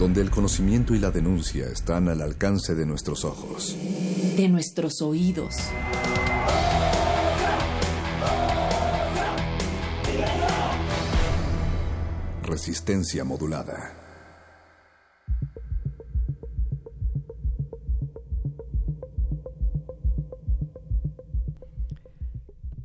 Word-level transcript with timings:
Donde 0.00 0.22
el 0.22 0.30
conocimiento 0.30 0.94
y 0.94 0.98
la 0.98 1.10
denuncia 1.10 1.66
están 1.66 2.08
al 2.08 2.22
alcance 2.22 2.74
de 2.74 2.86
nuestros 2.86 3.22
ojos. 3.22 3.76
De 4.34 4.48
nuestros 4.48 5.02
oídos. 5.02 5.54
Resistencia 12.42 13.24
modulada. 13.24 13.94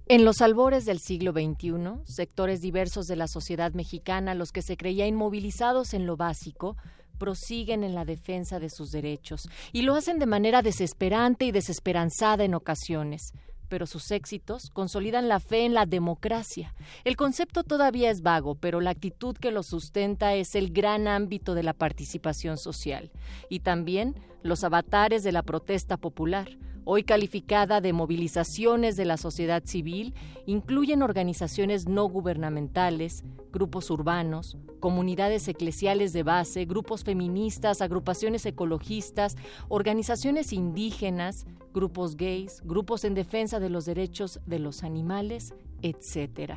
En 0.08 0.26
los 0.26 0.42
albores 0.42 0.84
del 0.84 1.00
siglo 1.00 1.32
XXI, 1.32 2.04
sectores 2.04 2.60
diversos 2.60 3.08
de 3.08 3.16
la 3.16 3.28
sociedad 3.28 3.72
mexicana, 3.74 4.36
los 4.36 4.52
que 4.52 4.62
se 4.62 4.76
creía 4.76 5.08
inmovilizados 5.08 5.94
en 5.94 6.06
lo 6.06 6.18
básico, 6.18 6.76
prosiguen 7.18 7.84
en 7.84 7.96
la 7.96 8.06
defensa 8.06 8.60
de 8.60 8.70
sus 8.70 8.92
derechos 8.92 9.50
y 9.72 9.82
lo 9.82 9.96
hacen 9.96 10.20
de 10.20 10.26
manera 10.26 10.62
desesperante 10.62 11.46
y 11.46 11.52
desesperanzada 11.52 12.44
en 12.44 12.54
ocasiones, 12.54 13.34
pero 13.68 13.88
sus 13.88 14.12
éxitos 14.12 14.70
consolidan 14.72 15.28
la 15.28 15.40
fe 15.40 15.66
en 15.66 15.74
la 15.74 15.86
democracia. 15.86 16.74
El 17.04 17.16
concepto 17.16 17.64
todavía 17.64 18.10
es 18.10 18.22
vago, 18.22 18.56
pero 18.56 18.82
la 18.82 18.92
actitud 18.92 19.36
que 19.36 19.52
lo 19.52 19.64
sustenta 19.64 20.34
es 20.36 20.56
el 20.56 20.72
gran 20.72 21.08
ámbito 21.08 21.56
de 21.56 21.64
la 21.64 21.74
participación 21.74 22.58
social 22.58 23.12
y 23.50 23.60
también 23.60 24.16
los 24.44 24.64
avatares 24.64 25.24
de 25.24 25.32
la 25.32 25.44
protesta 25.44 25.98
popular 25.98 26.48
hoy 26.86 27.04
calificada 27.04 27.82
de 27.82 27.94
movilizaciones 27.94 28.96
de 28.96 29.06
la 29.06 29.18
sociedad 29.18 29.64
civil, 29.66 30.14
incluyen 30.46 31.02
organizaciones 31.02 31.88
no 31.88 32.06
gubernamentales, 32.06 33.26
grupos 33.52 33.90
urbanos, 33.90 34.58
comunidades 34.80 35.48
eclesiales 35.48 36.14
de 36.14 36.24
base, 36.24 36.66
grupos 36.66 37.04
feministas, 37.04 37.82
agrupaciones 37.82 38.46
ecologistas, 38.46 39.36
organizaciones 39.68 40.54
indígenas, 40.54 41.48
grupos 41.74 42.16
gays, 42.16 42.62
grupos 42.64 43.04
en 43.04 43.16
defensa 43.16 43.60
de 43.60 43.70
los 43.70 43.86
derechos 43.86 44.40
de 44.46 44.60
los 44.60 44.84
animales, 44.84 45.56
etc. 45.82 46.54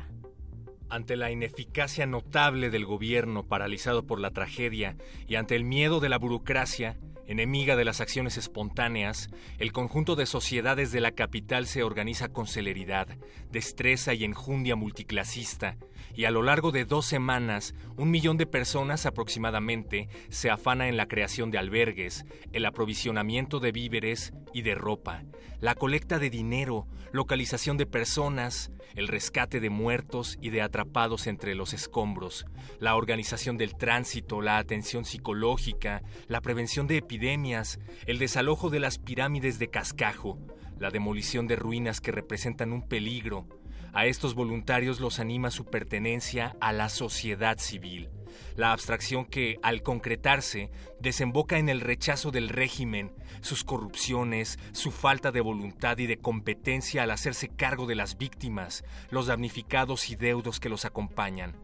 Ante 0.89 1.15
la 1.15 1.31
ineficacia 1.31 2.05
notable 2.05 2.69
del 2.69 2.85
gobierno 2.85 3.45
paralizado 3.47 4.05
por 4.05 4.19
la 4.19 4.31
tragedia 4.31 4.95
y 5.27 5.35
ante 5.35 5.55
el 5.55 5.63
miedo 5.63 5.99
de 5.99 6.09
la 6.09 6.17
burocracia, 6.17 6.97
enemiga 7.29 7.75
de 7.75 7.85
las 7.85 8.01
acciones 8.01 8.37
espontáneas, 8.37 9.29
el 9.59 9.71
conjunto 9.71 10.15
de 10.15 10.25
sociedades 10.25 10.91
de 10.91 10.99
la 10.99 11.11
capital 11.11 11.67
se 11.67 11.83
organiza 11.83 12.29
con 12.29 12.47
celeridad, 12.47 13.07
destreza 13.51 14.15
y 14.15 14.25
enjundia 14.25 14.75
multiclasista, 14.75 15.77
y 16.15 16.25
a 16.25 16.31
lo 16.31 16.43
largo 16.43 16.71
de 16.71 16.85
dos 16.85 17.05
semanas, 17.05 17.73
un 17.97 18.11
millón 18.11 18.37
de 18.37 18.45
personas 18.45 19.05
aproximadamente 19.05 20.09
se 20.29 20.49
afana 20.49 20.87
en 20.87 20.97
la 20.97 21.07
creación 21.07 21.51
de 21.51 21.57
albergues, 21.57 22.25
el 22.53 22.65
aprovisionamiento 22.65 23.59
de 23.59 23.71
víveres 23.71 24.33
y 24.53 24.61
de 24.61 24.75
ropa, 24.75 25.23
la 25.61 25.75
colecta 25.75 26.19
de 26.19 26.29
dinero, 26.29 26.87
localización 27.11 27.77
de 27.77 27.85
personas, 27.85 28.71
el 28.95 29.07
rescate 29.07 29.59
de 29.59 29.69
muertos 29.69 30.37
y 30.41 30.49
de 30.49 30.61
atrapados 30.61 31.27
entre 31.27 31.55
los 31.55 31.73
escombros, 31.73 32.45
la 32.79 32.95
organización 32.95 33.57
del 33.57 33.75
tránsito, 33.75 34.41
la 34.41 34.57
atención 34.57 35.05
psicológica, 35.05 36.03
la 36.27 36.41
prevención 36.41 36.87
de 36.87 36.97
epidemias, 36.97 37.79
el 38.05 38.19
desalojo 38.19 38.69
de 38.69 38.79
las 38.79 38.97
pirámides 38.97 39.59
de 39.59 39.69
cascajo, 39.69 40.39
la 40.79 40.91
demolición 40.91 41.47
de 41.47 41.55
ruinas 41.55 42.01
que 42.01 42.11
representan 42.11 42.71
un 42.71 42.87
peligro. 42.87 43.47
A 43.93 44.05
estos 44.05 44.35
voluntarios 44.35 44.99
los 44.99 45.19
anima 45.19 45.51
su 45.51 45.65
pertenencia 45.65 46.55
a 46.59 46.73
la 46.73 46.89
sociedad 46.89 47.57
civil 47.57 48.09
la 48.55 48.73
abstracción 48.73 49.25
que, 49.25 49.57
al 49.63 49.81
concretarse, 49.81 50.69
desemboca 50.99 51.57
en 51.57 51.69
el 51.69 51.81
rechazo 51.81 52.29
del 52.29 52.49
régimen, 52.49 53.11
sus 53.41 53.63
corrupciones, 53.63 54.59
su 54.73 54.91
falta 54.91 55.31
de 55.31 55.41
voluntad 55.41 55.97
y 55.97 56.07
de 56.07 56.17
competencia 56.17 57.03
al 57.03 57.11
hacerse 57.11 57.47
cargo 57.47 57.85
de 57.85 57.95
las 57.95 58.17
víctimas, 58.17 58.83
los 59.11 59.27
damnificados 59.27 60.09
y 60.09 60.15
deudos 60.15 60.59
que 60.59 60.69
los 60.69 60.85
acompañan. 60.85 61.55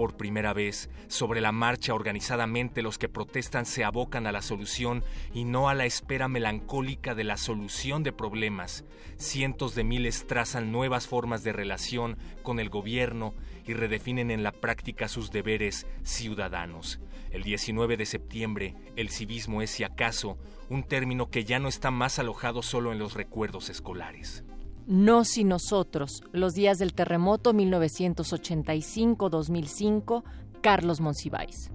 Por 0.00 0.16
primera 0.16 0.54
vez, 0.54 0.88
sobre 1.08 1.42
la 1.42 1.52
marcha 1.52 1.92
organizadamente 1.92 2.80
los 2.80 2.96
que 2.96 3.10
protestan 3.10 3.66
se 3.66 3.84
abocan 3.84 4.26
a 4.26 4.32
la 4.32 4.40
solución 4.40 5.04
y 5.34 5.44
no 5.44 5.68
a 5.68 5.74
la 5.74 5.84
espera 5.84 6.26
melancólica 6.26 7.14
de 7.14 7.22
la 7.22 7.36
solución 7.36 8.02
de 8.02 8.10
problemas. 8.10 8.86
Cientos 9.18 9.74
de 9.74 9.84
miles 9.84 10.26
trazan 10.26 10.72
nuevas 10.72 11.06
formas 11.06 11.44
de 11.44 11.52
relación 11.52 12.16
con 12.42 12.60
el 12.60 12.70
gobierno 12.70 13.34
y 13.66 13.74
redefinen 13.74 14.30
en 14.30 14.42
la 14.42 14.52
práctica 14.52 15.06
sus 15.06 15.30
deberes 15.30 15.86
ciudadanos. 16.02 16.98
El 17.30 17.42
19 17.42 17.98
de 17.98 18.06
septiembre, 18.06 18.76
el 18.96 19.10
civismo 19.10 19.60
es, 19.60 19.68
si 19.68 19.84
acaso, 19.84 20.38
un 20.70 20.82
término 20.82 21.28
que 21.28 21.44
ya 21.44 21.58
no 21.58 21.68
está 21.68 21.90
más 21.90 22.18
alojado 22.18 22.62
solo 22.62 22.92
en 22.92 22.98
los 22.98 23.12
recuerdos 23.12 23.68
escolares. 23.68 24.44
No 24.86 25.24
si 25.24 25.44
nosotros, 25.44 26.22
los 26.32 26.54
días 26.54 26.78
del 26.78 26.94
terremoto 26.94 27.52
1985-2005, 27.52 30.22
Carlos 30.60 31.00
Monsiváis. 31.00 31.70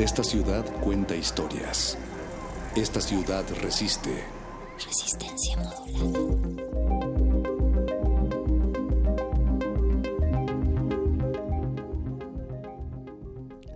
Esta 0.00 0.24
ciudad 0.24 0.64
cuenta 0.80 1.14
historias. 1.14 1.98
Esta 2.74 3.02
ciudad 3.02 3.44
resiste. 3.60 4.24
Resistencia 4.78 5.58
modulada. 5.58 7.09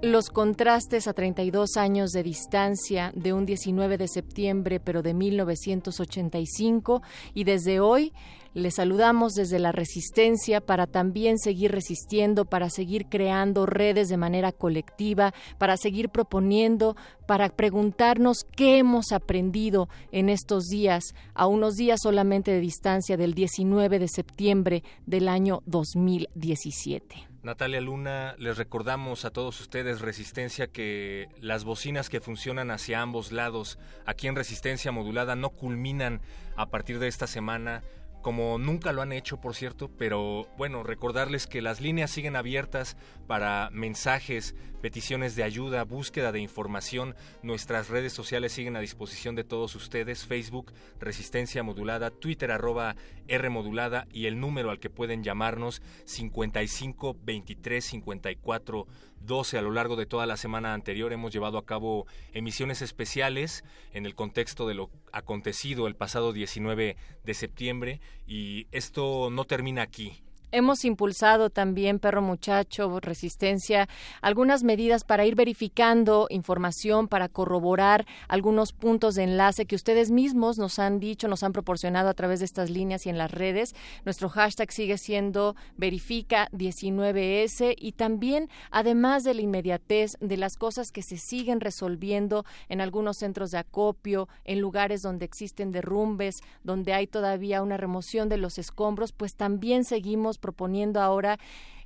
Los 0.05 0.29
contrastes 0.29 1.09
a 1.09 1.15
32 1.15 1.79
años 1.79 2.11
de 2.11 2.23
distancia 2.23 3.11
de 3.15 3.33
un 3.33 3.47
19 3.47 3.97
de 3.97 4.07
septiembre, 4.07 4.79
pero 4.79 5.01
de 5.01 5.15
1985, 5.15 7.01
y 7.33 7.45
desde 7.45 7.81
hoy 7.81 8.13
le 8.53 8.71
saludamos 8.71 9.33
desde 9.33 9.59
la 9.59 9.73
resistencia 9.73 10.61
para 10.61 10.87
también 10.87 11.39
seguir 11.39 11.73
resistiendo, 11.73 12.45
para 12.45 12.69
seguir 12.69 13.07
creando 13.07 13.65
redes 13.65 14.11
de 14.11 14.19
manera 14.19 14.53
colectiva, 14.53 15.33
para 15.57 15.79
seguir 15.79 16.11
proponiendo, 16.11 16.97
para 17.27 17.49
preguntarnos 17.49 18.45
qué 18.55 18.77
hemos 18.77 19.11
aprendido 19.11 19.89
en 20.13 20.29
estos 20.29 20.67
días, 20.67 21.15
a 21.33 21.47
unos 21.47 21.77
días 21.77 22.01
solamente 22.03 22.51
de 22.51 22.61
distancia 22.61 23.17
del 23.17 23.33
19 23.33 23.99
de 23.99 24.09
septiembre 24.09 24.83
del 25.07 25.29
año 25.29 25.63
2017. 25.65 27.34
Natalia 27.45 27.83
Luna, 27.83 28.35
les 28.39 28.57
recordamos 28.57 29.27
a 29.27 29.31
todos 29.31 29.61
ustedes, 29.61 30.01
Resistencia, 30.01 30.67
que 30.67 31.29
las 31.43 31.65
bocinas 31.65 32.09
que 32.09 32.23
funcionan 32.23 32.71
hacia 32.71 33.03
ambos 33.03 33.33
lados 33.33 33.79
aquí 34.07 34.29
en 34.29 34.35
Resistencia 34.35 34.93
Modulada 34.93 35.37
no 35.37 35.51
culminan 35.51 36.23
a 36.57 36.71
partir 36.71 36.99
de 36.99 37.09
esta 37.09 37.27
semana 37.27 37.83
como 38.25 38.57
nunca 38.57 38.95
lo 38.95 39.03
han 39.03 39.13
hecho, 39.13 39.39
por 39.39 39.55
cierto, 39.55 39.91
pero 39.99 40.49
bueno, 40.57 40.83
recordarles 40.83 41.47
que 41.47 41.61
las 41.61 41.83
líneas 41.83 42.11
siguen 42.11 42.37
abiertas 42.37 42.97
para 43.27 43.69
mensajes, 43.71 44.55
peticiones 44.81 45.37
de 45.37 45.43
ayuda, 45.43 45.85
búsqueda 45.85 46.33
de 46.33 46.41
información. 46.41 47.15
Nuestras 47.43 47.91
redes 47.91 48.15
sociales 48.15 48.53
siguen 48.53 48.77
a 48.77 48.81
disposición 48.81 49.35
de 49.35 49.45
todos 49.45 49.75
ustedes, 49.75 50.25
Facebook, 50.25 50.73
Resistencia 50.99 51.63
Modulada, 51.63 52.11
Twitter 52.11 52.51
arroba 52.51 52.97
R 53.29 53.51
Modulada 53.51 54.07
y 54.11 54.25
el 54.25 54.41
número 54.41 54.71
al 54.71 54.81
que 54.81 54.89
pueden 54.89 55.23
llamarnos 55.23 55.83
55 56.07 57.19
23 57.23 57.85
54 57.85 58.87
12 59.21 59.59
a 59.59 59.63
lo 59.63 59.71
largo 59.71 59.97
de 59.97 60.07
toda 60.07 60.27
la 60.27 60.37
semana 60.37 60.75
anterior 60.75 61.13
hemos 61.13 61.33
llevado 61.33 61.57
a 61.57 61.65
cabo 61.65 62.07
emisiones 62.33 62.83
especiales 62.83 63.65
en 63.93 64.07
el 64.07 64.15
contexto 64.15 64.69
de 64.69 64.75
lo 64.75 64.91
acontecido 65.15 65.87
el 65.87 65.95
pasado 65.95 66.33
19 66.33 66.97
de 67.23 67.35
septiembre 67.35 68.01
y 68.27 68.67
esto 68.73 69.31
no 69.31 69.45
termina 69.45 69.83
aquí. 69.83 70.23
Hemos 70.53 70.85
impulsado 70.85 71.51
también, 71.51 71.99
Perro 71.99 72.23
Muchacho, 72.23 73.01
Resistencia, 73.01 73.89
algunas 74.23 74.63
medidas 74.63 75.03
para 75.05 75.27
ir 75.27 75.35
verificando 75.35 76.27
información, 76.31 77.09
para 77.09 77.29
corroborar 77.29 78.07
algunos 78.29 78.73
puntos 78.73 79.17
de 79.17 79.25
enlace 79.25 79.67
que 79.67 79.75
ustedes 79.75 80.11
mismos 80.11 80.59
nos 80.59 80.79
han 80.79 81.01
dicho, 81.01 81.27
nos 81.27 81.43
han 81.43 81.53
proporcionado 81.53 82.09
a 82.09 82.15
través 82.15 82.39
de 82.39 82.45
estas 82.45 82.71
líneas 82.71 83.07
y 83.07 83.11
en 83.11 83.19
las 83.19 83.31
redes. 83.31 83.75
Nuestro 84.05 84.29
hashtag 84.29 84.71
sigue 84.71 84.99
siendo 84.99 85.57
verifica19s 85.79 87.75
y 87.77 87.93
también, 87.93 88.49
además 88.71 89.25
de 89.25 89.35
la 89.35 89.41
inmediatez 89.41 90.17
de 90.21 90.37
las 90.37 90.57
cosas 90.57 90.93
que 90.93 91.03
se 91.03 91.17
siguen 91.17 91.61
resolviendo 91.61 92.45
en 92.69 92.81
algunos 92.81 93.19
centros 93.19 93.51
de 93.51 93.59
acopio, 93.59 94.29
en 94.45 94.61
lugares 94.61 95.03
donde 95.03 95.25
existen 95.25 95.73
derrumbes, 95.73 96.43
donde 96.63 96.93
hay 96.93 97.07
todavía 97.07 97.63
una 97.63 97.77
remoción 97.77 98.29
de 98.29 98.37
los 98.37 98.59
escombros, 98.59 99.13
pues 99.13 99.35
también 99.35 99.85
seguimos 99.85 100.39
proponiendo 100.45 101.01
ahora 101.01 101.39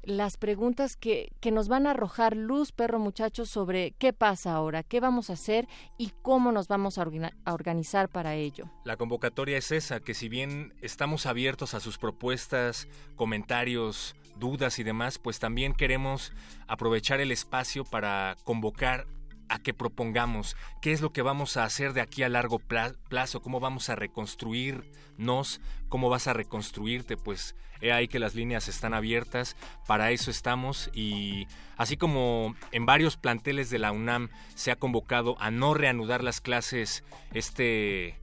las 0.02 0.36
preguntas 0.36 0.96
que, 0.96 1.30
que, 1.40 1.52
nos 1.52 1.68
van 1.68 1.86
a 1.86 1.92
arrojar 1.92 2.36
luz, 2.36 2.72
perro 2.72 2.98
muchachos, 2.98 3.48
sobre 3.48 3.92
qué 3.98 4.12
pasa 4.12 4.52
ahora, 4.52 4.82
qué 4.82 4.98
vamos 4.98 5.30
a 5.30 5.34
hacer 5.34 5.68
y 5.96 6.12
cómo 6.22 6.50
nos 6.50 6.66
vamos 6.66 6.98
a, 6.98 7.06
a, 7.44 7.54
organizar 7.54 8.08
para 8.08 8.34
ello. 8.34 8.64
La 8.84 8.96
convocatoria 8.96 9.58
es 9.58 9.70
esa, 9.70 10.00
que 10.00 10.14
si 10.14 10.28
bien 10.28 10.74
estamos 10.80 11.26
abiertos 11.26 11.74
a 11.74 11.80
sus 11.80 11.98
propuestas, 11.98 12.88
comentarios, 13.14 14.16
dudas 14.36 14.80
y 14.80 14.82
demás, 14.82 15.18
pues 15.18 15.38
también 15.38 15.72
queremos 15.72 16.32
aprovechar 16.66 17.20
el 17.20 17.30
espacio 17.30 17.84
para 17.84 18.36
convocar 18.44 19.06
a 19.48 19.58
que 19.58 19.74
propongamos 19.74 20.56
qué 20.80 20.92
es 20.92 21.00
lo 21.00 21.12
que 21.12 21.22
vamos 21.22 21.56
a 21.56 21.64
hacer 21.64 21.92
de 21.92 22.00
aquí 22.00 22.22
a 22.22 22.28
largo 22.28 22.58
plazo, 22.58 23.42
cómo 23.42 23.60
vamos 23.60 23.88
a 23.88 23.96
reconstruirnos, 23.96 25.60
cómo 25.88 26.10
vas 26.10 26.26
a 26.26 26.32
reconstruirte, 26.32 27.16
pues 27.16 27.56
he 27.80 27.92
ahí 27.92 28.08
que 28.08 28.18
las 28.18 28.34
líneas 28.34 28.68
están 28.68 28.94
abiertas, 28.94 29.56
para 29.86 30.10
eso 30.10 30.30
estamos 30.30 30.90
y 30.92 31.46
así 31.76 31.96
como 31.96 32.56
en 32.72 32.86
varios 32.86 33.16
planteles 33.16 33.70
de 33.70 33.78
la 33.78 33.92
UNAM 33.92 34.30
se 34.54 34.70
ha 34.70 34.76
convocado 34.76 35.36
a 35.40 35.50
no 35.50 35.74
reanudar 35.74 36.24
las 36.24 36.40
clases 36.40 37.04
este, 37.32 38.18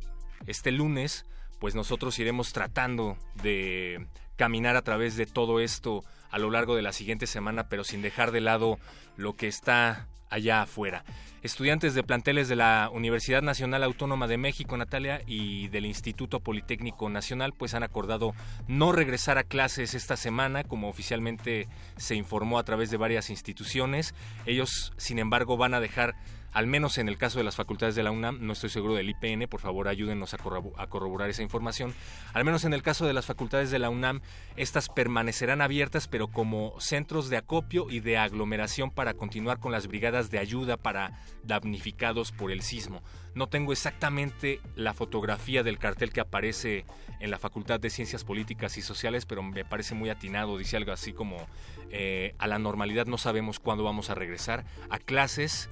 este 0.45 0.71
lunes, 0.71 1.25
pues 1.59 1.75
nosotros 1.75 2.19
iremos 2.19 2.53
tratando 2.53 3.17
de 3.35 4.07
caminar 4.35 4.75
a 4.75 4.83
través 4.83 5.15
de 5.15 5.25
todo 5.25 5.59
esto 5.59 6.03
a 6.29 6.37
lo 6.37 6.51
largo 6.51 6.75
de 6.75 6.81
la 6.81 6.91
siguiente 6.91 7.27
semana, 7.27 7.69
pero 7.69 7.83
sin 7.83 8.01
dejar 8.01 8.31
de 8.31 8.41
lado 8.41 8.77
lo 9.15 9.35
que 9.35 9.47
está 9.47 10.07
allá 10.35 10.61
afuera. 10.61 11.03
Estudiantes 11.41 11.93
de 11.93 12.03
planteles 12.03 12.47
de 12.47 12.55
la 12.55 12.89
Universidad 12.91 13.41
Nacional 13.41 13.83
Autónoma 13.83 14.27
de 14.27 14.37
México, 14.37 14.75
Natalia, 14.77 15.21
y 15.27 15.67
del 15.67 15.85
Instituto 15.85 16.39
Politécnico 16.39 17.07
Nacional, 17.09 17.53
pues 17.53 17.73
han 17.75 17.83
acordado 17.83 18.33
no 18.67 18.91
regresar 18.91 19.37
a 19.37 19.43
clases 19.43 19.93
esta 19.93 20.17
semana, 20.17 20.63
como 20.63 20.89
oficialmente 20.89 21.67
se 21.97 22.15
informó 22.15 22.57
a 22.57 22.63
través 22.63 22.89
de 22.89 22.97
varias 22.97 23.29
instituciones. 23.29 24.15
Ellos, 24.45 24.93
sin 24.97 25.19
embargo, 25.19 25.55
van 25.55 25.75
a 25.75 25.79
dejar 25.79 26.15
al 26.55 26.67
menos 26.67 26.97
en 26.97 27.09
el 27.09 27.17
caso 27.17 27.37
de 27.37 27.43
las 27.43 27.57
facultades 27.57 27.95
de 27.95 28.03
la 28.03 28.11
UNAM, 28.11 28.37
no 28.39 28.53
estoy 28.53 28.69
seguro 28.69 28.95
del 28.95 29.09
IPN, 29.09 29.49
por 29.49 29.59
favor 29.59 29.89
ayúdenos 29.89 30.33
a, 30.33 30.37
corroborar 30.37 31.29
esa 31.29 31.43
información, 31.43 31.93
al 32.33 32.45
menos 32.45 32.63
en 32.63 32.73
el 32.73 32.81
caso 32.81 33.05
de 33.05 33.11
las 33.11 33.25
facultades 33.25 33.71
de 33.71 33.79
la 33.79 33.89
UNAM, 33.89 34.21
estas 34.55 34.87
permanecerán 34.87 35.61
abiertas, 35.61 36.07
pero 36.07 36.29
como 36.29 36.79
centros 36.79 37.27
de 37.27 37.35
acopio 37.35 37.87
y 37.89 37.99
de 37.99 38.17
aglomeración 38.17 38.89
para 38.89 39.15
continuar 39.15 39.59
con 39.59 39.73
las 39.73 39.87
brigadas 39.87 40.31
de 40.31 40.39
ayuda 40.39 40.77
para 40.77 41.19
damnificados 41.43 42.31
por 42.31 42.51
el 42.51 42.61
sismo. 42.61 43.03
No 43.33 43.47
tengo 43.47 43.73
exactamente 43.73 44.61
la 44.77 44.93
fotografía 44.93 45.61
del 45.61 45.77
cartel 45.77 46.13
que 46.13 46.21
aparece 46.21 46.85
en 47.19 47.31
la 47.31 47.37
Facultad 47.37 47.81
de 47.81 47.89
Ciencias 47.89 48.23
Políticas 48.23 48.77
y 48.77 48.81
Sociales, 48.81 49.25
pero 49.25 49.43
me 49.43 49.65
parece 49.65 49.93
muy 49.93 50.09
atinado, 50.09 50.57
dice 50.57 50.77
algo 50.77 50.93
así 50.93 51.11
como 51.11 51.35
eh, 51.89 52.33
a 52.39 52.47
la 52.47 52.59
normalidad 52.59 53.07
no 53.07 53.17
sabemos 53.17 53.59
cuándo 53.59 53.83
vamos 53.83 54.09
a 54.09 54.15
regresar 54.15 54.63
a 54.89 54.99
clases 54.99 55.69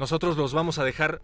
Nosotros 0.00 0.38
los 0.38 0.54
vamos 0.54 0.78
a 0.78 0.84
dejar 0.84 1.20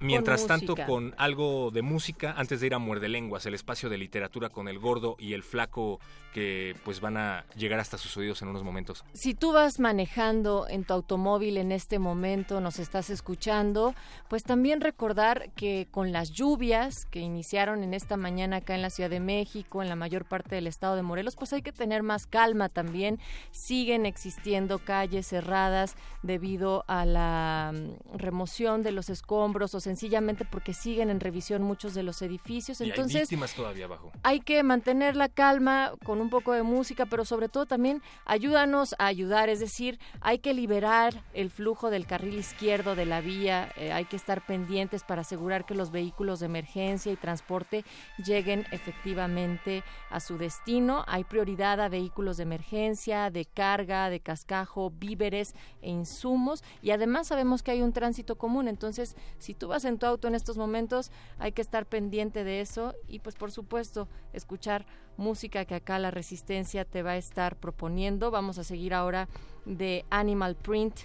Mientras 0.00 0.46
tanto, 0.46 0.74
con 0.76 1.14
algo 1.18 1.70
de 1.70 1.82
música, 1.82 2.34
antes 2.36 2.60
de 2.60 2.66
ir 2.66 2.74
a 2.74 2.78
Muerde 2.78 3.08
Lenguas, 3.08 3.46
el 3.46 3.54
espacio 3.54 3.88
de 3.88 3.96
literatura 3.96 4.48
con 4.48 4.68
el 4.68 4.78
gordo 4.78 5.16
y 5.18 5.34
el 5.34 5.42
flaco 5.42 6.00
que 6.34 6.76
pues 6.84 7.00
van 7.00 7.16
a 7.16 7.44
llegar 7.56 7.78
hasta 7.78 7.96
sus 7.96 8.16
oídos 8.16 8.42
en 8.42 8.48
unos 8.48 8.64
momentos. 8.64 9.04
Si 9.12 9.34
tú 9.34 9.52
vas 9.52 9.78
manejando 9.78 10.66
en 10.68 10.84
tu 10.84 10.92
automóvil 10.92 11.56
en 11.56 11.70
este 11.70 12.00
momento, 12.00 12.60
nos 12.60 12.80
estás 12.80 13.08
escuchando, 13.08 13.94
pues 14.28 14.42
también 14.42 14.80
recordar 14.80 15.50
que 15.52 15.86
con 15.92 16.10
las 16.10 16.32
lluvias 16.32 17.06
que 17.06 17.20
iniciaron 17.20 17.84
en 17.84 17.94
esta 17.94 18.16
mañana 18.16 18.56
acá 18.56 18.74
en 18.74 18.82
la 18.82 18.90
Ciudad 18.90 19.10
de 19.10 19.20
México, 19.20 19.80
en 19.80 19.88
la 19.88 19.94
mayor 19.94 20.24
parte 20.24 20.56
del 20.56 20.66
estado 20.66 20.96
de 20.96 21.02
Morelos, 21.02 21.36
pues 21.36 21.52
hay 21.52 21.62
que 21.62 21.70
tener 21.70 22.02
más 22.02 22.26
calma 22.26 22.68
también. 22.68 23.20
Siguen 23.52 24.04
existiendo 24.04 24.80
calles 24.80 25.28
cerradas 25.28 25.94
debido 26.22 26.84
a 26.88 27.04
la 27.04 27.72
mm, 27.72 28.18
remoción 28.18 28.82
de 28.82 28.90
los 28.90 29.08
escombros 29.08 29.72
o 29.76 29.80
sencillamente 29.80 30.44
porque 30.44 30.74
siguen 30.74 31.10
en 31.10 31.20
revisión 31.20 31.62
muchos 31.62 31.94
de 31.94 32.02
los 32.02 32.22
edificios. 32.22 32.80
Entonces, 32.80 33.14
hay 33.14 33.20
víctimas 33.20 33.54
todavía 33.54 33.84
abajo. 33.84 34.10
Hay 34.24 34.40
que 34.40 34.64
mantener 34.64 35.14
la 35.14 35.28
calma 35.28 35.92
con 36.04 36.23
un 36.24 36.30
poco 36.30 36.52
de 36.52 36.62
música, 36.62 37.06
pero 37.06 37.24
sobre 37.24 37.48
todo 37.48 37.66
también 37.66 38.02
ayúdanos 38.24 38.94
a 38.98 39.06
ayudar, 39.06 39.48
es 39.50 39.60
decir, 39.60 39.98
hay 40.20 40.38
que 40.38 40.54
liberar 40.54 41.22
el 41.34 41.50
flujo 41.50 41.90
del 41.90 42.06
carril 42.06 42.38
izquierdo 42.38 42.96
de 42.96 43.04
la 43.04 43.20
vía, 43.20 43.70
eh, 43.76 43.92
hay 43.92 44.06
que 44.06 44.16
estar 44.16 44.44
pendientes 44.44 45.04
para 45.04 45.20
asegurar 45.20 45.66
que 45.66 45.74
los 45.74 45.90
vehículos 45.90 46.40
de 46.40 46.46
emergencia 46.46 47.12
y 47.12 47.16
transporte 47.16 47.84
lleguen 48.24 48.66
efectivamente 48.72 49.84
a 50.10 50.20
su 50.20 50.38
destino. 50.38 51.04
Hay 51.06 51.24
prioridad 51.24 51.80
a 51.80 51.88
vehículos 51.88 52.38
de 52.38 52.44
emergencia, 52.44 53.30
de 53.30 53.44
carga, 53.44 54.08
de 54.08 54.20
cascajo, 54.20 54.90
víveres 54.90 55.54
e 55.82 55.90
insumos 55.90 56.64
y 56.82 56.90
además 56.90 57.28
sabemos 57.28 57.62
que 57.62 57.72
hay 57.72 57.82
un 57.82 57.92
tránsito 57.92 58.36
común, 58.36 58.66
entonces 58.66 59.14
si 59.38 59.54
tú 59.54 59.68
vas 59.68 59.84
en 59.84 59.98
tu 59.98 60.06
auto 60.06 60.26
en 60.26 60.34
estos 60.34 60.56
momentos, 60.56 61.10
hay 61.38 61.52
que 61.52 61.62
estar 61.62 61.86
pendiente 61.86 62.44
de 62.44 62.60
eso 62.60 62.94
y 63.08 63.18
pues 63.18 63.34
por 63.34 63.52
supuesto 63.52 64.08
escuchar 64.32 64.86
música 65.16 65.64
que 65.64 65.74
acá 65.74 65.98
la 65.98 66.10
resistencia 66.14 66.84
te 66.84 67.02
va 67.02 67.12
a 67.12 67.16
estar 67.16 67.56
proponiendo. 67.56 68.30
Vamos 68.30 68.58
a 68.58 68.64
seguir 68.64 68.94
ahora 68.94 69.28
de 69.66 70.04
Animal 70.10 70.56
Print 70.56 71.00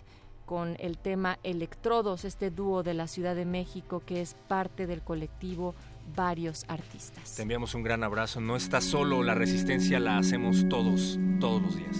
con 0.45 0.75
el 0.79 0.97
tema 0.97 1.37
Electrodos, 1.43 2.25
este 2.25 2.49
dúo 2.49 2.81
de 2.81 2.95
la 2.95 3.07
Ciudad 3.07 3.35
de 3.35 3.45
México 3.45 4.01
que 4.05 4.21
es 4.21 4.35
parte 4.47 4.87
del 4.87 5.01
colectivo 5.01 5.75
varios 6.15 6.65
artistas. 6.67 7.35
Te 7.35 7.43
enviamos 7.43 7.75
un 7.75 7.83
gran 7.83 8.03
abrazo. 8.03 8.41
No 8.41 8.55
estás 8.55 8.83
solo, 8.83 9.21
la 9.21 9.35
resistencia 9.35 9.99
la 9.99 10.17
hacemos 10.17 10.67
todos, 10.67 11.19
todos 11.39 11.61
los 11.61 11.75
días. 11.75 11.97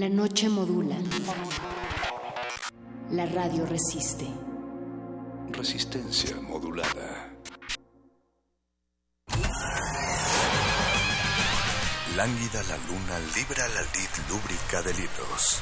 La 0.00 0.08
noche 0.08 0.48
modula. 0.48 0.96
La 3.10 3.26
radio 3.26 3.66
resiste. 3.66 4.26
Resistencia 5.50 6.36
modulada. 6.40 7.36
Lánguida 12.16 12.62
la 12.62 12.78
luna 12.88 13.18
libra 13.36 13.68
la 13.68 13.82
lid 13.82 14.12
lúbrica 14.30 14.80
de 14.80 14.94
libros. 14.94 15.60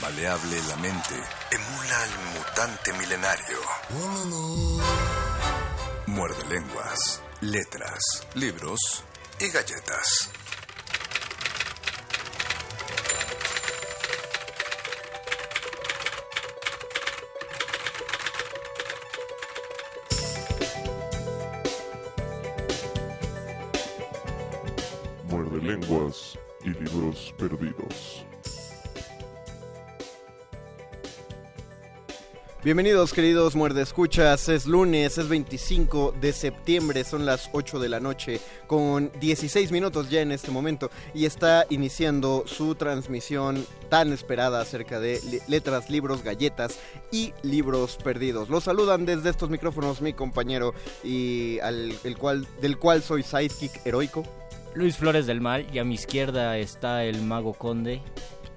Maleable 0.00 0.56
la 0.70 0.76
mente 0.76 1.14
emula 1.50 2.02
al 2.04 2.14
mutante 2.38 2.92
milenario. 2.94 3.58
Muerde 6.06 6.42
lenguas, 6.48 7.22
letras, 7.42 8.26
libros 8.34 9.04
y 9.40 9.48
galletas. 9.50 10.30
Bienvenidos 32.68 33.14
queridos 33.14 33.56
muerde 33.56 33.80
escuchas, 33.80 34.50
es 34.50 34.66
lunes, 34.66 35.16
es 35.16 35.26
25 35.26 36.14
de 36.20 36.34
septiembre, 36.34 37.02
son 37.02 37.24
las 37.24 37.48
8 37.54 37.78
de 37.78 37.88
la 37.88 37.98
noche 37.98 38.42
con 38.66 39.10
16 39.20 39.72
minutos 39.72 40.10
ya 40.10 40.20
en 40.20 40.32
este 40.32 40.50
momento 40.50 40.90
y 41.14 41.24
está 41.24 41.64
iniciando 41.70 42.44
su 42.46 42.74
transmisión 42.74 43.64
tan 43.88 44.12
esperada 44.12 44.60
acerca 44.60 45.00
de 45.00 45.18
letras, 45.48 45.88
libros, 45.88 46.22
galletas 46.22 46.78
y 47.10 47.32
libros 47.42 47.96
perdidos. 48.04 48.50
Los 48.50 48.64
saludan 48.64 49.06
desde 49.06 49.30
estos 49.30 49.48
micrófonos 49.48 50.02
mi 50.02 50.12
compañero 50.12 50.74
y 51.02 51.60
al, 51.60 51.94
el 52.04 52.18
cual, 52.18 52.46
del 52.60 52.76
cual 52.76 53.02
soy 53.02 53.22
sidekick 53.22 53.86
heroico. 53.86 54.24
Luis 54.74 54.98
Flores 54.98 55.26
del 55.26 55.40
Mal 55.40 55.66
y 55.72 55.78
a 55.78 55.84
mi 55.84 55.94
izquierda 55.94 56.58
está 56.58 57.02
el 57.04 57.22
mago 57.22 57.54
conde 57.54 58.02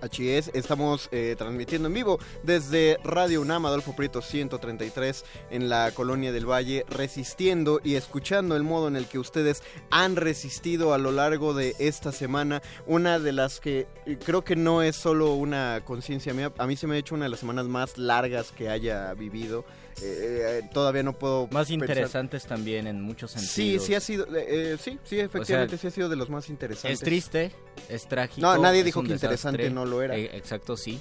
Así 0.02 0.32
es, 0.32 0.50
estamos 0.56 1.10
eh, 1.12 1.36
transmitiendo 1.38 1.88
en 1.88 1.94
vivo 1.94 2.18
desde 2.42 2.98
Radio 3.04 3.40
UNAM, 3.42 3.68
Adolfo 3.68 3.96
Prieto 3.96 4.24
133, 4.24 5.24
en 5.52 5.70
la 5.70 5.92
Colonia 5.92 6.32
del 6.32 6.50
Valle, 6.50 6.86
resistiendo 6.90 7.80
y 7.84 7.94
escuchando 7.94 8.56
el 8.56 8.64
modo 8.64 8.88
en 8.88 8.96
el 8.96 9.06
que 9.06 9.20
ustedes 9.20 9.62
han 9.92 10.16
resistido 10.16 10.96
a 10.96 10.98
lo 10.98 11.12
largo 11.12 11.54
de 11.54 11.76
esta 11.78 12.12
semana. 12.12 12.64
Una 12.88 13.20
de 13.20 13.32
las 13.32 13.60
que 13.60 13.88
eh, 14.08 14.18
creo 14.26 14.44
que 14.44 14.56
no 14.56 14.82
es 14.82 14.96
solo 14.96 15.36
una 15.36 15.82
conciencia 15.86 16.34
mía, 16.34 16.52
a 16.58 16.66
mí 16.66 16.76
se 16.76 16.88
me 16.88 16.96
ha 16.96 16.98
hecho 16.98 17.14
una 17.14 17.26
de 17.26 17.30
las 17.30 17.42
semanas 17.42 17.68
más 17.68 18.00
largas 18.00 18.52
que 18.52 18.70
haya 18.70 19.14
vivido. 19.14 19.66
Eh, 20.02 20.62
todavía 20.74 21.04
no 21.04 21.14
puedo 21.14 21.48
más 21.52 21.70
interesantes 21.70 22.46
también 22.46 22.88
en 22.88 23.02
muchos 23.02 23.32
sentidos 23.32 23.84
sí 23.84 23.88
sí 23.88 23.96
ha 23.96 24.00
sido 24.00 24.28
sí 24.80 25.00
sí 25.04 25.20
efectivamente 25.20 25.78
sí 25.78 25.88
ha 25.88 25.92
sido 25.92 26.10
de 26.10 26.16
los 26.16 26.30
más 26.30 26.50
interesantes 26.50 27.00
es 27.00 27.06
triste 27.06 27.52
es 27.90 28.08
trágico 28.08 28.42
no 28.42 28.58
nadie 28.58 28.84
dijo 28.84 29.04
que 29.04 29.12
interesante 29.12 29.70
no 29.70 29.86
lo 29.86 30.02
era. 30.02 30.18
E, 30.18 30.26
exacto, 30.38 30.78
sí. 30.78 31.00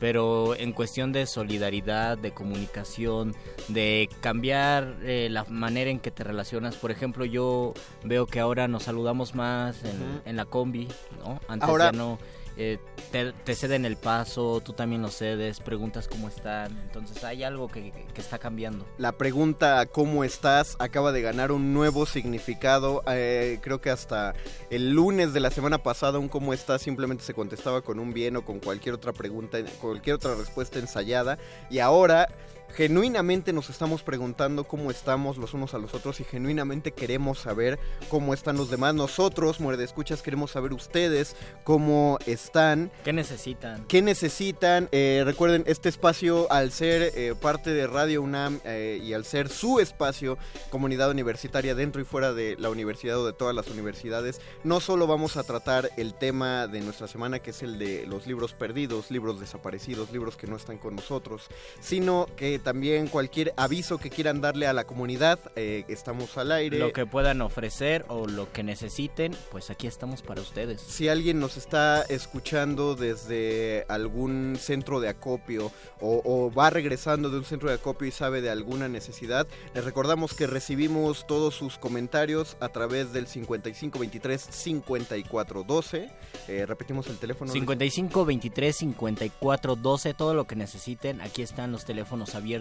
Pero 0.00 0.56
en 0.56 0.72
cuestión 0.72 1.12
de 1.12 1.26
solidaridad, 1.26 2.18
de 2.18 2.32
comunicación, 2.32 3.36
de 3.68 4.08
cambiar 4.20 4.96
eh, 5.04 5.28
la 5.30 5.44
manera 5.44 5.90
en 5.90 6.00
que 6.00 6.10
te 6.10 6.24
relacionas. 6.24 6.74
Por 6.74 6.90
ejemplo, 6.90 7.24
yo 7.24 7.72
veo 8.02 8.26
que 8.26 8.40
ahora 8.40 8.66
nos 8.66 8.82
saludamos 8.82 9.36
más 9.36 9.76
en, 10.24 10.36
la 10.36 10.44
combi, 10.44 10.88
¿no? 11.18 11.40
Antes 11.46 11.68
ya 11.78 11.92
no 11.92 12.18
eh, 12.56 12.78
te, 13.10 13.54
ceden 13.54 13.84
el 13.84 13.96
paso, 13.96 14.60
tú 14.60 14.72
también 14.72 15.02
lo 15.02 15.08
cedes, 15.08 15.60
preguntas 15.60 16.08
cómo 16.08 16.28
están, 16.28 16.78
entonces 16.78 17.22
hay 17.24 17.44
algo 17.44 17.68
que, 17.68 17.92
está 18.16 18.38
cambiando. 18.38 18.86
La 18.98 19.12
pregunta 19.12 19.86
¿cómo 19.86 20.24
estás? 20.24 20.76
acaba 20.78 21.12
de 21.12 21.22
ganar 21.22 21.52
un 21.52 21.72
nuevo 21.72 22.06
significado, 22.06 23.02
eh, 23.08 23.58
creo 23.62 23.80
que 23.80 23.90
hasta 23.90 24.34
el 24.70 24.90
lunes 24.90 25.32
de 25.32 25.40
la 25.40 25.50
semana 25.50 25.82
pasada 25.82 26.18
un 26.18 26.28
cómo 26.28 26.52
estás 26.52 26.82
simplemente 26.82 27.24
se 27.24 27.34
contestaba 27.34 27.82
con 27.82 27.98
un 27.98 28.12
bien 28.12 28.36
o 28.36 28.44
con 28.44 28.60
cualquier 28.60 28.94
otra 28.94 29.12
pregunta, 29.12 29.58
cualquier 29.80 30.16
otra 30.16 30.34
respuesta 30.34 30.78
ensayada 30.78 31.38
y 31.70 31.78
ahora 31.78 32.28
genuinamente 32.74 33.52
nos 33.52 33.70
estamos 33.70 34.02
preguntando 34.02 34.64
cómo 34.64 34.90
estamos 34.90 35.36
los 35.36 35.54
unos 35.54 35.74
a 35.74 35.78
los 35.78 35.94
otros 35.94 36.20
y 36.20 36.24
genuinamente 36.24 36.92
queremos 36.92 37.38
saber 37.38 37.78
cómo 38.08 38.34
están 38.34 38.56
los 38.56 38.70
demás. 38.70 38.94
Nosotros, 38.94 39.60
Muerde 39.60 39.84
Escuchas, 39.84 40.22
queremos 40.22 40.52
saber 40.52 40.72
ustedes 40.72 41.36
cómo 41.64 42.18
están. 42.26 42.90
¿Qué 43.04 43.12
necesitan? 43.12 43.84
¿Qué 43.86 44.02
necesitan? 44.02 44.88
Eh, 44.92 45.22
recuerden, 45.24 45.64
este 45.66 45.88
espacio, 45.88 46.50
al 46.50 46.72
ser 46.72 47.12
eh, 47.14 47.34
parte 47.40 47.70
de 47.70 47.86
Radio 47.86 48.22
UNAM 48.22 48.60
eh, 48.64 49.00
y 49.02 49.12
al 49.12 49.24
ser 49.24 49.48
su 49.48 49.80
espacio, 49.80 50.38
comunidad 50.70 51.10
universitaria 51.10 51.74
dentro 51.74 52.00
y 52.00 52.04
fuera 52.04 52.32
de 52.32 52.56
la 52.58 52.70
universidad 52.70 53.18
o 53.18 53.26
de 53.26 53.32
todas 53.32 53.54
las 53.54 53.68
universidades, 53.68 54.40
no 54.64 54.80
solo 54.80 55.06
vamos 55.06 55.36
a 55.36 55.42
tratar 55.42 55.90
el 55.96 56.14
tema 56.14 56.66
de 56.66 56.80
nuestra 56.80 57.06
semana, 57.06 57.40
que 57.40 57.50
es 57.50 57.62
el 57.62 57.78
de 57.78 58.06
los 58.06 58.26
libros 58.26 58.54
perdidos, 58.54 59.10
libros 59.10 59.40
desaparecidos, 59.40 60.10
libros 60.12 60.36
que 60.36 60.46
no 60.46 60.56
están 60.56 60.78
con 60.78 60.96
nosotros, 60.96 61.48
sino 61.80 62.26
que 62.36 62.61
también 62.62 63.08
cualquier 63.08 63.52
aviso 63.56 63.98
que 63.98 64.08
quieran 64.08 64.40
darle 64.40 64.66
a 64.66 64.72
la 64.72 64.84
comunidad, 64.84 65.38
eh, 65.56 65.84
estamos 65.88 66.38
al 66.38 66.52
aire. 66.52 66.78
Lo 66.78 66.92
que 66.92 67.06
puedan 67.06 67.42
ofrecer 67.42 68.04
o 68.08 68.26
lo 68.26 68.50
que 68.52 68.62
necesiten, 68.62 69.34
pues 69.50 69.70
aquí 69.70 69.86
estamos 69.86 70.22
para 70.22 70.40
ustedes. 70.40 70.80
Si 70.80 71.08
alguien 71.08 71.40
nos 71.40 71.56
está 71.56 72.02
escuchando 72.02 72.94
desde 72.94 73.84
algún 73.88 74.56
centro 74.58 75.00
de 75.00 75.08
acopio 75.08 75.72
o, 76.00 76.50
va 76.56 76.70
regresando 76.70 77.30
de 77.30 77.38
un 77.38 77.44
centro 77.44 77.68
de 77.68 77.74
acopio 77.76 78.08
y 78.08 78.10
sabe 78.10 78.40
de 78.40 78.50
alguna 78.50 78.88
necesidad, 78.88 79.46
les 79.74 79.84
recordamos 79.84 80.34
que 80.34 80.46
recibimos 80.46 81.26
todos 81.26 81.54
sus 81.54 81.78
comentarios 81.78 82.56
a 82.60 82.68
través 82.68 83.12
del 83.12 83.26
5523 83.26 84.48
5412. 84.50 86.10
Eh, 86.48 86.66
repetimos 86.66 87.06
el 87.08 87.18
teléfono. 87.18 87.52
5523 87.52 88.76
5412, 88.76 90.14
todo 90.14 90.34
lo 90.34 90.46
que 90.46 90.56
necesiten, 90.56 91.20
aquí 91.20 91.42
están 91.42 91.72
los 91.72 91.84
teléfonos 91.84 92.34
abiertos 92.34 92.51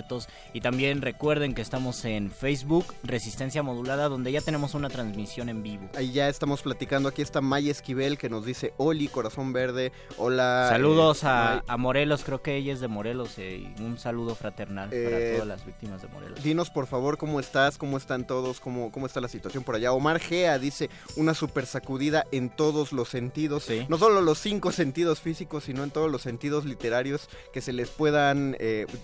y 0.54 0.62
también 0.62 1.01
recuerden 1.01 1.54
que 1.54 1.62
estamos 1.62 2.06
en 2.06 2.32
Facebook, 2.32 2.86
Resistencia 3.04 3.62
Modulada, 3.62 4.08
donde 4.08 4.32
ya 4.32 4.41
tenemos 4.41 4.73
una 4.73 4.89
transmisión 4.89 5.49
en 5.49 5.63
vivo. 5.63 5.89
Ahí 5.95 6.12
ya 6.12 6.30
estamos 6.30 6.62
platicando. 6.62 7.10
Aquí 7.10 7.21
está 7.21 7.41
Maya 7.41 7.71
Esquivel 7.71 8.17
que 8.17 8.30
nos 8.30 8.45
dice 8.45 8.73
Oli, 8.77 9.08
corazón 9.08 9.51
verde. 9.51 9.91
Hola. 10.17 10.67
Saludos 10.69 11.23
eh, 11.23 11.27
a, 11.27 11.77
Morelos, 11.77 12.23
creo 12.23 12.41
que 12.41 12.56
ella 12.56 12.71
es 12.71 12.80
de 12.80 12.88
Morelos. 12.88 13.38
Eh, 13.38 13.73
un 13.80 13.97
saludo 13.97 14.36
fraternal 14.36 14.89
para 14.89 14.99
eh, 14.99 15.34
todas 15.34 15.47
las 15.47 15.65
víctimas 15.65 16.01
de 16.01 16.08
Morelos. 16.08 16.41
Dinos 16.41 16.69
por 16.69 16.88
favor 16.88 17.17
cómo 17.17 17.39
estás, 17.39 17.77
cómo 17.77 17.97
están 17.97 18.25
todos, 18.25 18.60
cómo, 18.60 18.91
cómo 18.91 19.08
está 19.08 19.19
la 19.19 19.27
situación 19.27 19.63
por 19.63 19.75
allá. 19.75 19.91
Omar 19.91 20.19
Gea 20.19 20.58
dice 20.58 20.89
una 21.17 21.34
super 21.34 21.65
sacudida 21.65 22.25
en 22.32 22.49
todos 22.49 22.93
los 22.93 23.10
sentidos. 23.10 23.67
No 23.89 23.97
solo 23.97 24.21
los 24.21 24.39
cinco 24.39 24.71
sentidos 24.71 25.19
físicos, 25.19 25.65
sino 25.65 25.84
en 25.84 25.91
todos 25.91 26.10
los 26.10 26.21
sentidos 26.21 26.65
literarios 26.65 27.27
que 27.51 27.60
se 27.60 27.73
les 27.73 27.89
puedan, 27.89 28.56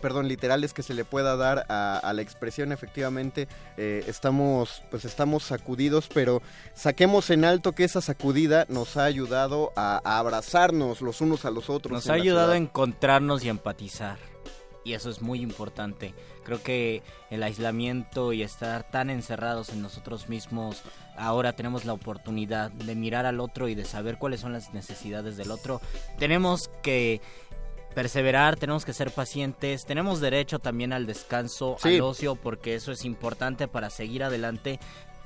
perdón, 0.01 0.27
literales 0.27 0.73
que 0.77 0.83
se 0.83 0.93
le 0.93 1.05
pueda 1.05 1.35
dar 1.35 1.65
a, 1.69 2.13
la 2.13 2.21
expresión 2.21 2.71
efectivamente 2.71 3.47
eh, 3.77 4.03
estamos 4.05 4.83
pues 4.91 5.05
estamos 5.05 5.41
sacudidos 5.41 6.07
pero 6.13 6.43
saquemos 6.75 7.31
en 7.31 7.45
alto 7.45 7.71
que 7.71 7.83
esa 7.83 7.99
sacudida 7.99 8.67
nos 8.69 8.95
ha 8.95 9.05
ayudado 9.05 9.73
a, 9.75 9.97
abrazarnos 10.19 11.01
los 11.01 11.19
unos 11.19 11.45
a 11.45 11.49
los 11.49 11.71
otros 11.71 11.93
nos 11.93 12.09
ha 12.11 12.13
ayudado 12.13 12.51
a 12.51 12.57
encontrarnos 12.57 13.43
y 13.43 13.49
empatizar 13.49 14.19
y 14.87 14.93
eso 14.93 15.09
es 15.09 15.21
muy 15.21 15.41
importante. 15.41 16.13
Creo 16.45 16.63
que 16.63 17.03
el 17.29 17.43
aislamiento 17.43 18.31
y 18.31 18.41
estar 18.41 18.89
tan 18.89 19.09
encerrados 19.09 19.67
en 19.67 19.81
nosotros 19.81 20.29
mismos 20.29 20.81
ahora 21.17 21.51
tenemos 21.57 21.83
la 21.83 21.91
oportunidad 21.91 22.71
de 22.71 22.95
mirar 22.95 23.25
al 23.25 23.41
otro 23.41 23.67
y 23.67 23.75
de 23.75 23.83
saber 23.83 24.17
cuáles 24.17 24.39
son 24.39 24.53
las 24.53 24.73
necesidades 24.73 25.35
del 25.35 25.51
otro. 25.51 25.81
Tenemos 26.17 26.69
que 26.83 27.19
perseverar, 27.97 28.57
tenemos 28.57 28.85
que 28.85 28.93
ser 28.93 29.09
pacientes, 29.09 29.87
tenemos 29.87 30.21
derecho 30.21 30.59
también 30.59 30.93
al 30.93 31.07
descanso, 31.07 31.77
al 31.81 31.99
ocio, 32.01 32.35
porque 32.35 32.75
eso 32.75 32.91
es 32.91 33.03
importante 33.05 33.67
para 33.67 33.89
seguir 33.89 34.23
adelante, 34.23 34.79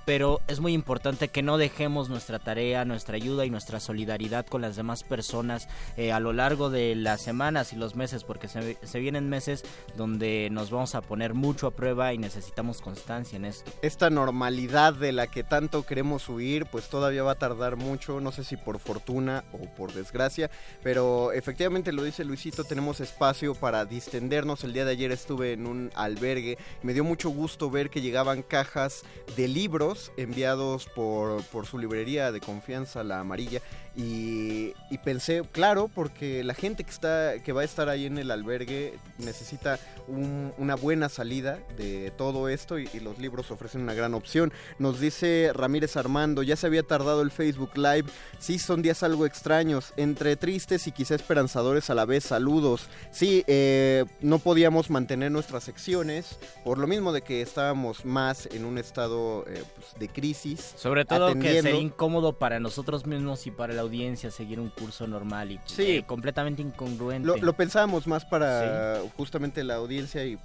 pero 0.06 0.42
es 0.48 0.60
muy 0.60 0.74
importante 0.74 1.28
que 1.28 1.42
no 1.42 1.58
dejemos 1.58 2.10
nuestra 2.10 2.40
tarea, 2.40 2.86
nuestra 2.86 3.16
ayuda 3.16 3.46
y 3.46 3.50
nuestra 3.50 3.80
solidaridad 3.80 4.46
con 4.46 4.62
las 4.62 4.76
demás 4.76 5.04
personas 5.04 5.68
eh, 5.98 6.12
a 6.12 6.20
lo 6.20 6.34
largo 6.34 6.70
de 6.70 6.96
las 6.96 7.22
semanas 7.22 7.74
y 7.74 7.76
los 7.76 7.96
meses, 7.96 8.24
porque 8.24 8.48
se, 8.48 8.78
se, 8.84 9.00
vienen 9.00 9.30
meses 9.30 9.64
donde 9.96 10.50
nos 10.52 10.72
vamos 10.72 10.96
a 10.96 11.02
poner 11.02 11.34
mucho 11.34 11.68
a 11.68 11.72
prueba 11.72 12.14
y 12.14 12.18
necesitamos 12.18 12.82
constancia 12.82 13.36
en 13.36 13.46
esto. 13.46 13.72
Esta 13.82 14.10
normalidad 14.10 14.94
de 14.94 15.12
la 15.12 15.28
que 15.28 15.44
tanto 15.44 15.86
queremos 15.86 16.28
huir, 16.30 16.66
pues 16.66 16.90
todavía 16.90 17.24
va 17.24 17.34
a 17.34 17.40
tardar 17.40 17.76
mucho, 17.76 18.22
no 18.22 18.32
sé 18.32 18.44
si 18.44 18.58
por 18.58 18.80
fortuna 18.80 19.44
o 19.54 19.66
por 19.76 19.94
desgracia, 19.94 20.50
pero 20.84 21.32
efectivamente 21.32 21.92
lo 21.92 22.04
dice 22.04 22.26
Luisito, 22.26 22.64
tenemos 22.64 23.00
espacio 23.00 23.56
para 23.56 23.86
distendernos. 23.86 24.64
El 24.64 24.74
día 24.74 24.86
de 24.86 24.92
ayer 24.92 25.12
estuve 25.12 25.54
en 25.54 25.68
un 25.68 25.92
albergue, 25.96 26.58
me 26.84 26.94
dio 26.94 27.04
mucho 27.04 27.30
gusto 27.30 27.70
ver 27.70 27.90
que 27.90 28.02
llegaban 28.02 28.42
cajas 28.42 29.04
de 29.36 29.48
libros 29.48 29.91
enviados 30.18 30.86
por, 30.86 31.44
por 31.46 31.66
su 31.66 31.78
librería 31.78 32.32
de 32.32 32.40
confianza, 32.40 33.04
la 33.04 33.20
amarilla, 33.20 33.62
y, 33.96 34.74
pensé, 35.04 35.42
claro, 35.52 35.90
porque 35.94 36.44
la 36.44 36.54
gente 36.54 36.84
que, 36.84 36.92
está, 36.92 37.40
que 37.44 37.52
va 37.52 37.62
a 37.62 37.66
estar 37.66 37.90
ahí 37.90 38.06
en 38.06 38.18
el 38.18 38.32
albergue 38.32 38.98
necesita 39.18 39.80
una 40.08 40.76
buena 40.76 41.10
salida 41.10 41.60
de 41.78 42.12
todo 42.12 42.48
esto 42.48 42.80
y, 42.80 42.88
los 43.02 43.18
libros 43.20 43.52
ofrecen 43.52 43.82
una 43.82 43.94
gran 43.94 44.14
opción. 44.14 44.54
Nos 44.80 45.00
dice 45.00 45.52
Ramírez 45.54 45.98
Armando, 45.98 46.44
ya 46.44 46.56
se 46.56 46.68
había 46.68 46.84
tardado 46.84 47.22
el 47.22 47.32
Facebook 47.32 47.72
Live, 47.76 48.06
sí 48.40 48.60
son 48.60 48.82
días 48.82 49.04
algo 49.04 49.26
extraños, 49.26 49.94
entre 49.98 50.36
tristes 50.36 50.88
y 50.88 50.92
quizá 50.92 51.16
esperanzadores 51.16 51.90
a 51.90 51.96
la 51.96 52.06
vez, 52.06 52.24
saludos. 52.26 52.88
Sí, 53.12 53.44
eh, 53.48 54.06
no 54.22 54.40
podíamos 54.40 54.90
mantener 54.90 55.32
nuestras 55.32 55.64
secciones, 55.64 56.38
por 56.64 56.78
lo 56.78 56.88
mismo 56.88 57.12
de 57.12 57.24
que 57.24 57.42
estábamos 57.42 58.06
más 58.06 58.48
en 58.52 58.66
un 58.66 58.78
estado 58.78 59.46
eh, 59.48 59.64
pues, 59.76 60.00
de 60.00 60.08
crisis. 60.08 60.74
Sobre 60.78 61.06
todo 61.06 61.34
que 61.40 61.62
sería 61.62 61.82
incómodo 61.82 62.34
para 62.34 62.60
nosotros 62.60 63.06
mismos 63.06 63.48
y 63.48 63.52
para 63.52 63.74
el 63.74 63.81
audiencia 63.82 64.32
seguir 64.32 64.60
un 64.60 64.70
curso 64.70 65.08
normal 65.08 65.52
y 65.52 65.60
sí. 65.66 65.98
Eh, 65.98 66.04
completamente 66.06 66.62
incongruente. 66.62 67.28
Lo, 67.42 67.54
pensábamos 67.54 68.08
más 68.08 68.26
para 68.26 69.00
justamente 69.18 69.64
la 69.64 69.76
audiencia 69.76 70.26
y 70.26 70.38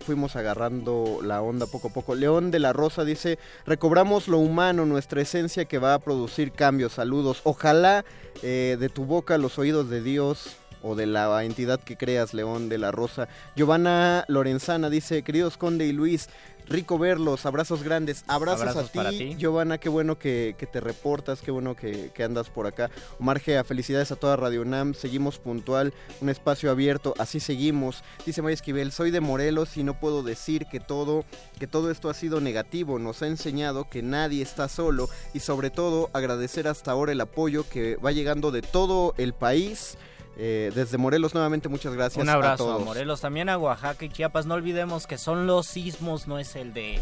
fuimos 0.00 0.36
agarrando 0.36 1.20
la 1.22 1.42
onda 1.42 1.66
poco 1.66 1.88
a 1.88 1.92
poco. 1.92 2.14
León 2.14 2.50
de 2.50 2.58
la 2.58 2.72
Rosa 2.72 3.04
dice, 3.04 3.38
recobramos 3.66 4.28
lo 4.28 4.38
humano, 4.38 4.86
nuestra 4.86 5.22
esencia 5.22 5.64
que 5.66 5.78
va 5.78 5.94
a 5.94 5.98
producir 5.98 6.52
cambios. 6.52 6.94
Saludos. 6.94 7.40
Ojalá 7.44 8.04
eh, 8.42 8.76
de 8.78 8.88
tu 8.88 9.04
boca 9.04 9.38
los 9.38 9.58
oídos 9.58 9.88
de 9.90 10.02
Dios 10.02 10.56
o 10.82 10.94
de 10.94 11.06
la 11.06 11.44
entidad 11.44 11.80
que 11.80 11.96
creas, 11.96 12.34
León 12.34 12.68
de 12.68 12.78
la 12.78 12.90
Rosa. 12.90 13.28
Giovanna 13.56 14.24
Lorenzana 14.28 14.90
dice, 14.90 15.22
queridos 15.22 15.56
Conde 15.56 15.86
y 15.86 15.92
Luis, 15.92 16.28
rico 16.70 16.98
verlos, 16.98 17.44
abrazos 17.44 17.82
grandes, 17.82 18.24
abrazos, 18.28 18.60
Abrazos 18.60 18.88
a 18.88 18.92
ti, 18.92 18.98
para 18.98 19.10
ti. 19.10 19.36
Giovanna, 19.36 19.78
qué 19.78 19.88
bueno 19.88 20.18
que, 20.18 20.54
que 20.56 20.66
te 20.66 20.80
reportas, 20.80 21.42
qué 21.42 21.50
bueno 21.50 21.74
que, 21.74 22.10
que 22.14 22.22
andas 22.22 22.48
por 22.48 22.66
acá. 22.66 22.90
Omar 23.18 23.40
Gea, 23.40 23.64
felicidades 23.64 24.12
a 24.12 24.16
toda 24.16 24.36
Radio 24.36 24.64
Nam, 24.64 24.94
seguimos 24.94 25.38
puntual, 25.38 25.92
un 26.20 26.30
espacio 26.30 26.70
abierto, 26.70 27.14
así 27.18 27.40
seguimos. 27.40 28.04
Dice 28.24 28.40
Maya 28.40 28.54
Esquivel, 28.54 28.92
soy 28.92 29.10
de 29.10 29.20
Morelos 29.20 29.76
y 29.76 29.82
no 29.82 29.98
puedo 29.98 30.22
decir 30.22 30.66
que 30.66 30.78
todo, 30.78 31.24
que 31.58 31.66
todo 31.66 31.90
esto 31.90 32.08
ha 32.08 32.14
sido 32.14 32.40
negativo, 32.40 33.00
nos 33.00 33.20
ha 33.22 33.26
enseñado 33.26 33.88
que 33.90 34.02
nadie 34.02 34.42
está 34.42 34.68
solo 34.68 35.08
y 35.34 35.40
sobre 35.40 35.70
todo 35.70 36.08
agradecer 36.12 36.68
hasta 36.68 36.92
ahora 36.92 37.12
el 37.12 37.20
apoyo 37.20 37.68
que 37.68 37.96
va 37.96 38.12
llegando 38.12 38.52
de 38.52 38.62
todo 38.62 39.14
el 39.18 39.34
país. 39.34 39.98
Eh, 40.42 40.72
desde 40.74 40.96
Morelos 40.96 41.34
nuevamente 41.34 41.68
muchas 41.68 41.92
gracias 41.92 42.22
Un 42.22 42.30
abrazo 42.30 42.64
a 42.64 42.72
a, 42.72 42.76
todos. 42.76 42.84
Morelos, 42.86 43.20
también 43.20 43.50
a 43.50 43.58
Oaxaca 43.58 44.06
y 44.06 44.08
Chiapas. 44.08 44.46
No 44.46 44.54
olvidemos 44.54 45.06
que 45.06 45.18
son 45.18 45.46
los 45.46 45.66
sismos, 45.66 46.26
no 46.26 46.38
es 46.38 46.56
el 46.56 46.72
de 46.72 46.98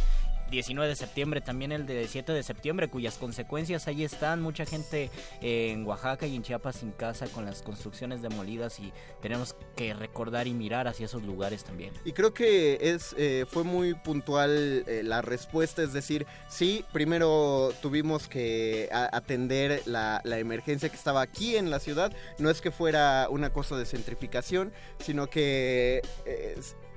19 0.51 0.89
de 0.89 0.97
septiembre, 0.97 1.41
también 1.41 1.73
el 1.73 1.87
de 1.87 2.07
7 2.07 2.33
de 2.33 2.43
septiembre, 2.43 2.89
cuyas 2.89 3.17
consecuencias 3.19 3.87
ahí 3.89 4.05
están. 4.05 4.41
Mucha 4.41 4.65
gente 4.65 5.11
eh, 5.41 5.73
en 5.73 5.87
Oaxaca 5.87 6.27
y 6.27 6.37
en 6.37 6.43
Chiapas 6.43 6.77
sin 6.77 6.93
casa 6.93 7.27
con 7.29 7.45
las 7.45 7.63
construcciones 7.63 8.23
demolidas 8.23 8.79
y 8.81 8.93
tenemos 9.21 9.57
que 9.77 9.95
recordar 9.95 10.47
y 10.47 10.55
mirar 10.55 10.89
hacia 10.89 11.07
esos 11.07 11.23
lugares 11.23 11.65
también. 11.65 11.93
Y 12.05 12.13
creo 12.13 12.35
que 12.35 12.79
es 12.81 13.15
eh, 13.19 13.45
fue 13.49 13.65
muy 13.65 13.95
puntual 13.95 14.85
eh, 14.87 15.03
la 15.05 15.23
respuesta, 15.23 15.83
es 15.83 15.93
decir, 15.93 16.27
sí, 16.49 16.85
primero 16.93 17.73
tuvimos 17.83 18.29
que 18.29 18.89
atender 18.91 19.83
la, 19.87 20.21
la 20.25 20.39
emergencia 20.39 20.89
que 20.89 20.97
estaba 20.97 21.23
aquí 21.23 21.57
en 21.57 21.71
la 21.71 21.81
ciudad, 21.81 22.13
no 22.39 22.51
es 22.51 22.61
que 22.61 22.71
fuera 22.71 23.29
una 23.31 23.51
cosa 23.53 23.77
de 23.77 23.87
centrificación, 23.87 24.73
sino 24.99 25.29
que... 25.29 26.03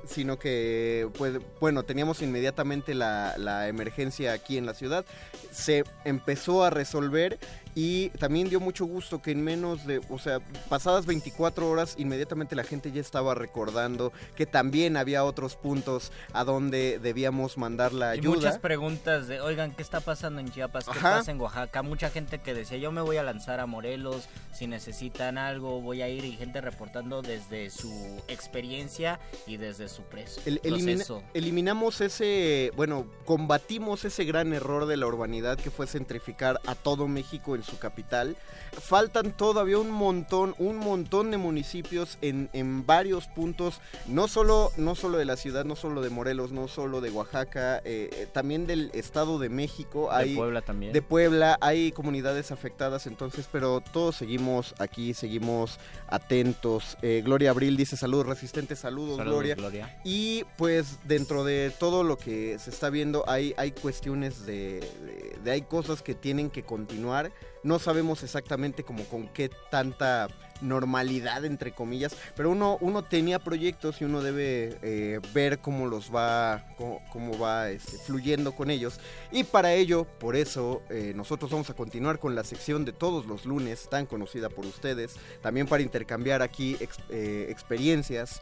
sino 0.06 0.40
que, 0.40 1.10
pues, 1.18 1.40
bueno, 1.60 1.84
teníamos 1.84 2.22
inmediatamente 2.22 2.94
la, 2.94 3.36
la 3.38 3.68
emergencia 3.68 4.34
aquí 4.34 4.58
en 4.58 4.66
la 4.66 4.74
ciudad, 4.74 5.06
se 5.52 5.84
empezó 6.06 6.64
a 6.64 6.70
resolver 6.70 7.40
y 7.76 8.10
también 8.10 8.50
dio 8.50 8.60
mucho 8.60 8.86
gusto 8.86 9.22
que 9.22 9.32
en 9.32 9.44
menos 9.44 9.86
de, 9.86 10.02
o 10.10 10.20
sea, 10.20 10.40
pasadas 10.70 11.06
24 11.06 11.70
horas, 11.70 11.96
inmediatamente 11.98 12.56
la 12.56 12.64
gente 12.64 12.92
ya 12.92 13.02
estaba 13.02 13.34
recordando 13.36 14.12
que 14.36 14.46
también 14.46 14.98
había 14.98 15.24
otros 15.24 15.56
puntos 15.56 16.12
a 16.34 16.44
donde 16.44 17.00
debíamos 17.00 17.58
mandar 17.58 17.94
la 17.94 18.16
Y 18.16 18.20
ayuda. 18.20 18.36
muchas 18.36 18.60
preguntas 18.60 19.28
de, 19.28 19.40
oigan, 19.42 19.72
¿qué 19.74 19.82
está 19.82 20.00
pasando 20.02 20.42
en 20.42 20.52
Chiapas? 20.52 20.86
¿Qué 20.86 20.92
Ajá. 20.92 21.18
pasa 21.20 21.32
en 21.32 21.40
Oaxaca? 21.40 21.82
Mucha 21.82 22.10
gente 22.10 22.40
que 22.40 22.54
decía, 22.54 22.78
yo 22.78 22.92
me 22.92 23.02
voy 23.02 23.18
a 23.18 23.24
lanzar 23.24 23.60
a 23.60 23.66
Morelos, 23.66 24.28
si 24.54 24.68
necesitan 24.68 25.38
algo, 25.38 25.82
voy 25.82 26.02
a 26.02 26.10
ir. 26.10 26.26
Y 26.26 26.34
gente 26.34 26.62
reportando 26.62 27.22
desde 27.22 27.70
su 27.70 28.22
experiencia 28.28 29.20
y 29.48 29.58
desde 29.58 29.88
su 29.88 30.02
pres- 30.04 30.40
El- 30.46 30.60
elimina- 30.64 31.06
proceso. 31.06 31.24
eliminamos 31.34 32.02
ese, 32.02 32.72
bueno, 32.76 33.06
combatimos 33.26 34.04
ese 34.06 34.26
gran 34.26 34.54
error 34.54 34.86
de 34.86 34.98
la 34.98 35.08
urbanidad 35.08 35.58
que 35.58 35.72
fue 35.72 35.88
centrificar 35.88 36.60
a 36.68 36.76
todo 36.76 37.08
México 37.08 37.56
en 37.62 37.67
su 37.67 37.80
capital. 37.80 38.36
Faltan 38.80 39.32
todavía 39.34 39.78
un 39.78 39.91
montón, 39.91 40.56
un 40.58 40.78
montón 40.78 41.30
de 41.32 41.38
municipios 41.38 42.17
en, 42.21 42.50
en 42.54 42.86
varios 42.86 43.28
puntos, 43.28 43.82
no 44.08 44.28
solo, 44.28 44.71
no 44.78 44.95
solo 44.95 45.17
de 45.17 45.26
la 45.26 45.36
ciudad, 45.36 45.65
no 45.65 45.76
solo 45.76 46.02
de 46.02 46.10
Morelos, 46.10 46.52
no 46.52 46.67
solo 46.67 47.02
de 47.02 47.10
Oaxaca, 47.10 47.80
eh, 47.80 48.10
eh, 48.13 48.28
también 48.32 48.67
del 48.67 48.89
Estado 48.93 49.39
de 49.39 49.50
México. 49.50 50.10
De 50.10 50.15
hay, 50.15 50.36
Puebla 50.36 50.62
también. 50.62 50.93
De 50.93 51.02
Puebla, 51.02 51.58
hay 51.62 51.91
comunidades 51.91 52.52
afectadas 52.52 53.08
entonces, 53.08 53.47
pero 53.52 53.82
todos 53.82 54.15
seguimos 54.15 54.74
aquí, 54.80 55.13
seguimos 55.13 55.78
atentos. 56.08 56.97
Eh, 57.02 57.21
Gloria 57.26 57.50
Abril 57.52 57.76
dice 57.78 57.97
saludos 57.97 58.26
resistentes, 58.28 58.80
saludos, 58.80 59.17
Saludos, 59.17 59.36
Gloria. 59.38 59.56
Gloria. 59.56 60.00
Y 60.04 60.43
pues 60.58 61.00
dentro 61.06 61.43
de 61.43 61.71
todo 61.78 62.04
lo 62.04 62.17
que 62.17 62.58
se 62.60 62.69
está 62.69 62.89
viendo 62.89 63.24
hay, 63.28 63.54
hay 63.58 63.71
cuestiones 63.71 64.45
de, 64.45 64.80
de- 64.80 65.38
de- 65.43 65.52
hay 65.52 65.62
cosas 65.63 66.02
que 66.02 66.15
tienen 66.15 66.50
que 66.50 66.63
continuar. 66.63 67.32
No 67.63 67.80
sabemos 67.80 68.24
exactamente 68.24 68.84
como 68.84 69.06
con 69.06 69.28
qué 69.28 69.50
tanta 69.69 70.28
normalidad 70.62 71.45
entre 71.45 71.71
comillas, 71.71 72.15
pero 72.36 72.52
uno, 72.52 72.78
uno 72.82 73.04
tenía 73.04 73.39
proyectos 73.39 74.02
y 74.02 74.06
uno 74.06 74.21
debe 74.21 74.78
eh, 74.82 75.19
ver 75.34 75.60
cómo 75.60 75.88
los 75.88 76.13
va, 76.13 76.65
cómo, 76.78 77.02
cómo 77.12 77.38
va 77.38 77.69
este, 77.69 77.97
fluyendo 77.97 78.54
con 78.54 78.69
ellos. 78.69 79.00
Y 79.32 79.43
para 79.43 79.74
ello, 79.74 80.06
por 80.19 80.36
eso, 80.36 80.82
eh, 80.89 81.13
nosotros 81.15 81.52
vamos 81.52 81.69
a 81.69 81.74
continuar 81.74 82.19
con 82.19 82.36
la 82.36 82.43
sección 82.43 82.86
de 82.86 82.93
todos 82.93 83.26
los 83.26 83.45
lunes, 83.45 83.88
tan 83.89 84.06
conocida 84.06 84.50
por 84.50 84.65
ustedes, 84.65 85.15
también 85.41 85.67
para 85.67 85.84
intercambiar 85.84 86.41
aquí 86.41 86.78
eh, 87.10 87.47
experiencias. 87.50 88.41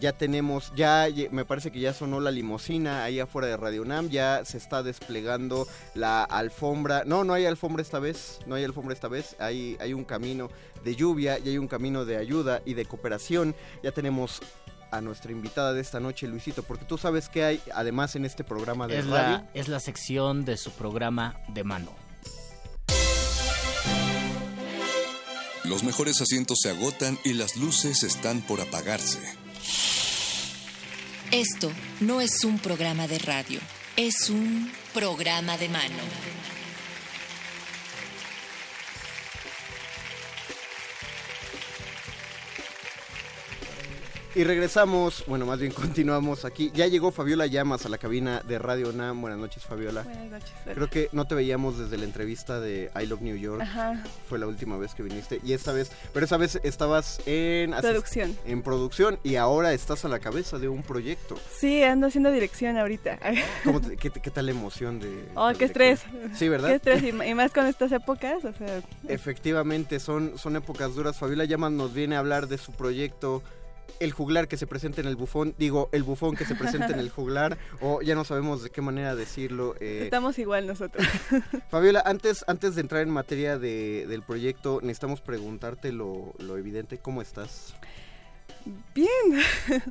Ya 0.00 0.12
tenemos, 0.12 0.72
ya 0.74 1.06
me 1.30 1.44
parece 1.44 1.70
que 1.70 1.78
ya 1.78 1.94
sonó 1.94 2.18
la 2.18 2.32
limosina 2.32 3.04
ahí 3.04 3.20
afuera 3.20 3.46
de 3.46 3.56
Radio 3.56 3.84
Nam, 3.84 4.08
ya 4.08 4.44
se 4.44 4.58
está 4.58 4.82
desplegando 4.82 5.64
la 5.94 6.24
alfombra. 6.24 7.04
No, 7.06 7.22
no 7.22 7.34
hay 7.34 7.46
alfombra 7.46 7.80
esta 7.80 8.00
vez, 8.00 8.40
no 8.46 8.56
hay 8.56 8.64
alfombra 8.64 8.94
esta 8.94 9.06
vez, 9.06 9.36
hay, 9.38 9.76
hay 9.78 9.94
un 9.94 10.02
camino 10.02 10.50
de 10.84 10.96
lluvia 10.96 11.38
y 11.38 11.48
hay 11.50 11.58
un 11.58 11.68
camino 11.68 12.04
de 12.04 12.16
ayuda 12.16 12.62
y 12.64 12.74
de 12.74 12.84
cooperación. 12.84 13.54
Ya 13.82 13.92
tenemos 13.92 14.40
a 14.90 15.00
nuestra 15.00 15.30
invitada 15.32 15.72
de 15.72 15.80
esta 15.80 16.00
noche, 16.00 16.26
Luisito, 16.26 16.62
porque 16.62 16.84
tú 16.84 16.98
sabes 16.98 17.28
que 17.28 17.44
hay 17.44 17.60
además 17.74 18.16
en 18.16 18.24
este 18.24 18.42
programa 18.44 18.86
de 18.88 18.98
Es 18.98 19.06
radio. 19.06 19.38
la, 19.38 19.50
es 19.54 19.68
la 19.68 19.80
sección 19.80 20.44
de 20.44 20.56
su 20.56 20.72
programa 20.72 21.40
de 21.48 21.64
mano. 21.64 21.94
Los 25.64 25.84
mejores 25.84 26.20
asientos 26.20 26.58
se 26.62 26.70
agotan 26.70 27.18
y 27.24 27.34
las 27.34 27.56
luces 27.56 28.02
están 28.02 28.40
por 28.40 28.60
apagarse. 28.60 29.20
Esto 31.30 31.70
no 32.00 32.20
es 32.20 32.42
un 32.44 32.58
programa 32.58 33.06
de 33.06 33.18
radio, 33.20 33.60
es 33.96 34.30
un 34.30 34.72
programa 34.92 35.56
de 35.58 35.68
mano. 35.68 36.02
Y 44.32 44.44
regresamos, 44.44 45.24
bueno, 45.26 45.44
más 45.44 45.58
bien 45.58 45.72
continuamos 45.72 46.44
aquí. 46.44 46.70
Ya 46.72 46.86
llegó 46.86 47.10
Fabiola 47.10 47.46
Llamas 47.46 47.84
a 47.84 47.88
la 47.88 47.98
cabina 47.98 48.42
de 48.46 48.60
Radio 48.60 48.92
Nam. 48.92 49.20
Buenas 49.20 49.40
noches, 49.40 49.64
Fabiola. 49.64 50.02
Buenas 50.04 50.30
noches. 50.30 50.52
Creo 50.72 50.88
que 50.88 51.08
no 51.10 51.24
te 51.24 51.34
veíamos 51.34 51.78
desde 51.78 51.98
la 51.98 52.04
entrevista 52.04 52.60
de 52.60 52.90
I 53.00 53.06
Love 53.06 53.22
New 53.22 53.36
York. 53.36 53.60
Ajá. 53.62 54.04
Fue 54.28 54.38
la 54.38 54.46
última 54.46 54.76
vez 54.76 54.94
que 54.94 55.02
viniste. 55.02 55.40
Y 55.44 55.52
esta 55.52 55.72
vez, 55.72 55.90
pero 56.12 56.24
esa 56.26 56.36
vez 56.36 56.60
estabas 56.62 57.20
en 57.26 57.72
Producción. 57.72 58.36
En 58.44 58.62
producción 58.62 59.18
y 59.24 59.34
ahora 59.34 59.72
estás 59.72 60.04
a 60.04 60.08
la 60.08 60.20
cabeza 60.20 60.58
de 60.58 60.68
un 60.68 60.84
proyecto. 60.84 61.36
Sí, 61.58 61.82
ando 61.82 62.06
haciendo 62.06 62.30
dirección 62.30 62.78
ahorita. 62.78 63.18
¿Cómo 63.64 63.80
te- 63.80 63.96
qué, 63.96 64.10
qué 64.10 64.30
tal 64.30 64.46
la 64.46 64.52
emoción 64.52 65.00
de... 65.00 65.24
Oh, 65.34 65.48
de 65.48 65.56
qué 65.56 65.64
estrés. 65.64 66.02
Sí, 66.36 66.48
¿verdad? 66.48 66.68
Qué 66.68 66.74
estrés, 66.76 67.02
y, 67.02 67.08
y 67.08 67.34
más 67.34 67.50
con 67.52 67.66
estas 67.66 67.90
épocas, 67.90 68.44
o 68.44 68.52
sea... 68.52 68.80
Efectivamente, 69.08 69.98
son, 69.98 70.38
son 70.38 70.54
épocas 70.54 70.94
duras. 70.94 71.18
Fabiola 71.18 71.44
Llamas 71.46 71.72
nos 71.72 71.92
viene 71.92 72.14
a 72.14 72.20
hablar 72.20 72.46
de 72.46 72.58
su 72.58 72.70
proyecto 72.72 73.42
El 73.98 74.12
Juglar 74.12 74.46
que 74.48 74.56
se 74.56 74.66
presenta 74.66 75.00
en 75.00 75.06
el 75.08 75.16
bufón, 75.16 75.54
digo, 75.58 75.88
el 75.92 76.02
bufón 76.02 76.36
que 76.36 76.44
se 76.44 76.54
presenta 76.54 76.88
en 76.88 76.98
el 77.00 77.10
juglar, 77.10 77.58
o 77.80 78.02
ya 78.02 78.14
no 78.14 78.24
sabemos 78.24 78.62
de 78.62 78.70
qué 78.70 78.80
manera 78.82 79.14
decirlo. 79.14 79.74
eh, 79.80 80.02
Estamos 80.04 80.38
igual 80.38 80.66
nosotros. 80.66 81.06
Fabiola, 81.70 82.02
antes, 82.06 82.44
antes 82.46 82.74
de 82.74 82.80
entrar 82.82 83.02
en 83.02 83.10
materia 83.10 83.58
de- 83.58 84.06
del 84.06 84.22
proyecto, 84.22 84.80
necesitamos 84.82 85.20
preguntarte 85.20 85.92
lo, 85.92 86.34
lo 86.38 86.56
evidente, 86.56 86.98
¿cómo 86.98 87.22
estás? 87.22 87.74
Bien. 88.94 89.08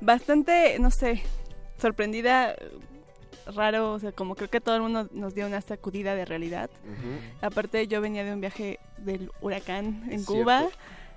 Bastante, 0.00 0.78
no 0.80 0.90
sé, 0.90 1.22
sorprendida, 1.78 2.54
raro, 3.54 3.92
o 3.94 3.98
sea, 3.98 4.12
como 4.12 4.34
creo 4.34 4.48
que 4.50 4.60
todo 4.60 4.76
el 4.76 4.82
mundo 4.82 5.08
nos 5.12 5.34
dio 5.34 5.46
una 5.46 5.60
sacudida 5.60 6.14
de 6.14 6.24
realidad. 6.24 6.70
Aparte 7.40 7.86
yo 7.88 8.00
venía 8.00 8.24
de 8.24 8.32
un 8.32 8.40
viaje 8.40 8.78
del 8.98 9.30
huracán 9.40 10.04
en 10.10 10.24
Cierto. 10.24 10.26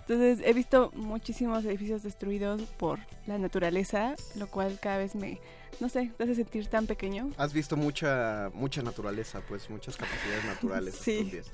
Entonces 0.07 0.39
he 0.45 0.53
visto 0.53 0.91
muchísimos 0.93 1.65
edificios 1.65 2.03
destruidos 2.03 2.61
por 2.77 2.99
la 3.25 3.39
naturaleza, 3.39 4.15
lo 4.35 4.45
cual 4.47 4.77
cada 4.79 4.99
vez 4.99 5.15
me, 5.15 5.39
no 5.79 5.89
sé, 5.89 6.11
te 6.15 6.23
hace 6.25 6.35
sentir 6.35 6.67
tan 6.67 6.85
pequeño. 6.85 7.31
Has 7.37 7.53
visto 7.53 7.75
mucha 7.75 8.51
mucha 8.53 8.83
naturaleza, 8.83 9.41
pues 9.47 9.67
muchas 9.69 9.97
capacidades 9.97 10.45
naturales 10.45 10.95
Sí. 11.01 11.11
estos 11.17 11.31
días. 11.31 11.47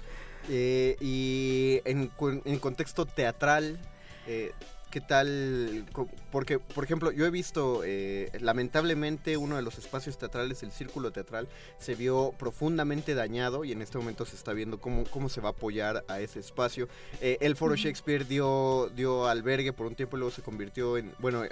Eh, 0.49 0.97
y 0.99 1.79
en, 1.85 2.11
en 2.43 2.59
contexto 2.59 3.05
teatral, 3.05 3.79
eh, 4.27 4.51
qué 4.91 5.01
tal, 5.01 5.85
porque 6.31 6.59
por 6.59 6.83
ejemplo 6.83 7.11
yo 7.11 7.25
he 7.25 7.31
visto, 7.31 7.81
eh, 7.83 8.29
lamentablemente 8.39 9.37
uno 9.37 9.55
de 9.55 9.61
los 9.61 9.77
espacios 9.77 10.17
teatrales, 10.17 10.61
el 10.63 10.71
Círculo 10.71 11.11
Teatral, 11.11 11.47
se 11.79 11.95
vio 11.95 12.33
profundamente 12.37 13.15
dañado 13.15 13.63
y 13.63 13.71
en 13.71 13.81
este 13.81 13.97
momento 13.97 14.25
se 14.25 14.35
está 14.35 14.53
viendo 14.53 14.79
cómo, 14.79 15.05
cómo 15.05 15.29
se 15.29 15.41
va 15.41 15.49
a 15.49 15.51
apoyar 15.53 16.03
a 16.07 16.19
ese 16.19 16.39
espacio. 16.39 16.89
Eh, 17.21 17.37
el 17.41 17.55
Foro 17.55 17.75
Shakespeare 17.75 18.25
dio, 18.25 18.91
dio 18.95 19.27
albergue 19.27 19.73
por 19.73 19.87
un 19.87 19.95
tiempo 19.95 20.17
y 20.17 20.19
luego 20.19 20.35
se 20.35 20.41
convirtió 20.41 20.97
en, 20.97 21.13
bueno, 21.19 21.43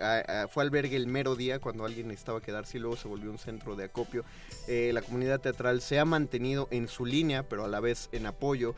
fue 0.52 0.64
albergue 0.64 0.98
el 0.98 1.08
mero 1.08 1.36
día 1.36 1.60
cuando 1.60 1.86
alguien 1.86 2.10
necesitaba 2.10 2.42
quedarse 2.42 2.78
y 2.78 2.82
luego 2.82 2.98
se 2.98 3.08
volvió 3.08 3.32
un 3.32 3.40
centro 3.40 3.76
de 3.76 3.86
acopio. 3.86 4.26
Eh, 4.68 4.92
la 4.94 5.02
comunidad 5.02 5.40
teatral 5.40 5.82
se 5.82 5.98
ha 5.98 6.06
mantenido 6.06 6.68
en 6.72 6.88
su 6.88 7.06
línea, 7.06 7.44
pero 7.44 7.64
a 7.64 7.68
la 7.68 7.80
vez 7.80 8.10
en 8.12 8.26
apoyo 8.26 8.76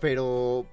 pero 0.00 0.66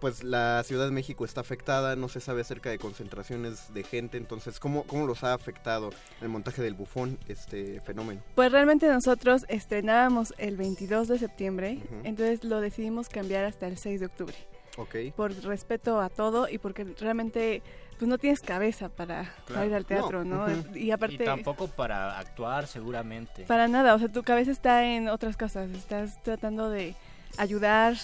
pues 0.00 0.22
la 0.22 0.62
Ciudad 0.64 0.84
de 0.84 0.90
México 0.90 1.24
está 1.24 1.40
afectada, 1.40 1.96
no 1.96 2.08
se 2.08 2.20
sabe 2.20 2.42
acerca 2.42 2.70
de 2.70 2.78
concentraciones 2.78 3.72
de 3.72 3.82
gente, 3.82 4.18
entonces 4.18 4.60
¿cómo, 4.60 4.84
cómo 4.84 5.06
los 5.06 5.24
ha 5.24 5.32
afectado 5.34 5.90
el 6.20 6.28
montaje 6.28 6.62
del 6.62 6.74
bufón 6.74 7.18
este 7.28 7.80
fenómeno? 7.80 8.20
Pues 8.34 8.52
realmente 8.52 8.86
nosotros 8.88 9.44
estrenábamos 9.48 10.34
el 10.38 10.56
22 10.56 11.08
de 11.08 11.18
septiembre, 11.18 11.78
entonces 12.04 12.44
lo 12.44 12.60
decidimos 12.60 13.08
cambiar 13.08 13.44
hasta 13.44 13.66
el 13.66 13.78
6 13.78 14.00
de 14.00 14.06
octubre. 14.06 14.36
Okay. 14.76 15.10
Por 15.10 15.34
respeto 15.44 16.00
a 16.00 16.08
todo 16.08 16.48
y 16.48 16.56
porque 16.56 16.84
realmente 16.98 17.62
pues 17.98 18.08
no 18.08 18.16
tienes 18.16 18.40
cabeza 18.40 18.88
para, 18.88 19.32
ir 19.64 19.74
al 19.74 19.84
teatro, 19.84 20.24
¿no? 20.24 20.46
Y 20.74 20.90
aparte... 20.90 21.24
tampoco 21.24 21.68
para 21.68 22.18
actuar 22.18 22.66
seguramente. 22.66 23.44
Para 23.44 23.68
nada, 23.68 23.94
o 23.94 23.98
sea, 23.98 24.08
tu 24.08 24.22
cabeza 24.22 24.50
está 24.50 24.84
en 24.86 25.08
otras 25.08 25.36
cosas, 25.36 25.70
estás 25.70 26.20
tratando 26.22 26.70
de 26.70 26.96
ayudar, 27.36 27.94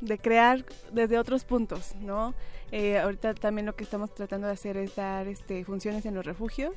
de 0.00 0.18
crear 0.18 0.64
desde 0.92 1.18
otros 1.18 1.44
puntos, 1.44 1.94
¿no? 2.00 2.34
Eh, 2.72 2.98
ahorita 2.98 3.34
también 3.34 3.66
lo 3.66 3.74
que 3.74 3.82
estamos 3.82 4.14
tratando 4.14 4.46
de 4.46 4.52
hacer 4.52 4.76
es 4.76 4.94
dar 4.94 5.26
este, 5.26 5.64
funciones 5.64 6.06
en 6.06 6.14
los 6.14 6.24
refugios, 6.24 6.74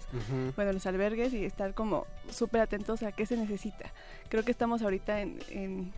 bueno, 0.56 0.72
en 0.72 0.76
los 0.76 0.86
albergues 0.88 1.34
y 1.34 1.46
estar 1.46 1.76
como 1.76 2.08
súper 2.30 2.62
atentos 2.62 3.04
a 3.04 3.12
qué 3.12 3.26
se 3.26 3.38
necesita. 3.38 3.94
Creo 4.28 4.44
que 4.44 4.52
estamos 4.52 4.82
ahorita 4.82 5.22
en 5.22 5.94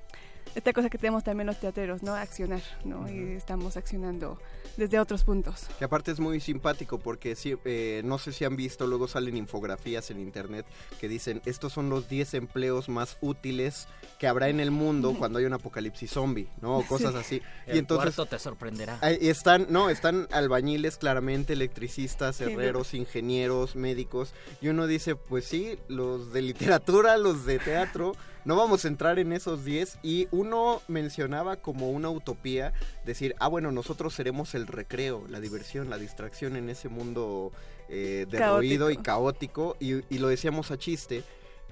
esta 0.55 0.71
cosa 0.71 0.89
que 0.89 0.97
tenemos 0.97 1.23
también 1.23 1.47
los 1.47 1.59
teatreros, 1.59 2.01
¿no? 2.01 2.15
Accionar, 2.15 2.61
¿no? 2.85 3.09
Y 3.09 3.33
estamos 3.33 3.75
accionando 3.75 4.39
desde 4.77 4.99
otros 4.99 5.23
puntos. 5.23 5.67
Que 5.77 5.85
aparte 5.85 6.11
es 6.11 6.19
muy 6.19 6.39
simpático 6.39 6.97
porque 6.97 7.35
si, 7.35 7.55
eh, 7.65 8.01
no 8.05 8.17
sé 8.17 8.31
si 8.31 8.45
han 8.45 8.55
visto, 8.55 8.87
luego 8.87 9.07
salen 9.07 9.35
infografías 9.37 10.11
en 10.11 10.19
internet 10.19 10.65
que 10.99 11.07
dicen, 11.07 11.41
estos 11.45 11.73
son 11.73 11.89
los 11.89 12.07
10 12.07 12.35
empleos 12.35 12.87
más 12.87 13.17
útiles 13.21 13.87
que 14.17 14.27
habrá 14.27 14.47
en 14.47 14.59
el 14.61 14.71
mundo 14.71 15.13
cuando 15.17 15.39
hay 15.39 15.45
un 15.45 15.53
apocalipsis 15.53 16.11
zombie, 16.11 16.47
¿no? 16.61 16.77
O 16.85 16.85
cosas 16.85 17.15
así. 17.15 17.41
y 17.67 17.77
entonces 17.77 18.15
te 18.29 18.39
sorprenderá. 18.39 18.99
Están, 19.01 19.67
no, 19.69 19.89
están 19.89 20.27
albañiles 20.31 20.97
claramente, 20.97 21.53
electricistas, 21.53 22.39
herreros, 22.41 22.93
ingenieros, 22.93 23.75
médicos. 23.75 24.33
Y 24.61 24.67
uno 24.67 24.87
dice, 24.87 25.15
pues 25.15 25.45
sí, 25.45 25.79
los 25.87 26.33
de 26.33 26.41
literatura, 26.41 27.17
los 27.17 27.45
de 27.45 27.59
teatro 27.59 28.13
no 28.45 28.55
vamos 28.55 28.85
a 28.85 28.87
entrar 28.87 29.19
en 29.19 29.33
esos 29.33 29.65
10 29.65 29.99
y 30.03 30.27
uno 30.31 30.81
mencionaba 30.87 31.57
como 31.57 31.89
una 31.89 32.09
utopía 32.09 32.73
decir, 33.03 33.35
ah, 33.39 33.47
bueno, 33.47 33.71
nosotros 33.71 34.13
seremos 34.13 34.53
el 34.53 34.67
recreo, 34.67 35.25
la 35.29 35.39
diversión, 35.39 35.89
la 35.89 35.97
distracción 35.97 36.55
en 36.55 36.69
ese 36.69 36.87
mundo 36.87 37.51
eh, 37.89 38.27
derruido 38.29 38.91
y 38.91 38.97
caótico 38.97 39.75
y, 39.79 40.17
lo 40.17 40.27
decíamos 40.27 40.71
a 40.71 40.77
chiste. 40.77 41.23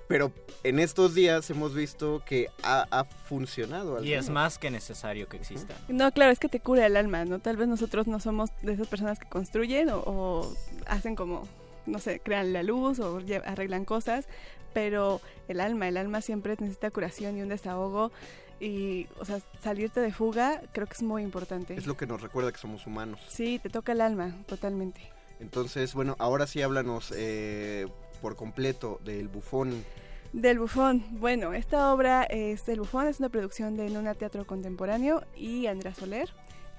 Pero 0.08 0.34
en 0.64 0.80
estos 0.80 1.16
días 1.16 1.50
hemos 1.50 1.74
visto 1.74 2.22
que 2.26 2.50
ha, 2.62 3.06
funcionado. 3.06 4.04
Y 4.04 4.14
es 4.14 4.30
más 4.30 4.58
que 4.58 4.70
necesario 4.70 5.30
que 5.30 5.38
exista. 5.38 5.76
No, 5.88 6.12
claro, 6.12 6.32
es 6.32 6.40
que 6.40 6.50
te 6.50 6.60
cura 6.60 6.86
el 6.86 6.98
alma, 6.98 7.24
¿no? 7.24 7.40
Tal 7.40 7.56
vez 7.56 7.70
nosotros 7.70 8.06
no 8.06 8.20
somos 8.20 8.50
de 8.62 8.74
esas 8.74 8.88
personas 8.88 9.18
que 9.18 9.30
construyen 9.30 9.90
o 9.92 10.54
hacen 10.88 11.16
como 11.16 11.48
no 11.86 12.00
sé, 12.00 12.20
crean 12.20 12.54
la 12.54 12.64
luz 12.64 13.00
o 13.00 13.22
arreglan 13.46 13.86
cosas, 13.86 14.28
pero 14.74 15.22
el 15.48 15.60
alma, 15.60 15.88
el 15.88 15.98
alma 15.98 16.22
siempre 16.22 16.56
necesita 16.60 16.92
curación 16.92 17.38
y 17.38 17.42
un 17.42 17.50
desahogo 17.50 18.12
y, 18.60 19.08
o 19.20 19.26
sea, 19.26 19.40
salirte 19.62 20.00
de 20.00 20.12
fuga 20.12 20.62
creo 20.72 20.88
que 20.88 20.94
es 20.94 21.04
muy 21.04 21.24
importante. 21.24 21.76
Es 21.76 21.86
lo 21.86 21.98
que 21.98 22.08
nos 22.08 22.22
recuerda 22.22 22.52
que 22.52 22.58
somos 22.58 22.88
humanos. 22.88 23.20
Sí, 23.28 23.60
te 23.60 23.70
toca 23.70 23.92
el 23.92 24.02
alma, 24.02 24.36
totalmente. 24.48 25.02
Entonces, 25.40 25.94
bueno, 25.94 26.16
ahora 26.20 26.48
sí 26.48 26.62
háblanos 26.62 27.14
eh, 27.16 27.88
por 28.22 28.36
completo 28.36 29.00
del 29.04 29.28
bufón. 29.28 29.84
Del 30.32 30.60
bufón. 30.60 31.04
Bueno, 31.12 31.54
esta 31.54 31.94
obra 31.94 32.24
es 32.24 32.68
El 32.70 32.80
bufón, 32.80 33.08
es 33.08 33.20
una 33.20 33.30
producción 33.30 33.76
de 33.76 33.90
Luna 33.90 34.16
Teatro 34.16 34.46
Contemporáneo 34.48 35.24
y 35.36 35.68
Andrea 35.68 35.94
Soler. 35.94 36.30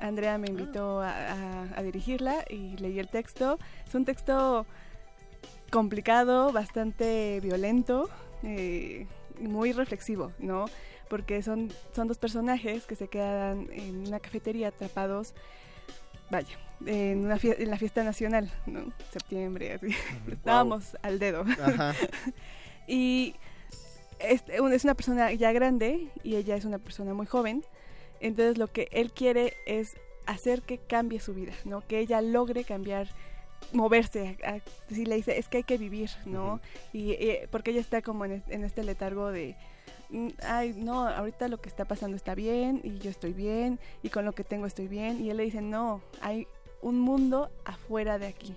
Andrea 0.00 0.38
me 0.38 0.48
invitó 0.48 1.00
a 1.02 1.82
dirigirla 1.82 2.44
y 2.48 2.76
leí 2.78 2.98
el 2.98 3.08
texto. 3.08 3.58
Es 3.86 3.94
un 3.94 4.04
texto 4.04 4.66
complicado, 5.74 6.52
bastante 6.52 7.40
violento, 7.40 8.08
eh, 8.44 9.08
muy 9.40 9.72
reflexivo, 9.72 10.30
¿no? 10.38 10.66
Porque 11.10 11.42
son, 11.42 11.72
son 11.92 12.06
dos 12.06 12.16
personajes 12.16 12.86
que 12.86 12.94
se 12.94 13.08
quedan 13.08 13.68
en 13.72 14.06
una 14.06 14.20
cafetería 14.20 14.68
atrapados, 14.68 15.34
vaya, 16.30 16.56
en, 16.86 17.24
una 17.24 17.40
en 17.42 17.70
la 17.70 17.76
fiesta 17.76 18.04
nacional, 18.04 18.52
¿no? 18.66 18.92
Septiembre, 19.10 19.72
así. 19.72 19.88
Estábamos 20.30 20.96
al 21.02 21.18
dedo. 21.18 21.44
y 22.86 23.34
es, 24.20 24.44
es 24.46 24.84
una 24.84 24.94
persona 24.94 25.32
ya 25.32 25.50
grande 25.50 26.06
y 26.22 26.36
ella 26.36 26.54
es 26.54 26.64
una 26.64 26.78
persona 26.78 27.14
muy 27.14 27.26
joven. 27.26 27.64
Entonces 28.20 28.58
lo 28.58 28.68
que 28.68 28.88
él 28.92 29.10
quiere 29.10 29.54
es 29.66 29.96
hacer 30.26 30.62
que 30.62 30.78
cambie 30.78 31.18
su 31.18 31.34
vida, 31.34 31.52
¿no? 31.64 31.84
Que 31.84 31.98
ella 31.98 32.20
logre 32.20 32.62
cambiar 32.62 33.08
moverse, 33.72 34.36
si 34.88 35.06
le 35.06 35.16
dice, 35.16 35.38
es 35.38 35.48
que 35.48 35.58
hay 35.58 35.64
que 35.64 35.78
vivir, 35.78 36.10
¿no? 36.24 36.60
y, 36.92 37.16
porque 37.50 37.70
ella 37.70 37.80
está 37.80 38.02
como 38.02 38.24
en, 38.24 38.42
este 38.48 38.84
letargo 38.84 39.30
de, 39.30 39.56
mm, 40.10 40.28
ay, 40.42 40.74
no, 40.76 41.08
ahorita 41.08 41.48
lo 41.48 41.60
que 41.60 41.68
está 41.68 41.84
pasando 41.84 42.16
está 42.16 42.34
bien 42.34 42.80
y 42.84 42.98
yo 42.98 43.10
estoy 43.10 43.32
bien 43.32 43.78
y 44.02 44.10
con 44.10 44.24
lo 44.24 44.32
que 44.32 44.44
tengo 44.44 44.66
estoy 44.66 44.88
bien. 44.88 45.24
Y 45.24 45.30
él 45.30 45.36
le 45.38 45.44
dice, 45.44 45.62
no, 45.62 46.00
hay 46.20 46.46
un 46.82 47.00
mundo 47.00 47.50
afuera 47.64 48.18
de 48.18 48.26
aquí. 48.26 48.54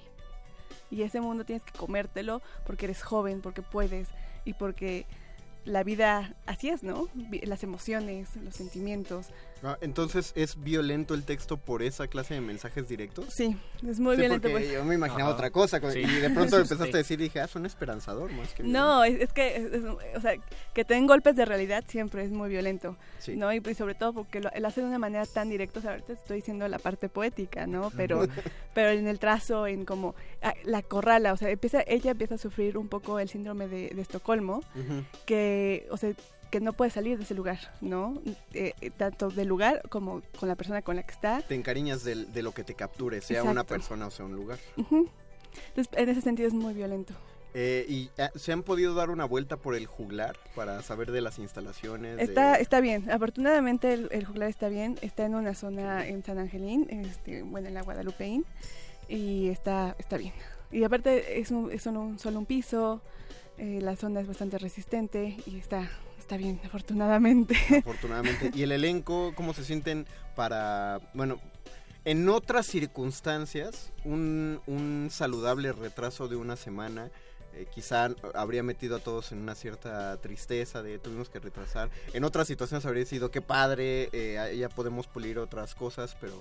Y 0.90 1.02
ese 1.02 1.20
mundo 1.20 1.46
tienes 1.46 1.64
que 1.64 1.78
comértelo 1.78 2.42
porque 2.66 2.86
eres 2.86 3.02
joven, 3.02 3.42
porque 3.42 3.62
puedes 3.62 4.08
y 4.46 4.54
porque 4.54 5.06
la 5.66 5.84
vida 5.84 6.34
así 6.46 6.70
es, 6.70 6.84
¿no? 6.84 7.08
Las 7.44 7.64
emociones, 7.64 8.36
los 8.38 8.56
sentimientos. 8.56 9.28
Ah, 9.64 9.78
entonces, 9.82 10.32
¿es 10.36 10.62
violento 10.62 11.14
el 11.14 11.24
texto 11.24 11.58
por 11.58 11.82
esa 11.82 12.08
clase 12.08 12.36
de 12.36 12.42
mensajes 12.42 12.88
directos? 12.88 13.26
Sí, 13.30 13.58
es 13.88 14.00
muy 14.00 14.16
violento. 14.16 14.50
Porque 14.50 14.66
pues. 14.66 14.74
yo 14.74 14.84
me 14.86 14.96
imaginaba 14.96 15.32
otra 15.32 15.50
cosa 15.50 15.78
y 15.78 16.06
de 16.06 16.30
pronto 16.30 16.58
empezaste 16.60 16.94
a 16.94 16.98
decir, 16.98 17.20
dije, 17.20 17.40
ah, 17.40 17.48
son 17.48 17.66
esperanzador 17.66 18.32
más 18.32 18.54
que 18.54 18.64
No, 18.64 19.04
es, 19.04 19.34
que, 19.34 19.70
o 20.16 20.22
sea, 20.22 20.34
que 20.74 20.86
te 20.86 20.94
den 20.94 21.08
golpes 21.08 21.36
de 21.36 21.46
realidad 21.46 21.84
siempre 21.88 22.24
es 22.24 22.32
muy 22.32 22.50
violento, 22.50 22.98
¿no? 23.28 23.54
Y, 23.54 23.62
sobre 23.76 23.96
todo 23.96 24.14
porque 24.14 24.40
lo, 24.42 24.50
hace 24.66 24.82
de 24.82 24.88
una 24.88 25.00
manera 25.00 25.26
tan 25.26 25.50
directa, 25.50 25.80
o 25.80 25.82
sea, 25.82 25.92
ahorita 25.92 26.14
estoy 26.14 26.38
diciendo 26.38 26.68
la 26.68 26.80
parte 26.80 27.10
poética, 27.10 27.68
¿no? 27.68 27.92
Pero, 27.96 28.28
pero 28.74 28.90
en 28.90 29.08
el 29.08 29.20
trazo, 29.20 29.68
en 29.68 29.86
como 29.86 30.16
ah, 30.42 30.54
la 30.64 30.82
corrala, 30.82 31.34
o 31.34 31.38
sea, 31.38 31.50
empieza, 31.50 31.84
ella 31.88 32.12
empieza 32.12 32.36
a 32.36 32.38
sufrir 32.38 32.78
un 32.78 32.88
poco 32.88 33.20
el 33.20 33.30
síndrome 33.30 33.68
de, 33.68 33.88
Estocolmo, 33.98 34.62
que 35.26 35.88
o 35.90 35.98
sea, 35.98 36.14
que 36.50 36.60
no 36.60 36.74
puede 36.74 36.92
salir 36.92 37.18
de 37.18 37.24
ese 37.24 37.34
lugar, 37.34 37.60
¿no? 37.82 38.22
Eh, 38.54 38.74
eh, 38.82 38.90
tanto 38.90 39.30
del 39.30 39.48
lugar 39.48 39.82
como 39.90 40.22
con 40.40 40.50
la 40.50 40.56
persona 40.56 40.82
con 40.82 40.96
la 40.96 41.04
que 41.04 41.12
está. 41.12 41.42
Te 41.42 41.56
encariñas 41.56 42.04
de, 42.04 42.26
de 42.26 42.42
lo 42.42 42.54
que 42.54 42.64
te 42.64 42.74
capture, 42.74 43.22
sea 43.22 43.44
una 43.44 43.64
persona 43.64 44.08
o 44.08 44.12
sea 44.12 44.26
un 44.26 44.36
lugar. 44.36 44.60
Entonces, 44.78 45.94
en 45.94 46.10
ese 46.10 46.22
sentido 46.22 46.48
es 46.48 46.54
muy 46.54 46.74
violento. 46.74 47.14
Eh, 47.60 47.86
¿Y 47.90 48.12
se 48.36 48.52
han 48.52 48.62
podido 48.62 48.94
dar 48.94 49.10
una 49.10 49.26
vuelta 49.26 49.58
por 49.58 49.74
el 49.74 49.88
juglar 49.88 50.38
para 50.56 50.84
saber 50.84 51.12
de 51.12 51.22
las 51.22 51.40
instalaciones? 51.40 52.20
Está, 52.20 52.56
está 52.56 52.82
bien, 52.82 53.10
afortunadamente 53.10 53.94
el, 53.94 54.26
juglar 54.26 54.50
está 54.50 54.70
bien, 54.70 55.00
está 55.02 55.26
en 55.26 55.34
una 55.34 55.56
zona 55.56 56.08
en 56.08 56.24
San 56.24 56.38
Angelín, 56.38 56.88
este, 56.90 57.42
bueno, 57.42 57.68
en 57.68 57.74
la 57.74 57.82
Guadalupeín, 57.82 58.46
y 59.08 59.50
está, 59.50 59.96
está 59.98 60.18
bien. 60.18 60.34
Y 60.72 60.84
aparte 60.84 61.40
es, 61.40 61.50
un, 61.50 61.72
es 61.72 61.88
un, 61.88 62.20
solo 62.20 62.38
un 62.38 62.46
piso, 62.46 63.02
eh, 63.58 63.80
la 63.82 63.96
zona 63.96 64.20
es 64.20 64.28
bastante 64.28 64.60
resistente 64.60 65.38
y 65.48 65.58
está, 65.58 65.90
está 66.28 66.36
bien, 66.36 66.60
afortunadamente. 66.66 67.56
Afortunadamente. 67.80 68.52
¿Y 68.54 68.64
el 68.64 68.74
elenco, 68.74 69.32
cómo 69.34 69.54
se 69.54 69.64
sienten 69.64 70.06
para, 70.36 71.00
bueno, 71.14 71.40
en 72.04 72.28
otras 72.28 72.66
circunstancias, 72.66 73.94
un, 74.04 74.60
un 74.68 75.08
saludable 75.10 75.72
retraso 75.72 76.28
de 76.28 76.36
una 76.36 76.58
semana 76.58 77.12
eh, 77.54 77.66
quizá 77.74 78.10
habría 78.36 78.62
metido 78.62 78.98
a 78.98 79.00
todos 79.00 79.32
en 79.32 79.38
una 79.38 79.56
cierta 79.56 80.18
tristeza 80.18 80.84
de 80.84 81.00
tuvimos 81.00 81.30
que 81.30 81.40
retrasar. 81.40 81.90
En 82.12 82.26
otras 82.26 82.46
situaciones 82.48 82.86
habría 82.86 83.06
sido 83.06 83.32
que 83.32 83.42
padre, 83.42 84.10
eh, 84.12 84.54
ya 84.60 84.68
podemos 84.68 85.08
pulir 85.08 85.40
otras 85.40 85.76
cosas, 85.76 86.18
pero 86.20 86.36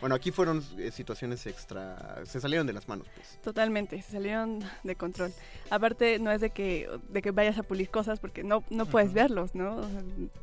bueno, 0.00 0.14
aquí 0.14 0.30
fueron 0.30 0.64
eh, 0.78 0.90
situaciones 0.90 1.46
extra, 1.46 2.22
se 2.24 2.40
salieron 2.40 2.66
de 2.66 2.72
las 2.72 2.88
manos. 2.88 3.06
Pues. 3.14 3.38
Totalmente, 3.42 4.00
se 4.02 4.12
salieron 4.12 4.60
de 4.82 4.96
control. 4.96 5.32
Aparte, 5.70 6.18
no 6.18 6.30
es 6.30 6.40
de 6.40 6.50
que, 6.50 6.88
de 7.08 7.22
que 7.22 7.30
vayas 7.30 7.58
a 7.58 7.62
pulir 7.62 7.90
cosas 7.90 8.18
porque 8.18 8.42
no, 8.42 8.64
no 8.70 8.86
puedes 8.86 9.12
verlos, 9.12 9.54
¿no? 9.54 9.82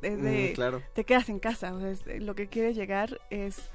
es 0.02 0.22
de, 0.22 0.52
mm, 0.52 0.56
claro. 0.56 0.84
te 0.94 1.04
quedas 1.04 1.30
en 1.30 1.40
casa, 1.40 1.74
o 1.74 1.80
sea, 1.80 1.94
lo 2.20 2.36
que 2.36 2.48
quieres 2.48 2.76
llegar 2.76 3.20
es 3.30 3.70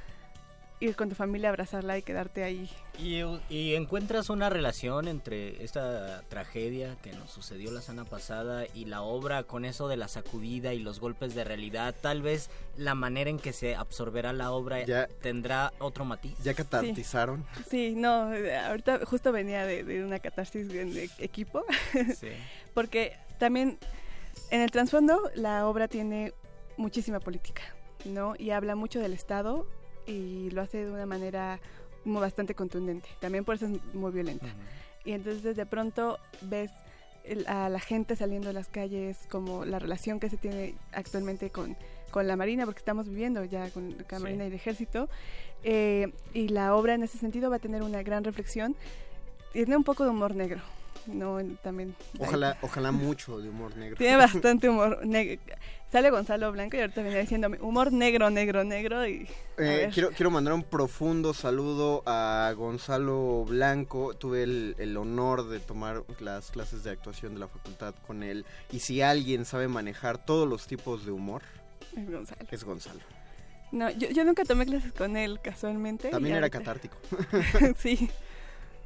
ir 0.83 0.97
con 0.97 1.09
tu 1.09 1.15
familia, 1.15 1.49
abrazarla 1.49 1.97
y 1.97 2.03
quedarte 2.03 2.43
ahí. 2.43 2.69
Y, 2.99 3.23
y, 3.49 3.75
encuentras 3.75 4.29
una 4.31 4.51
relación 4.51 5.07
entre 5.07 5.63
esta 5.65 6.23
tragedia 6.29 6.97
que 7.03 7.13
nos 7.13 7.31
sucedió 7.31 7.71
la 7.71 7.81
semana 7.81 8.09
pasada 8.09 8.65
y 8.75 8.87
la 8.87 9.03
obra 9.03 9.45
con 9.45 9.65
eso 9.65 9.89
de 9.89 9.97
la 9.97 10.09
sacudida 10.09 10.75
y 10.75 10.81
los 10.81 11.01
golpes 11.01 11.35
de 11.35 11.45
realidad. 11.45 11.95
Tal 12.01 12.21
vez 12.21 12.51
la 12.77 12.95
manera 12.95 13.31
en 13.31 13.39
que 13.39 13.53
se 13.53 13.77
absorberá 13.77 14.33
la 14.33 14.51
obra 14.51 14.85
ya, 14.85 15.07
tendrá 15.07 15.73
otro 15.79 16.05
matiz. 16.05 16.37
¿Ya 16.43 16.55
catartizaron? 16.55 17.47
Sí, 17.71 17.95
no, 17.97 18.33
ahorita 18.67 19.07
justo 19.07 19.31
venía 19.31 19.65
de, 19.65 20.05
una 20.05 20.19
catarsis 20.19 20.69
de 20.69 21.09
equipo. 21.19 21.65
Sí. 22.19 22.29
Porque 22.75 23.17
también 23.39 23.79
en 24.51 24.61
el 24.61 24.71
trasfondo 24.71 25.31
la 25.35 25.67
obra 25.67 25.89
tiene 25.89 26.33
muchísima 26.77 27.21
política, 27.21 27.63
¿no? 28.05 28.35
Y 28.39 28.51
habla 28.51 28.75
mucho 28.75 29.01
del 29.01 29.13
Estado 29.13 29.67
y 30.07 30.51
lo 30.51 30.63
hace 30.63 30.85
de 30.85 30.91
una 30.91 31.07
manera 31.07 31.61
como 32.03 32.21
bastante 32.21 32.55
contundente. 32.55 33.09
También 33.21 33.45
por 33.45 33.55
eso 33.55 33.67
es 33.67 33.95
muy 33.95 34.13
violenta. 34.13 34.47
Y 35.05 35.13
entonces 35.13 35.57
de 35.57 35.67
pronto 35.67 36.19
ves 36.43 36.71
a 37.47 37.69
la 37.69 37.81
gente 37.81 38.17
saliendo 38.17 38.51
a 38.51 38.53
las 38.53 38.69
calles, 38.69 39.19
como 39.29 39.65
la 39.65 39.79
relación 39.79 40.19
que 40.19 40.29
se 40.29 40.37
tiene 40.37 40.75
actualmente 40.93 41.51
con, 41.51 41.77
con 42.11 42.27
la 42.27 42.37
Marina, 42.37 42.65
porque 42.65 42.81
estamos 42.81 43.09
viviendo 43.09 43.45
ya 43.45 43.71
con, 43.71 43.97
la 44.11 44.19
Marina 44.19 44.45
y 44.45 44.49
el 44.49 44.55
Ejército. 44.55 45.09
Eh, 45.65 46.13
y 46.35 46.49
la 46.49 46.75
obra 46.75 46.95
en 46.95 47.05
ese 47.05 47.19
sentido 47.19 47.51
va 47.51 47.57
a 47.57 47.61
tener 47.61 47.83
una 47.83 48.03
gran 48.03 48.25
reflexión. 48.25 48.77
Tiene 49.53 49.77
un 49.77 49.85
poco 49.85 50.05
de 50.05 50.11
humor 50.11 50.35
negro, 50.35 50.61
no 51.07 51.39
también 51.63 51.95
ojalá 52.19 52.57
ojalá 52.63 52.93
mucho 52.93 53.41
de 53.41 53.49
humor 53.49 53.77
negro. 53.77 53.97
Tiene 53.97 54.17
bastante 54.27 54.69
humor 54.69 55.05
negro 55.05 55.41
sale 55.93 56.09
Gonzalo 56.09 56.51
Blanco 56.53 56.79
y 56.79 56.81
ahorita 56.81 57.03
venía 57.03 57.19
diciéndome 57.19 57.59
humor 57.61 57.93
negro 57.93 58.31
negro 58.31 58.65
negro 58.65 59.07
y 59.07 59.29
eh, 59.59 59.91
quiero 59.93 60.11
quiero 60.11 60.31
mandar 60.31 60.55
un 60.55 60.63
profundo 60.63 61.35
saludo 61.35 62.03
a 62.07 62.51
Gonzalo 62.57 63.45
Blanco. 63.45 64.15
Tuve 64.15 64.43
el, 64.43 64.75
el, 64.79 64.97
honor 64.97 65.49
de 65.49 65.61
tomar 65.61 66.03
las 66.21 66.51
clases 66.51 66.83
de 66.83 66.91
actuación 66.91 67.35
de 67.35 67.41
la 67.41 67.49
facultad 67.49 67.95
con 68.07 68.23
él. 68.23 68.47
Y 68.73 68.79
si 68.79 69.03
alguien 69.03 69.45
sabe 69.45 69.69
manejar 69.69 70.25
todos 70.25 70.49
los 70.49 70.67
tipos 70.67 71.05
de 71.05 71.13
humor 71.13 71.43
es 71.95 72.11
Gonzalo. 72.11 72.47
es 72.51 72.65
Gonzalo. 72.65 73.01
No 73.71 73.91
yo, 73.91 74.09
yo 74.09 74.25
nunca 74.25 74.45
tomé 74.45 74.65
clases 74.65 74.93
con 74.93 75.19
él 75.19 75.41
casualmente 75.43 76.09
también 76.09 76.37
era 76.37 76.49
catártico. 76.49 76.97
Sí. 77.79 78.11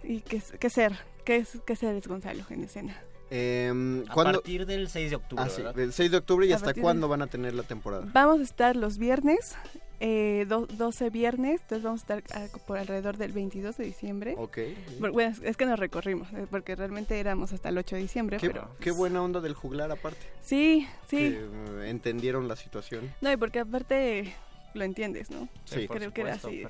Y 0.03 0.21
qué, 0.21 0.43
qué 0.59 0.71
ser 0.71 0.93
¿Qué, 1.27 1.39
es, 1.39 1.59
qué 1.67 1.73
es 1.73 2.07
Gonzalo 2.07 2.45
en 2.51 2.63
escena? 2.63 2.97
Eh, 3.31 4.05
a 4.09 4.15
partir 4.15 4.65
del 4.65 4.89
6 4.89 5.11
de 5.11 5.17
octubre. 5.17 5.45
Ah, 5.45 5.49
sí, 5.51 5.61
del 5.75 5.93
6 5.93 6.13
de 6.13 6.17
octubre 6.19 6.47
y 6.47 6.53
hasta 6.53 6.73
cuándo 6.73 7.09
van 7.09 7.21
a 7.21 7.27
tener 7.27 7.53
la 7.53 7.65
temporada. 7.65 8.07
Vamos 8.13 8.39
a 8.39 8.43
estar 8.45 8.77
los 8.77 8.97
viernes, 8.97 9.57
eh, 9.99 10.47
12 10.49 11.11
viernes, 11.11 11.63
entonces 11.63 11.83
vamos 11.83 12.03
a 12.03 12.19
estar 12.19 12.23
ah, 12.41 12.47
por 12.69 12.79
alrededor 12.79 13.17
del 13.17 13.33
22 13.33 13.77
de 13.77 13.85
diciembre. 13.85 14.35
Ok. 14.39 14.59
Bueno, 15.01 15.35
es 15.43 15.57
que 15.57 15.67
nos 15.67 15.81
recorrimos, 15.81 16.33
eh, 16.33 16.47
porque 16.49 16.77
realmente 16.77 17.19
éramos 17.19 17.53
hasta 17.53 17.71
el 17.71 17.79
8 17.79 17.97
de 17.97 18.03
diciembre. 18.03 18.37
Qué, 18.37 18.47
pero, 18.47 18.71
qué 18.79 18.93
buena 18.93 19.21
onda 19.21 19.41
del 19.41 19.55
juglar 19.55 19.91
aparte. 19.91 20.25
Sí, 20.43 20.87
sí. 21.09 21.17
Que, 21.17 21.41
eh, 21.41 21.91
entendieron 21.91 22.47
la 22.47 22.55
situación. 22.55 23.13
No, 23.21 23.33
y 23.33 23.37
porque 23.37 23.59
aparte 23.59 24.33
lo 24.77 24.85
entiendes, 24.85 25.31
¿no? 25.31 25.49
Sí, 25.65 25.89
creo 25.89 26.13
que 26.13 26.21
era 26.21 26.35
así. 26.35 26.65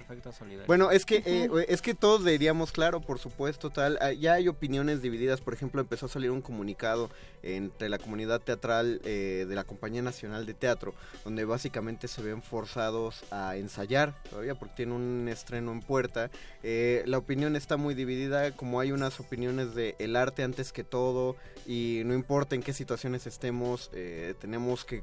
Bueno, 0.67 0.91
es 0.91 1.05
que 1.05 1.23
eh, 1.25 1.49
es 1.69 1.83
que 1.83 1.95
todos 1.95 2.25
diríamos, 2.25 2.73
claro, 2.73 3.01
por 3.01 3.19
supuesto, 3.19 3.71
tal. 3.71 3.99
Ah, 4.01 4.13
ya 4.13 4.35
hay 4.35 4.49
opiniones 4.49 5.03
divididas. 5.03 5.41
Por 5.41 5.55
ejemplo, 5.55 5.81
empezó 5.81 6.07
a 6.07 6.09
salir 6.09 6.31
un 6.31 6.41
comunicado 6.41 7.11
entre 7.43 7.89
la 7.89 7.99
comunidad 7.99 8.41
teatral 8.41 9.01
eh, 9.05 9.47
de 9.49 9.55
la 9.55 9.65
Compañía 9.65 10.03
Nacional 10.03 10.47
de 10.47 10.55
Teatro, 10.55 10.95
donde 11.25 11.45
básicamente 11.45 12.09
se 12.09 12.23
ven 12.23 12.43
forzados 12.43 13.25
a 13.31 13.57
ensayar 13.57 14.21
todavía 14.31 14.55
porque 14.55 14.75
tiene 14.77 14.95
un 14.95 15.29
estreno 15.29 15.73
en 15.73 15.81
puerta. 15.81 16.31
Eh, 16.63 17.03
la 17.07 17.19
opinión 17.19 17.57
está 17.57 17.77
muy 17.77 17.95
dividida, 17.95 18.53
como 18.53 18.81
hay 18.81 18.93
unas 18.93 19.21
opiniones 19.21 19.75
de 19.75 19.95
el 19.99 20.17
arte 20.17 20.43
antes 20.43 20.73
que 20.73 20.85
todo 20.85 21.37
y 21.67 22.03
no 22.05 22.15
importa 22.15 22.55
en 22.55 22.63
qué 22.63 22.73
situaciones 22.73 23.27
estemos, 23.27 23.91
tenemos 24.41 24.85
que 24.85 25.03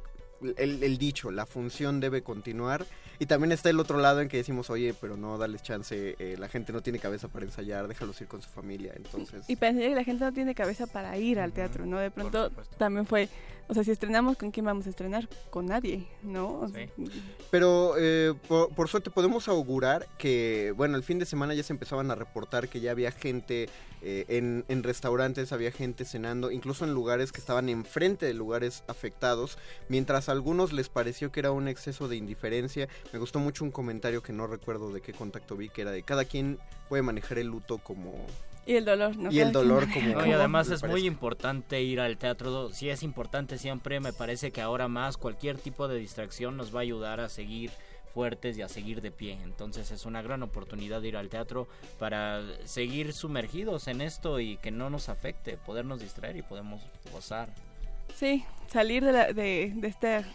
el, 0.57 0.97
dicho, 0.97 1.31
la 1.31 1.45
función 1.45 1.99
debe 1.99 2.23
continuar. 2.23 2.85
Y 3.19 3.25
también 3.25 3.51
está 3.51 3.69
el 3.69 3.79
otro 3.79 3.99
lado 3.99 4.21
en 4.21 4.27
que 4.27 4.37
decimos, 4.37 4.69
oye, 4.69 4.93
pero 4.99 5.15
no, 5.15 5.37
dale 5.37 5.59
chance, 5.59 6.15
eh, 6.17 6.35
la 6.37 6.49
gente 6.49 6.73
no 6.73 6.81
tiene 6.81 6.99
cabeza 6.99 7.27
para 7.27 7.45
ensayar, 7.45 7.87
déjalos 7.87 8.19
ir 8.19 8.27
con 8.27 8.41
su 8.41 8.49
familia, 8.49 8.93
entonces... 8.95 9.45
Y, 9.47 9.55
para 9.55 9.73
que 9.73 9.89
la 9.95 10.03
gente 10.03 10.25
no 10.25 10.33
tiene 10.33 10.55
cabeza 10.55 10.87
para 10.87 11.15
ir 11.17 11.39
al 11.39 11.53
teatro, 11.53 11.85
¿no? 11.85 11.99
De 11.99 12.09
pronto 12.09 12.49
también 12.77 13.05
fue, 13.05 13.29
o 13.67 13.73
sea, 13.73 13.83
si 13.83 13.91
estrenamos, 13.91 14.37
¿con 14.37 14.51
quién 14.51 14.65
vamos 14.65 14.87
a 14.87 14.89
estrenar? 14.89 15.29
Con 15.49 15.67
nadie, 15.67 16.07
¿no? 16.21 16.69
Pero 17.49 17.93
eh, 17.97 18.33
por, 18.47 18.89
suerte 18.89 19.09
podemos 19.09 19.47
augurar 19.47 20.07
que, 20.17 20.73
bueno, 20.75 20.97
el 20.97 21.03
fin 21.03 21.19
de 21.19 21.25
semana 21.25 21.53
ya 21.53 21.63
se 21.63 21.73
empezaban 21.73 22.11
a 22.11 22.15
reportar 22.15 22.67
que 22.67 22.81
ya 22.81 22.91
había 22.91 23.11
gente 23.11 23.69
eh, 24.03 24.25
en, 24.27 24.65
en, 24.67 24.83
restaurantes, 24.83 25.53
había 25.53 25.71
gente 25.71 26.03
cenando, 26.03 26.51
incluso 26.51 26.83
en 26.83 26.93
lugares 26.93 27.31
que 27.31 27.39
estaban 27.39 27.69
enfrente 27.69 28.25
de 28.25 28.33
lugares 28.33 28.83
afectados, 28.87 29.57
mientras 29.87 30.27
a 30.27 30.33
algunos 30.33 30.73
les 30.73 30.89
pareció 30.89 31.31
que 31.31 31.39
era 31.39 31.51
un 31.51 31.67
exceso 31.67 32.07
de 32.07 32.17
indiferencia. 32.17 32.89
Me 33.13 33.19
gustó 33.19 33.39
mucho 33.39 33.63
un 33.63 33.71
comentario 33.71 34.21
que 34.21 34.33
no 34.33 34.45
recuerdo 34.45 34.91
de 34.91 35.01
qué 35.01 35.13
contacto 35.13 35.55
vi, 35.55 35.69
que 35.69 35.83
era 35.83 35.91
de 35.91 36.03
cada 36.03 36.25
quien 36.25 36.59
puede 36.89 37.01
manejar 37.01 37.37
el 37.37 37.47
luto 37.47 37.77
como 37.77 38.13
y 38.65 38.75
el 38.75 38.85
dolor, 38.85 39.17
¿no? 39.17 39.31
Y 39.31 39.39
el 39.39 39.51
dolor 39.51 39.87
como... 39.91 40.25
y 40.25 40.31
además 40.31 40.69
es 40.69 40.83
muy 40.83 41.05
importante 41.05 41.81
ir 41.81 41.99
al 41.99 42.17
teatro. 42.17 42.69
Sí 42.69 42.89
es 42.89 43.03
importante 43.03 43.57
siempre, 43.57 43.99
me 43.99 44.13
parece 44.13 44.51
que 44.51 44.61
ahora 44.61 44.87
más 44.87 45.17
cualquier 45.17 45.57
tipo 45.57 45.87
de 45.87 45.99
distracción 45.99 46.55
nos 46.55 46.73
va 46.73 46.79
a 46.79 46.83
ayudar 46.83 47.19
a 47.19 47.27
seguir 47.27 47.71
fuertes 48.13 48.57
y 48.57 48.61
a 48.61 48.69
seguir 48.69 49.01
de 49.01 49.11
pie. 49.11 49.37
Entonces 49.43 49.91
es 49.91 50.05
una 50.05 50.21
gran 50.21 50.43
oportunidad 50.43 51.01
de 51.01 51.09
ir 51.09 51.17
al 51.17 51.29
teatro 51.29 51.67
para 51.99 52.41
seguir 52.65 53.13
sumergidos 53.13 53.87
en 53.87 54.01
esto 54.01 54.39
y 54.39 54.57
que 54.57 54.71
no 54.71 54.89
nos 54.89 55.09
afecte, 55.09 55.57
podernos 55.57 55.99
distraer 55.99 56.37
y 56.37 56.41
podemos 56.41 56.81
gozar. 57.11 57.49
Sí, 58.15 58.45
salir 58.71 59.03
de, 59.03 59.11
la, 59.11 59.33
de, 59.33 59.73
de 59.75 59.87
este 59.87 60.25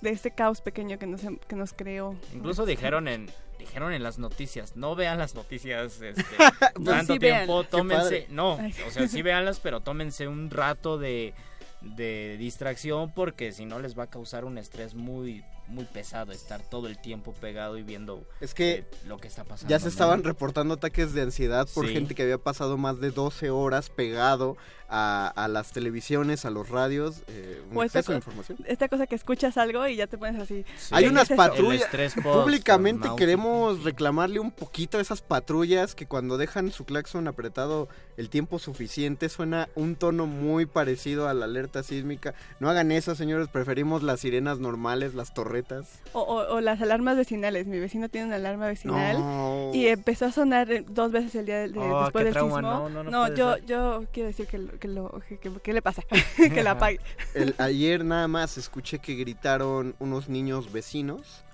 de 0.00 0.10
este 0.10 0.30
caos 0.30 0.60
pequeño 0.60 0.98
que 0.98 1.06
nos, 1.06 1.22
que 1.48 1.56
nos 1.56 1.72
creó. 1.72 2.14
Incluso 2.34 2.66
dijeron 2.66 3.08
en 3.08 3.30
dijeron 3.58 3.92
en 3.94 4.02
las 4.02 4.18
noticias, 4.18 4.76
no 4.76 4.94
vean 4.94 5.16
las 5.18 5.34
noticias 5.34 6.00
este, 6.02 6.36
tanto 6.84 7.18
tiempo, 7.18 7.64
tómense, 7.64 8.26
no, 8.28 8.54
o 8.54 8.90
sea, 8.90 9.08
sí 9.08 9.22
véanlas, 9.22 9.60
pero 9.60 9.80
tómense 9.84 10.28
un 10.28 10.50
rato 10.50 10.98
de, 10.98 11.32
de 11.80 12.36
distracción 12.38 13.12
porque 13.12 13.52
si 13.52 13.64
no 13.64 13.78
les 13.78 13.98
va 13.98 14.04
a 14.04 14.10
causar 14.10 14.44
un 14.44 14.58
estrés 14.58 14.94
muy 14.94 15.42
muy 15.68 15.84
pesado 15.84 16.32
estar 16.32 16.62
todo 16.62 16.88
el 16.88 16.98
tiempo 16.98 17.32
pegado 17.32 17.78
y 17.78 17.82
viendo 17.82 18.26
es 18.40 18.54
que 18.54 18.72
eh, 18.72 18.84
lo 19.06 19.18
que 19.18 19.28
está 19.28 19.44
pasando. 19.44 19.70
Ya 19.70 19.78
se 19.80 19.88
estaban 19.88 20.22
reportando 20.22 20.74
ataques 20.74 21.12
de 21.14 21.22
ansiedad 21.22 21.68
por 21.74 21.88
gente 21.88 22.14
que 22.14 22.22
había 22.22 22.38
pasado 22.38 22.76
más 22.76 23.00
de 23.00 23.10
12 23.10 23.50
horas 23.50 23.88
pegado 23.90 24.56
a, 24.88 25.48
las 25.50 25.72
televisiones, 25.72 26.44
a 26.44 26.50
los 26.50 26.68
radios, 26.68 27.22
eh, 27.28 27.62
esta, 27.84 28.14
información. 28.14 28.58
Esta 28.66 28.88
cosa 28.88 29.06
que 29.06 29.14
escuchas 29.14 29.56
algo 29.56 29.86
y 29.88 29.96
ya 29.96 30.06
te 30.06 30.18
pones 30.18 30.40
así. 30.40 30.64
Hay 30.90 31.06
unas 31.06 31.28
patrullas. 31.28 31.88
Públicamente 32.22 33.08
queremos 33.16 33.82
reclamarle 33.82 34.40
un 34.40 34.50
poquito 34.50 34.98
a 34.98 35.00
esas 35.00 35.22
patrullas 35.22 35.94
que 35.94 36.06
cuando 36.06 36.36
dejan 36.36 36.70
su 36.70 36.84
claxon 36.84 37.28
apretado 37.28 37.88
el 38.16 38.28
tiempo 38.28 38.58
suficiente 38.58 39.28
suena 39.28 39.68
un 39.74 39.96
tono 39.96 40.26
muy 40.26 40.66
parecido 40.66 41.28
a 41.28 41.34
la 41.34 41.46
alerta 41.46 41.82
sísmica. 41.82 42.34
No 42.60 42.68
hagan 42.68 42.92
eso, 42.92 43.14
señores, 43.14 43.48
preferimos 43.48 44.02
las 44.02 44.20
sirenas 44.20 44.58
normales, 44.58 45.14
las 45.14 45.34
torretas. 45.34 46.00
O, 46.12 46.60
las 46.60 46.80
alarmas 46.80 47.16
vecinales. 47.16 47.66
Mi 47.66 47.80
vecino 47.80 48.08
tiene 48.08 48.28
una 48.28 48.36
alarma 48.36 48.66
vecinal 48.66 49.72
y 49.72 49.88
empezó 49.88 50.26
a 50.26 50.32
sonar 50.32 50.84
dos 50.88 51.10
veces 51.10 51.34
el 51.34 51.46
día 51.46 51.66
de, 51.66 51.78
oh, 51.78 52.04
después 52.04 52.24
del 52.24 52.34
sismo. 52.34 52.60
No, 52.60 52.88
no, 52.88 53.34
yo, 53.34 53.58
yo 53.58 54.04
quiero 54.12 54.28
decir 54.28 54.46
que 54.46 54.58
que, 54.78 55.72
le 55.72 55.82
pasa, 55.82 56.02
que 56.36 56.62
la 56.62 56.72
apague. 56.72 57.00
El, 57.34 57.54
ayer 57.58 58.04
nada 58.04 58.28
más 58.28 58.58
escuché 58.58 58.98
que 58.98 59.14
gritaron 59.14 59.94
unos 59.98 60.28
niños 60.28 60.72
vecinos 60.72 61.44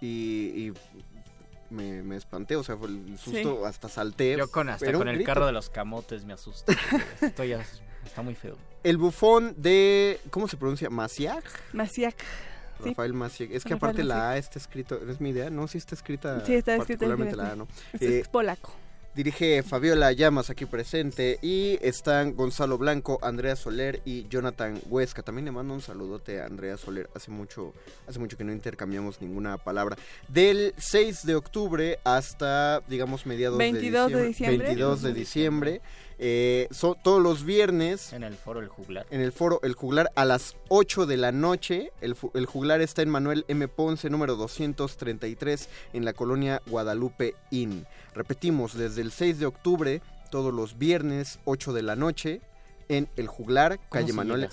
y, 0.00 0.72
me, 1.70 2.16
espanté, 2.16 2.56
o 2.56 2.62
sea, 2.62 2.76
fue 2.76 2.88
el 2.88 3.18
susto, 3.18 3.66
hasta 3.66 3.88
salté. 3.88 4.36
Yo 4.36 4.50
con, 4.50 4.68
hasta 4.68 4.92
con 4.92 5.08
el 5.08 5.24
carro 5.24 5.46
de 5.46 5.52
los 5.52 5.70
camotes 5.70 6.24
me 6.24 6.32
asusto. 6.32 6.72
Esto 7.20 7.44
ya 7.44 7.64
está 8.04 8.22
muy 8.22 8.34
feo. 8.34 8.56
El 8.82 8.98
bufón 8.98 9.54
de, 9.56 10.20
¿cómo 10.30 10.46
se 10.46 10.56
pronuncia? 10.56 10.90
Maciac. 10.90 11.44
Maciac. 11.72 12.16
Rafael 12.84 13.14
Maciac. 13.14 13.50
Es 13.50 13.64
que 13.64 13.74
aparte 13.74 14.04
la 14.04 14.30
A 14.30 14.36
está 14.36 14.58
escrito, 14.58 15.00
¿es 15.08 15.20
mi 15.20 15.30
idea? 15.30 15.48
No, 15.48 15.66
sí 15.68 15.78
está 15.78 15.94
escrita. 15.94 16.44
Sí, 16.44 16.54
está 16.54 16.76
escrita. 16.76 17.06
Particularmente 17.06 17.36
la 17.36 17.52
A, 17.52 17.56
¿no? 17.56 17.66
Es, 17.94 18.02
es 18.02 18.28
polaco. 18.28 18.74
Dirige 19.14 19.62
Fabiola 19.62 20.10
Llamas 20.10 20.50
aquí 20.50 20.66
presente 20.66 21.38
y 21.40 21.78
están 21.82 22.34
Gonzalo 22.34 22.78
Blanco, 22.78 23.20
Andrea 23.22 23.54
Soler 23.54 24.00
y 24.04 24.26
Jonathan 24.26 24.80
Huesca. 24.90 25.22
También 25.22 25.44
le 25.44 25.52
mando 25.52 25.72
un 25.72 25.80
saludote 25.80 26.40
a 26.40 26.46
Andrea 26.46 26.76
Soler. 26.76 27.08
Hace 27.14 27.30
mucho, 27.30 27.72
hace 28.08 28.18
mucho 28.18 28.36
que 28.36 28.42
no 28.42 28.52
intercambiamos 28.52 29.20
ninguna 29.20 29.56
palabra. 29.56 29.96
Del 30.26 30.74
6 30.78 31.26
de 31.26 31.36
octubre 31.36 32.00
hasta, 32.02 32.80
digamos, 32.88 33.24
mediados 33.24 33.56
de 33.56 33.72
diciembre. 33.72 34.66
22 34.66 35.02
de 35.02 35.12
diciembre 35.14 35.80
Eh, 36.18 36.68
son 36.70 36.96
todos 37.02 37.22
los 37.22 37.44
viernes. 37.44 38.12
En 38.12 38.22
el 38.22 38.34
foro 38.34 38.60
El 38.60 38.68
Juglar. 38.68 39.06
En 39.10 39.20
el 39.20 39.32
foro 39.32 39.60
El 39.62 39.74
Juglar 39.74 40.10
a 40.14 40.24
las 40.24 40.56
8 40.68 41.06
de 41.06 41.16
la 41.16 41.32
noche. 41.32 41.92
El, 42.00 42.16
el 42.34 42.46
Juglar 42.46 42.80
está 42.80 43.02
en 43.02 43.10
Manuel 43.10 43.44
M. 43.48 43.68
Ponce, 43.68 44.10
número 44.10 44.36
233, 44.36 45.68
en 45.92 46.04
la 46.04 46.12
colonia 46.12 46.62
Guadalupe 46.66 47.34
Inn. 47.50 47.86
Repetimos, 48.14 48.74
desde 48.76 49.02
el 49.02 49.10
6 49.10 49.38
de 49.38 49.46
octubre, 49.46 50.02
todos 50.30 50.52
los 50.52 50.78
viernes, 50.78 51.40
8 51.44 51.72
de 51.72 51.82
la 51.82 51.96
noche, 51.96 52.40
en 52.88 53.08
El 53.16 53.26
Juglar, 53.26 53.80
calle 53.90 54.12
Manuel. 54.12 54.48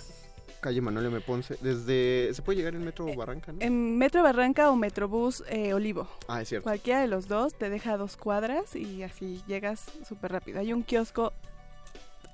Calle 0.62 0.80
Manuel 0.80 1.08
M. 1.08 1.22
Ponce. 1.22 1.58
Desde. 1.60 2.32
¿Se 2.34 2.44
puede 2.44 2.58
llegar 2.58 2.76
en 2.76 2.86
Metro 2.86 3.08
Barranca? 3.16 3.52
En 3.60 3.98
Metro 3.98 4.22
Barranca 4.22 4.70
o 4.70 4.76
Metrobús 4.76 5.44
eh, 5.50 5.74
Olivo. 5.74 6.08
Ah, 6.28 6.44
es 6.44 6.50
cierto. 6.50 6.64
Cualquiera 6.66 7.02
de 7.02 7.08
los 7.08 7.28
dos 7.28 7.56
te 7.56 7.72
deja 7.72 7.98
dos 7.98 8.16
cuadras 8.16 8.76
y 8.76 9.02
así 9.02 9.42
llegas 9.48 9.86
súper 10.08 10.32
rápido. 10.32 10.60
Hay 10.60 10.72
un 10.72 10.84
kiosco 10.84 11.34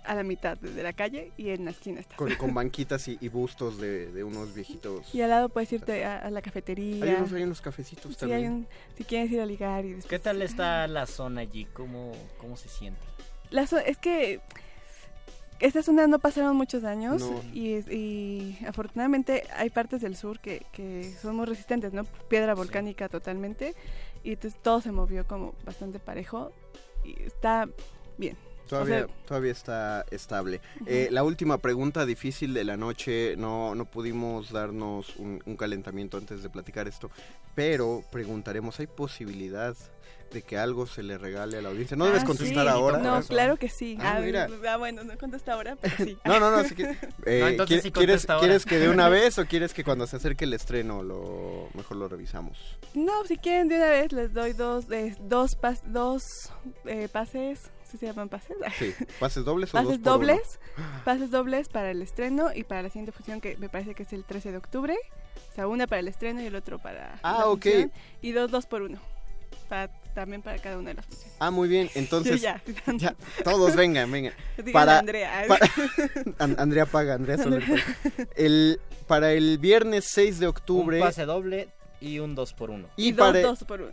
a 0.07 0.15
la 0.15 0.23
mitad 0.23 0.57
de 0.57 0.81
la 0.81 0.93
calle 0.93 1.31
y 1.37 1.49
en 1.49 1.65
la 1.65 1.71
esquina 1.71 1.99
está. 1.99 2.15
Con, 2.15 2.53
banquitas 2.53 3.07
y, 3.07 3.27
bustos 3.27 3.77
de, 3.79 4.23
unos 4.23 4.53
viejitos. 4.53 5.13
Y 5.13 5.21
al 5.21 5.29
lado 5.29 5.49
puedes 5.49 5.71
irte 5.73 6.05
a, 6.05 6.29
la 6.31 6.41
cafetería. 6.41 7.03
Hay 7.03 7.13
unos, 7.15 7.33
hay 7.33 7.43
unos 7.43 7.61
cafecitos 7.61 8.13
sí, 8.13 8.19
también. 8.19 8.67
si 8.95 9.03
quieres 9.03 9.31
ir 9.31 9.41
a 9.41 9.45
ligar 9.45 9.85
y 9.85 9.95
¿Qué 10.07 10.19
tal 10.19 10.41
está 10.41 10.87
la 10.87 11.05
zona 11.05 11.41
allí? 11.41 11.65
¿Cómo, 11.65 12.13
cómo 12.37 12.55
se 12.55 12.69
siente? 12.69 13.01
La 13.49 13.63
es 13.63 13.97
que 13.97 14.41
esta 15.59 15.81
zona 15.81 16.07
no 16.07 16.19
pasaron 16.19 16.55
muchos 16.55 16.83
años 16.83 17.23
y, 17.53 18.57
afortunadamente 18.67 19.43
hay 19.55 19.69
partes 19.69 20.01
del 20.01 20.15
sur 20.15 20.39
que, 20.39 20.65
que, 20.71 21.13
son 21.21 21.35
muy 21.35 21.45
resistentes, 21.45 21.93
¿no? 21.93 22.03
Piedra 22.29 22.53
volcánica 22.53 23.09
totalmente 23.09 23.75
y 24.23 24.33
entonces 24.33 24.59
todo 24.61 24.81
se 24.81 24.91
movió 24.91 25.25
como 25.25 25.53
bastante 25.65 25.99
parejo 25.99 26.51
y 27.03 27.21
está 27.23 27.67
bien. 28.17 28.37
Todavía, 28.67 29.07
todavía 29.25 29.51
está 29.51 30.05
estable. 30.11 30.61
Eh, 30.85 31.09
la 31.11 31.23
última 31.23 31.57
pregunta 31.57 32.05
difícil 32.05 32.53
de 32.53 32.63
la 32.63 32.77
noche, 32.77 33.35
no, 33.37 33.75
no 33.75 33.85
pudimos 33.85 34.51
darnos 34.51 35.15
un, 35.17 35.41
un 35.45 35.57
calentamiento 35.57 36.17
antes 36.17 36.43
de 36.43 36.49
platicar 36.49 36.87
esto, 36.87 37.09
pero 37.55 38.03
preguntaremos, 38.11 38.79
¿hay 38.79 38.87
posibilidad 38.87 39.75
de 40.31 40.41
que 40.41 40.57
algo 40.57 40.87
se 40.87 41.03
le 41.03 41.17
regale 41.17 41.57
a 41.57 41.61
la 41.61 41.69
audiencia. 41.69 41.95
No 41.95 42.05
debes 42.05 42.23
ah, 42.23 42.25
contestar 42.25 42.67
ahora. 42.67 42.99
No, 42.99 43.21
claro 43.23 43.57
que 43.57 43.69
sí. 43.69 43.97
Ah, 43.99 44.19
ah, 44.21 44.47
ah, 44.69 44.77
bueno, 44.77 45.03
no 45.03 45.17
contesta 45.17 45.53
ahora, 45.53 45.77
pero 45.79 45.95
sí. 45.97 46.17
no, 46.25 46.39
no, 46.39 46.51
no. 46.51 46.57
Eh, 47.25 47.57
¿quieres, 47.93 48.25
¿Quieres 48.25 48.65
que 48.65 48.79
de 48.79 48.89
una 48.89 49.09
vez 49.09 49.37
o 49.37 49.45
quieres 49.45 49.73
que 49.73 49.83
cuando 49.83 50.07
se 50.07 50.15
acerque 50.17 50.45
el 50.45 50.53
estreno 50.53 51.03
lo 51.03 51.69
mejor 51.73 51.97
lo 51.97 52.07
revisamos? 52.07 52.77
No, 52.93 53.25
si 53.25 53.37
quieren 53.37 53.67
de 53.67 53.75
una 53.77 53.89
vez 53.89 54.11
les 54.11 54.33
doy 54.33 54.53
dos, 54.53 54.89
eh, 54.91 55.15
dos, 55.21 55.55
pas, 55.55 55.81
dos 55.85 56.51
eh, 56.85 57.09
pases. 57.11 57.71
¿Sí 57.89 57.97
se 57.97 58.05
llaman 58.05 58.29
pases? 58.29 58.57
Sí, 58.77 58.93
pases 59.19 59.45
dobles 59.45 59.73
o 59.73 59.77
pases 59.77 60.01
dobles, 60.01 60.59
pases 61.05 61.31
dobles 61.31 61.69
para 61.69 61.91
el 61.91 62.01
estreno 62.01 62.49
y 62.53 62.63
para 62.63 62.83
la 62.83 62.89
siguiente 62.89 63.11
función 63.11 63.39
que 63.39 63.57
me 63.57 63.69
parece 63.69 63.95
que 63.95 64.03
es 64.03 64.13
el 64.13 64.23
13 64.23 64.51
de 64.51 64.57
octubre. 64.57 64.95
O 65.51 65.55
sea, 65.55 65.67
una 65.67 65.87
para 65.87 65.99
el 65.99 66.07
estreno 66.07 66.41
y 66.41 66.45
el 66.45 66.55
otro 66.55 66.79
para 66.79 67.19
ah, 67.23 67.47
ok. 67.47 67.65
y 68.21 68.31
dos 68.31 68.51
dos 68.51 68.65
por 68.65 68.81
uno 68.81 68.99
también 70.13 70.41
para 70.41 70.57
cada 70.57 70.77
una 70.77 70.89
de 70.89 70.95
las 70.95 71.05
funciones. 71.05 71.35
Ah, 71.39 71.51
muy 71.51 71.67
bien. 71.67 71.89
Entonces, 71.93 72.41
ya, 72.41 72.61
todos 73.43 73.75
vengan, 73.75 74.11
vengan. 74.11 74.33
para 74.73 74.99
Andrea. 74.99 75.45
Andrea 76.39 76.85
paga, 76.85 77.15
Andrea 77.15 77.37
Soler. 77.37 77.63
El, 78.35 78.79
para 79.07 79.33
el 79.33 79.57
viernes 79.59 80.05
6 80.09 80.39
de 80.39 80.47
octubre. 80.47 80.97
Un 80.97 81.03
pase 81.03 81.25
doble 81.25 81.69
y 81.99 82.19
un 82.19 82.35
2 82.35 82.53
por 82.53 82.69
1 82.69 82.87
Y, 82.95 83.11
dos 83.11 83.33
2 83.41 83.63
por 83.65 83.81
1 83.81 83.91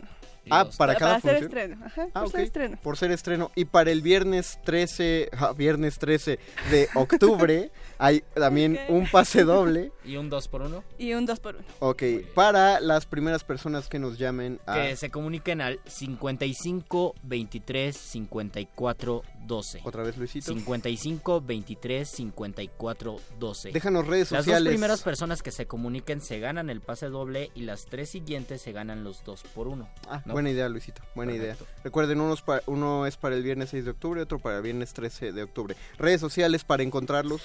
Ah, 0.49 0.69
para, 0.77 0.95
cada 0.95 1.19
para 1.19 1.21
función. 1.21 1.37
Ser 1.37 1.43
estreno. 1.43 1.85
Ajá, 1.85 2.07
ah, 2.13 2.21
por 2.21 2.31
ser 2.31 2.41
estreno. 2.41 2.77
Por 2.81 2.97
ser 2.97 3.11
estreno. 3.11 3.51
Y 3.55 3.65
para 3.65 3.91
el 3.91 4.01
viernes 4.01 4.59
13, 4.63 5.29
viernes 5.57 5.99
13 5.99 6.39
de 6.71 6.89
octubre 6.95 7.71
hay 7.97 8.23
también 8.33 8.79
un 8.89 9.07
pase 9.07 9.43
doble. 9.43 9.91
¿Y 10.05 10.17
un 10.17 10.29
2 10.29 10.47
por 10.47 10.61
1 10.61 10.83
Y 10.99 11.13
un 11.13 11.25
2 11.25 11.39
por 11.39 11.55
1 11.55 11.65
Ok, 11.79 12.03
para 12.33 12.79
las 12.79 13.05
primeras 13.05 13.43
personas 13.43 13.87
que 13.87 13.99
nos 13.99 14.17
llamen 14.17 14.59
a... 14.65 14.75
Que 14.75 14.95
se 14.95 15.09
comuniquen 15.09 15.61
al 15.61 15.79
55 15.85 17.15
23 17.23 17.95
54 17.95 19.23
12. 19.45 19.81
Otra 19.83 20.03
vez, 20.03 20.17
Luisito. 20.17 20.51
55 20.51 21.41
23 21.41 22.09
54 22.09 23.17
12. 23.39 23.71
Déjanos 23.71 24.07
redes 24.07 24.29
sociales. 24.29 24.47
Las 24.47 24.63
dos 24.63 24.71
primeras 24.71 25.01
personas 25.03 25.43
que 25.43 25.51
se 25.51 25.65
comuniquen 25.67 26.21
se 26.21 26.39
ganan 26.39 26.69
el 26.69 26.81
pase 26.81 27.07
doble 27.07 27.51
y 27.55 27.61
las 27.61 27.85
tres 27.85 28.09
siguientes 28.09 28.61
se 28.61 28.71
ganan 28.71 29.03
los 29.03 29.23
2 29.23 29.43
por 29.53 29.67
1 29.67 29.87
Ah, 30.09 30.21
buena 30.25 30.49
idea, 30.49 30.67
Luisito. 30.69 31.01
Buena 31.15 31.33
idea. 31.33 31.55
Recuerden, 31.83 32.21
uno 32.21 32.33
es, 32.33 32.41
para, 32.41 32.63
uno 32.65 33.05
es 33.05 33.17
para 33.17 33.35
el 33.35 33.43
viernes 33.43 33.69
6 33.69 33.85
de 33.85 33.91
octubre, 33.91 34.21
otro 34.21 34.39
para 34.39 34.57
el 34.57 34.63
viernes 34.63 34.93
13 34.93 35.31
de 35.31 35.43
octubre. 35.43 35.75
Redes 35.97 36.21
sociales 36.21 36.63
para 36.63 36.83
encontrarlos. 36.83 37.41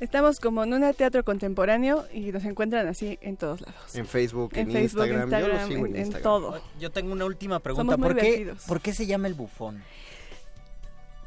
Estamos 0.00 0.40
como 0.40 0.64
en 0.64 0.72
un 0.72 0.94
teatro 0.94 1.24
contemporáneo 1.24 2.06
y 2.12 2.32
nos 2.32 2.44
encuentran 2.44 2.86
así 2.88 3.18
en 3.20 3.36
todos 3.36 3.60
lados. 3.60 3.94
En 3.94 4.06
Facebook, 4.06 4.52
en, 4.54 4.70
Instagram. 4.70 5.30
Yo 5.30 5.48
lo 5.48 5.66
sigo 5.66 5.86
en, 5.86 5.96
Instagram. 5.96 6.22
todo. 6.22 6.62
Yo 6.80 6.90
tengo 6.90 7.12
una 7.12 7.24
última 7.24 7.60
pregunta. 7.60 7.96
¿Por 7.96 8.16
qué, 8.16 8.54
¿Por 8.66 8.80
qué 8.80 8.92
se 8.92 9.06
llama 9.06 9.28
el 9.28 9.34
bufón? 9.34 9.82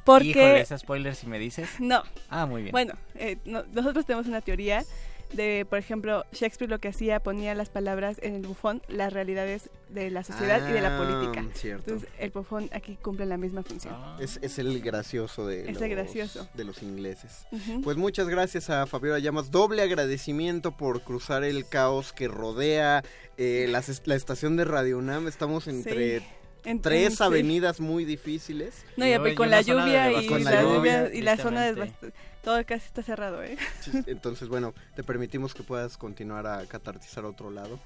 Porque... 0.04 0.30
Híjole, 0.30 0.62
ese 0.62 0.78
spoiler 0.78 1.16
si 1.16 1.28
me 1.28 1.40
dices. 1.40 1.70
No. 1.80 2.04
Ah, 2.30 2.46
muy 2.46 2.62
bien. 2.62 2.72
Bueno, 2.72 2.94
eh, 3.16 3.38
nosotros 3.46 4.06
tenemos 4.06 4.28
una 4.28 4.42
teoría 4.42 4.86
de, 5.34 5.66
por 5.70 5.80
ejemplo, 5.80 6.26
Shakespeare 6.32 6.70
lo 6.70 6.80
que 6.80 6.90
hacía, 6.90 7.20
ponía 7.20 7.54
las 7.56 7.70
palabras 7.70 8.18
en 8.22 8.36
el 8.36 8.42
bufón, 8.44 8.82
las 8.88 9.12
realidades 9.12 9.70
de 9.90 10.10
la 10.10 10.24
sociedad 10.24 10.68
y 10.70 10.74
de 10.74 10.82
la 10.82 10.96
ah, 10.96 10.98
política. 10.98 11.46
Entonces, 11.64 12.10
el 12.20 12.32
bufón 12.32 12.70
aquí 12.74 12.98
cumple 13.02 13.26
la 13.26 13.38
misma 13.38 13.64
función. 13.64 13.94
Ah. 13.98 14.18
Es, 14.20 14.60
el 14.60 14.80
gracioso 14.82 15.48
de, 15.48 15.72
los, 15.72 15.82
gracioso. 15.82 16.48
de 16.54 16.64
los 16.64 16.82
ingleses. 16.82 17.46
Pues 17.84 17.98
muchas 17.98 18.28
gracias 18.28 18.70
a 18.70 18.86
Fabiola 18.86 19.20
Llamas. 19.20 19.52
Doble 19.52 19.82
agradecimiento 19.82 20.76
por 20.76 21.02
cruzar 21.02 21.44
el 21.44 21.68
caos 21.68 22.14
que 22.14 22.28
rodea 22.28 23.04
eh, 23.38 23.68
la, 23.70 23.80
estación 24.16 24.58
de 24.58 24.66
Radio 24.66 24.98
UNAM. 24.98 25.28
Estamos 25.28 25.68
entre... 25.68 26.24
tres 26.82 27.22
avenidas 27.22 27.80
muy 27.80 28.06
difíciles. 28.06 28.86
No, 28.96 29.06
y, 29.06 29.36
con, 29.36 29.50
la 29.50 29.62
lluvia, 29.62 30.12
y, 30.12 30.28
la 30.28 30.62
lluvia 30.62 31.14
y 31.14 31.22
la 31.22 31.38
zona 31.38 31.72
de 31.72 31.92
todo 32.48 32.66
casi 32.66 32.86
está 32.86 33.04
cerrado, 33.04 33.44
¿eh? 33.44 33.58
entonces, 34.06 34.48
bueno, 34.48 34.74
te 34.96 35.04
permitimos 35.04 35.54
que 35.54 35.64
puedas 35.64 35.98
continuar 35.98 36.48
a 36.48 36.66
catartizar 36.66 37.26
otro 37.26 37.52
lado. 37.52 37.78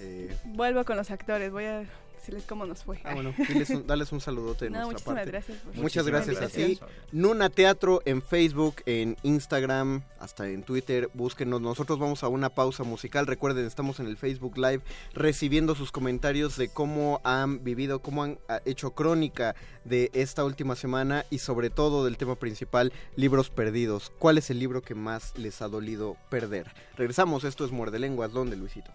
Eh, 0.00 0.34
Vuelvo 0.44 0.82
con 0.86 0.96
los 0.96 1.10
actores, 1.10 1.52
voy 1.52 1.66
a 1.66 1.84
decirles 2.28 2.44
cómo 2.46 2.66
nos 2.66 2.84
fue. 2.84 3.00
Ah, 3.04 3.14
bueno, 3.14 3.34
un, 3.38 3.86
dales 3.86 4.12
un 4.12 4.20
saludote 4.20 4.66
de 4.66 4.70
nuestra 4.70 5.14
parte. 5.14 5.30
Gracias 5.30 5.58
muchas 5.74 6.06
gracias 6.06 6.42
a 6.42 6.48
ti. 6.48 6.78
Nuna 7.12 7.48
Teatro 7.48 8.02
en 8.04 8.22
Facebook, 8.22 8.76
en 8.86 9.16
Instagram, 9.22 10.02
hasta 10.20 10.48
en 10.48 10.62
Twitter. 10.62 11.10
Búsquenos. 11.14 11.60
Nosotros 11.60 11.98
vamos 11.98 12.22
a 12.22 12.28
una 12.28 12.50
pausa 12.50 12.84
musical. 12.84 13.26
Recuerden, 13.26 13.66
estamos 13.66 14.00
en 14.00 14.06
el 14.06 14.16
Facebook 14.16 14.58
Live 14.58 14.82
recibiendo 15.14 15.74
sus 15.74 15.90
comentarios 15.90 16.56
de 16.56 16.68
cómo 16.68 17.20
han 17.24 17.64
vivido, 17.64 18.00
cómo 18.00 18.24
han 18.24 18.38
ah, 18.48 18.60
hecho 18.64 18.90
crónica 18.90 19.54
de 19.84 20.10
esta 20.12 20.44
última 20.44 20.76
semana 20.76 21.24
y 21.30 21.38
sobre 21.38 21.70
todo 21.70 22.04
del 22.04 22.18
tema 22.18 22.36
principal, 22.36 22.92
libros 23.16 23.48
perdidos. 23.50 24.12
¿Cuál 24.18 24.38
es 24.38 24.50
el 24.50 24.58
libro 24.58 24.82
que 24.82 24.94
más 24.94 25.36
les 25.38 25.62
ha 25.62 25.68
dolido 25.68 26.16
perder? 26.28 26.74
Regresamos, 26.96 27.44
esto 27.44 27.64
es 27.64 27.72
Muerde 27.72 27.98
Lenguas. 27.98 28.32
¿Dónde, 28.32 28.56
Luisito? 28.56 28.90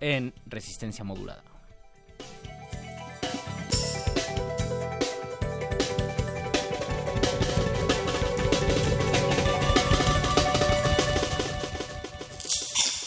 En 0.00 0.32
resistencia 0.46 1.04
modulada. 1.04 1.57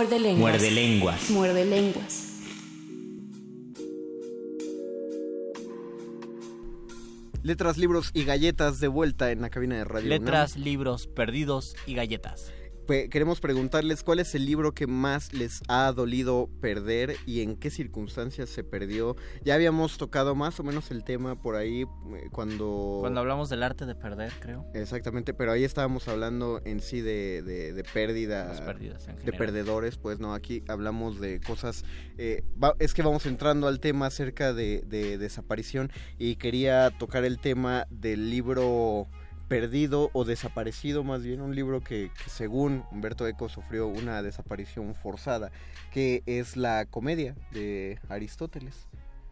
Muerde 0.00 0.18
lenguas. 0.18 0.40
Muerde 0.40 0.70
lenguas. 0.70 1.30
Muerde 1.30 1.64
lenguas. 1.66 2.26
Letras, 7.42 7.76
libros 7.76 8.10
y 8.14 8.24
galletas 8.24 8.80
de 8.80 8.88
vuelta 8.88 9.30
en 9.30 9.42
la 9.42 9.50
cabina 9.50 9.76
de 9.76 9.84
radio. 9.84 10.08
Letras, 10.08 10.56
libros, 10.56 11.06
perdidos 11.06 11.76
y 11.86 11.96
galletas 11.96 12.50
queremos 13.08 13.40
preguntarles 13.40 14.02
cuál 14.02 14.18
es 14.18 14.34
el 14.34 14.44
libro 14.44 14.72
que 14.72 14.86
más 14.86 15.32
les 15.32 15.62
ha 15.68 15.92
dolido 15.92 16.48
perder 16.60 17.16
y 17.26 17.42
en 17.42 17.56
qué 17.56 17.70
circunstancias 17.70 18.50
se 18.50 18.64
perdió. 18.64 19.16
Ya 19.44 19.54
habíamos 19.54 19.96
tocado 19.96 20.34
más 20.34 20.58
o 20.60 20.64
menos 20.64 20.90
el 20.90 21.04
tema 21.04 21.40
por 21.40 21.56
ahí 21.56 21.82
eh, 21.82 22.28
cuando... 22.32 22.98
Cuando 23.00 23.20
hablamos 23.20 23.48
del 23.48 23.62
arte 23.62 23.86
de 23.86 23.94
perder, 23.94 24.32
creo. 24.40 24.66
Exactamente, 24.74 25.34
pero 25.34 25.52
ahí 25.52 25.64
estábamos 25.64 26.08
hablando 26.08 26.60
en 26.64 26.80
sí 26.80 27.00
de, 27.00 27.42
de, 27.42 27.84
pérdida, 27.94 28.52
de 29.24 29.32
perdedores, 29.32 29.96
pues 29.96 30.18
no, 30.18 30.34
aquí 30.34 30.62
hablamos 30.68 31.20
de 31.20 31.40
cosas... 31.40 31.84
Eh, 32.18 32.42
es 32.78 32.94
que 32.94 33.02
vamos 33.02 33.24
entrando 33.26 33.68
al 33.68 33.80
tema 33.80 34.06
acerca 34.06 34.52
de, 34.52 34.82
de 34.86 35.16
desaparición 35.16 35.90
y 36.18 36.36
quería 36.36 36.90
tocar 36.90 37.24
el 37.24 37.38
tema 37.38 37.86
del 37.90 38.30
libro 38.30 39.08
perdido 39.50 40.10
o 40.12 40.24
desaparecido, 40.24 41.02
más 41.02 41.24
bien 41.24 41.40
un 41.40 41.56
libro 41.56 41.80
que, 41.80 42.12
según 42.28 42.84
Humberto 42.92 43.26
Eco 43.26 43.48
sufrió 43.48 43.88
una 43.88 44.22
desaparición 44.22 44.94
forzada, 44.94 45.50
que 45.92 46.22
es 46.26 46.56
la 46.56 46.86
comedia 46.86 47.34
de 47.50 47.98
Aristóteles. 48.08 48.86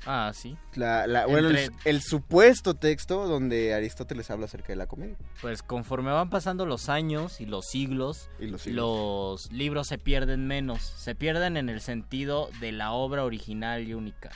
Ah, 0.06 0.32
sí. 0.34 0.56
La, 0.74 1.26
bueno, 1.26 1.50
el, 1.84 2.02
supuesto 2.02 2.74
texto 2.74 3.28
donde 3.28 3.74
Aristóteles 3.74 4.28
habla 4.32 4.46
acerca 4.46 4.68
de 4.68 4.76
la 4.76 4.88
comedia. 4.88 5.16
Pues 5.40 5.62
conforme 5.62 6.10
van 6.10 6.30
pasando 6.30 6.66
los 6.66 6.88
años 6.88 7.40
y 7.40 7.46
los 7.46 7.66
siglos, 7.66 8.28
los 8.40 9.52
libros 9.52 9.86
se 9.86 9.98
pierden 9.98 10.48
menos. 10.48 10.82
Se 10.82 11.14
pierden 11.14 11.56
en 11.56 11.68
el 11.68 11.80
sentido 11.80 12.50
de 12.60 12.72
la 12.72 12.90
obra 12.90 13.24
original 13.24 13.86
y 13.86 13.94
única. 13.94 14.30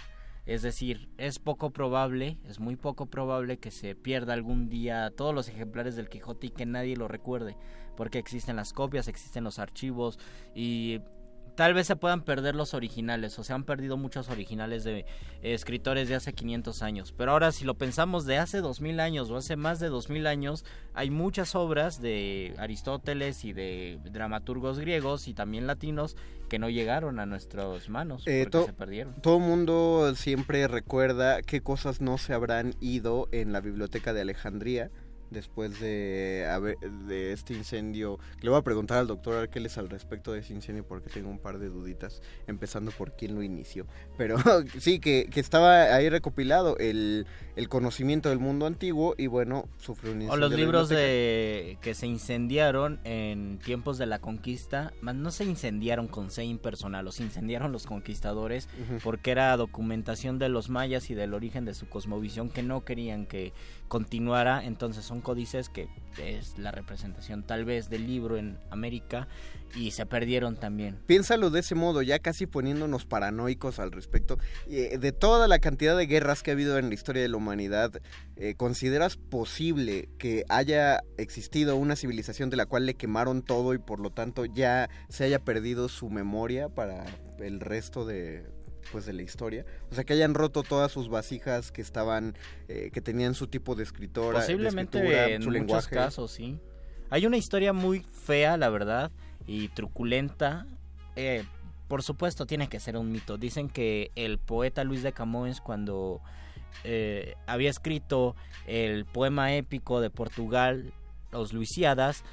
Es 0.45 0.63
decir, 0.63 1.09
es 1.19 1.39
poco 1.39 1.71
probable, 1.71 2.39
es 2.49 2.59
muy 2.59 2.75
poco 2.75 3.07
probable 3.07 3.59
que 3.59 3.71
se 3.71 3.95
pierda 3.95 4.33
algún 4.33 4.69
día 4.69 5.13
todos 5.17 5.33
los 5.33 5.49
ejemplares 5.49 5.95
del 5.95 6.09
Quijote 6.09 6.49
y 6.49 6.51
que 6.51 6.67
nadie 6.67 6.97
lo 6.97 7.07
recuerde, 7.07 7.57
porque 7.97 8.19
existen 8.19 8.57
las 8.57 8.73
copias, 8.73 9.07
existen 9.07 9.45
los 9.45 9.61
archivos 9.61 10.19
y 10.55 11.01
tal 11.55 11.75
vez 11.75 11.87
se 11.87 11.97
puedan 11.97 12.23
perder 12.23 12.55
los 12.55 12.75
originales, 12.75 13.39
o 13.39 13.45
se 13.45 13.53
han 13.53 13.65
perdido 13.65 13.97
muchos 13.97 14.29
originales 14.29 14.85
de 14.85 15.05
escritores 15.43 16.09
de 16.09 16.15
hace 16.15 16.33
500 16.33 16.83
años. 16.83 17.13
Pero 17.17 17.33
ahora 17.33 17.53
si 17.53 17.65
lo 17.65 17.75
pensamos 17.75 18.25
de 18.25 18.39
hace 18.39 18.59
2000 18.59 19.01
años 19.01 19.31
o 19.31 19.37
hace 19.37 19.57
más 19.57 19.81
de 19.81 19.89
2000 19.89 20.27
años, 20.27 20.65
hay 20.95 21.11
muchas 21.11 21.55
obras 21.55 22.01
de 22.01 22.55
Aristóteles 22.59 23.45
y 23.45 23.53
de 23.53 23.99
dramaturgos 24.05 24.79
griegos 24.79 25.29
y 25.29 25.35
también 25.35 25.67
latinos 25.67 26.17
que 26.49 26.59
no 26.59 26.69
llegaron 26.69 27.19
a 27.19 27.25
nuestras 27.25 27.89
manos 27.89 28.25
eh, 28.27 28.47
porque 28.51 28.67
se 28.67 28.75
perdieron. 28.75 29.15
Todo 29.23 29.39
mundo 29.39 30.15
siempre 30.15 30.69
recuerda 30.69 31.41
qué 31.41 31.63
cosas 31.63 32.03
no 32.03 32.19
se 32.19 32.35
habrán 32.35 32.75
ido 32.81 33.29
en 33.33 33.53
la 33.53 33.61
biblioteca 33.61 34.13
de 34.13 34.21
Alejandría 34.21 34.91
después 35.33 35.81
de, 35.81 36.47
de 37.07 37.33
este 37.33 37.55
incendio. 37.55 38.19
Le 38.41 38.51
voy 38.51 38.59
a 38.59 38.63
preguntar 38.63 38.99
al 38.99 39.07
doctor 39.07 39.37
Arqueles 39.37 39.79
al 39.79 39.89
respecto 39.89 40.33
de 40.33 40.41
ese 40.41 40.53
incendio 40.53 40.85
porque 40.87 41.11
tengo 41.11 41.29
un 41.29 41.39
par 41.39 41.59
de 41.59 41.69
duditas, 41.69 42.23
empezando 42.47 42.91
por 42.93 43.13
quién 43.17 43.35
lo 43.35 43.43
inició. 43.43 43.87
Pero 44.17 44.37
sí, 44.79 44.99
que, 44.99 45.29
que 45.31 45.41
estaba 45.41 45.95
ahí 45.95 46.09
recopilado 46.09 46.77
el, 46.79 47.27
el, 47.57 47.69
conocimiento 47.69 48.29
del 48.29 48.39
mundo 48.39 48.67
antiguo 48.67 49.15
y 49.17 49.27
bueno, 49.27 49.69
sufrió 49.79 50.13
un 50.13 50.23
incendio. 50.23 50.35
O 50.35 50.49
los 50.49 50.59
libros 50.59 50.89
de 50.89 51.79
que 51.81 51.95
se 51.95 52.07
incendiaron 52.07 53.01
en 53.05 53.59
tiempos 53.59 53.99
de 53.99 54.07
la 54.07 54.21
conquista, 54.21 54.93
no 55.03 55.31
se 55.31 55.45
incendiaron 55.45 56.09
con 56.09 56.31
C 56.31 56.45
impersonal, 56.45 57.05
los 57.05 57.21
incendiaron 57.21 57.73
los 57.73 57.87
conquistadores 57.87 58.69
porque 59.03 59.31
era 59.31 59.57
documentación 59.57 60.39
de 60.39 60.49
los 60.49 60.69
mayas 60.69 61.11
y 61.11 61.15
del 61.15 61.35
origen 61.35 61.65
de 61.65 61.75
su 61.75 61.89
cosmovisión 61.89 62.51
que 62.51 62.63
no 62.63 62.85
querían 62.85 63.27
que 63.27 63.53
continuara, 63.93 64.65
entonces 64.65 65.05
son 65.05 65.21
códices 65.21 65.69
que 65.69 65.87
es 66.17 66.57
la 66.57 66.71
representación 66.71 67.43
tal 67.43 67.67
vez 67.67 67.91
del 67.91 68.07
libro 68.07 68.39
en 68.39 68.59
América 68.71 69.29
y 69.77 69.91
se 69.91 70.07
perdieron 70.07 70.57
también. 70.57 70.99
Piénsalo 71.05 71.51
de 71.51 71.61
ese 71.61 71.75
modo, 71.75 72.01
ya 72.01 72.19
casi 72.19 72.47
poniéndonos 72.47 73.05
paranoicos 73.05 73.79
al 73.79 73.93
respecto. 73.93 74.39
Eh, 74.67 74.97
de 74.97 75.13
toda 75.13 75.47
la 75.47 75.59
cantidad 75.59 75.95
de 75.95 76.07
guerras 76.07 76.43
que 76.43 76.53
ha 76.53 76.55
habido 76.55 76.79
en 76.79 76.89
la 76.89 76.95
historia 76.95 77.21
de 77.21 77.29
la 77.29 77.37
humanidad, 77.37 78.01
eh, 78.37 78.55
¿consideras 78.57 79.19
posible 79.19 80.09
que 80.17 80.47
haya 80.49 81.03
existido 81.19 81.77
una 81.77 81.95
civilización 81.95 82.49
de 82.49 82.57
la 82.57 82.65
cual 82.65 82.87
le 82.87 82.95
quemaron 82.95 83.43
todo 83.43 83.75
y 83.75 83.79
por 83.79 84.01
lo 84.01 84.09
tanto 84.09 84.47
ya 84.47 84.89
se 85.11 85.25
haya 85.25 85.39
perdido 85.39 85.91
su 85.91 86.09
memoria 86.09 86.71
para 86.71 87.05
el 87.41 87.61
resto 87.61 88.07
de, 88.07 88.47
pues 88.91 89.07
de 89.07 89.13
la 89.13 89.23
historia. 89.23 89.65
O 89.91 89.95
sea, 89.95 90.05
que 90.05 90.15
hayan 90.15 90.35
roto 90.35 90.63
todas 90.63 90.91
sus 90.91 91.09
vasijas 91.09 91.71
que 91.71 91.83
estaban, 91.83 92.37
eh, 92.69 92.91
que 92.93 93.01
tenían 93.01 93.35
su 93.35 93.47
tipo 93.47 93.75
de 93.75 93.85
escritora. 93.85 94.41
Posiblemente 94.41 95.35
en 95.35 95.45
muchos 95.45 95.89
casos, 95.89 96.31
sí. 96.33 96.59
Hay 97.11 97.27
una 97.27 97.37
historia 97.37 97.73
muy 97.73 98.01
fea, 98.01 98.57
la 98.57 98.71
verdad, 98.71 99.11
y 99.47 99.69
truculenta. 99.69 100.67
Eh, 101.15 101.45
por 101.89 102.03
supuesto, 102.03 102.47
tiene 102.47 102.69
que 102.69 102.81
ser 102.81 102.97
un 102.97 103.13
mito. 103.13 103.37
Dicen 103.37 103.69
que 103.69 104.11
el 104.15 104.39
poeta 104.39 104.83
Luis 104.83 105.03
de 105.03 105.13
Camões, 105.13 105.61
cuando 105.61 106.23
eh, 106.85 107.35
había 107.47 107.69
escrito 107.69 108.35
el 108.67 109.05
poema 109.05 109.55
épico 109.55 110.01
de 110.01 110.09
Portugal, 110.09 110.95
Los 111.31 111.53
Luisiadas, 111.53 112.25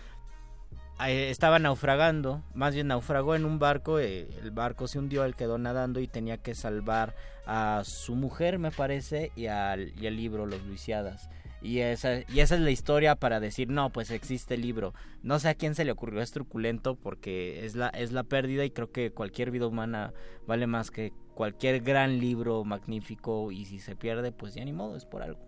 estaba 1.07 1.59
naufragando, 1.59 2.43
más 2.53 2.73
bien 2.73 2.87
naufragó 2.87 3.35
en 3.35 3.45
un 3.45 3.57
barco, 3.57 3.99
eh, 3.99 4.27
el 4.41 4.51
barco 4.51 4.87
se 4.87 4.99
hundió, 4.99 5.23
él 5.23 5.35
quedó 5.35 5.57
nadando 5.57 5.99
y 6.01 6.07
tenía 6.07 6.37
que 6.37 6.55
salvar 6.55 7.15
a 7.45 7.83
su 7.85 8.15
mujer, 8.15 8.59
me 8.59 8.71
parece, 8.71 9.31
y 9.35 9.47
al, 9.47 9.93
y 9.97 10.09
libro 10.09 10.45
Los 10.45 10.63
Luisiadas. 10.63 11.29
Y 11.61 11.79
esa, 11.79 12.19
y 12.29 12.39
esa 12.39 12.55
es 12.55 12.61
la 12.61 12.71
historia 12.71 13.15
para 13.15 13.39
decir, 13.39 13.69
no, 13.69 13.89
pues 13.91 14.11
existe 14.11 14.53
el 14.53 14.61
libro. 14.61 14.93
No 15.23 15.39
sé 15.39 15.49
a 15.49 15.55
quién 15.55 15.75
se 15.75 15.83
le 15.83 15.91
ocurrió, 15.91 16.21
es 16.21 16.31
truculento 16.31 16.95
porque 16.95 17.65
es 17.65 17.75
la, 17.75 17.89
es 17.89 18.11
la 18.11 18.23
pérdida 18.23 18.63
y 18.63 18.71
creo 18.71 18.91
que 18.91 19.11
cualquier 19.11 19.51
vida 19.51 19.67
humana 19.67 20.13
vale 20.47 20.67
más 20.67 20.89
que 20.89 21.11
cualquier 21.33 21.81
gran 21.81 22.19
libro 22.19 22.63
magnífico 22.65 23.51
y 23.51 23.65
si 23.65 23.79
se 23.79 23.95
pierde, 23.95 24.31
pues 24.31 24.53
ya 24.53 24.63
ni 24.63 24.73
modo, 24.73 24.95
es 24.95 25.05
por 25.05 25.21
algo. 25.21 25.39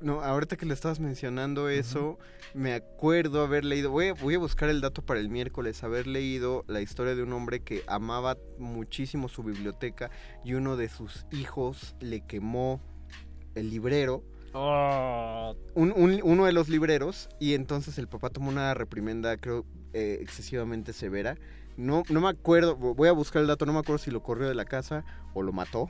No, 0.00 0.20
ahorita 0.22 0.56
que 0.56 0.66
le 0.66 0.74
estabas 0.74 1.00
mencionando 1.00 1.68
eso, 1.68 2.18
me 2.54 2.74
acuerdo 2.74 3.42
haber 3.42 3.64
leído, 3.64 3.90
voy 3.90 4.08
a, 4.08 4.14
voy 4.14 4.34
a 4.34 4.38
buscar 4.38 4.68
el 4.68 4.80
dato 4.80 5.02
para 5.02 5.20
el 5.20 5.28
miércoles, 5.28 5.82
haber 5.84 6.06
leído 6.06 6.64
la 6.66 6.80
historia 6.80 7.14
de 7.14 7.22
un 7.22 7.32
hombre 7.32 7.60
que 7.60 7.82
amaba 7.86 8.36
muchísimo 8.58 9.28
su 9.28 9.42
biblioteca 9.42 10.10
y 10.44 10.54
uno 10.54 10.76
de 10.76 10.88
sus 10.88 11.26
hijos 11.30 11.94
le 12.00 12.20
quemó 12.20 12.80
el 13.54 13.70
librero. 13.70 14.24
Oh. 14.54 15.54
uno 15.74 16.46
de 16.46 16.52
los 16.52 16.70
libreros 16.70 17.28
y 17.38 17.52
entonces 17.52 17.98
el 17.98 18.08
papá 18.08 18.30
tomó 18.30 18.48
una 18.48 18.72
reprimenda 18.72 19.36
creo 19.36 19.66
eh, 19.92 20.18
excesivamente 20.22 20.94
severa 20.94 21.36
no, 21.78 22.02
no 22.10 22.20
me 22.20 22.28
acuerdo, 22.28 22.74
voy 22.74 23.08
a 23.08 23.12
buscar 23.12 23.40
el 23.40 23.46
dato, 23.48 23.64
no 23.64 23.72
me 23.72 23.78
acuerdo 23.78 23.98
si 23.98 24.10
lo 24.10 24.20
corrió 24.20 24.48
de 24.48 24.54
la 24.56 24.64
casa 24.64 25.04
o 25.32 25.42
lo 25.42 25.52
mató 25.52 25.88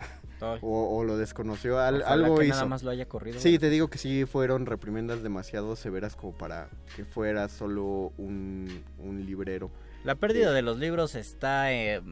o, 0.61 1.03
lo 1.03 1.17
desconoció. 1.17 1.79
algo 1.81 2.37
que 2.37 2.49
nada 2.49 2.67
más 2.67 2.83
lo 2.83 2.91
haya 2.91 3.09
corrido. 3.09 3.41
Sí, 3.41 3.59
te 3.59 3.71
digo 3.71 3.89
que 3.89 3.97
sí 3.97 4.27
fueron 4.27 4.67
reprimendas 4.67 5.23
demasiado 5.23 5.77
severas 5.77 6.15
como 6.15 6.37
para 6.37 6.69
que 6.95 7.07
fuera 7.07 7.49
solo 7.49 8.13
un, 8.19 8.85
librero. 9.27 9.71
La 10.05 10.15
pérdida 10.15 10.53
de 10.53 10.61
los 10.61 10.79
libros 10.79 11.15
está... 11.15 11.73
Eh, 11.73 12.03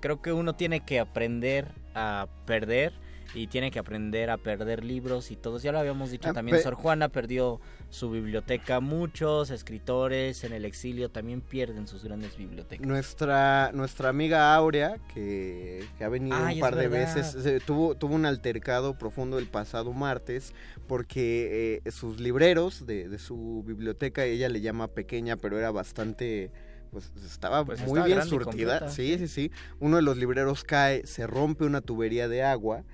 creo 0.00 0.20
que 0.20 0.32
uno 0.32 0.54
tiene 0.54 0.84
que 0.84 1.00
aprender 1.00 1.72
a 1.94 2.28
perder 2.44 2.92
y 3.34 3.46
tiene 3.46 3.70
que 3.70 3.78
aprender 3.78 4.30
a 4.30 4.36
perder 4.36 4.84
libros 4.84 5.30
y 5.30 5.36
todos. 5.36 5.62
Ya 5.62 5.72
lo 5.72 5.78
habíamos 5.78 6.10
dicho 6.10 6.30
ah, 6.30 6.32
también, 6.32 6.60
Sor 6.62 6.74
Juana 6.74 7.08
perdió 7.08 7.60
su 7.90 8.10
biblioteca, 8.10 8.80
muchos 8.80 9.50
escritores 9.50 10.44
en 10.44 10.52
el 10.52 10.64
exilio 10.64 11.10
también 11.10 11.40
pierden 11.40 11.86
sus 11.86 12.04
grandes 12.04 12.36
bibliotecas. 12.36 12.86
Nuestra, 12.86 13.70
nuestra 13.72 14.08
amiga 14.08 14.54
Aurea, 14.54 14.96
que, 15.12 15.84
ha 16.00 16.08
venido 16.08 16.36
un 16.36 16.60
par 16.60 16.76
de 16.76 16.88
veces, 16.88 17.36
tuvo, 17.64 17.94
tuvo 17.94 18.14
un 18.14 18.26
altercado 18.26 18.98
profundo 18.98 19.38
el 19.38 19.46
pasado 19.46 19.92
martes 19.92 20.54
porque 20.86 21.80
eh, 21.84 21.90
sus 21.90 22.20
libreros 22.20 22.86
de, 22.86 23.08
de 23.08 23.18
su 23.18 23.62
biblioteca, 23.66 24.24
ella 24.24 24.48
le 24.48 24.60
llama 24.60 24.88
pequeña, 24.88 25.36
pero 25.36 25.58
era 25.58 25.70
bastante 25.70 26.50
pues 26.90 27.10
estaba 27.24 27.64
pues 27.64 27.80
muy 27.86 28.02
bien 28.02 28.22
surtida. 28.24 28.90
Sí, 28.90 29.16
sí, 29.18 29.26
sí. 29.26 29.50
Uno 29.80 29.96
de 29.96 30.02
los 30.02 30.18
libreros 30.18 30.62
cae, 30.62 31.06
se 31.06 31.26
rompe 31.26 31.64
una 31.64 31.80
tubería 31.80 32.28
de 32.28 32.42
agua 32.42 32.84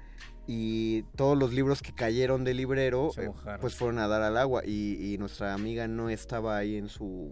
y 0.51 1.03
todos 1.15 1.37
los 1.37 1.53
libros 1.53 1.83
que 1.83 1.95
cayeron 1.95 2.43
del 2.43 2.57
librero 2.57 3.11
eh, 3.19 3.31
pues 3.61 3.75
fueron 3.75 3.99
a 3.99 4.09
dar 4.09 4.23
al 4.23 4.39
agua 4.39 4.63
y, 4.65 5.17
nuestra 5.19 5.53
amiga 5.53 5.87
no 5.89 6.09
estaba 6.09 6.57
ahí 6.57 6.77
en 6.77 6.89
su 6.89 7.31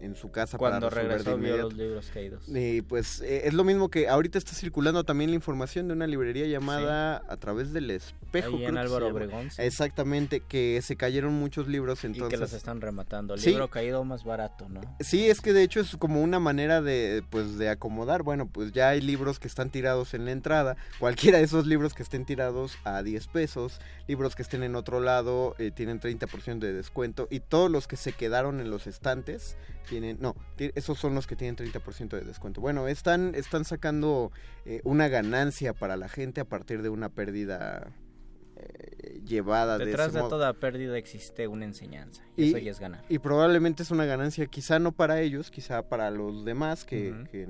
en, 0.00 0.16
su 0.16 0.30
casa 0.30 0.58
Cuando 0.58 0.88
para 0.88 1.02
regresó 1.02 1.36
vio 1.36 1.56
los 1.56 1.74
libros 1.74 2.10
caídos. 2.12 2.44
Y 2.48 2.82
pues 2.82 3.20
eh, 3.20 3.42
es 3.46 3.54
lo 3.54 3.64
mismo 3.64 3.88
que 3.88 4.08
ahorita 4.08 4.38
está 4.38 4.52
circulando 4.52 5.04
también 5.04 5.30
la 5.30 5.36
información 5.36 5.88
de 5.88 5.94
una 5.94 6.06
librería 6.06 6.46
llamada 6.46 7.22
A 7.28 7.36
través 7.36 7.72
del 7.72 7.90
espejo. 7.90 8.56
Ahí 8.56 8.64
en 8.64 8.78
Álvaro 8.78 9.08
Obregón. 9.08 9.48
Exactamente, 9.58 10.40
que 10.40 10.80
se 10.82 10.96
cayeron 10.96 11.34
muchos 11.34 11.68
libros 11.68 12.04
entonces. 12.04 12.28
Y 12.28 12.34
que 12.34 12.40
los 12.40 12.52
están 12.52 12.80
rematando. 12.80 13.34
El 13.34 13.42
libro 13.42 13.68
caído 13.68 14.04
más 14.04 14.24
barato, 14.24 14.68
¿no? 14.68 14.80
Sí, 15.00 15.28
es 15.28 15.40
que 15.40 15.52
de 15.52 15.62
hecho 15.62 15.80
es 15.80 15.96
como 15.96 16.22
una 16.22 16.40
manera 16.40 16.82
de 16.82 17.22
pues 17.30 17.58
de 17.58 17.68
acomodar. 17.68 18.22
Bueno, 18.22 18.48
pues 18.48 18.72
ya 18.72 18.90
hay 18.90 19.00
libros 19.00 19.38
que 19.38 19.48
están 19.48 19.70
tirados 19.70 20.14
en 20.14 20.24
la 20.24 20.32
entrada. 20.32 20.76
Cualquiera 20.98 21.38
de 21.38 21.44
esos 21.44 21.66
libros 21.66 21.94
que 21.94 22.02
estén 22.02 22.24
tirados 22.24 22.78
a 22.84 23.02
10 23.02 23.26
pesos, 23.28 23.80
libros 24.06 24.34
que 24.34 24.42
estén 24.42 24.62
en 24.62 24.76
otro 24.76 25.00
lado 25.00 25.54
eh, 25.58 25.70
tienen 25.70 26.00
30% 26.00 26.58
de 26.58 26.72
descuento 26.72 27.28
y 27.30 27.40
todos 27.40 27.70
los 27.70 27.86
que 27.86 27.96
se 27.96 28.12
quedaron 28.12 28.60
en 28.60 28.70
los 28.70 28.86
estantes 28.86 29.56
tienen, 29.88 30.18
no, 30.20 30.36
esos 30.58 30.98
son 30.98 31.14
los 31.14 31.26
que 31.26 31.36
tienen 31.36 31.56
30% 31.56 32.10
de 32.10 32.20
descuento. 32.20 32.60
Bueno, 32.60 32.88
están, 32.88 33.34
están 33.34 33.64
sacando 33.64 34.32
eh, 34.64 34.80
una 34.84 35.08
ganancia 35.08 35.72
para 35.72 35.96
la 35.96 36.08
gente 36.08 36.40
a 36.40 36.44
partir 36.44 36.82
de 36.82 36.88
una 36.88 37.08
pérdida 37.08 37.92
eh, 38.56 39.20
llevada 39.24 39.78
Detrás 39.78 40.12
de, 40.12 40.20
toda 40.20 40.52
pérdida 40.54 40.96
existe 40.98 41.46
una 41.46 41.64
enseñanza 41.64 42.24
y, 42.36 42.48
eso 42.48 42.58
ya 42.58 42.70
es 42.70 42.80
ganar. 42.80 43.04
Y 43.08 43.18
probablemente 43.18 43.82
es 43.82 43.90
una 43.90 44.04
ganancia 44.04 44.46
quizá 44.46 44.78
no 44.78 44.92
para 44.92 45.20
ellos, 45.20 45.50
quizá 45.50 45.88
para 45.88 46.10
los 46.10 46.44
demás 46.44 46.84
que, 46.84 47.14
que 47.30 47.46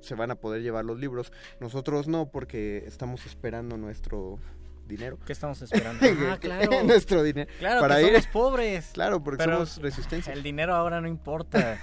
se 0.00 0.14
van 0.14 0.30
a 0.30 0.34
poder 0.34 0.62
llevar 0.62 0.84
los 0.84 0.98
libros. 0.98 1.32
Nosotros 1.60 2.08
no 2.08 2.30
porque 2.30 2.84
estamos 2.86 3.24
esperando 3.26 3.76
nuestro 3.78 4.38
dinero. 4.86 5.18
¿Qué 5.24 5.32
estamos 5.32 5.60
esperando? 5.62 6.04
ah, 6.30 6.38
claro. 6.38 6.82
Nuestro 6.84 7.22
dinero. 7.22 7.50
Claro, 7.58 7.80
para 7.80 7.96
que 7.96 8.06
ir... 8.06 8.12
somos 8.12 8.26
pobres. 8.26 8.90
Claro, 8.94 9.22
porque 9.22 9.44
somos 9.44 9.78
resistencia. 9.78 10.32
El 10.32 10.42
dinero 10.42 10.74
ahora 10.74 11.00
no 11.00 11.08
importa. 11.08 11.78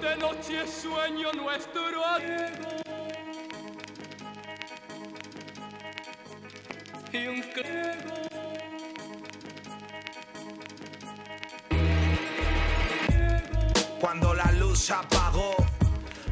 de 0.00 0.16
noche 0.16 0.66
sueño 0.66 1.32
nuestro 1.32 1.82
Cuando 13.98 14.34
la 14.34 14.52
luz 14.52 14.78
se 14.80 14.92
apagó, 14.92 15.56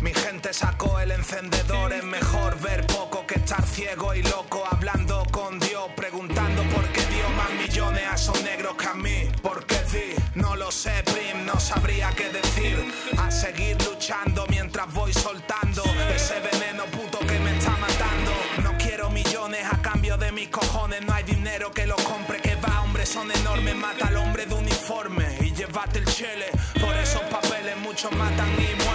mi 0.01 0.12
gente 0.12 0.53
sacó 0.53 1.01
el 1.01 1.12
encendedor. 1.12 1.95
Es 1.95 2.05
mejor 2.05 2.61
ver 2.61 2.87
poco 2.87 3.27
que 3.27 3.37
estar 3.37 3.64
ciego 3.64 4.14
y 4.14 4.22
loco, 4.24 4.64
hablando 4.70 5.24
con 5.31 5.59
Dios, 5.61 5.89
preguntando 5.97 6.62
por 6.64 6.85
qué 6.89 7.01
dio 7.07 7.29
más 7.31 7.51
millones 7.55 8.03
a 8.11 8.14
esos 8.14 8.43
negros 8.43 8.77
que 8.77 8.87
a 8.87 8.95
mí. 8.95 9.31
¿Por 9.43 9.64
qué 9.64 9.81
di? 9.93 10.14
No 10.35 10.57
lo 10.57 10.70
sé, 10.70 11.03
Prim, 11.05 11.47
no 11.47 11.59
sabría 11.59 12.11
qué 12.11 12.29
decir. 12.29 12.93
A 13.16 13.31
seguir 13.31 13.83
luchando 13.83 14.45
mientras 14.51 14.93
voy 14.93 15.14
soltando 15.14 15.83
ese 16.14 16.39
veneno 16.41 16.85
mis 20.37 20.49
cojones, 20.49 21.01
no 21.07 21.14
hay 21.14 21.24
dinero 21.24 21.72
que 21.72 21.87
lo 21.87 21.97
compre. 21.97 22.41
Que 22.43 22.55
va, 22.57 22.82
hombres 22.82 23.09
son 23.09 23.32
enormes, 23.32 23.74
mata 23.74 24.09
al 24.09 24.16
hombre 24.18 24.45
de 24.45 24.55
uniforme 24.55 25.24
y 25.41 25.51
llévate 25.53 25.99
el 26.01 26.05
chele. 26.05 26.49
Por 26.78 26.95
esos 26.99 27.22
papeles 27.22 27.74
muchos 27.78 28.12
matan 28.12 28.49
y 28.61 28.86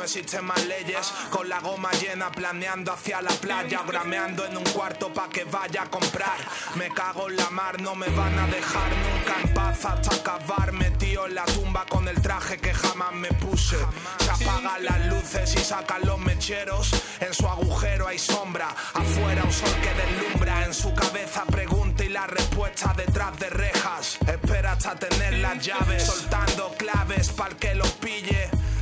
no 0.00 0.04
existen 0.04 0.46
más 0.46 0.64
leyes. 0.64 1.12
Con 1.28 1.46
la 1.46 1.60
goma 1.60 1.90
llena 1.92 2.32
planeando 2.32 2.90
hacia 2.90 3.20
la 3.20 3.32
playa, 3.32 3.82
grameando 3.86 4.46
en 4.46 4.56
un 4.56 4.64
cuarto 4.64 5.12
pa' 5.12 5.28
que 5.28 5.44
vaya 5.44 5.82
a 5.82 5.90
comprar. 5.90 6.38
Me 6.76 6.88
cago 6.88 7.28
en 7.28 7.36
la 7.36 7.50
mar, 7.50 7.78
no 7.82 7.94
me 7.94 8.08
van 8.08 8.38
a 8.38 8.46
dejar 8.46 8.90
nunca 9.06 9.34
en 9.42 9.52
paz 9.52 9.84
hasta 9.84 10.14
acabar 10.16 10.72
metido 10.72 11.26
en 11.26 11.34
la 11.34 11.44
tumba 11.44 11.84
con 11.84 12.08
el 12.08 12.18
traje 12.22 12.56
que 12.56 12.72
jamás 12.72 13.12
me 13.12 13.28
puse. 13.34 13.76
Se 14.24 14.30
apagan 14.30 14.82
las 14.84 15.06
luces 15.06 15.54
y 15.56 15.58
sacan 15.58 16.00
los 16.06 16.18
mecheros. 16.18 16.90
En 17.20 17.34
su 17.34 17.46
agujero 17.46 18.06
hay 18.08 18.18
sombra, 18.18 18.74
afuera 18.94 19.44
un 19.44 19.52
sol 19.52 19.74
que 19.82 19.92
deslumbra. 19.92 20.64
En 20.64 20.72
su 20.72 20.94
cabeza 20.94 21.44
pregunta 21.44 22.04
y 22.04 22.08
la 22.08 22.26
respuesta 22.26 22.94
detrás 22.96 23.38
de 23.38 23.50
rejas. 23.50 24.18
Espera 24.26 24.72
hasta 24.72 24.94
tener 24.94 25.34
las 25.40 25.62
llaves, 25.62 26.04
soltando 26.04 26.74
claves 26.78 27.28
para 27.30 27.54
que 27.56 27.74
lo 27.74 27.84
pille. 28.00 28.39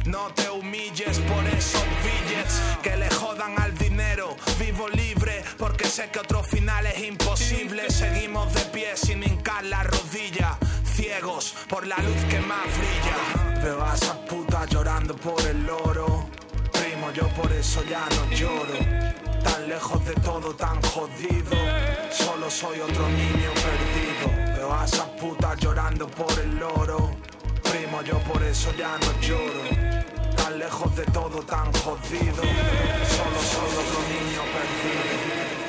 No 0.09 0.33
te 0.33 0.49
humilles 0.49 1.19
por 1.19 1.45
esos 1.49 1.85
billets 2.03 2.63
que 2.83 2.97
le 2.97 3.11
jodan 3.11 3.61
al 3.61 3.77
dinero. 3.77 4.37
Vivo 4.59 4.89
libre 4.89 5.45
porque 5.59 5.85
sé 5.85 6.09
que 6.11 6.21
otro 6.21 6.43
final 6.43 6.87
es 6.87 6.99
imposible. 7.03 7.91
Seguimos 7.91 8.55
de 8.55 8.63
pie 8.73 8.97
sin 8.97 9.23
hincar 9.23 9.65
la 9.65 9.83
rodilla. 9.83 10.57
Ciegos 10.95 11.55
por 11.69 11.87
la 11.87 11.99
luz 11.99 12.25
que 12.31 12.41
más 12.41 12.67
brilla. 12.79 13.63
Veo 13.63 13.85
a 13.85 13.95
esa 13.95 14.19
puta 14.25 14.65
llorando 14.65 15.15
por 15.15 15.43
el 15.47 15.69
oro. 15.69 16.27
Primo, 16.73 17.13
yo 17.13 17.29
por 17.35 17.53
eso 17.53 17.85
ya 17.85 18.09
no 18.17 18.31
lloro. 18.35 18.79
Tan 19.45 19.69
lejos 19.69 20.03
de 20.07 20.15
todo, 20.15 20.55
tan 20.55 20.81
jodido. 20.85 21.53
Solo 22.11 22.51
soy 22.51 22.81
otro 22.81 23.07
niño 23.11 23.51
perdido. 23.67 24.57
Veo 24.57 24.73
a 24.73 24.87
esa 24.87 25.05
puta 25.17 25.55
llorando 25.57 26.09
por 26.09 26.33
el 26.41 26.63
oro. 26.63 27.28
Primo, 27.71 28.03
yo 28.03 28.19
por 28.21 28.43
eso 28.43 28.73
ya 28.79 28.99
no 28.99 29.21
lloro 29.21 29.63
tan 30.37 30.59
lejos 30.59 30.97
de 30.97 31.05
todo, 31.07 31.43
tan 31.43 31.73
jodido. 31.73 32.43
Solo 33.17 33.41
soy 33.53 33.71
otro 33.83 34.01
niño 34.13 34.43
perdido. 34.55 35.69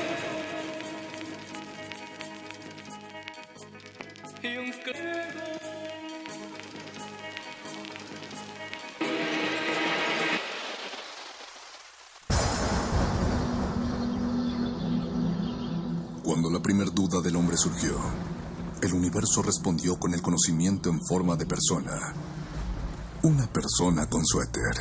Cuando 16.23 16.49
la 16.51 16.59
primer 16.61 16.93
duda 16.93 17.21
del 17.21 17.35
hombre 17.35 17.57
surgió, 17.57 17.97
el 18.81 18.93
universo 18.93 19.41
respondió 19.41 19.99
con 19.99 20.13
el 20.13 20.21
conocimiento 20.21 20.89
en 20.89 20.99
forma 21.05 21.35
de 21.35 21.45
persona. 21.45 22.13
Una 23.23 23.45
persona 23.47 24.07
con 24.07 24.25
suéter. 24.25 24.73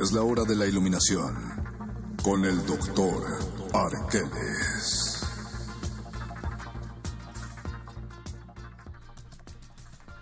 Es 0.00 0.12
la 0.12 0.22
hora 0.22 0.44
de 0.44 0.56
la 0.56 0.66
iluminación 0.66 1.34
con 2.22 2.44
el 2.44 2.64
doctor 2.66 3.24
Arqueles. 3.72 5.18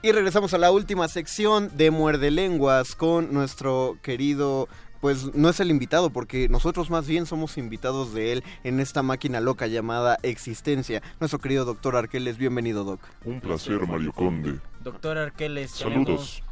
Y 0.02 0.12
regresamos 0.12 0.54
a 0.54 0.58
la 0.58 0.70
última 0.70 1.08
sección 1.08 1.76
de 1.76 1.90
Muerde 1.90 2.30
Lenguas 2.30 2.94
con 2.94 3.32
nuestro 3.32 3.98
querido 4.02 4.68
pues 5.00 5.34
no 5.34 5.48
es 5.48 5.60
el 5.60 5.70
invitado, 5.70 6.10
porque 6.10 6.48
nosotros 6.48 6.90
más 6.90 7.06
bien 7.06 7.26
somos 7.26 7.58
invitados 7.58 8.12
de 8.14 8.32
él 8.32 8.44
en 8.64 8.80
esta 8.80 9.02
máquina 9.02 9.40
loca 9.40 9.66
llamada 9.66 10.18
Existencia. 10.22 11.02
Nuestro 11.20 11.38
querido 11.38 11.64
doctor 11.64 11.96
Arqueles, 11.96 12.38
bienvenido, 12.38 12.84
Doc. 12.84 13.00
Un 13.24 13.40
placer, 13.40 13.86
Mario 13.86 14.12
Conde. 14.12 14.58
Doctor 14.82 15.18
Arqueles, 15.18 15.70
saludos. 15.70 16.42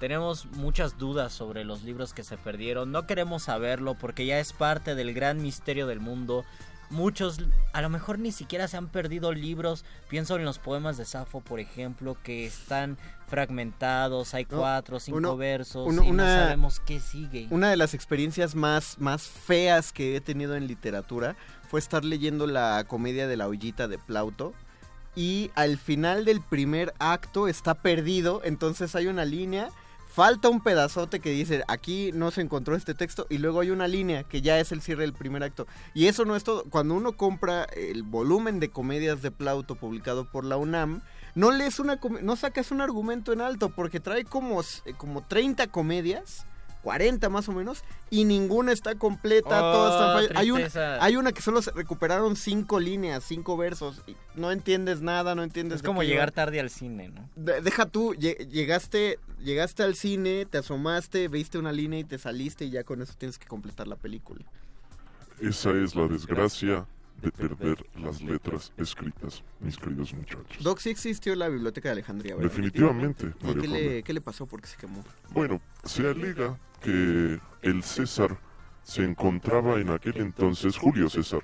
Tenemos, 0.00 0.46
muchas 0.56 0.98
dudas 0.98 1.32
sobre 1.32 1.64
los 1.64 1.84
libros 1.84 2.12
que 2.12 2.24
se 2.24 2.36
perdieron. 2.36 2.90
No 2.90 3.06
queremos 3.06 3.44
saberlo 3.44 3.94
porque 3.94 4.26
ya 4.26 4.40
es 4.40 4.52
parte 4.52 4.96
del 4.96 5.14
gran 5.14 5.40
misterio 5.40 5.86
del 5.86 6.00
mundo 6.00 6.44
muchos 6.92 7.38
a 7.72 7.82
lo 7.82 7.88
mejor 7.88 8.18
ni 8.18 8.30
siquiera 8.30 8.68
se 8.68 8.76
han 8.76 8.88
perdido 8.88 9.32
libros. 9.32 9.84
Pienso 10.08 10.36
en 10.36 10.44
los 10.44 10.58
poemas 10.58 10.96
de 10.96 11.04
Safo, 11.04 11.40
por 11.40 11.58
ejemplo, 11.58 12.16
que 12.22 12.46
están 12.46 12.98
fragmentados, 13.26 14.34
hay 14.34 14.44
cuatro, 14.44 15.00
cinco 15.00 15.36
versos 15.36 15.92
y 15.92 16.12
no 16.12 16.24
sabemos 16.24 16.80
qué 16.80 17.00
sigue. 17.00 17.48
Una 17.50 17.70
de 17.70 17.76
las 17.76 17.94
experiencias 17.94 18.54
más, 18.54 18.98
más 18.98 19.22
feas 19.22 19.92
que 19.92 20.16
he 20.16 20.20
tenido 20.20 20.54
en 20.54 20.66
literatura 20.66 21.34
fue 21.68 21.80
estar 21.80 22.04
leyendo 22.04 22.46
la 22.46 22.84
comedia 22.86 23.26
de 23.26 23.36
la 23.36 23.48
ollita 23.48 23.88
de 23.88 23.98
Plauto. 23.98 24.52
Y 25.14 25.50
al 25.54 25.76
final 25.76 26.24
del 26.24 26.40
primer 26.40 26.94
acto 26.98 27.46
está 27.46 27.74
perdido, 27.74 28.40
entonces 28.44 28.94
hay 28.94 29.08
una 29.08 29.26
línea 29.26 29.68
falta 30.12 30.50
un 30.50 30.60
pedazote 30.60 31.20
que 31.20 31.30
dice 31.30 31.64
aquí 31.68 32.10
no 32.12 32.30
se 32.30 32.42
encontró 32.42 32.76
este 32.76 32.94
texto 32.94 33.26
y 33.30 33.38
luego 33.38 33.60
hay 33.60 33.70
una 33.70 33.88
línea 33.88 34.24
que 34.24 34.42
ya 34.42 34.60
es 34.60 34.70
el 34.70 34.82
cierre 34.82 35.02
del 35.02 35.14
primer 35.14 35.42
acto. 35.42 35.66
Y 35.94 36.06
eso 36.06 36.24
no 36.24 36.36
es 36.36 36.44
todo. 36.44 36.64
Cuando 36.64 36.94
uno 36.94 37.16
compra 37.16 37.64
el 37.64 38.02
volumen 38.02 38.60
de 38.60 38.70
comedias 38.70 39.22
de 39.22 39.30
Plauto 39.30 39.74
publicado 39.74 40.30
por 40.30 40.44
la 40.44 40.56
UNAM 40.56 41.02
no 41.34 41.50
lees 41.50 41.78
una 41.78 41.98
no 42.20 42.36
sacas 42.36 42.70
un 42.70 42.82
argumento 42.82 43.32
en 43.32 43.40
alto 43.40 43.70
porque 43.70 44.00
trae 44.00 44.24
como 44.24 44.60
como 44.98 45.22
30 45.22 45.68
comedias 45.68 46.46
40 46.82 47.28
más 47.28 47.48
o 47.48 47.52
menos, 47.52 47.84
y 48.10 48.24
ninguna 48.24 48.72
está 48.72 48.94
completa, 48.96 49.60
todas 49.60 50.24
están 50.24 50.36
Hay 50.36 50.50
una, 50.50 50.68
hay 51.00 51.16
una 51.16 51.32
que 51.32 51.42
solo 51.42 51.62
se 51.62 51.70
recuperaron 51.70 52.36
cinco 52.36 52.80
líneas, 52.80 53.24
cinco 53.24 53.56
versos, 53.56 54.02
y 54.06 54.16
no 54.34 54.50
entiendes 54.50 55.00
nada, 55.00 55.34
no 55.34 55.42
entiendes... 55.42 55.76
Es 55.76 55.82
como 55.82 56.02
llegar 56.02 56.32
tarde 56.32 56.60
al 56.60 56.70
cine, 56.70 57.08
¿no? 57.08 57.28
deja 57.36 57.86
tú, 57.86 58.14
llegaste, 58.14 59.18
llegaste 59.38 59.82
al 59.82 59.94
cine, 59.94 60.46
te 60.46 60.58
asomaste, 60.58 61.28
viste 61.28 61.58
una 61.58 61.72
línea 61.72 62.00
y 62.00 62.04
te 62.04 62.18
saliste 62.18 62.64
y 62.64 62.70
ya 62.70 62.84
con 62.84 63.02
eso 63.02 63.14
tienes 63.16 63.38
que 63.38 63.46
completar 63.46 63.86
la 63.86 63.96
película. 63.96 64.44
Esa 65.40 65.70
es 65.72 65.94
la 65.94 66.06
desgracia 66.06 66.86
de 67.22 67.30
perder 67.30 67.84
las 68.00 68.20
letras 68.20 68.72
escritas, 68.76 69.42
mis 69.60 69.76
queridos 69.76 70.12
muchachos. 70.12 70.62
Doc, 70.62 70.80
sí 70.80 70.90
existió 70.90 71.34
la 71.36 71.48
Biblioteca 71.48 71.88
de 71.88 71.92
Alejandría, 71.92 72.34
¿verdad? 72.34 72.50
Definitivamente. 72.50 73.32
¿Y 73.42 73.54
qué 73.54 73.68
le, 73.68 74.02
qué 74.02 74.12
le, 74.12 74.20
pasó? 74.20 74.46
¿Por 74.46 74.60
qué 74.60 74.66
se 74.66 74.76
quemó? 74.76 75.04
Bueno, 75.30 75.60
se 75.84 76.08
alega 76.08 76.58
que 76.80 77.40
el 77.62 77.82
César 77.82 78.38
se 78.82 79.04
encontraba 79.04 79.80
en 79.80 79.90
aquel 79.90 80.16
entonces, 80.18 80.76
Julio 80.76 81.08
César, 81.08 81.42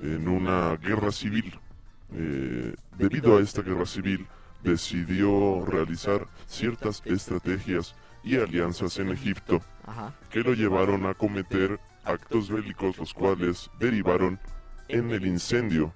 en 0.00 0.28
una 0.28 0.76
guerra 0.76 1.10
civil. 1.10 1.58
Eh, 2.14 2.74
debido 2.96 3.36
a 3.36 3.40
esta 3.40 3.62
guerra 3.62 3.84
civil, 3.84 4.26
decidió 4.62 5.64
realizar 5.66 6.26
ciertas 6.46 7.02
estrategias 7.04 7.94
y 8.22 8.36
alianzas 8.36 8.98
en 8.98 9.10
Egipto 9.10 9.60
que 10.30 10.40
lo 10.40 10.54
llevaron 10.54 11.06
a 11.06 11.14
cometer 11.14 11.78
actos 12.04 12.50
bélicos 12.50 12.96
los 12.98 13.14
cuales 13.14 13.70
derivaron 13.78 14.38
en 14.88 15.10
el 15.10 15.26
incendio 15.26 15.92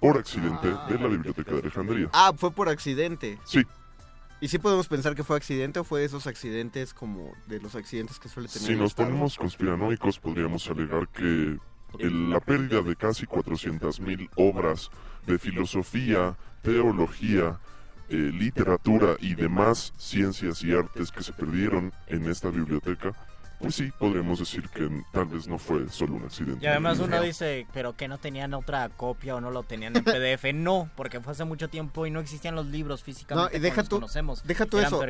por 0.00 0.18
accidente 0.18 0.68
de 0.88 0.98
la 0.98 1.06
Biblioteca 1.06 1.52
de 1.52 1.60
Alejandría. 1.60 2.08
Ah, 2.12 2.32
fue 2.36 2.50
por 2.50 2.68
accidente. 2.68 3.38
Sí. 3.44 3.62
¿Y 4.42 4.48
si 4.48 4.58
podemos 4.58 4.88
pensar 4.88 5.14
que 5.14 5.22
fue 5.22 5.36
accidente 5.36 5.78
o 5.78 5.84
fue 5.84 6.00
de 6.00 6.06
esos 6.06 6.26
accidentes 6.26 6.92
como 6.92 7.32
de 7.46 7.60
los 7.60 7.76
accidentes 7.76 8.18
que 8.18 8.28
suele 8.28 8.48
tener? 8.48 8.66
Si 8.66 8.74
nos 8.74 8.92
ponemos 8.92 9.36
conspiranoicos, 9.36 10.18
podríamos 10.18 10.68
alegar 10.68 11.06
que 11.10 11.58
la 12.00 12.40
pérdida 12.40 12.82
de 12.82 12.96
casi 12.96 13.24
400.000 13.24 14.30
obras 14.34 14.90
de 15.28 15.38
filosofía, 15.38 16.36
teología, 16.60 17.60
eh, 18.08 18.16
literatura 18.16 19.14
y 19.20 19.36
demás 19.36 19.92
ciencias 19.96 20.64
y 20.64 20.72
artes 20.72 21.12
que 21.12 21.22
se 21.22 21.32
perdieron 21.32 21.92
en 22.08 22.28
esta 22.28 22.50
biblioteca 22.50 23.14
pues 23.62 23.76
sí, 23.76 23.92
podríamos 23.96 24.40
decir 24.40 24.68
que 24.68 24.90
tal 25.12 25.26
vez 25.26 25.46
no 25.46 25.56
fue 25.56 25.88
solo 25.88 26.14
un 26.14 26.24
accidente. 26.24 26.64
Y 26.64 26.66
además 26.66 26.98
uno 26.98 27.20
dice, 27.22 27.66
pero 27.72 27.96
que 27.96 28.08
no 28.08 28.18
tenían 28.18 28.54
otra 28.54 28.88
copia 28.88 29.36
o 29.36 29.40
no 29.40 29.52
lo 29.52 29.62
tenían 29.62 29.96
en 29.96 30.02
PDF. 30.02 30.44
no, 30.54 30.90
porque 30.96 31.20
fue 31.20 31.32
hace 31.32 31.44
mucho 31.44 31.68
tiempo 31.68 32.04
y 32.04 32.10
no 32.10 32.18
existían 32.18 32.56
los 32.56 32.66
libros 32.66 33.04
físicamente. 33.04 33.52
No, 33.52 33.56
y 33.56 33.60
deja 33.62 33.84
tú, 33.84 33.96
conocemos. 33.96 34.42
Deja 34.44 34.66
tú 34.66 34.78
eso. 34.78 35.00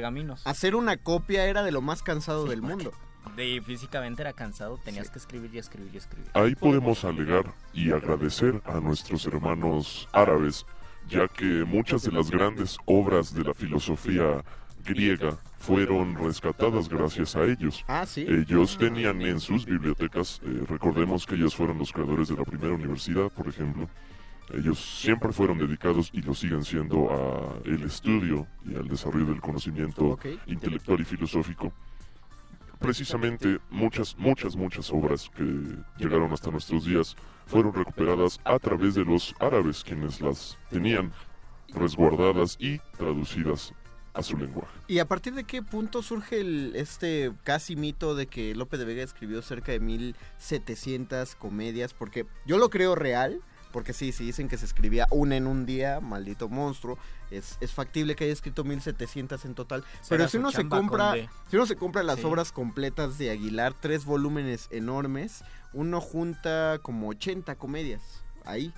Hacer 0.44 0.74
una 0.74 0.98
copia 0.98 1.46
era 1.46 1.62
de 1.62 1.72
lo 1.72 1.80
más 1.80 2.02
cansado 2.02 2.44
del 2.44 2.60
mundo. 2.60 2.92
De 3.36 3.62
físicamente 3.64 4.20
era 4.20 4.34
cansado, 4.34 4.78
tenías 4.84 5.08
que 5.08 5.18
escribir 5.18 5.54
y 5.54 5.58
escribir 5.58 5.94
y 5.94 5.96
escribir. 5.96 6.30
Ahí 6.34 6.54
podemos 6.54 7.04
alegar 7.04 7.54
y 7.72 7.90
agradecer 7.92 8.60
a 8.66 8.80
nuestros 8.80 9.24
hermanos 9.26 10.08
árabes, 10.12 10.66
ya 11.08 11.26
que 11.28 11.64
muchas 11.64 12.02
de 12.02 12.12
las 12.12 12.30
grandes 12.30 12.76
obras 12.84 13.32
de 13.32 13.44
la 13.44 13.54
filosofía 13.54 14.44
griega 14.84 15.38
fueron 15.58 16.16
rescatadas 16.16 16.88
gracias 16.88 17.36
a 17.36 17.44
ellos. 17.44 17.84
Ah, 17.86 18.04
¿sí? 18.04 18.26
Ellos 18.28 18.76
tenían 18.76 19.22
en 19.22 19.38
sus 19.38 19.64
bibliotecas, 19.64 20.40
eh, 20.44 20.64
recordemos 20.68 21.24
que 21.24 21.36
ellos 21.36 21.54
fueron 21.54 21.78
los 21.78 21.92
creadores 21.92 22.28
de 22.28 22.36
la 22.36 22.44
primera 22.44 22.74
universidad, 22.74 23.30
por 23.30 23.46
ejemplo. 23.46 23.88
Ellos 24.52 24.78
siempre 25.00 25.32
fueron 25.32 25.58
dedicados 25.58 26.10
y 26.12 26.20
lo 26.20 26.34
siguen 26.34 26.64
siendo 26.64 27.10
a 27.10 27.58
el 27.64 27.84
estudio 27.84 28.46
y 28.66 28.74
al 28.74 28.88
desarrollo 28.88 29.26
del 29.26 29.40
conocimiento 29.40 30.18
intelectual 30.46 31.00
y 31.00 31.04
filosófico. 31.04 31.72
Precisamente 32.80 33.60
muchas, 33.70 34.18
muchas, 34.18 34.56
muchas 34.56 34.90
obras 34.90 35.30
que 35.36 35.44
llegaron 35.96 36.32
hasta 36.32 36.50
nuestros 36.50 36.84
días 36.84 37.16
fueron 37.46 37.72
recuperadas 37.72 38.40
a 38.44 38.58
través 38.58 38.96
de 38.96 39.04
los 39.04 39.32
árabes, 39.38 39.84
quienes 39.84 40.20
las 40.20 40.58
tenían 40.68 41.12
resguardadas 41.72 42.56
y 42.58 42.78
traducidas 42.98 43.72
a 44.14 44.22
su 44.22 44.36
lenguaje. 44.36 44.72
¿Y 44.88 44.98
a 44.98 45.06
partir 45.06 45.34
de 45.34 45.44
qué 45.44 45.62
punto 45.62 46.02
surge 46.02 46.40
el, 46.40 46.72
este 46.76 47.32
casi 47.44 47.76
mito 47.76 48.14
de 48.14 48.26
que 48.26 48.54
Lope 48.54 48.78
de 48.78 48.84
Vega 48.84 49.02
escribió 49.02 49.42
cerca 49.42 49.72
de 49.72 49.80
1700 49.80 51.34
comedias? 51.34 51.94
Porque 51.94 52.26
yo 52.46 52.58
lo 52.58 52.68
creo 52.70 52.94
real, 52.94 53.40
porque 53.72 53.92
sí, 53.92 54.12
sí 54.12 54.24
dicen 54.24 54.48
que 54.48 54.58
se 54.58 54.66
escribía 54.66 55.06
una 55.10 55.36
en 55.36 55.46
un 55.46 55.64
día, 55.66 56.00
maldito 56.00 56.48
monstruo, 56.48 56.98
es, 57.30 57.56
es 57.60 57.72
factible 57.72 58.14
que 58.14 58.24
haya 58.24 58.32
escrito 58.32 58.64
1700 58.64 59.44
en 59.46 59.54
total, 59.54 59.84
pero 60.08 60.28
si 60.28 60.36
uno 60.36 60.50
se 60.50 60.68
compra, 60.68 61.14
si 61.50 61.56
uno 61.56 61.66
se 61.66 61.76
compra 61.76 62.02
las 62.02 62.22
obras 62.24 62.52
completas 62.52 63.16
de 63.16 63.30
Aguilar, 63.30 63.74
tres 63.80 64.04
volúmenes 64.04 64.68
enormes, 64.70 65.42
uno 65.72 66.00
junta 66.00 66.78
como 66.82 67.08
80 67.08 67.54
comedias 67.56 68.22
ahí. 68.44 68.72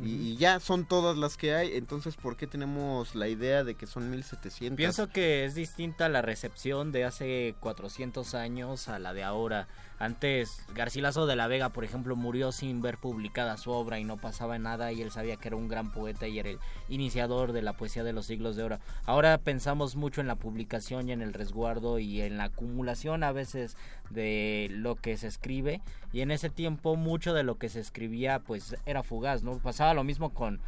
Y, 0.00 0.36
ya 0.36 0.58
son 0.58 0.86
todas 0.86 1.18
las 1.18 1.36
que 1.36 1.54
hay, 1.54 1.76
entonces 1.76 2.16
¿por 2.16 2.36
qué 2.36 2.46
tenemos 2.46 3.14
la 3.14 3.28
idea 3.28 3.62
de 3.62 3.74
que 3.74 3.86
son 3.86 4.10
1700? 4.10 4.76
Pienso 4.76 5.08
que 5.08 5.44
es 5.44 5.54
distinta 5.54 6.08
la 6.08 6.22
recepción 6.22 6.92
de 6.92 7.04
hace 7.04 7.54
400 7.60 8.34
años 8.34 8.88
a 8.88 8.98
la 8.98 9.12
de 9.12 9.22
ahora. 9.22 9.68
Antes, 10.02 10.60
Garcilaso 10.74 11.26
de 11.26 11.36
la 11.36 11.46
Vega, 11.46 11.68
por 11.68 11.84
ejemplo, 11.84 12.16
murió 12.16 12.50
sin 12.50 12.82
ver 12.82 12.98
publicada 12.98 13.56
su 13.56 13.70
obra 13.70 14.00
y 14.00 14.04
no 14.04 14.16
pasaba 14.16 14.58
nada 14.58 14.90
y 14.90 15.00
él 15.00 15.12
sabía 15.12 15.36
que 15.36 15.46
era 15.46 15.56
un 15.56 15.68
gran 15.68 15.92
poeta 15.92 16.26
y 16.26 16.40
era 16.40 16.50
el 16.50 16.58
iniciador 16.88 17.52
de 17.52 17.62
la 17.62 17.74
poesía 17.74 18.02
de 18.02 18.12
los 18.12 18.26
siglos 18.26 18.56
de 18.56 18.64
oro. 18.64 18.80
Ahora 19.06 19.38
pensamos 19.38 19.94
mucho 19.94 20.20
en 20.20 20.26
la 20.26 20.34
publicación 20.34 21.08
y 21.08 21.12
en 21.12 21.22
el 21.22 21.32
resguardo 21.32 22.00
y 22.00 22.20
en 22.20 22.36
la 22.36 22.46
acumulación 22.46 23.22
a 23.22 23.30
veces 23.30 23.76
de 24.10 24.66
lo 24.72 24.96
que 24.96 25.16
se 25.16 25.28
escribe 25.28 25.80
y 26.12 26.22
en 26.22 26.32
ese 26.32 26.50
tiempo 26.50 26.96
mucho 26.96 27.32
de 27.32 27.44
lo 27.44 27.58
que 27.58 27.68
se 27.68 27.78
escribía 27.78 28.40
pues 28.40 28.74
era 28.86 29.04
fugaz, 29.04 29.44
¿no? 29.44 29.58
Pasaba 29.58 29.94
lo 29.94 30.02
mismo 30.02 30.30
con 30.30 30.58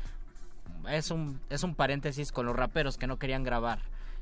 es 0.88 1.10
un 1.10 1.40
es 1.50 1.64
un 1.64 1.74
paréntesis 1.74 2.30
con 2.30 2.46
los 2.46 2.54
raperos 2.54 2.98
que 2.98 3.08
no 3.08 3.18
querían 3.18 3.42
grabar 3.42 3.80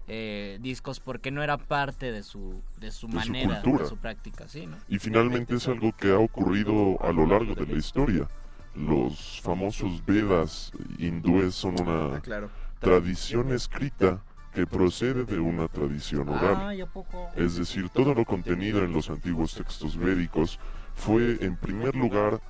eh, 0.09 0.59
discos 0.61 1.00
porque 1.00 1.30
no 1.30 1.42
era 1.42 1.59
parte 1.59 2.11
de 2.12 2.22
su, 2.22 2.62
de 2.78 2.90
su 2.90 3.09
manera, 3.09 3.62
de 3.62 3.86
su 3.86 3.96
práctica. 3.96 4.48
¿sí, 4.48 4.68
Y 4.88 4.98
finalmente 4.98 5.55
es 5.55 5.68
algo 5.68 5.92
que 5.92 6.11
ha 6.11 6.18
ocurrido 6.18 6.98
a 7.03 7.12
lo 7.12 7.26
largo 7.26 7.55
de 7.55 7.66
la 7.66 7.78
historia. 7.78 8.28
Los 8.74 9.40
famosos 9.42 10.05
Vedas 10.05 10.72
hindúes 10.98 11.55
son 11.55 11.80
una 11.80 12.16
ah, 12.16 12.48
tradición 12.80 13.53
escrita 13.53 14.22
que 14.55 14.66
procede 14.66 15.24
de 15.24 15.38
una 15.38 15.68
tradición 15.68 16.28
oral. 16.28 16.76
Es 17.36 17.57
decir, 17.57 17.88
todo 17.88 18.14
lo 18.14 18.24
contenido 18.24 18.84
en 18.84 18.92
los 18.92 19.09
antiguos 19.09 19.55
textos 19.55 19.96
védicos 19.96 20.59
fue 20.94 21.38
en 21.40 21.57
primer 21.57 21.94
lugar 21.94 22.40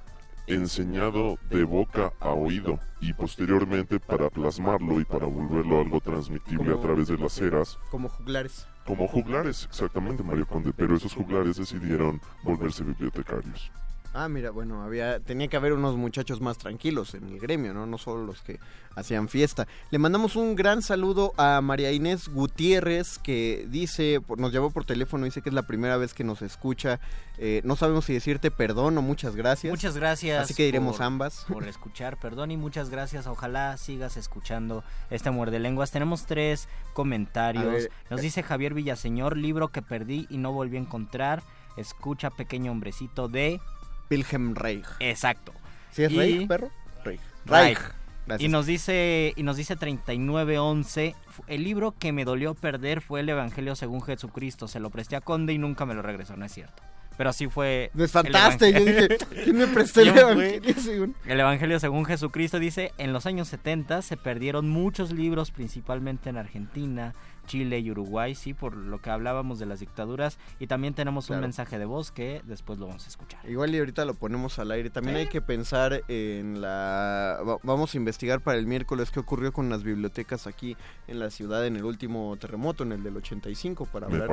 enseñado 0.46 1.38
de 1.50 1.64
boca 1.64 2.12
a 2.20 2.30
oído 2.30 2.78
y 3.00 3.12
posteriormente 3.12 4.00
para 4.00 4.30
plasmarlo 4.30 5.00
y 5.00 5.04
para 5.04 5.26
volverlo 5.26 5.80
algo 5.80 6.00
transmitible 6.00 6.74
a 6.74 6.80
través 6.80 7.08
de 7.08 7.18
las 7.18 7.38
eras. 7.40 7.78
Como 7.90 8.08
juglares. 8.08 8.66
Como 8.86 9.06
juglares, 9.06 9.64
exactamente, 9.68 10.22
Mario 10.22 10.46
Conde, 10.46 10.72
pero 10.76 10.96
esos 10.96 11.14
juglares 11.14 11.56
decidieron 11.56 12.20
volverse 12.42 12.82
bibliotecarios. 12.82 13.70
Ah, 14.14 14.28
mira, 14.28 14.50
bueno, 14.50 14.82
había 14.82 15.20
tenía 15.20 15.48
que 15.48 15.56
haber 15.56 15.72
unos 15.72 15.96
muchachos 15.96 16.40
más 16.40 16.58
tranquilos 16.58 17.14
en 17.14 17.28
el 17.30 17.38
gremio, 17.38 17.72
¿no? 17.72 17.86
No 17.86 17.96
solo 17.96 18.26
los 18.26 18.42
que 18.42 18.60
hacían 18.94 19.28
fiesta. 19.28 19.66
Le 19.90 19.98
mandamos 19.98 20.36
un 20.36 20.54
gran 20.54 20.82
saludo 20.82 21.32
a 21.38 21.62
María 21.62 21.92
Inés 21.92 22.28
Gutiérrez 22.28 23.18
que 23.18 23.66
dice, 23.70 24.20
nos 24.36 24.52
llamó 24.52 24.70
por 24.70 24.84
teléfono, 24.84 25.24
dice 25.24 25.40
que 25.40 25.48
es 25.48 25.54
la 25.54 25.62
primera 25.62 25.96
vez 25.96 26.12
que 26.12 26.24
nos 26.24 26.42
escucha. 26.42 27.00
Eh, 27.38 27.62
no 27.64 27.74
sabemos 27.74 28.04
si 28.04 28.12
decirte 28.12 28.50
perdón 28.50 28.98
o 28.98 29.02
muchas 29.02 29.34
gracias. 29.34 29.70
Muchas 29.70 29.96
gracias. 29.96 30.44
Así 30.44 30.54
que 30.54 30.64
diremos 30.64 31.00
ambas. 31.00 31.44
Por 31.48 31.66
escuchar, 31.66 32.18
perdón 32.18 32.50
y 32.50 32.58
muchas 32.58 32.90
gracias. 32.90 33.26
Ojalá 33.26 33.78
sigas 33.78 34.18
escuchando 34.18 34.84
este 35.10 35.30
muerde 35.30 35.58
lenguas. 35.58 35.90
Tenemos 35.90 36.26
tres 36.26 36.68
comentarios. 36.92 37.88
Nos 38.10 38.20
eh, 38.20 38.22
dice 38.22 38.42
Javier 38.42 38.74
Villaseñor, 38.74 39.38
libro 39.38 39.68
que 39.68 39.80
perdí 39.80 40.26
y 40.28 40.36
no 40.36 40.52
volví 40.52 40.76
a 40.76 40.80
encontrar. 40.80 41.42
Escucha, 41.78 42.28
pequeño 42.28 42.70
hombrecito 42.70 43.28
de 43.28 43.58
Wilhelm 44.12 44.54
Reich. 44.54 44.86
Exacto. 45.00 45.52
¿Sí 45.90 46.04
es 46.04 46.14
Reich, 46.14 46.46
perro? 46.46 46.70
Reich. 47.04 47.20
Reich. 47.46 47.78
Y 48.38 48.48
nos 48.48 48.66
dice 48.66 49.32
y 49.36 49.42
nos 49.42 49.56
dice 49.56 49.74
3911, 49.74 51.16
el 51.48 51.64
libro 51.64 51.94
que 51.98 52.12
me 52.12 52.24
dolió 52.24 52.54
perder 52.54 53.00
fue 53.00 53.20
el 53.20 53.28
Evangelio 53.28 53.74
según 53.74 54.00
Jesucristo, 54.02 54.68
se 54.68 54.80
lo 54.80 54.90
presté 54.90 55.16
a 55.16 55.20
Conde 55.20 55.52
y 55.52 55.58
nunca 55.58 55.86
me 55.86 55.94
lo 55.94 56.02
regresó, 56.02 56.36
no 56.36 56.44
es 56.44 56.52
cierto. 56.52 56.82
Pero 57.16 57.30
así 57.30 57.48
fue. 57.48 57.90
Me 57.94 58.04
espantaste, 58.04 58.72
yo 58.72 58.84
dije, 58.84 59.08
¿quién 59.44 59.56
me 59.56 59.66
prestó 59.66 60.00
el 60.02 60.08
Evangelio 60.08 60.74
según? 60.78 61.16
El 61.26 61.40
Evangelio 61.40 61.80
según 61.80 62.04
Jesucristo 62.04 62.58
dice, 62.58 62.92
en 62.96 63.12
los 63.12 63.26
años 63.26 63.48
70 63.48 64.02
se 64.02 64.16
perdieron 64.16 64.68
muchos 64.68 65.10
libros, 65.10 65.50
principalmente 65.50 66.30
en 66.30 66.36
Argentina, 66.36 67.14
Chile 67.46 67.80
y 67.80 67.90
Uruguay, 67.90 68.34
sí, 68.34 68.54
por 68.54 68.76
lo 68.76 69.00
que 69.00 69.10
hablábamos 69.10 69.58
de 69.58 69.66
las 69.66 69.80
dictaduras. 69.80 70.38
Y 70.58 70.66
también 70.66 70.94
tenemos 70.94 71.30
un 71.30 71.40
mensaje 71.40 71.78
de 71.78 71.84
voz 71.84 72.10
que 72.10 72.42
después 72.44 72.78
lo 72.78 72.86
vamos 72.86 73.04
a 73.04 73.08
escuchar. 73.08 73.48
Igual 73.48 73.74
y 73.74 73.78
ahorita 73.78 74.04
lo 74.04 74.14
ponemos 74.14 74.58
al 74.58 74.70
aire. 74.70 74.90
También 74.90 75.16
hay 75.16 75.26
que 75.26 75.40
pensar 75.40 76.02
en 76.08 76.60
la... 76.60 77.40
Vamos 77.62 77.94
a 77.94 77.96
investigar 77.96 78.40
para 78.40 78.58
el 78.58 78.66
miércoles 78.66 79.10
qué 79.10 79.20
ocurrió 79.20 79.52
con 79.52 79.68
las 79.68 79.82
bibliotecas 79.82 80.46
aquí 80.46 80.76
en 81.08 81.18
la 81.18 81.30
ciudad 81.30 81.66
en 81.66 81.76
el 81.76 81.84
último 81.84 82.36
terremoto, 82.38 82.84
en 82.84 82.92
el 82.92 83.02
del 83.02 83.16
85, 83.16 83.86
para 83.86 84.06
hablar 84.06 84.30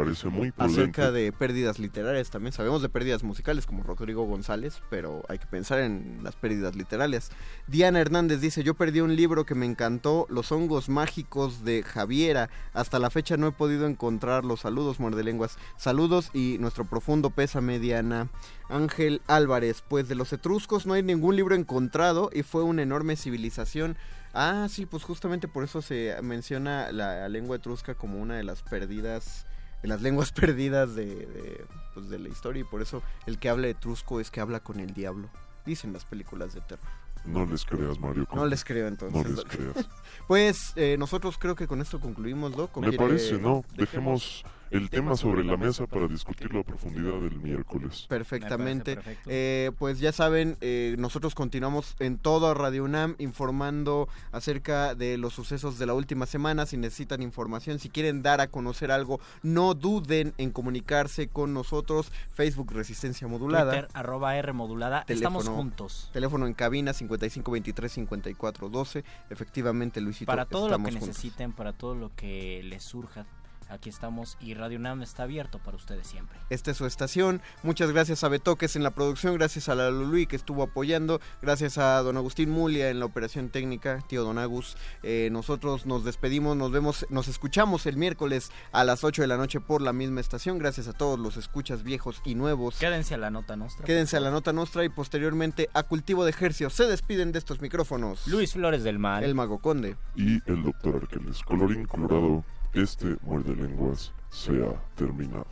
acerca 0.57 1.12
de 1.12 1.32
pérdidas 1.32 1.80
literarias. 1.80 2.30
También 2.30 2.53
sabemos 2.53 2.82
de 2.82 2.89
pérdidas 2.89 3.24
musicales 3.24 3.66
como 3.66 3.84
Rodrigo 3.84 4.26
González, 4.26 4.82
pero 4.89 5.24
hay 5.30 5.39
que 5.39 5.47
pensar 5.47 5.80
en 5.80 6.20
las 6.24 6.36
pérdidas 6.36 6.76
literarias. 6.76 7.32
Diana 7.68 7.99
Hernández 7.99 8.41
dice, 8.41 8.64
yo 8.64 8.74
perdí 8.74 9.01
un 9.01 9.16
libro 9.16 9.45
que 9.45 9.55
me 9.55 9.66
encantó, 9.66 10.28
Los 10.30 10.51
hongos 10.51 10.89
mágicos 10.89 11.64
de 11.64 11.84
Javiera, 11.84 12.49
hasta 12.74 12.99
la 13.00 13.10
fecha 13.10 13.38
no 13.38 13.47
he 13.47 13.52
podido 13.52 13.88
encontrar 13.88 14.45
los 14.45 14.62
saludos, 14.62 15.00
muerde 15.00 15.24
lenguas. 15.24 15.58
Saludos 15.78 16.30
y 16.34 16.58
nuestro 16.60 16.86
profundo 16.86 17.30
pesa 17.30 17.62
mediana. 17.62 18.30
Ángel 18.70 19.22
Álvarez, 19.28 19.84
pues 19.88 20.08
de 20.08 20.16
los 20.16 20.32
etruscos 20.34 20.86
no 20.86 20.93
hay 20.93 21.04
ningún 21.04 21.36
libro 21.36 21.56
encontrado 21.56 22.30
y 22.34 22.43
fue 22.43 22.64
una 22.64 22.84
enorme 22.84 23.16
civilización. 23.16 23.97
Ah, 24.34 24.68
sí, 24.70 24.86
pues 24.86 25.04
justamente 25.04 25.47
por 25.47 25.64
eso 25.64 25.82
se 25.82 26.16
menciona 26.22 26.91
la 26.91 27.28
lengua 27.30 27.56
etrusca 27.56 27.95
como 27.95 28.22
una 28.22 28.36
de 28.36 28.43
las 28.43 28.62
perdidas, 28.62 29.47
de 29.82 29.88
las 29.88 30.02
lenguas 30.02 30.32
perdidas 30.34 30.93
de, 30.95 31.66
pues 31.93 32.10
de 32.10 32.20
la 32.20 32.30
historia 32.30 32.62
y 32.62 32.66
por 32.66 32.82
eso 32.82 33.02
el 33.26 33.39
que 33.39 33.50
habla 33.50 33.68
etrusco 33.68 34.20
es 34.20 34.30
que 34.30 34.41
habla 34.41 34.60
con 34.60 34.80
el 34.80 34.93
diablo, 34.93 35.30
dicen 35.66 35.93
las 35.93 36.06
películas 36.06 36.54
de 36.54 36.62
terror. 36.62 36.86
No 37.26 37.45
les 37.45 37.65
creas, 37.65 37.99
Mario. 37.99 38.28
No 38.34 38.45
les 38.45 38.63
creo 38.63 38.88
entonces. 38.88 39.28
No 39.28 39.30
les 39.30 39.45
creas. 39.45 39.89
pues 40.28 40.74
eh, 40.76 40.95
nosotros 40.97 41.38
creo 41.38 41.55
que 41.55 41.67
con 41.67 41.82
esto 41.82 41.99
concluimos, 41.99 42.55
¿no? 42.55 42.70
Me 42.82 42.93
parece, 42.93 43.38
¿no? 43.38 43.63
Dejemos 43.76 44.43
el 44.72 44.89
tema 44.89 45.15
sobre 45.15 45.43
la 45.43 45.57
mesa 45.57 45.88
para 45.88 46.07
discutirlo 46.07 46.61
a 46.61 46.63
profundidad 46.63 47.15
el 47.26 47.39
miércoles. 47.39 48.05
Perfectamente. 48.07 48.99
Eh, 49.26 49.72
pues 49.78 49.99
ya 49.99 50.11
saben, 50.11 50.57
eh, 50.61 50.95
nosotros 50.97 51.36
continuamos 51.36 51.95
en 51.99 52.17
todo 52.17 52.53
Radio 52.53 52.84
UNAM 52.84 53.15
informando 53.17 54.07
acerca 54.32 54.95
de 54.95 55.17
los 55.17 55.34
sucesos 55.34 55.80
de 55.80 55.86
la 55.86 55.93
última 55.93 56.26
semana. 56.26 56.65
Si 56.65 56.78
necesitan 56.78 57.22
información, 57.22 57.80
si 57.80 57.89
quieren 57.89 58.22
dar 58.22 58.41
a 58.41 58.47
conocer 58.47 58.91
algo, 58.91 59.20
no 59.41 59.74
duden 59.74 60.34
en 60.38 60.51
comunicarse 60.51 61.28
con 61.28 61.53
nosotros. 61.53 62.11
Facebook 62.32 62.72
Resistencia 62.72 63.28
Modulada. 63.28 63.72
Twitter, 63.72 63.89
arroba 63.93 64.38
R 64.38 64.53
Modulada. 64.53 65.05
Estamos 65.07 65.47
juntos. 65.47 66.09
Teléfono 66.13 66.47
en 66.47 66.53
cabina 66.53 66.91
5523-5412. 66.91 69.03
Efectivamente, 69.30 70.01
Luisito. 70.01 70.28
Para 70.28 70.45
todo 70.45 70.70
lo 70.70 70.84
que 70.84 70.91
necesiten, 70.91 71.53
para 71.53 71.74
todo 71.74 71.95
lo 71.95 72.11
que 72.15 72.61
les 72.63 72.84
surja 72.84 73.26
aquí 73.70 73.89
estamos 73.89 74.38
y 74.39 74.53
Radio 74.53 74.78
UNAM 74.80 75.01
está 75.01 75.24
abierto 75.24 75.59
para 75.59 75.78
ustedes 75.78 76.07
siempre. 76.07 76.38
Esta 76.49 76.72
es 76.72 76.78
su 76.78 76.86
estación. 76.86 77.41
Muchas 77.63 77.91
gracias 77.91 78.24
a 78.24 78.30
Betoques 78.30 78.76
en 78.76 78.84
la 78.84 78.91
producción, 78.91 79.36
gracias 79.36 79.70
a 79.70 79.76
la 79.76 79.89
Lului 79.89 80.26
que 80.26 80.36
estuvo 80.36 80.63
apoyando, 80.63 81.22
gracias 81.41 81.78
a 81.78 82.01
don 82.01 82.17
Agustín 82.17 82.49
Mulia 82.49 82.89
en 82.89 82.99
la 82.99 83.05
operación 83.05 83.49
técnica, 83.49 84.03
tío 84.07 84.24
don 84.24 84.38
Agus. 84.38 84.76
Eh, 85.03 85.30
nosotros 85.32 85.86
nos 85.86 86.03
despedimos, 86.03 86.57
nos 86.57 86.72
vemos, 86.72 87.05
nos 87.09 87.28
escuchamos 87.28 87.86
el 87.86 87.97
miércoles 87.97 88.51
a 88.72 88.84
las 88.84 89.03
8 89.03 89.22
de 89.22 89.28
la 89.28 89.38
noche 89.38 89.59
por 89.59 89.82
la 89.82 89.93
misma 89.93 90.22
estación. 90.22 90.57
Gracias 90.57 90.88
a 90.88 90.93
todos 90.93 91.20
los 91.20 91.38
escuchas 91.38 91.84
viejos 91.84 92.22
y 92.26 92.36
nuevos. 92.36 92.78
Quédense 92.80 93.15
a 93.15 93.17
la 93.17 93.30
nota 93.30 93.55
nuestra. 93.55 93.86
Quédense 93.86 94.17
a 94.17 94.20
la 94.20 94.32
nota 94.32 94.53
nuestra 94.53 94.84
y 94.84 94.89
posteriormente 94.89 95.70
a 95.74 95.84
Cultivo 95.84 96.24
de 96.24 96.32
Ejercios. 96.32 96.74
Se 96.74 96.86
despiden 96.86 97.32
de 97.32 97.39
estos 97.39 97.61
micrófonos. 97.61 98.28
Luis 98.28 98.53
Flores 98.53 98.84
del 98.84 98.99
Mal. 98.99 99.24
El 99.24 99.36
Mago 99.36 99.59
Conde. 99.59 99.97
Y 100.15 100.41
el 100.49 100.63
doctor 100.63 100.95
Arqueles. 100.95 101.43
Colorín 101.43 101.86
colorado 101.86 102.43
este 102.74 103.17
muerde 103.22 103.55
lenguas 103.55 104.11
se 104.30 104.51
ha 104.51 104.95
terminado. 104.95 105.47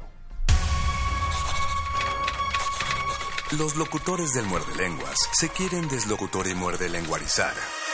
Los 3.58 3.78
locutores 3.78 4.34
del 4.34 4.46
muerde 4.46 4.76
lenguas 4.76 5.18
se 5.32 5.50
quieren 5.50 5.88
deslocutor 5.88 6.48
y 6.48 6.54
muerde 6.54 6.90
lenguarizar. 6.90 7.54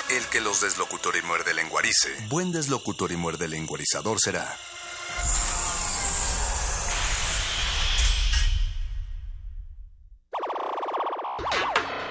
El 0.10 0.26
que 0.26 0.42
los 0.42 0.62
deslocutor 0.62 1.16
y 1.16 1.26
muerde 1.26 1.54
lenguarice, 1.54 2.10
buen 2.30 2.52
deslocutor 2.52 3.12
y 3.12 3.18
muerde 3.18 3.48
lenguarizador 3.48 4.20
será. 4.20 4.58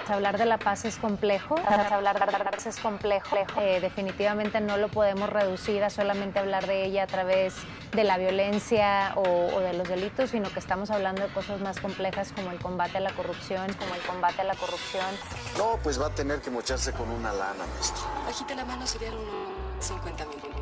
Hablar 0.08 0.38
de 0.38 0.46
la 0.46 0.58
paz 0.58 0.84
es 0.84 0.96
complejo, 0.96 1.56
hablar 1.66 2.18
de 2.18 2.32
la 2.32 2.50
paz 2.50 2.66
es 2.66 2.78
complejo. 2.78 3.36
Eh, 3.60 3.80
definitivamente 3.80 4.60
no 4.60 4.76
lo 4.76 4.88
podemos 4.88 5.28
reducir 5.30 5.84
a 5.84 5.90
solamente 5.90 6.38
hablar 6.38 6.66
de 6.66 6.84
ella 6.84 7.04
a 7.04 7.06
través 7.06 7.54
de 7.92 8.04
la 8.04 8.18
violencia 8.18 9.12
o, 9.16 9.60
de 9.60 9.72
los 9.74 9.88
delitos, 9.88 10.30
sino 10.30 10.50
que 10.50 10.58
estamos 10.58 10.90
hablando 10.90 11.22
de 11.22 11.28
cosas 11.32 11.60
más 11.60 11.80
complejas 11.80 12.32
como 12.32 12.50
el 12.50 12.58
combate 12.58 12.98
a 12.98 13.00
la 13.00 13.12
corrupción, 13.12 13.72
como 13.74 13.94
el 13.94 14.00
combate 14.02 14.42
a 14.42 14.44
la 14.44 14.54
corrupción. 14.54 15.06
No, 15.58 15.78
pues 15.82 16.00
va 16.00 16.06
a 16.06 16.14
tener 16.14 16.40
que 16.40 16.50
mocharse 16.50 16.92
con 16.92 17.10
una 17.10 17.32
lana, 17.32 17.64
maestro. 17.74 18.04
Bajita 18.26 18.54
la 18.54 18.64
mano 18.64 18.86
serían 18.86 19.14
unos 19.14 19.84
50 19.84 20.24
mil. 20.26 20.61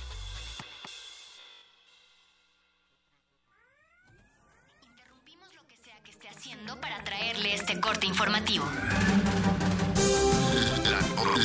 Para 6.81 7.03
traerle 7.03 7.53
este 7.53 7.79
corte 7.79 8.05
informativo. 8.07 8.65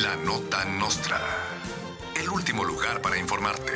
La, 0.01 0.15
nota 0.17 0.63
nostra. 0.65 1.19
El 2.15 2.29
último 2.29 2.63
lugar 2.63 3.01
para 3.01 3.17
informarte. 3.17 3.71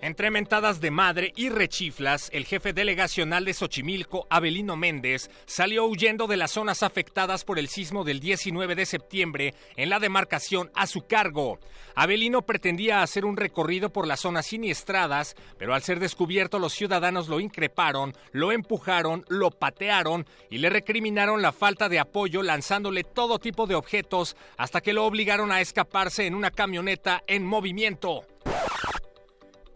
Entre 0.00 0.30
mentadas 0.30 0.80
de 0.80 0.92
madre 0.92 1.32
y 1.34 1.48
rechiflas, 1.48 2.30
el 2.32 2.44
jefe 2.44 2.72
delegacional 2.72 3.44
de 3.44 3.52
Xochimilco, 3.52 4.28
Abelino 4.30 4.76
Méndez, 4.76 5.28
salió 5.44 5.86
huyendo 5.86 6.28
de 6.28 6.36
las 6.36 6.52
zonas 6.52 6.84
afectadas 6.84 7.44
por 7.44 7.58
el 7.58 7.68
sismo 7.68 8.04
del 8.04 8.20
19 8.20 8.76
de 8.76 8.86
septiembre 8.86 9.54
en 9.76 9.90
la 9.90 9.98
demarcación 9.98 10.70
a 10.74 10.86
su 10.86 11.08
cargo. 11.08 11.58
Abelino 11.96 12.42
pretendía 12.42 13.02
hacer 13.02 13.24
un 13.24 13.36
recorrido 13.36 13.90
por 13.90 14.06
las 14.06 14.20
zonas 14.20 14.46
siniestradas, 14.46 15.34
pero 15.58 15.74
al 15.74 15.82
ser 15.82 15.98
descubierto 15.98 16.60
los 16.60 16.74
ciudadanos 16.74 17.26
lo 17.26 17.40
increparon, 17.40 18.14
lo 18.30 18.52
empujaron, 18.52 19.24
lo 19.28 19.50
patearon 19.50 20.26
y 20.48 20.58
le 20.58 20.70
recriminaron 20.70 21.42
la 21.42 21.50
falta 21.50 21.88
de 21.88 21.98
apoyo 21.98 22.44
lanzándole 22.44 23.02
todo 23.02 23.40
tipo 23.40 23.66
de 23.66 23.74
objetos 23.74 24.36
hasta 24.58 24.80
que 24.80 24.92
lo 24.92 25.04
obligaron 25.04 25.50
a 25.50 25.60
escaparse 25.60 26.26
en 26.26 26.36
una 26.36 26.52
camioneta 26.52 27.24
en 27.26 27.44
movimiento. 27.44 28.24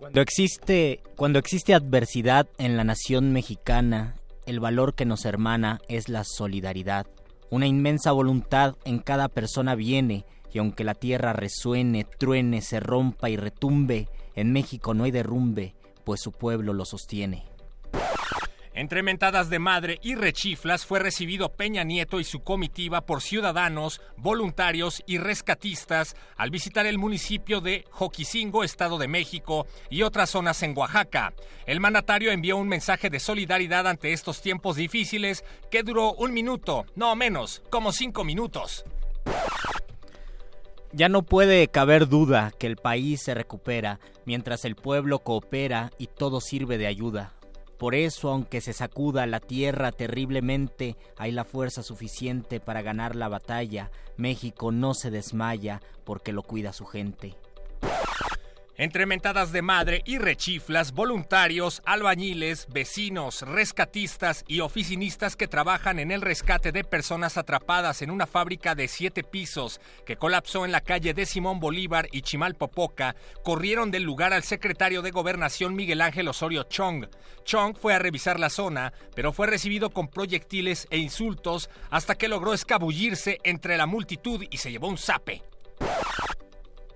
Cuando 0.02 0.20
existe, 0.20 1.00
cuando 1.14 1.38
existe 1.38 1.74
adversidad 1.74 2.48
en 2.58 2.76
la 2.76 2.82
nación 2.82 3.32
mexicana, 3.32 4.16
el 4.46 4.58
valor 4.58 4.94
que 4.94 5.04
nos 5.04 5.24
hermana 5.24 5.80
es 5.86 6.08
la 6.08 6.24
solidaridad. 6.24 7.06
Una 7.50 7.68
inmensa 7.68 8.10
voluntad 8.10 8.74
en 8.84 8.98
cada 8.98 9.28
persona 9.28 9.76
viene, 9.76 10.24
y 10.52 10.58
aunque 10.58 10.82
la 10.82 10.94
tierra 10.94 11.32
resuene, 11.34 12.04
truene, 12.18 12.62
se 12.62 12.80
rompa 12.80 13.30
y 13.30 13.36
retumbe, 13.36 14.08
en 14.34 14.52
México 14.52 14.92
no 14.92 15.04
hay 15.04 15.12
derrumbe, 15.12 15.76
pues 16.02 16.20
su 16.20 16.32
pueblo 16.32 16.72
lo 16.72 16.84
sostiene. 16.84 17.44
Entre 18.74 19.02
mentadas 19.02 19.50
de 19.50 19.58
madre 19.58 19.98
y 20.02 20.14
rechiflas 20.14 20.86
fue 20.86 20.98
recibido 20.98 21.50
Peña 21.50 21.84
Nieto 21.84 22.20
y 22.20 22.24
su 22.24 22.40
comitiva 22.40 23.02
por 23.02 23.20
ciudadanos, 23.20 24.00
voluntarios 24.16 25.02
y 25.06 25.18
rescatistas 25.18 26.16
al 26.36 26.50
visitar 26.50 26.86
el 26.86 26.96
municipio 26.96 27.60
de 27.60 27.84
Joquisingo, 27.90 28.64
Estado 28.64 28.96
de 28.96 29.08
México, 29.08 29.66
y 29.90 30.02
otras 30.02 30.30
zonas 30.30 30.62
en 30.62 30.76
Oaxaca. 30.76 31.34
El 31.66 31.80
mandatario 31.80 32.32
envió 32.32 32.56
un 32.56 32.68
mensaje 32.68 33.10
de 33.10 33.20
solidaridad 33.20 33.86
ante 33.86 34.14
estos 34.14 34.40
tiempos 34.40 34.76
difíciles 34.76 35.44
que 35.70 35.82
duró 35.82 36.14
un 36.14 36.32
minuto, 36.32 36.86
no 36.96 37.14
menos, 37.14 37.62
como 37.68 37.92
cinco 37.92 38.24
minutos. 38.24 38.86
Ya 40.94 41.08
no 41.08 41.22
puede 41.22 41.68
caber 41.68 42.08
duda 42.08 42.52
que 42.58 42.66
el 42.66 42.76
país 42.76 43.22
se 43.22 43.34
recupera 43.34 44.00
mientras 44.24 44.64
el 44.64 44.76
pueblo 44.76 45.18
coopera 45.20 45.90
y 45.98 46.06
todo 46.06 46.40
sirve 46.40 46.78
de 46.78 46.86
ayuda. 46.86 47.34
Por 47.82 47.96
eso, 47.96 48.28
aunque 48.28 48.60
se 48.60 48.72
sacuda 48.72 49.26
la 49.26 49.40
tierra 49.40 49.90
terriblemente, 49.90 50.96
hay 51.16 51.32
la 51.32 51.44
fuerza 51.44 51.82
suficiente 51.82 52.60
para 52.60 52.80
ganar 52.80 53.16
la 53.16 53.26
batalla. 53.26 53.90
México 54.16 54.70
no 54.70 54.94
se 54.94 55.10
desmaya 55.10 55.82
porque 56.04 56.30
lo 56.30 56.44
cuida 56.44 56.72
su 56.72 56.86
gente. 56.86 57.34
Entre 58.78 59.04
mentadas 59.04 59.52
de 59.52 59.60
madre 59.60 60.02
y 60.06 60.16
rechiflas, 60.16 60.92
voluntarios, 60.92 61.82
albañiles, 61.84 62.66
vecinos, 62.70 63.42
rescatistas 63.42 64.44
y 64.48 64.60
oficinistas 64.60 65.36
que 65.36 65.46
trabajan 65.46 65.98
en 65.98 66.10
el 66.10 66.22
rescate 66.22 66.72
de 66.72 66.82
personas 66.82 67.36
atrapadas 67.36 68.00
en 68.00 68.10
una 68.10 68.26
fábrica 68.26 68.74
de 68.74 68.88
siete 68.88 69.24
pisos 69.24 69.78
que 70.06 70.16
colapsó 70.16 70.64
en 70.64 70.72
la 70.72 70.80
calle 70.80 71.12
de 71.12 71.26
Simón 71.26 71.60
Bolívar 71.60 72.08
y 72.12 72.22
Chimalpopoca, 72.22 73.14
corrieron 73.44 73.90
del 73.90 74.04
lugar 74.04 74.32
al 74.32 74.42
secretario 74.42 75.02
de 75.02 75.10
Gobernación 75.10 75.74
Miguel 75.74 76.00
Ángel 76.00 76.28
Osorio 76.28 76.62
Chong. 76.62 77.08
Chong 77.44 77.76
fue 77.76 77.92
a 77.92 77.98
revisar 77.98 78.40
la 78.40 78.48
zona, 78.48 78.94
pero 79.14 79.34
fue 79.34 79.48
recibido 79.48 79.90
con 79.90 80.08
proyectiles 80.08 80.88
e 80.88 80.96
insultos 80.96 81.68
hasta 81.90 82.14
que 82.14 82.28
logró 82.28 82.54
escabullirse 82.54 83.38
entre 83.44 83.76
la 83.76 83.84
multitud 83.84 84.46
y 84.50 84.56
se 84.56 84.70
llevó 84.70 84.88
un 84.88 84.96
zape. 84.96 85.42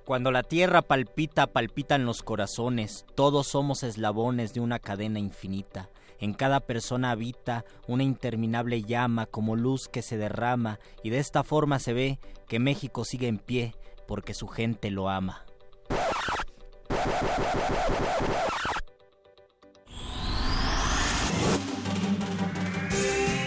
Cuando 0.07 0.31
la 0.31 0.45
tierra 0.45 0.83
palpita, 0.83 1.49
palpitan 1.49 2.05
los 2.05 2.23
corazones, 2.23 3.07
todos 3.17 3.49
somos 3.49 3.83
eslabones 3.83 4.55
de 4.55 4.61
una 4.61 4.79
cadena 4.79 5.19
infinita. 5.19 5.91
En 6.21 6.33
cada 6.33 6.61
persona 6.61 7.11
habita 7.11 7.65
una 7.89 8.05
interminable 8.05 8.83
llama 8.83 9.27
como 9.27 9.57
luz 9.57 9.89
que 9.89 10.03
se 10.03 10.17
derrama 10.17 10.79
y 11.03 11.11
de 11.11 11.19
esta 11.19 11.43
forma 11.43 11.81
se 11.81 11.93
ve 11.93 12.21
que 12.47 12.61
México 12.61 13.05
sigue 13.05 13.27
en 13.27 13.39
pie 13.39 13.75
porque 14.07 14.33
su 14.33 14.47
gente 14.47 14.93
lo 14.93 15.09
ama. 15.09 15.45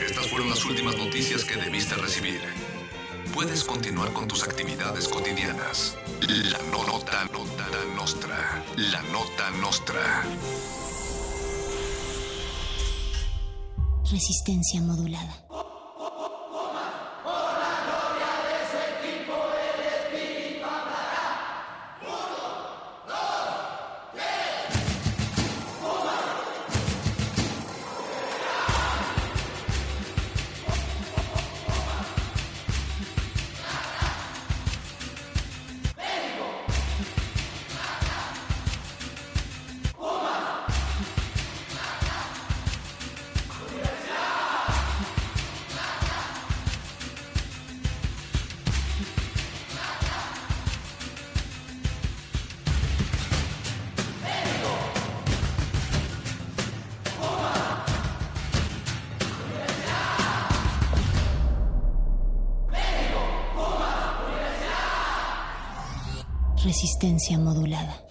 Estas 0.05 0.28
fueron 0.28 0.49
las 0.49 0.66
últimas 0.66 0.97
noticias 0.97 1.45
que 1.45 1.55
debiste 1.55 1.95
recibir. 1.95 2.41
Puedes 3.34 3.64
continuar 3.64 4.12
con 4.14 4.28
tus 4.28 4.44
actividades 4.44 5.08
cotidianas. 5.08 5.98
La 6.22 6.60
nota 6.72 7.26
nota 7.32 7.68
nostra. 7.96 8.64
La 8.76 9.02
nota 9.12 9.50
nostra. 9.62 10.24
Resistencia 14.12 14.82
modulada. 14.82 15.68
Resistencia 67.20 67.38
modulada. 67.38 68.01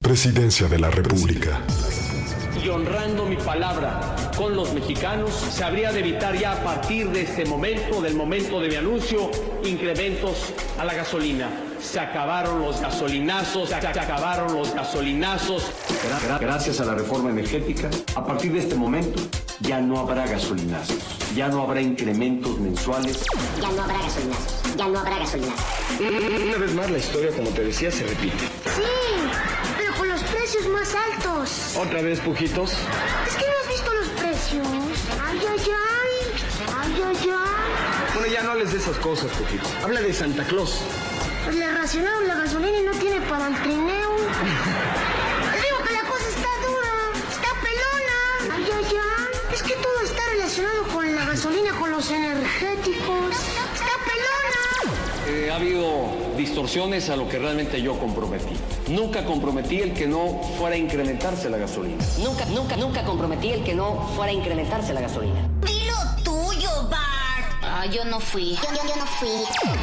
Presidencia 0.00 0.68
de 0.68 0.78
la 0.78 0.90
República. 0.90 1.62
y 2.62 2.68
honrando 2.68 3.24
mi 3.24 3.36
palabra 3.36 4.14
con 4.36 4.54
los 4.54 4.74
mexicanos, 4.74 5.30
se 5.32 5.64
habría 5.64 5.90
de 5.90 6.00
evitar 6.00 6.36
ya 6.36 6.52
a 6.52 6.62
partir 6.62 7.08
de 7.08 7.22
este 7.22 7.46
momento, 7.46 8.02
del 8.02 8.16
momento 8.16 8.60
de 8.60 8.68
mi 8.68 8.74
anuncio, 8.74 9.30
incrementos 9.64 10.52
a 10.78 10.84
la 10.84 10.92
gasolina. 10.92 11.48
Se 11.84 12.00
acabaron 12.00 12.60
los 12.62 12.80
gasolinazos, 12.80 13.68
se 13.68 13.74
acabaron 13.76 14.52
los 14.54 14.74
gasolinazos. 14.74 15.62
Gra- 16.28 16.40
Gracias 16.40 16.80
a 16.80 16.84
la 16.84 16.94
reforma 16.94 17.30
energética, 17.30 17.88
a 18.16 18.24
partir 18.26 18.52
de 18.52 18.58
este 18.60 18.74
momento 18.74 19.20
ya 19.60 19.80
no 19.80 20.00
habrá 20.00 20.26
gasolinazos, 20.26 20.96
ya 21.36 21.48
no 21.48 21.62
habrá 21.62 21.80
incrementos 21.80 22.58
mensuales. 22.58 23.20
Ya 23.60 23.70
no 23.70 23.82
habrá 23.82 23.98
gasolinazos. 23.98 24.76
Ya 24.76 24.88
no 24.88 24.98
habrá 24.98 25.18
gasolinazos. 25.18 25.64
Una 26.00 26.56
vez 26.58 26.74
más 26.74 26.90
la 26.90 26.98
historia, 26.98 27.30
como 27.36 27.50
te 27.50 27.64
decía, 27.64 27.90
se 27.92 28.04
repite. 28.04 28.38
Sí, 28.38 28.82
pero 29.78 29.94
con 29.94 30.08
los 30.08 30.20
precios 30.24 30.66
más 30.68 30.88
altos. 31.12 31.76
Otra 31.76 32.02
vez, 32.02 32.18
pujitos. 32.20 32.72
Es 32.72 33.36
que 33.36 33.44
no 33.44 33.52
has 33.62 33.68
visto 33.68 33.94
los 33.94 34.08
precios. 34.20 34.66
Ay, 35.24 35.38
ay, 35.48 35.58
ay. 35.60 36.42
Ay, 36.76 37.02
ay, 37.06 37.30
ay. 37.30 38.14
Bueno, 38.14 38.32
ya 38.32 38.42
no 38.42 38.50
hables 38.52 38.72
de 38.72 38.78
esas 38.78 38.96
cosas, 38.96 39.30
pujitos. 39.32 39.68
Habla 39.84 40.00
de 40.00 40.12
Santa 40.12 40.42
Claus. 40.44 40.80
Pues 41.44 41.56
le 41.56 41.70
racionaron 41.70 42.26
la 42.26 42.36
gasolina 42.36 42.78
y 42.78 42.82
no 42.82 42.92
tiene 42.92 43.20
para 43.22 43.48
el 43.48 43.54
trineo. 43.62 44.16
Te 45.52 45.60
digo 45.60 45.78
que 45.86 45.92
la 45.92 46.02
cosa 46.08 46.28
está 46.28 46.48
dura. 46.66 46.92
Está 47.30 47.50
pelona. 47.60 48.54
Ay, 48.54 48.64
ay, 48.74 48.96
ay. 48.96 49.54
Es 49.54 49.62
que 49.62 49.74
todo 49.74 50.00
está 50.02 50.22
relacionado 50.32 50.84
con 50.84 51.14
la 51.14 51.24
gasolina, 51.26 51.72
con 51.78 51.90
los 51.90 52.10
energéticos. 52.10 53.30
Está 53.74 53.94
pelona. 54.06 54.98
Eh, 55.28 55.50
ha 55.50 55.56
habido 55.56 56.08
distorsiones 56.36 57.10
a 57.10 57.16
lo 57.16 57.28
que 57.28 57.38
realmente 57.38 57.82
yo 57.82 57.98
comprometí. 57.98 58.56
Nunca 58.88 59.24
comprometí 59.26 59.82
el 59.82 59.92
que 59.92 60.06
no 60.06 60.40
fuera 60.58 60.76
a 60.76 60.78
incrementarse 60.78 61.50
la 61.50 61.58
gasolina. 61.58 62.02
Nunca, 62.22 62.46
nunca, 62.46 62.76
nunca 62.76 63.04
comprometí 63.04 63.50
el 63.50 63.62
que 63.62 63.74
no 63.74 64.08
fuera 64.16 64.32
a 64.32 64.34
incrementarse 64.34 64.94
la 64.94 65.02
gasolina. 65.02 65.46
Ah, 67.76 67.86
yo 67.86 68.04
no 68.04 68.20
fui. 68.20 68.54
Yo, 68.54 68.68
yo, 68.70 68.88
yo 68.88 68.94
no 68.94 69.04
fui. 69.04 69.28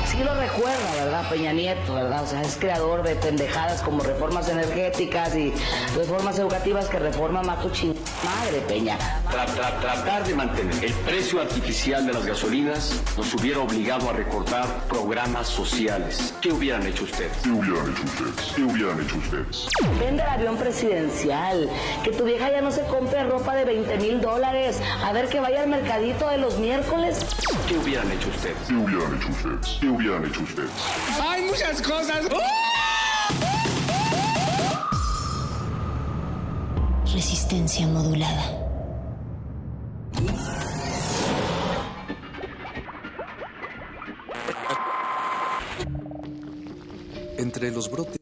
Sí 0.06 0.24
lo 0.24 0.34
recuerda, 0.34 0.96
¿verdad? 0.96 1.30
Peña 1.30 1.52
Nieto, 1.52 1.94
¿verdad? 1.94 2.24
O 2.24 2.26
sea, 2.26 2.42
es 2.42 2.56
creador 2.56 3.04
de 3.04 3.16
pendejadas 3.16 3.82
como 3.82 4.02
reformas 4.02 4.48
energéticas 4.48 5.36
y 5.36 5.54
reformas 5.94 6.40
educativas 6.40 6.88
que 6.88 7.00
reforma 7.00 7.44
Mato 7.44 7.70
Ching. 7.70 7.94
Madre, 8.24 8.62
Peña. 8.66 8.98
tratar 9.30 10.26
de 10.26 10.34
mantener 10.34 10.86
el 10.86 10.94
precio 10.94 11.42
artificial 11.42 12.08
de 12.08 12.14
las 12.14 12.26
gasolinas 12.26 13.02
nos 13.18 13.34
hubiera 13.34 13.60
obligado 13.60 14.10
a 14.10 14.14
recortar 14.14 14.66
programas 14.88 15.50
sociales. 15.50 16.34
¿Qué 16.40 16.54
hubieran 16.54 16.88
hecho 16.88 17.04
ustedes? 17.04 17.34
¿Qué 17.44 17.50
hubieran 17.50 17.92
hecho 17.92 18.04
ustedes? 18.04 18.54
¿Qué 18.56 18.64
hubieran 18.64 19.02
hecho 19.02 19.18
ustedes? 19.18 19.68
Vende 20.00 20.24
el 20.24 20.30
avión 20.30 20.56
presidencial. 20.56 21.70
Que 22.06 22.12
tu 22.12 22.24
vieja 22.24 22.50
ya 22.52 22.62
no 22.62 22.72
se 22.72 22.84
compre 22.84 23.26
ropa 23.26 23.54
de 23.54 23.66
20 23.66 23.98
mil 23.98 24.22
dólares. 24.22 24.80
A 25.04 25.12
ver 25.12 25.28
que 25.28 25.42
vaya 25.42 25.64
al 25.64 25.68
mercadito 25.68 26.30
de 26.30 26.38
los 26.38 26.58
miércoles. 26.58 27.26
¿Qué 27.68 27.81
hubieran 27.82 28.12
hecho 28.12 28.30
ustedes? 28.30 28.58
¿Qué 28.68 28.76
hubieran 28.76 29.16
hecho 29.16 29.30
ustedes? 29.30 29.78
¿Qué 29.80 29.90
hubieran 29.90 30.26
hecho 30.26 30.42
ustedes? 30.42 30.70
Hay 31.22 31.46
muchas 31.46 31.82
cosas. 31.82 32.26
Resistencia 37.14 37.88
modulada. 37.88 38.58
Entre 47.38 47.72
los 47.72 47.90
brotes 47.90 48.22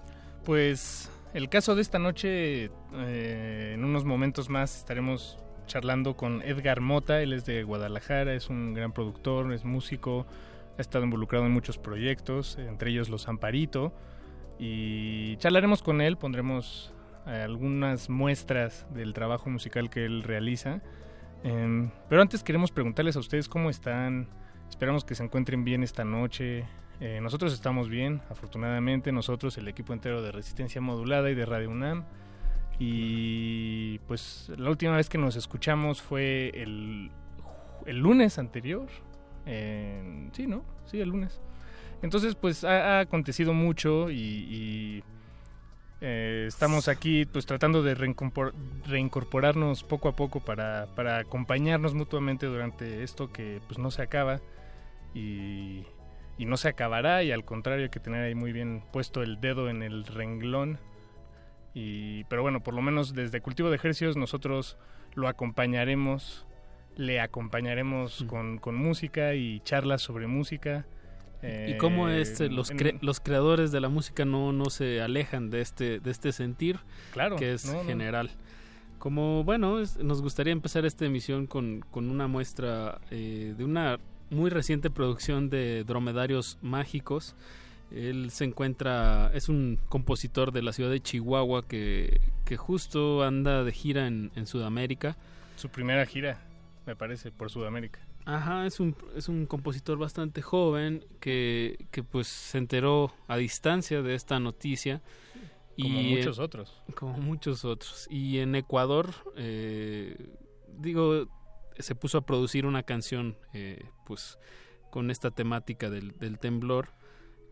Pues 0.45 1.11
el 1.34 1.49
caso 1.49 1.76
de 1.76 1.81
esta 1.81 1.99
noche, 1.99 2.72
eh, 2.95 3.72
en 3.76 3.85
unos 3.85 4.05
momentos 4.05 4.49
más 4.49 4.77
estaremos 4.77 5.38
charlando 5.68 6.18
con 6.18 6.41
Edgar 6.41 6.81
Mota, 6.81 7.22
él 7.22 7.34
es 7.34 7.45
de 7.45 7.63
Guadalajara, 7.63 8.34
es 8.34 8.49
un 8.49 8.73
gran 8.73 8.91
productor, 8.91 9.53
es 9.53 9.63
músico, 9.63 10.26
ha 10.77 10.81
estado 10.81 11.03
involucrado 11.03 11.45
en 11.45 11.51
muchos 11.51 11.77
proyectos, 11.77 12.57
entre 12.57 12.89
ellos 12.89 13.07
Los 13.09 13.27
Amparito, 13.27 13.93
y 14.57 15.38
charlaremos 15.38 15.84
con 15.84 16.01
él, 16.01 16.18
pondremos 16.18 16.91
algunas 17.26 18.09
muestras 18.09 18.88
del 18.93 19.13
trabajo 19.13 19.49
musical 19.49 19.89
que 19.89 20.05
él 20.05 20.23
realiza. 20.23 20.81
Em, 21.43 21.91
pero 22.09 22.22
antes 22.22 22.43
queremos 22.43 22.72
preguntarles 22.72 23.15
a 23.15 23.19
ustedes 23.19 23.47
cómo 23.47 23.69
están, 23.69 24.27
esperamos 24.69 25.05
que 25.05 25.15
se 25.15 25.23
encuentren 25.23 25.63
bien 25.63 25.84
esta 25.84 26.03
noche, 26.03 26.65
eh, 27.02 27.19
nosotros 27.22 27.52
estamos 27.52 27.90
bien, 27.90 28.22
afortunadamente, 28.30 29.11
nosotros, 29.11 29.57
el 29.57 29.68
equipo 29.68 29.91
entero 29.91 30.22
de 30.22 30.32
Resistencia 30.32 30.80
Modulada 30.80 31.30
y 31.30 31.36
de 31.36 31.45
Radio 31.45 31.69
UNAM. 31.69 32.06
Y 32.80 33.99
pues 34.07 34.52
la 34.56 34.69
última 34.69 34.95
vez 34.95 35.10
que 35.10 35.18
nos 35.18 35.36
escuchamos 35.36 36.02
fue 36.02 36.52
el, 36.56 37.11
el 37.86 37.98
lunes 37.98 38.38
anterior. 38.38 38.88
sí, 39.45 40.48
¿no? 40.48 40.64
Sí, 40.86 41.02
el 41.02 41.10
lunes. 41.10 41.41
Entonces, 42.02 42.36
pues 42.36 42.64
ha, 42.64 42.99
acontecido 42.99 43.53
mucho 43.53 44.10
y, 44.10 45.03
eh, 46.02 46.45
estamos 46.48 46.88
aquí 46.88 47.26
pues 47.26 47.45
tratando 47.45 47.84
de 47.84 47.94
reincorporarnos 47.95 49.84
poco 49.84 50.10
a 50.10 50.15
poco 50.15 50.40
para, 50.40 50.88
para 50.95 51.19
acompañarnos 51.19 51.94
mutuamente 51.94 52.48
durante 52.48 53.03
esto 53.03 53.32
que 53.32 53.61
pues 53.68 53.78
no 53.80 53.91
se 53.91 54.02
acaba. 54.02 54.40
Y 55.14 55.84
y 56.41 56.45
no 56.45 56.57
se 56.57 56.69
acabará 56.69 57.22
y 57.22 57.31
al 57.31 57.45
contrario 57.45 57.84
hay 57.84 57.91
que 57.91 57.99
tener 57.99 58.23
ahí 58.23 58.34
muy 58.34 58.51
bien 58.51 58.81
puesto 58.91 59.22
el 59.22 59.39
dedo 59.39 59.69
en 59.69 59.84
el 59.84 60.05
renglón. 60.05 60.80
Y, 61.76 62.23
pero 62.23 62.41
bueno, 62.41 62.63
por 62.63 62.73
lo 62.73 62.81
menos 62.81 63.13
desde 63.13 63.41
Cultivo 63.41 63.69
de 63.69 63.76
Ejercicios 63.76 64.18
nosotros 64.18 64.76
lo 65.13 65.27
acompañaremos, 65.27 66.47
le 66.95 67.22
acompañaremos 67.22 68.26
con, 68.27 68.57
con, 68.57 68.73
música 68.73 69.35
y 69.35 69.59
charlas 69.59 70.01
sobre 70.01 70.26
música. 70.26 70.88
¿Y 71.43 71.77
cómo 71.77 72.09
es, 72.09 72.41
eh, 72.41 72.49
los, 72.49 72.73
los 73.01 73.19
creadores 73.19 73.72
de 73.72 73.80
la 73.80 73.89
música 73.89 74.26
no, 74.26 74.51
no 74.51 74.65
se 74.72 74.99
alejan 74.99 75.51
de 75.51 75.61
este, 75.61 75.99
de 75.99 76.09
este 76.09 76.31
sentir 76.31 76.80
claro, 77.13 77.35
que 77.35 77.53
es 77.53 77.72
general? 77.85 78.31
Como, 78.97 79.43
bueno, 79.43 79.77
nos 80.01 80.23
gustaría 80.23 80.53
empezar 80.53 80.88
esta 80.88 81.05
emisión 81.05 81.45
con, 81.45 81.81
con 81.91 82.09
una 82.09 82.26
muestra 82.26 82.99
eh, 83.11 83.53
de 83.55 83.63
una 83.63 83.99
muy 84.32 84.49
reciente 84.49 84.90
producción 84.90 85.49
de 85.49 85.84
Dromedarios 85.84 86.58
Mágicos. 86.62 87.36
Él 87.91 88.32
se 88.32 88.45
encuentra, 88.45 89.30
es 89.34 89.49
un 89.49 89.78
compositor 89.90 90.53
de 90.53 90.62
la 90.62 90.72
ciudad 90.72 90.90
de 90.90 91.02
Chihuahua 91.02 91.68
que, 91.68 92.22
que 92.45 92.56
justo 92.56 93.24
anda 93.24 93.64
de 93.64 93.72
gira 93.74 94.08
en, 94.08 94.48
Sudamérica. 94.48 95.18
Su 95.58 95.70
primera 95.70 96.06
gira, 96.06 96.41
me 96.86 96.95
parece, 96.95 97.32
por 97.32 97.52
Sudamérica. 97.52 97.99
Ajá, 98.26 98.66
es 98.66 98.80
un, 98.80 98.95
es 99.16 99.28
un 99.28 99.45
compositor 99.45 99.98
bastante 99.98 100.41
joven 100.41 101.03
que, 101.20 101.86
que 101.91 102.02
pues 102.02 102.28
se 102.28 102.58
enteró 102.58 103.14
a 103.28 103.36
distancia 103.36 104.02
de 104.02 104.16
esta 104.16 104.40
noticia. 104.40 105.02
Como 105.80 105.99
y, 105.99 106.16
muchos 106.16 106.40
otros. 106.40 106.82
Como 106.95 107.18
muchos 107.18 107.66
otros. 107.66 108.08
Y 108.10 108.40
en 108.40 108.56
Ecuador, 108.56 109.14
eh, 109.36 110.16
digo, 110.78 111.28
se 111.80 111.95
puso 111.95 112.18
a 112.18 112.26
producir 112.26 112.65
una 112.65 112.84
canción 112.84 113.38
eh, 113.53 113.84
pues 114.06 114.38
con 114.89 115.10
esta 115.10 115.31
temática 115.31 115.89
del, 115.89 116.14
temblor 116.39 116.89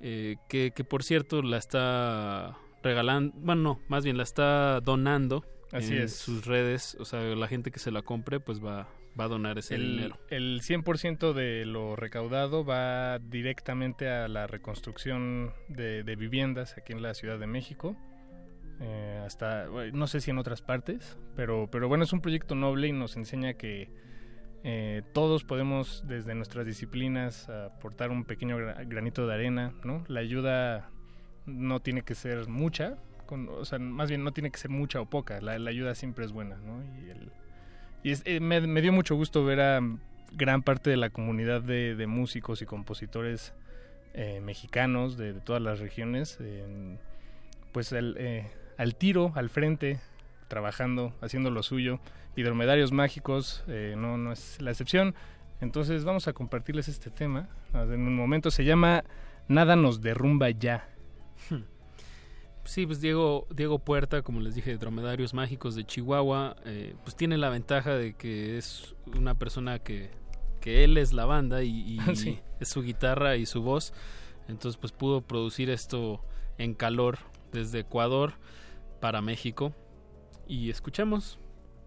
eh, 0.02 0.38
que, 0.48 0.72
por 0.72 1.04
cierto 1.04 1.41
la 1.41 1.58
está 1.58 2.58
regalando 2.84 3.34
bueno 3.38 3.62
no 3.62 3.80
más 3.88 4.04
bien 4.04 4.18
la 4.18 4.24
está 4.24 4.82
donando 4.82 5.46
Así 5.72 5.96
en 5.96 6.04
es. 6.04 6.16
sus 6.16 6.46
redes 6.46 6.98
o 7.00 7.06
sea 7.06 7.22
la 7.22 7.48
gente 7.48 7.72
que 7.72 7.80
se 7.80 7.91
la 7.91 8.02
compre 8.02 8.40
pues 8.40 8.64
va 8.64 8.88
va 9.20 9.26
a 9.26 9.28
donar 9.28 9.58
ese 9.58 9.78
dinero 9.78 10.18
el 10.30 10.62
100% 10.62 11.34
de 11.34 11.66
lo 11.66 11.96
recaudado 11.96 12.64
va 12.64 13.20
directamente 13.20 14.10
a 14.10 14.28
la 14.28 14.48
reconstrucción 14.48 15.54
de, 15.68 16.04
de 16.04 16.16
viviendas 16.16 16.78
aquí 16.78 16.94
en 16.94 17.02
la 17.02 17.14
Ciudad 17.14 17.40
de 17.40 17.48
México 17.48 17.98
eh, 18.82 19.22
hasta, 19.26 19.66
no 19.91 20.08
sé 20.08 20.22
si 20.22 20.32
en 20.32 20.38
otras 20.38 20.62
partes, 20.62 21.18
pero, 21.36 21.68
pero 21.70 21.90
bueno, 21.90 22.06
es 22.06 22.14
un 22.14 22.22
proyecto 22.22 22.56
noble 22.56 22.88
y 22.88 22.94
nos 22.94 23.18
enseña 23.18 23.54
que 23.56 23.90
eh, 24.64 25.03
todos 25.14 25.44
podemos 25.44 26.03
desde 26.07 26.36
nuestras 26.36 26.65
disciplinas 26.65 27.49
aportar 27.49 28.11
un 28.11 28.26
pequeño 28.26 28.57
granito 28.88 29.26
de 29.27 29.34
arena, 29.34 29.73
¿no? 29.84 30.03
La 30.07 30.19
ayuda 30.19 30.90
no 31.45 31.80
tiene 31.80 32.03
que 32.03 32.15
ser 32.15 32.48
mucha, 32.48 32.98
o 33.31 33.65
sea, 33.65 33.80
más 33.80 34.10
bien 34.10 34.23
no 34.23 34.31
tiene 34.31 34.52
que 34.52 34.57
ser 34.57 34.72
mucha 34.72 35.02
o 35.02 35.06
poca, 35.06 35.41
la, 35.41 35.53
ayuda 35.69 35.95
siempre 35.95 36.26
es 36.26 36.31
buena, 36.31 36.57
¿no? 36.57 36.84
Y, 38.03 38.14
eh, 38.14 38.40
me, 38.40 38.81
dio 38.81 38.94
mucho 38.94 39.15
gusto 39.15 39.44
ver 39.44 39.60
a 39.60 39.81
gran 40.31 40.64
parte 40.64 40.90
de 40.90 40.98
la 40.98 41.10
comunidad 41.10 41.61
de, 41.61 42.06
músicos 42.07 42.61
y 42.61 42.65
compositores 42.65 43.53
eh, 44.14 44.41
mexicanos 44.41 45.18
de, 45.18 45.34
todas 45.34 45.61
las 45.61 45.80
regiones, 45.80 46.40
pues 47.72 47.94
eh, 47.94 48.52
al 48.77 48.95
tiro, 48.95 49.31
al 49.36 49.49
frente, 49.49 49.99
trabajando, 50.50 51.14
haciendo 51.22 51.52
lo 51.52 51.64
suyo. 51.64 52.02
Y 52.36 52.44
dromedarios 52.44 52.92
mágicos 52.92 53.64
no, 53.68 54.18
no 54.18 54.34
es 54.34 54.62
la 54.62 54.72
excepción. 54.72 55.16
Entonces 55.62 56.04
vamos 56.04 56.28
a 56.28 56.34
compartirles 56.34 56.88
este 56.90 57.10
tema. 57.10 57.48
En 57.74 58.02
un 58.02 58.16
momento 58.16 58.52
se 58.52 58.66
llama 58.66 59.04
Nada 59.50 59.76
nos 59.76 60.02
derrumba 60.02 60.52
ya. 60.52 60.88
Hmm. 61.50 61.64
Sí, 62.64 62.86
pues 62.86 63.02
Diego, 63.02 63.48
Diego 63.50 63.80
Puerta, 63.80 64.22
como 64.22 64.42
les 64.42 64.54
dije, 64.54 64.70
de 64.70 64.78
Dromedarios 64.78 65.34
Mágicos 65.34 65.74
de 65.74 65.86
Chihuahua, 65.86 66.56
eh, 66.66 66.94
pues 67.04 67.16
tiene 67.16 67.36
la 67.36 67.50
ventaja 67.50 67.96
de 67.96 68.14
que 68.14 68.60
es 68.60 68.96
una 69.18 69.34
persona 69.34 69.80
que, 69.80 70.12
que 70.62 70.84
él 70.84 71.00
es 71.00 71.14
la 71.14 71.26
banda 71.26 71.64
y, 71.64 71.98
es 72.60 72.70
su 72.70 72.84
guitarra 72.84 73.38
y 73.38 73.48
su 73.48 73.64
voz. 73.64 73.92
Entonces 74.48 74.80
pues 74.80 74.92
pudo 74.92 75.22
producir 75.22 75.72
esto 75.72 76.24
en 76.60 76.76
calor 76.76 77.18
desde 77.52 77.80
Ecuador 77.80 78.34
para 79.00 79.22
México. 79.22 79.74
Y 80.50 80.72
escuchemos. 80.72 81.40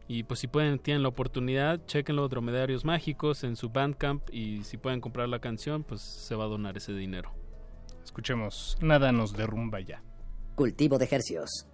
Y 0.06 0.22
pues 0.22 0.40
si 0.40 0.46
pueden, 0.46 0.78
tienen 0.78 1.02
la 1.02 1.08
oportunidad, 1.08 1.84
chequenlo 1.86 2.28
Dromedarios 2.28 2.84
Mágicos 2.84 3.44
en 3.44 3.56
su 3.56 3.70
Bandcamp 3.70 4.22
y 4.32 4.62
si 4.62 4.76
pueden 4.76 5.00
comprar 5.00 5.28
la 5.28 5.40
canción, 5.40 5.84
pues 5.84 6.00
se 6.00 6.34
va 6.34 6.44
a 6.44 6.48
donar 6.48 6.76
ese 6.76 6.92
dinero. 6.92 7.32
Escuchemos, 8.04 8.76
nada 8.80 9.10
nos 9.10 9.32
derrumba 9.32 9.80
ya. 9.80 10.02
Cultivo 10.54 10.98
de 10.98 11.04
ejercios. 11.06 11.66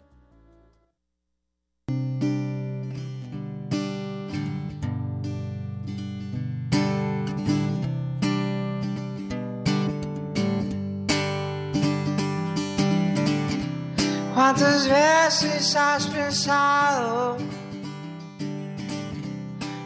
¿Cuántas 14.50 14.88
veces 14.88 15.76
has 15.76 16.06
pensado 16.06 17.36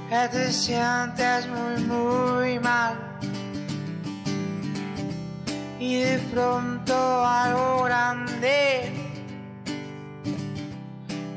que 0.09 0.29
te 0.31 0.53
sientes 0.53 1.49
muy, 1.49 1.83
muy 1.83 2.59
mal? 2.61 2.97
y 5.81 5.97
de 5.97 6.19
pronto 6.33 6.95
algo 7.27 7.83
grande 7.83 8.93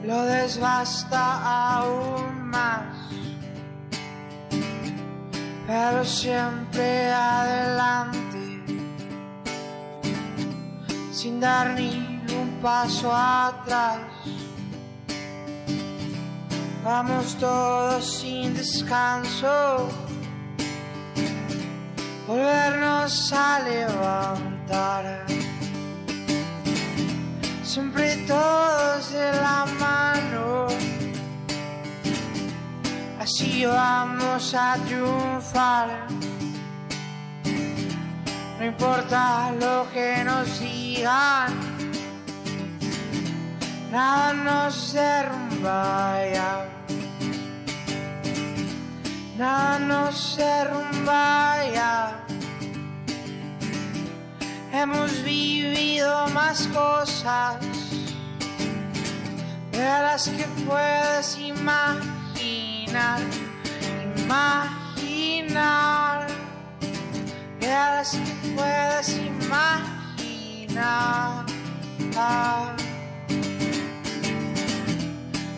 lo 0.03 0.23
desbasta 0.25 1.79
aún 1.79 2.49
más. 2.51 2.95
Pero 5.65 6.05
siempre 6.05 7.11
adelante, 7.11 8.61
sin 11.11 11.39
dar 11.39 11.73
ni 11.73 12.14
un 12.41 12.49
paso 12.61 13.11
atrás. 13.13 13.99
Vamos 16.83 17.35
todos 17.39 18.19
sin 18.19 18.53
descanso 18.53 19.89
volvernos 22.27 23.33
a 23.33 23.59
levantar. 23.59 25.25
Siempre 27.63 28.15
todos 28.27 29.11
de 29.11 29.31
la 29.33 29.65
mano, 29.79 30.67
así 33.19 33.65
vamos 33.65 34.53
a 34.53 34.77
triunfar. 34.85 36.07
No 38.59 38.65
importa 38.65 39.51
lo 39.59 39.85
que 39.91 40.23
nos 40.23 40.59
digan, 40.59 41.74
nada 43.95 44.33
nos 44.33 44.91
derrumba 44.91 46.19
ya 46.33 46.75
nada 49.37 49.79
nos 49.79 50.37
derrumba 50.37 51.57
ya. 51.73 52.25
Hemos 54.71 55.23
vivido 55.23 56.27
más 56.29 56.67
cosas 56.67 57.57
de 59.71 59.79
las 59.79 60.29
que 60.29 60.45
puedes 60.65 61.37
imaginar, 61.37 63.19
imaginar, 64.23 66.27
de 67.59 67.67
las 67.67 68.11
que 68.11 68.53
puedes 68.55 69.17
imaginar. 69.17 69.75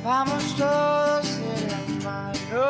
Vamos 0.07 0.55
todos 0.55 1.37
de 1.37 1.67
la 1.67 1.81
mano 2.05 2.65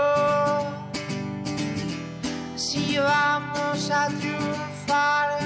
si 2.56 2.98
vamos 2.98 3.92
a 3.92 4.08
triunfar. 4.08 5.38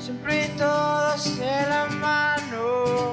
Siempre 0.00 0.48
todos 0.56 1.38
de 1.38 1.66
la 1.68 1.84
mano, 2.00 3.12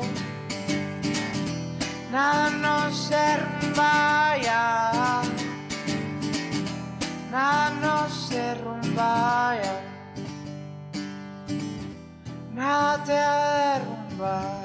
nada 2.10 2.50
nos 2.52 3.10
derrumba 3.10 4.38
ya, 4.42 5.24
nada 7.32 7.70
nos 7.82 8.30
derrumba 8.30 9.58
ya, 9.62 9.82
nada 12.54 13.04
te 13.04 13.12
derrumba 13.12 14.65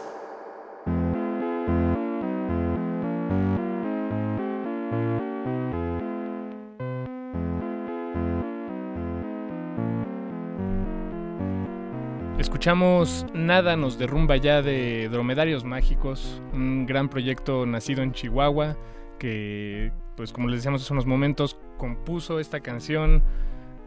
Escuchamos 12.51 13.25
Nada 13.33 13.77
nos 13.77 13.97
derrumba 13.97 14.35
ya 14.35 14.61
de 14.61 15.07
Dromedarios 15.07 15.63
Mágicos, 15.63 16.41
un 16.51 16.85
gran 16.85 17.07
proyecto 17.07 17.65
nacido 17.65 18.03
en 18.03 18.11
Chihuahua 18.11 18.75
que, 19.17 19.93
pues 20.17 20.33
como 20.33 20.49
les 20.49 20.57
decíamos 20.57 20.83
hace 20.83 20.91
unos 20.91 21.05
momentos, 21.05 21.57
compuso 21.77 22.41
esta 22.41 22.59
canción 22.59 23.23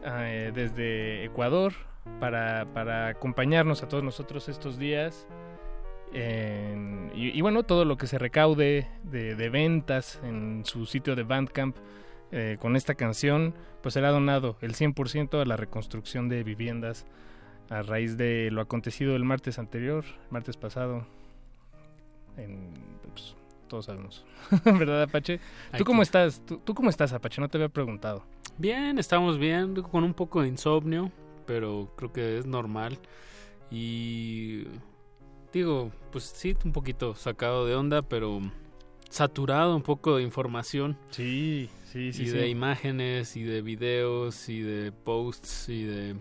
eh, 0.03 0.51
desde 0.55 1.27
Ecuador 1.27 1.74
para, 2.19 3.09
acompañarnos 3.09 3.82
a 3.82 3.89
todos 3.89 4.03
nosotros 4.03 4.49
estos 4.49 4.78
días. 4.78 5.28
y, 6.15 7.41
bueno, 7.43 7.65
todo 7.65 7.85
lo 7.85 7.99
que 7.99 8.07
se 8.07 8.16
recaude 8.16 8.89
de, 9.03 9.51
ventas 9.51 10.23
en 10.24 10.65
su 10.65 10.86
sitio 10.86 11.15
de 11.15 11.23
Bandcamp 11.23 11.77
eh, 12.32 12.57
con 12.59 12.77
esta 12.77 12.95
canción, 12.95 13.55
pues 13.82 13.93
será 13.93 14.11
donado 14.11 14.57
el 14.62 14.73
100% 14.74 15.43
a 15.43 15.45
la 15.45 15.59
reconstrucción 15.59 16.31
de 16.31 16.43
viviendas 16.43 17.07
a 17.70 17.82
raíz 17.82 18.16
de 18.16 18.51
lo 18.51 18.61
acontecido 18.61 19.16
el 19.16 19.24
martes 19.24 19.59
anterior, 19.59 20.05
martes 20.31 20.57
pasado. 20.57 21.07
En, 22.36 22.70
pues, 23.12 23.35
todos 23.69 23.86
sabemos, 23.86 24.24
¿verdad, 24.65 25.03
Apache? 25.03 25.41
¿Tú 25.77 25.85
cómo 25.85 26.03
estás? 26.03 26.43
¿Tú, 26.45 26.59
¿Tú 26.59 26.74
cómo 26.74 26.91
estás, 26.91 27.12
Apache? 27.12 27.41
No 27.41 27.49
te 27.49 27.59
había 27.59 27.69
preguntado. 27.69 28.24
Bien, 28.59 28.99
estamos 28.99 29.39
bien, 29.39 29.74
con 29.82 30.05
un 30.05 30.15
poco 30.15 30.43
de 30.43 30.49
insomnio, 30.49 31.11
pero 31.47 31.93
creo 31.97 32.12
que 32.12 32.39
es 32.39 32.47
normal. 32.47 32.99
Y 33.70 34.65
digo, 35.53 35.91
pues 36.12 36.24
sí, 36.24 36.57
un 36.65 36.73
poquito 36.73 37.15
sacado 37.15 37.66
de 37.66 37.74
onda, 37.74 38.03
pero 38.03 38.41
saturado 39.09 39.74
un 39.74 39.82
poco 39.82 40.16
de 40.16 40.23
información. 40.23 40.97
Sí, 41.11 41.69
sí, 41.85 42.12
sí. 42.12 42.24
Y 42.24 42.28
de 42.28 42.49
imágenes, 42.49 43.36
y 43.36 43.43
de 43.43 43.62
videos, 43.62 44.49
y 44.49 44.61
de 44.61 44.93
posts, 44.93 45.69
y 45.69 45.85
de 45.85 46.16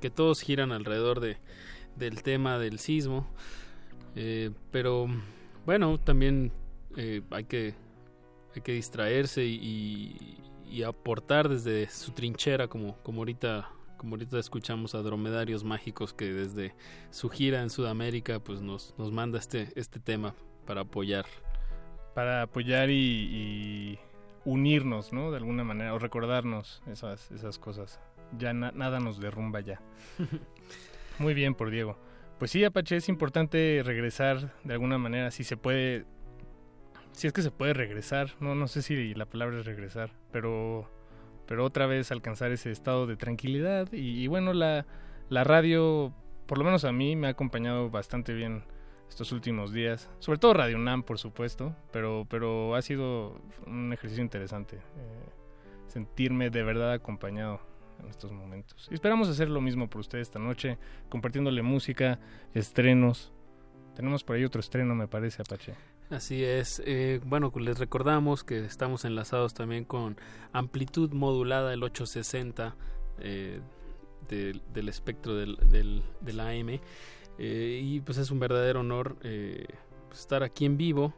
que 0.00 0.10
todos 0.10 0.40
giran 0.40 0.72
alrededor 0.72 1.20
de, 1.20 1.38
del 1.96 2.22
tema 2.22 2.58
del 2.58 2.78
sismo. 2.78 3.26
Eh, 4.14 4.50
pero 4.70 5.06
bueno, 5.66 5.98
también 5.98 6.52
eh, 6.96 7.22
hay 7.30 7.44
que 7.44 7.74
hay 8.54 8.62
que 8.62 8.72
distraerse 8.72 9.44
y, 9.44 10.38
y, 10.66 10.82
aportar 10.82 11.48
desde 11.48 11.88
su 11.90 12.12
trinchera, 12.12 12.66
como, 12.68 12.96
como 13.02 13.20
ahorita 13.20 13.70
como 13.98 14.14
ahorita 14.14 14.38
escuchamos 14.38 14.94
a 14.94 15.02
Dromedarios 15.02 15.64
Mágicos 15.64 16.14
que 16.14 16.32
desde 16.32 16.74
su 17.10 17.28
gira 17.28 17.62
en 17.62 17.68
Sudamérica 17.68 18.38
pues 18.38 18.62
nos, 18.62 18.94
nos 18.96 19.10
manda 19.12 19.38
este, 19.38 19.72
este 19.74 20.00
tema 20.00 20.34
para 20.66 20.82
apoyar. 20.82 21.26
Para 22.14 22.42
apoyar 22.42 22.90
y, 22.90 23.98
unirnos, 24.44 25.12
¿no? 25.12 25.30
De 25.30 25.36
alguna 25.36 25.64
manera, 25.64 25.94
o 25.94 25.98
recordarnos 25.98 26.82
esas, 26.86 27.30
esas 27.32 27.58
cosas. 27.58 28.00
Ya 28.36 28.52
nada 28.52 29.00
nos 29.00 29.20
derrumba 29.20 29.60
ya. 29.60 29.80
Muy 31.18 31.34
bien 31.34 31.54
por 31.54 31.70
Diego. 31.70 31.96
Pues 32.38 32.52
sí, 32.52 32.64
Apache, 32.64 32.96
es 32.96 33.08
importante 33.08 33.82
regresar 33.84 34.52
de 34.62 34.72
alguna 34.72 34.96
manera, 34.96 35.32
si 35.32 35.42
se 35.42 35.56
puede, 35.56 36.04
si 37.10 37.26
es 37.26 37.32
que 37.32 37.42
se 37.42 37.50
puede 37.50 37.74
regresar, 37.74 38.30
no, 38.38 38.54
no 38.54 38.68
sé 38.68 38.80
si 38.82 39.12
la 39.14 39.26
palabra 39.26 39.58
es 39.58 39.66
regresar, 39.66 40.12
pero, 40.30 40.88
pero 41.46 41.64
otra 41.64 41.86
vez 41.86 42.12
alcanzar 42.12 42.52
ese 42.52 42.70
estado 42.70 43.08
de 43.08 43.16
tranquilidad 43.16 43.92
y, 43.92 44.24
bueno, 44.28 44.52
la, 44.52 44.86
la 45.30 45.42
radio, 45.42 46.14
por 46.46 46.58
lo 46.58 46.64
menos 46.64 46.84
a 46.84 46.92
mí, 46.92 47.16
me 47.16 47.26
ha 47.26 47.30
acompañado 47.30 47.90
bastante 47.90 48.32
bien 48.34 48.62
estos 49.08 49.32
últimos 49.32 49.72
días, 49.72 50.08
sobre 50.20 50.38
todo 50.38 50.54
Radio 50.54 50.78
NAM, 50.78 51.02
por 51.02 51.18
supuesto, 51.18 51.74
pero, 51.90 52.24
pero 52.30 52.76
ha 52.76 52.82
sido 52.82 53.40
un 53.66 53.92
ejercicio 53.92 54.22
interesante, 54.22 54.76
eh, 54.76 55.28
sentirme 55.88 56.50
de 56.50 56.62
verdad 56.62 56.92
acompañado 56.92 57.67
en 58.00 58.08
estos 58.08 58.32
momentos. 58.32 58.88
Esperamos 58.90 59.28
hacer 59.28 59.48
lo 59.48 59.60
mismo 59.60 59.88
por 59.88 60.00
ustedes 60.00 60.28
esta 60.28 60.38
noche, 60.38 60.78
compartiéndole 61.08 61.62
música, 61.62 62.18
estrenos. 62.54 63.32
Tenemos 63.94 64.24
por 64.24 64.36
ahí 64.36 64.44
otro 64.44 64.60
estreno, 64.60 64.94
me 64.94 65.08
parece, 65.08 65.42
Apache. 65.42 65.74
Así 66.10 66.42
es. 66.42 66.80
Eh, 66.86 67.20
bueno, 67.24 67.52
les 67.56 67.78
recordamos 67.78 68.42
que 68.42 68.64
estamos 68.64 69.04
enlazados 69.04 69.52
también 69.52 69.84
con 69.84 70.16
amplitud 70.52 71.12
modulada, 71.12 71.74
el 71.74 71.82
860 71.82 72.74
eh, 73.20 73.60
del, 74.28 74.88
espectro 74.88 75.34
del, 75.34 75.56
del, 76.20 76.40
AM. 76.40 76.80
Eh, 77.38 77.80
y 77.82 78.00
pues 78.00 78.18
es 78.18 78.30
un 78.30 78.40
verdadero 78.40 78.80
honor 78.80 79.16
pues, 79.20 80.20
estar 80.20 80.42
aquí 80.42 80.64
en 80.64 80.76
vivo 80.76 81.12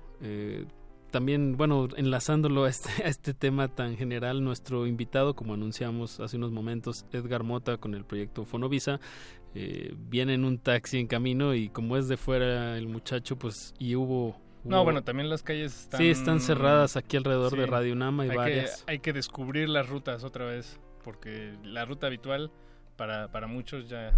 también, 1.11 1.57
bueno, 1.57 1.89
enlazándolo 1.97 2.65
a 2.65 2.69
este, 2.69 2.89
a 3.05 3.09
este 3.09 3.35
tema 3.35 3.69
tan 3.69 3.97
general, 3.97 4.43
nuestro 4.43 4.87
invitado, 4.87 5.35
como 5.35 5.55
anunciamos 5.55 6.21
hace 6.21 6.37
unos 6.37 6.53
momentos, 6.53 7.07
Edgar 7.13 7.43
Mota 7.43 7.77
con 7.77 7.95
el 7.95 8.05
proyecto 8.05 8.45
Fonovisa, 8.45 9.01
eh, 9.55 9.95
viene 9.97 10.35
en 10.35 10.45
un 10.45 10.59
taxi 10.59 10.99
en 10.99 11.07
camino 11.07 11.55
y 11.55 11.69
como 11.69 11.97
es 11.97 12.09
de 12.09 12.17
fuera 12.17 12.77
el 12.77 12.87
muchacho, 12.87 13.37
pues 13.37 13.75
y 13.79 13.97
hubo... 13.97 14.41
no, 14.65 14.85
bueno, 14.85 15.03
también 15.03 15.29
las 15.29 15.43
calles 15.43 15.83
están... 15.83 16.01
Sí, 16.01 16.09
están 16.09 16.41
cerradas 16.41 16.97
aquí 16.97 17.17
alrededor 17.17 17.57
de 17.57 17.67
Radio 17.67 17.95
Nama 17.95 18.27
y 18.27 18.31
hay 18.31 18.37
varias. 18.37 18.83
Que, 18.85 18.93
hay 18.93 18.99
que 19.01 19.13
descubrir 19.13 19.69
las 19.69 19.89
rutas 19.89 20.25
otra 20.25 20.45
vez, 20.45 20.79
porque 21.05 21.55
la 21.65 21.85
ruta 21.85 22.07
habitual 22.07 22.51
para, 22.97 23.33
para 23.33 23.47
muchos 23.47 23.89
ya 23.89 24.13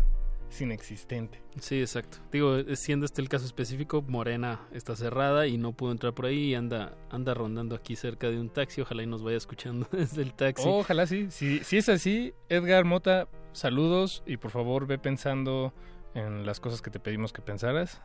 inexistente. 0.61 1.43
Sí, 1.61 1.81
exacto. 1.81 2.19
Digo, 2.31 2.59
siendo 2.75 3.07
este 3.07 3.23
el 3.23 3.29
caso 3.29 3.47
específico, 3.47 4.03
Morena 4.03 4.61
está 4.73 4.97
cerrada 4.97 5.47
y 5.47 5.59
no 5.59 5.73
pudo 5.73 5.93
entrar 5.93 6.15
por 6.15 6.27
ahí 6.27 6.51
y 6.51 6.55
anda, 6.55 6.97
anda 7.11 7.35
rondando 7.35 7.75
aquí 7.75 7.97
cerca 7.97 8.31
de 8.31 8.39
un 8.39 8.51
taxi. 8.51 8.81
Ojalá 8.81 9.03
y 9.03 9.07
nos 9.07 9.23
vaya 9.23 9.37
escuchando 9.37 9.89
desde 9.93 10.23
el 10.23 10.35
taxi. 10.35 10.65
ojalá 10.67 11.07
sí. 11.07 11.29
Si, 11.31 11.61
si 11.65 11.79
es 11.79 11.89
así, 11.89 12.35
Edgar 12.49 12.85
Mota, 12.85 13.29
saludos 13.53 14.23
y 14.27 14.37
por 14.37 14.51
favor 14.51 14.87
ve 14.87 14.99
pensando 14.99 15.73
en 16.15 16.45
las 16.47 16.61
cosas 16.61 16.83
que 16.83 16.91
te 16.91 17.01
pedimos 17.01 17.33
que 17.33 17.43
pensaras 17.43 18.01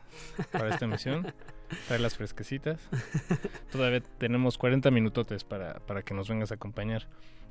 para 0.52 0.70
esta 0.70 0.84
emisión. 0.84 1.32
Trae 1.88 1.98
las 1.98 2.16
fresquecitas. 2.16 2.80
Todavía 3.72 4.00
tenemos 4.18 4.58
40 4.58 4.90
minutotes 4.90 5.44
para, 5.44 5.80
para 5.80 6.02
que 6.02 6.14
nos 6.14 6.28
vengas 6.28 6.50
a 6.50 6.54
acompañar. 6.54 7.08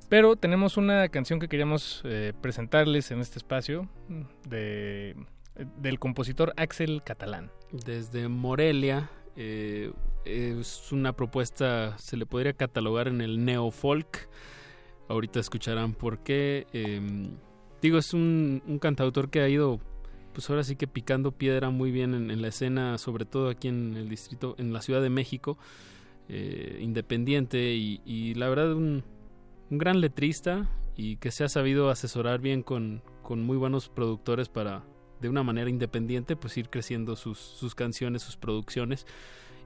Pero 0.09 0.35
tenemos 0.37 0.77
una 0.77 1.09
canción 1.09 1.39
que 1.39 1.49
queríamos 1.49 2.01
eh, 2.05 2.33
presentarles 2.41 3.11
en 3.11 3.19
este 3.19 3.37
espacio 3.39 3.89
de, 4.47 5.15
del 5.77 5.99
compositor 5.99 6.53
Axel 6.55 7.03
Catalán. 7.03 7.51
Desde 7.71 8.27
Morelia. 8.29 9.09
Eh, 9.35 9.91
es 10.25 10.91
una 10.91 11.13
propuesta, 11.13 11.97
se 11.97 12.17
le 12.17 12.25
podría 12.25 12.53
catalogar 12.53 13.07
en 13.07 13.21
el 13.21 13.43
neofolk. 13.43 14.29
Ahorita 15.09 15.39
escucharán 15.39 15.93
por 15.93 16.19
qué. 16.19 16.67
Em, 16.73 17.37
digo, 17.81 17.97
es 17.97 18.13
un, 18.13 18.61
un, 18.65 18.79
cantautor 18.79 19.29
que 19.29 19.41
ha 19.41 19.49
ido, 19.49 19.79
pues 20.37 20.49
ahora 20.51 20.63
sí 20.63 20.75
que 20.75 20.85
picando 20.85 21.31
piedra 21.31 21.71
muy 21.71 21.89
bien 21.89 22.13
en, 22.13 22.41
la 22.41 22.49
escena, 22.49 22.99
sobre 22.99 23.25
todo 23.25 23.49
aquí 23.49 23.69
en 23.69 23.95
el 23.97 24.07
distrito, 24.07 24.53
en 24.59 24.71
la 24.71 24.83
Ciudad 24.83 25.01
de 25.01 25.09
México, 25.09 25.57
eh, 26.29 26.77
independiente 26.79 27.73
y, 27.73 28.01
y 28.05 28.35
la 28.35 28.47
verdad 28.47 28.73
un 28.73 29.03
un 29.69 29.77
gran 29.77 30.01
letrista 30.01 30.67
y 30.95 31.17
que 31.17 31.31
se 31.31 31.43
ha 31.43 31.49
sabido 31.49 31.89
asesorar 31.89 32.39
bien 32.39 32.63
con, 32.63 33.01
con 33.21 33.43
muy 33.43 33.57
buenos 33.57 33.89
productores 33.89 34.49
para 34.49 34.83
de 35.19 35.29
una 35.29 35.43
manera 35.43 35.69
independiente 35.69 36.35
pues 36.35 36.57
ir 36.57 36.69
creciendo 36.69 37.15
sus, 37.15 37.39
sus 37.39 37.75
canciones, 37.75 38.21
sus 38.21 38.37
producciones. 38.37 39.05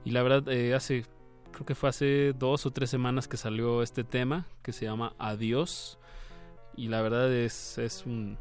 Y 0.04 0.10
la 0.10 0.22
verdad, 0.22 0.48
eh, 0.48 0.74
hace, 0.74 1.04
creo 1.52 1.66
que 1.66 1.74
fue 1.74 1.88
hace 1.88 2.32
dos 2.32 2.66
o 2.66 2.70
tres 2.70 2.90
semanas 2.90 3.28
que 3.28 3.36
salió 3.36 3.82
este 3.82 4.02
tema 4.02 4.46
que 4.62 4.72
se 4.72 4.86
llama 4.86 5.14
Adiós. 5.18 5.98
Y 6.74 6.88
la 6.88 7.02
verdad 7.02 7.32
es, 7.32 7.78
es, 7.78 8.04
un, 8.06 8.38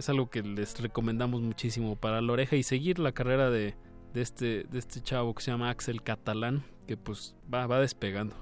es 0.00 0.08
algo 0.08 0.30
que 0.30 0.42
les 0.42 0.80
recomendamos 0.80 1.42
muchísimo 1.42 1.96
para 1.96 2.20
la 2.20 2.32
oreja 2.32 2.56
y 2.56 2.62
seguir 2.62 2.98
la 2.98 3.12
carrera 3.12 3.50
de, 3.50 3.74
de, 4.12 4.20
este, 4.20 4.64
de 4.64 4.78
este 4.78 5.00
chavo 5.00 5.34
que 5.34 5.42
se 5.42 5.50
llama 5.50 5.70
Axel 5.70 6.02
Catalán, 6.02 6.64
que 6.86 6.96
pues 6.96 7.36
va, 7.52 7.66
va 7.66 7.80
despegando. 7.80 8.34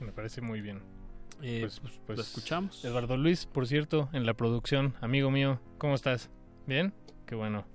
Me 0.00 0.12
parece 0.12 0.40
muy 0.40 0.60
bien. 0.60 0.82
Eh, 1.42 1.58
pues, 1.60 1.80
pues, 1.80 2.00
pues, 2.06 2.18
lo 2.18 2.22
escuchamos. 2.22 2.84
Eduardo 2.84 3.16
Luis, 3.16 3.46
por 3.46 3.66
cierto, 3.66 4.08
en 4.12 4.24
la 4.24 4.34
producción, 4.34 4.94
amigo 5.00 5.30
mío, 5.30 5.60
¿cómo 5.78 5.94
estás? 5.94 6.30
¿Bien? 6.66 6.94
Qué 7.26 7.34
bueno. 7.34 7.66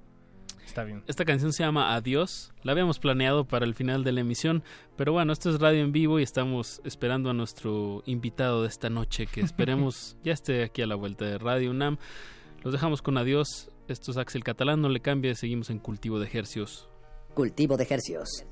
Está 0.66 0.84
bien. 0.84 1.04
Esta 1.08 1.26
canción 1.26 1.52
se 1.52 1.64
llama 1.64 1.96
Adiós. 1.96 2.54
La 2.62 2.74
habíamos 2.74 3.00
planeado 3.00 3.44
para 3.44 3.66
el 3.66 3.74
final 3.74 4.04
de 4.04 4.12
la 4.12 4.22
emisión, 4.22 4.64
pero 4.96 5.12
bueno, 5.12 5.34
esto 5.34 5.50
es 5.50 5.60
radio 5.60 5.82
en 5.82 5.92
vivo 5.92 6.20
y 6.20 6.24
estamos 6.24 6.80
esperando 6.84 7.32
a 7.32 7.34
nuestro 7.34 8.04
invitado 8.06 8.62
de 8.62 8.68
esta 8.68 8.90
noche 8.90 9.26
que 9.26 9.42
esperemos 9.42 10.16
ya 10.24 10.32
esté 10.32 10.64
aquí 10.64 10.84
a 10.84 10.88
la 10.88 10.96
vuelta 10.96 11.26
de 11.26 11.40
Radio 11.40 11.72
UNAM. 11.72 11.98
Los 12.64 12.74
dejamos 12.74 13.02
con 13.02 13.18
Adiós. 13.18 13.72
Esto 13.88 14.12
es 14.12 14.18
Axel 14.18 14.44
Catalán, 14.44 14.82
no 14.82 14.90
le 14.90 15.00
cambie, 15.00 15.34
seguimos 15.36 15.70
en 15.70 15.80
Cultivo 15.80 16.20
de 16.20 16.26
Ejercios. 16.26 16.90
Cultivo 17.34 17.78
de 17.78 17.84
Ejercios. 17.84 18.46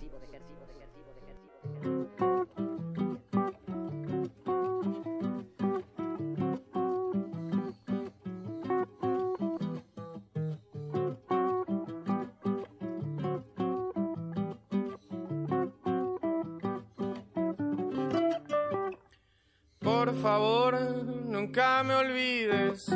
favor, 20.17 20.79
nunca 21.25 21.83
me 21.83 21.95
olvides. 21.95 22.89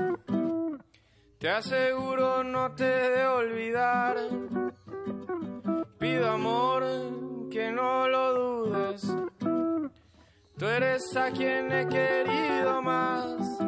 Te 1.41 1.49
aseguro 1.49 2.43
no 2.43 2.75
te 2.75 2.83
de 2.83 3.25
olvidar. 3.25 4.15
Pido 5.97 6.29
amor, 6.29 6.83
que 7.49 7.71
no 7.71 8.07
lo 8.07 8.33
dudes. 8.35 9.01
Tú 10.55 10.67
eres 10.67 11.17
a 11.17 11.31
quien 11.31 11.71
he 11.71 11.87
querido 11.87 12.83
más. 12.83 13.60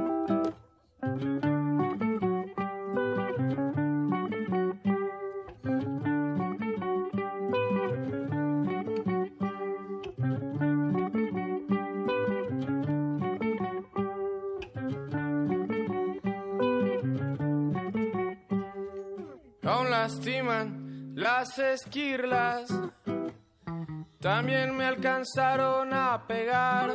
También 24.43 24.75
me 24.75 24.83
alcanzaron 24.83 25.93
a 25.93 26.27
pegar. 26.27 26.91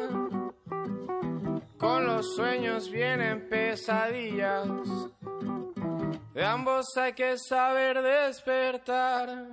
Con 1.79 2.07
los 2.07 2.35
sueños 2.37 2.91
vienen 2.91 3.49
pesadillas. 3.49 4.69
De 6.35 6.45
ambos 6.45 6.85
hay 6.99 7.15
que 7.15 7.39
saber 7.39 8.03
despertar. 8.03 9.48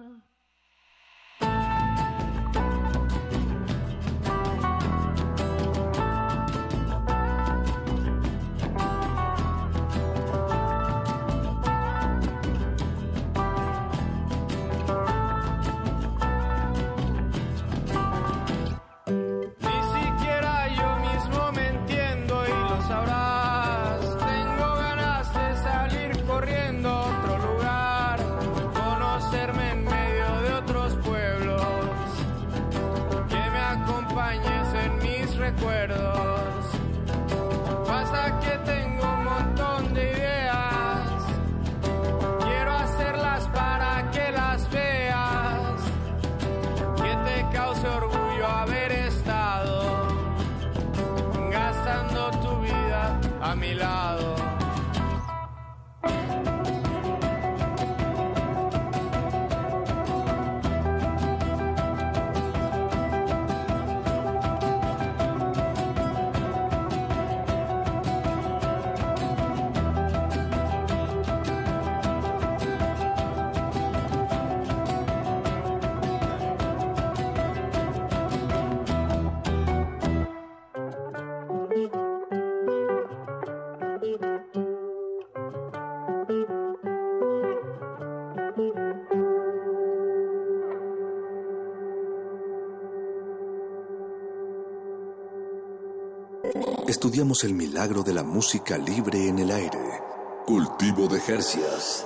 Estudiamos 97.15 97.45
el 97.45 97.53
milagro 97.53 98.03
de 98.03 98.13
la 98.13 98.23
música 98.23 98.77
libre 98.77 99.29
en 99.29 99.39
el 99.39 99.49
aire. 99.49 99.79
Cultivo 100.45 101.07
de 101.07 101.21
Jercias. 101.21 102.05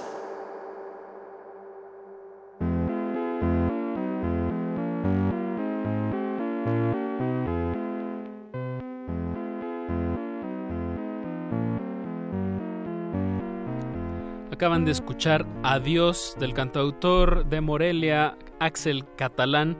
Acaban 14.52 14.86
de 14.86 14.92
escuchar 14.92 15.48
Adiós 15.64 16.36
del 16.40 16.54
cantautor 16.54 17.48
de 17.50 17.62
Morelia, 17.62 18.38
Axel 18.60 19.06
Catalán. 19.16 19.76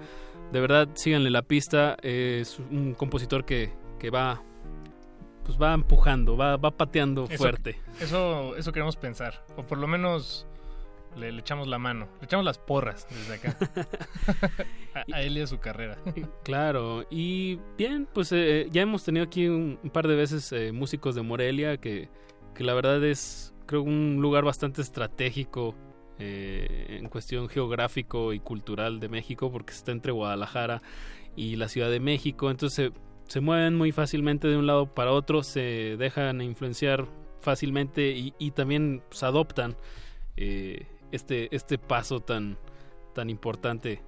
De 0.52 0.60
verdad, 0.60 0.90
síganle 0.96 1.30
la 1.30 1.44
pista. 1.44 1.98
Es 2.02 2.58
un 2.58 2.96
compositor 2.96 3.46
que, 3.46 3.72
que 4.00 4.10
va 4.10 4.42
pues 5.50 5.60
va 5.60 5.74
empujando, 5.74 6.38
va, 6.38 6.58
va 6.58 6.70
pateando 6.70 7.24
Eso- 7.26 7.38
fuerte. 7.38 7.80
Eso, 8.00 8.56
eso 8.56 8.72
queremos 8.72 8.96
pensar. 8.98 9.44
O 9.58 9.64
por 9.64 9.80
lo 9.80 9.88
menos 9.88 10.46
le, 11.18 11.32
le 11.32 11.40
echamos 11.40 11.68
la 11.68 11.80
mano. 11.80 12.08
Le 12.20 12.26
echamos 12.26 12.46
las 12.46 12.60
porras 12.60 13.08
desde 13.10 13.34
acá. 13.34 13.58
a, 14.94 15.16
a 15.18 15.22
él 15.24 15.38
y 15.38 15.42
a 15.42 15.48
su 15.48 15.58
carrera. 15.60 15.98
Claro, 16.44 17.04
y 17.10 17.60
bien, 17.78 18.08
pues 18.14 18.32
eh, 18.32 18.68
ya 18.72 18.84
hemos 18.84 19.04
tenido 19.04 19.26
aquí 19.26 19.48
un, 19.48 19.80
un 19.82 19.90
par 19.90 20.08
de 20.08 20.16
veces 20.16 20.52
eh, 20.52 20.72
músicos 20.72 21.16
de 21.16 21.24
Morelia, 21.24 21.78
que, 21.78 22.10
que 22.54 22.64
la 22.64 22.76
verdad 22.76 23.04
es, 23.04 23.54
creo, 23.66 23.82
un 23.82 24.18
lugar 24.22 24.44
bastante 24.44 24.82
estratégico 24.84 25.74
eh, 26.20 26.98
en 27.00 27.10
cuestión 27.10 27.50
geográfico 27.50 28.34
y 28.34 28.40
cultural 28.40 29.00
de 29.00 29.10
México, 29.10 29.52
porque 29.52 29.74
está 29.74 29.92
entre 29.92 30.12
Guadalajara 30.12 30.82
y 31.36 31.56
la 31.56 31.70
Ciudad 31.70 31.90
de 31.90 32.00
México, 32.00 32.52
entonces 32.52 32.92
se, 33.30 33.40
mueven 33.40 33.76
muy 33.76 33.92
fácilmente 33.92 34.48
de 34.48 34.58
un 34.58 34.68
lado 34.68 34.94
para 34.94 35.12
otro, 35.12 35.44
se 35.44 35.96
dejan 35.98 36.42
influenciar 36.42 37.08
fácilmente 37.42 38.12
y, 38.12 38.34
y 38.38 38.52
también 38.52 39.02
pues, 39.10 39.24
adoptan 39.24 39.78
eh, 40.38 40.86
este, 41.12 41.54
este 41.56 41.78
paso 41.78 42.20
tan, 42.20 42.58
tan 43.14 43.30
importante 43.30 44.02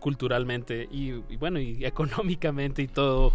culturalmente 0.00 0.88
y, 0.90 1.10
y 1.28 1.36
bueno 1.36 1.58
y 1.58 1.84
económicamente 1.84 2.82
y 2.82 2.88
todo 2.88 3.32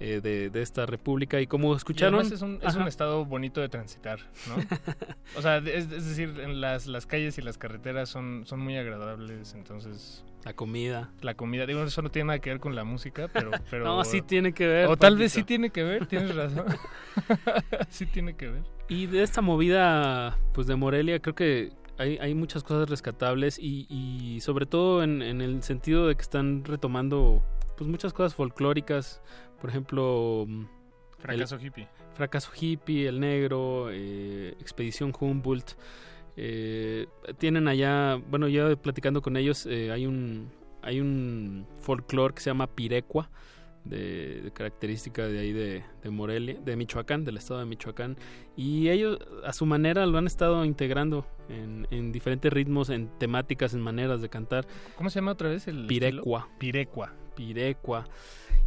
eh, 0.00 0.20
de, 0.20 0.50
de 0.50 0.62
esta 0.62 0.86
república 0.86 1.40
y 1.40 1.46
como 1.46 1.74
escucharon 1.74 2.20
es 2.20 2.42
un, 2.42 2.58
es 2.62 2.74
un 2.74 2.88
estado 2.88 3.24
bonito 3.24 3.60
de 3.60 3.68
transitar, 3.68 4.18
¿no? 4.48 4.56
o 5.38 5.42
sea, 5.42 5.58
es, 5.58 5.90
es 5.90 6.08
decir, 6.08 6.40
en 6.40 6.60
las, 6.60 6.86
las 6.86 7.06
calles 7.06 7.38
y 7.38 7.42
las 7.42 7.58
carreteras 7.58 8.08
son, 8.08 8.44
son 8.44 8.60
muy 8.60 8.76
agradables, 8.76 9.54
entonces... 9.54 10.24
La 10.44 10.52
comida. 10.52 11.10
La 11.22 11.34
comida, 11.34 11.64
digo, 11.66 11.82
eso 11.82 12.02
no 12.02 12.10
tiene 12.10 12.26
nada 12.28 12.38
que 12.38 12.50
ver 12.50 12.60
con 12.60 12.74
la 12.74 12.84
música, 12.84 13.28
pero... 13.32 13.50
pero 13.70 13.84
No, 13.84 14.04
sí 14.04 14.20
tiene 14.20 14.52
que 14.52 14.66
ver, 14.66 14.88
O 14.88 14.96
tal 14.96 15.16
vez 15.16 15.32
sí 15.32 15.42
tiene 15.42 15.70
que 15.70 15.82
ver, 15.82 16.06
tienes 16.06 16.34
razón. 16.36 16.66
sí 17.88 18.06
tiene 18.06 18.34
que 18.36 18.48
ver. 18.50 18.62
Y 18.88 19.06
de 19.06 19.22
esta 19.22 19.40
movida, 19.40 20.38
pues 20.52 20.66
de 20.66 20.76
Morelia, 20.76 21.18
creo 21.20 21.34
que 21.34 21.72
hay, 21.96 22.18
hay 22.18 22.34
muchas 22.34 22.62
cosas 22.62 22.90
rescatables 22.90 23.58
y, 23.58 23.86
y 23.88 24.40
sobre 24.40 24.66
todo 24.66 25.02
en, 25.02 25.22
en 25.22 25.40
el 25.40 25.62
sentido 25.62 26.06
de 26.08 26.14
que 26.16 26.22
están 26.22 26.64
retomando 26.64 27.42
pues 27.76 27.88
muchas 27.88 28.12
cosas 28.12 28.34
folclóricas, 28.34 29.22
por 29.60 29.70
ejemplo... 29.70 30.44
mm, 30.46 30.64
Fracaso 31.18 31.58
hippie. 31.58 31.88
Fracaso 32.14 32.50
hippie, 32.54 33.08
El 33.08 33.18
Negro, 33.18 33.88
eh, 33.90 34.54
Expedición 34.60 35.12
Humboldt. 35.18 35.72
Eh, 36.36 37.06
tienen 37.38 37.68
allá, 37.68 38.16
bueno, 38.30 38.48
ya 38.48 38.74
platicando 38.76 39.22
con 39.22 39.36
ellos, 39.36 39.66
eh, 39.66 39.90
hay 39.90 40.06
un 40.06 40.50
hay 40.82 41.00
un 41.00 41.66
folclore 41.80 42.34
que 42.34 42.40
se 42.40 42.50
llama 42.50 42.66
Pirecua, 42.66 43.30
de, 43.84 44.42
de 44.42 44.50
característica 44.50 45.26
de 45.26 45.38
ahí 45.38 45.52
de, 45.52 45.82
de 46.02 46.10
Morelia, 46.10 46.58
de 46.64 46.76
Michoacán, 46.76 47.24
del 47.24 47.36
estado 47.36 47.60
de 47.60 47.66
Michoacán. 47.66 48.16
Y 48.56 48.88
ellos 48.88 49.18
a 49.44 49.52
su 49.52 49.66
manera 49.66 50.06
lo 50.06 50.18
han 50.18 50.26
estado 50.26 50.64
integrando 50.64 51.26
en, 51.48 51.86
en 51.90 52.12
diferentes 52.12 52.52
ritmos, 52.52 52.90
en 52.90 53.08
temáticas, 53.18 53.74
en 53.74 53.80
maneras 53.80 54.20
de 54.20 54.28
cantar. 54.28 54.66
¿Cómo 54.96 55.10
se 55.10 55.20
llama 55.20 55.32
otra 55.32 55.48
vez 55.48 55.68
el 55.68 55.86
Pirecua. 55.86 56.40
estilo? 56.40 56.58
Pirecua. 56.58 57.12
Pirecua. 57.34 58.04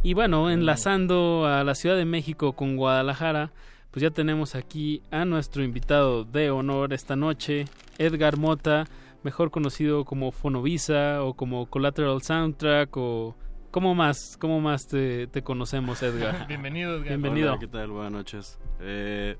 Y 0.02 0.14
bueno, 0.14 0.50
enlazando 0.50 1.46
a 1.46 1.64
la 1.64 1.74
Ciudad 1.74 1.96
de 1.96 2.04
México 2.04 2.54
con 2.54 2.76
Guadalajara, 2.76 3.52
pues 3.90 4.02
ya 4.02 4.10
tenemos 4.10 4.54
aquí 4.54 5.02
a 5.10 5.24
nuestro 5.24 5.62
invitado 5.62 6.24
de 6.24 6.50
honor 6.50 6.92
esta 6.92 7.16
noche, 7.16 7.66
Edgar 7.98 8.36
Mota, 8.36 8.86
mejor 9.22 9.50
conocido 9.50 10.04
como 10.04 10.30
Fonovisa 10.30 11.22
o 11.22 11.34
como 11.34 11.66
Collateral 11.66 12.22
Soundtrack 12.22 12.96
o 12.96 13.36
¿cómo 13.70 13.94
más, 13.94 14.36
cómo 14.38 14.60
más 14.60 14.86
te, 14.86 15.26
te 15.26 15.42
conocemos, 15.42 16.02
Edgar? 16.02 16.46
Bienvenido, 16.48 16.94
Edgar. 16.94 17.08
Bienvenido. 17.08 17.50
Hola, 17.50 17.60
¿qué 17.60 17.68
tal? 17.68 17.90
Buenas 17.90 18.12
noches. 18.12 18.58
Eh, 18.80 19.36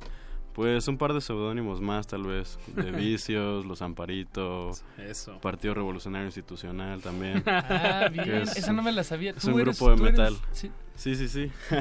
pues 0.58 0.88
un 0.88 0.98
par 0.98 1.12
de 1.12 1.20
seudónimos 1.20 1.80
más, 1.80 2.08
tal 2.08 2.24
vez. 2.24 2.58
De 2.74 2.90
Vicios, 2.90 3.64
Los 3.64 3.80
Amparitos. 3.80 4.82
Eso. 4.98 5.38
Partido 5.40 5.72
Revolucionario 5.74 6.26
Institucional 6.26 7.00
también. 7.00 7.44
Ah, 7.46 8.08
bien. 8.12 8.28
es- 8.42 8.56
Esa 8.56 8.72
no 8.72 8.82
me 8.82 8.90
la 8.90 9.04
sabía. 9.04 9.30
Es 9.30 9.36
Tú 9.36 9.52
un 9.54 9.60
eres- 9.60 9.78
grupo 9.78 9.90
de 9.94 10.02
eres- 10.02 10.18
metal. 10.18 10.36
sí. 10.50 10.72
Sí, 10.96 11.14
sí, 11.14 11.28
sí. 11.28 11.52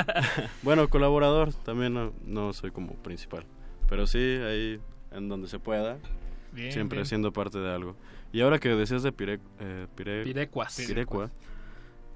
bueno, 0.62 0.88
colaborador. 0.88 1.52
También 1.52 1.92
no, 1.92 2.14
no 2.24 2.54
soy 2.54 2.70
como 2.70 2.94
principal. 2.94 3.44
Pero 3.90 4.06
sí, 4.06 4.18
ahí 4.18 4.80
en 5.12 5.28
donde 5.28 5.46
se 5.48 5.58
pueda. 5.58 5.98
Bien, 6.52 6.72
siempre 6.72 6.96
bien. 7.00 7.06
siendo 7.06 7.30
parte 7.30 7.58
de 7.58 7.70
algo. 7.70 7.94
Y 8.32 8.40
ahora 8.40 8.58
que 8.58 8.70
decías 8.70 9.02
de 9.02 9.12
Pire, 9.12 9.38
eh, 9.60 9.86
Pire- 9.94 10.24
Pirecuas. 10.24 10.76
Pirecua, 10.78 11.30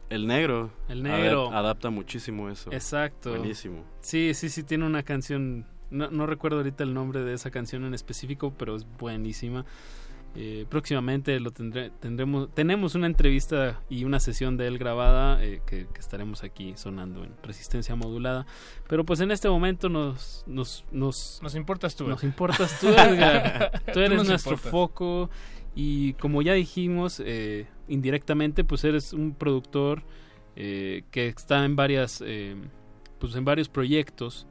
el 0.09 0.27
negro. 0.27 0.71
El 0.89 1.03
negro. 1.03 1.51
adap- 1.51 1.55
adapta 1.57 1.91
muchísimo 1.91 2.49
eso. 2.49 2.73
Exacto. 2.73 3.29
Buenísimo. 3.29 3.85
Sí, 4.01 4.33
sí, 4.33 4.49
sí, 4.49 4.63
tiene 4.63 4.87
una 4.87 5.03
canción. 5.03 5.67
No, 5.93 6.11
no 6.11 6.27
recuerdo 6.27 6.59
ahorita 6.59 6.85
el 6.85 6.95
nombre 6.95 7.23
de 7.23 7.35
esa 7.35 7.51
canción 7.51 7.85
en 7.85 7.95
específico, 7.95 8.53
pero 8.57 8.77
es 8.77 8.87
buenísima. 8.99 9.65
Eh, 10.35 10.65
próximamente 10.71 11.39
lo 11.41 11.51
tendré, 11.51 11.91
tendremos, 12.01 12.49
tenemos 12.55 12.95
una 12.95 13.07
entrevista 13.07 13.83
y 13.91 14.05
una 14.05 14.19
sesión 14.19 14.57
de 14.57 14.67
él 14.67 14.79
grabada 14.79 15.45
eh, 15.45 15.61
que, 15.67 15.87
que 15.93 16.01
estaremos 16.01 16.43
aquí 16.43 16.73
sonando 16.77 17.23
en 17.23 17.35
resistencia 17.43 17.95
modulada. 17.95 18.47
Pero 18.89 19.05
pues 19.05 19.21
en 19.21 19.31
este 19.31 19.49
momento 19.51 19.91
nos 19.91 20.43
nos 20.47 20.87
nos, 20.91 21.41
Nos 21.43 21.55
importas 21.55 21.95
tú. 21.97 22.09
Nos 22.09 22.25
importas 22.25 22.81
tú, 22.81 22.89
Edgar. 22.89 23.83
tú 23.93 24.01
eres 24.01 24.27
nuestro 24.27 24.55
importas. 24.55 24.71
foco 24.71 25.31
y 25.75 26.15
como 26.15 26.43
ya 26.43 26.53
dijimos 26.53 27.23
eh, 27.25 27.67
indirectamente, 27.89 28.65
pues 28.65 28.85
eres 28.85 29.13
un 29.13 29.35
productor 29.35 30.03
eh, 30.55 31.05
que 31.11 31.29
está 31.29 31.65
en 31.65 31.77
varias, 31.77 32.23
eh, 32.25 32.57
pues 33.19 33.35
en 33.37 33.45
varios 33.45 33.69
proyectos. 33.69 34.47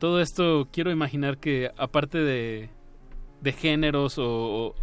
Todo 0.00 0.20
esto 0.20 0.66
quiero 0.72 0.90
imaginar 0.90 1.38
que 1.38 1.70
aparte 1.76 2.18
de, 2.18 2.68
de 3.40 3.52
géneros 3.52 4.18
o, 4.18 4.24
o- 4.26 4.74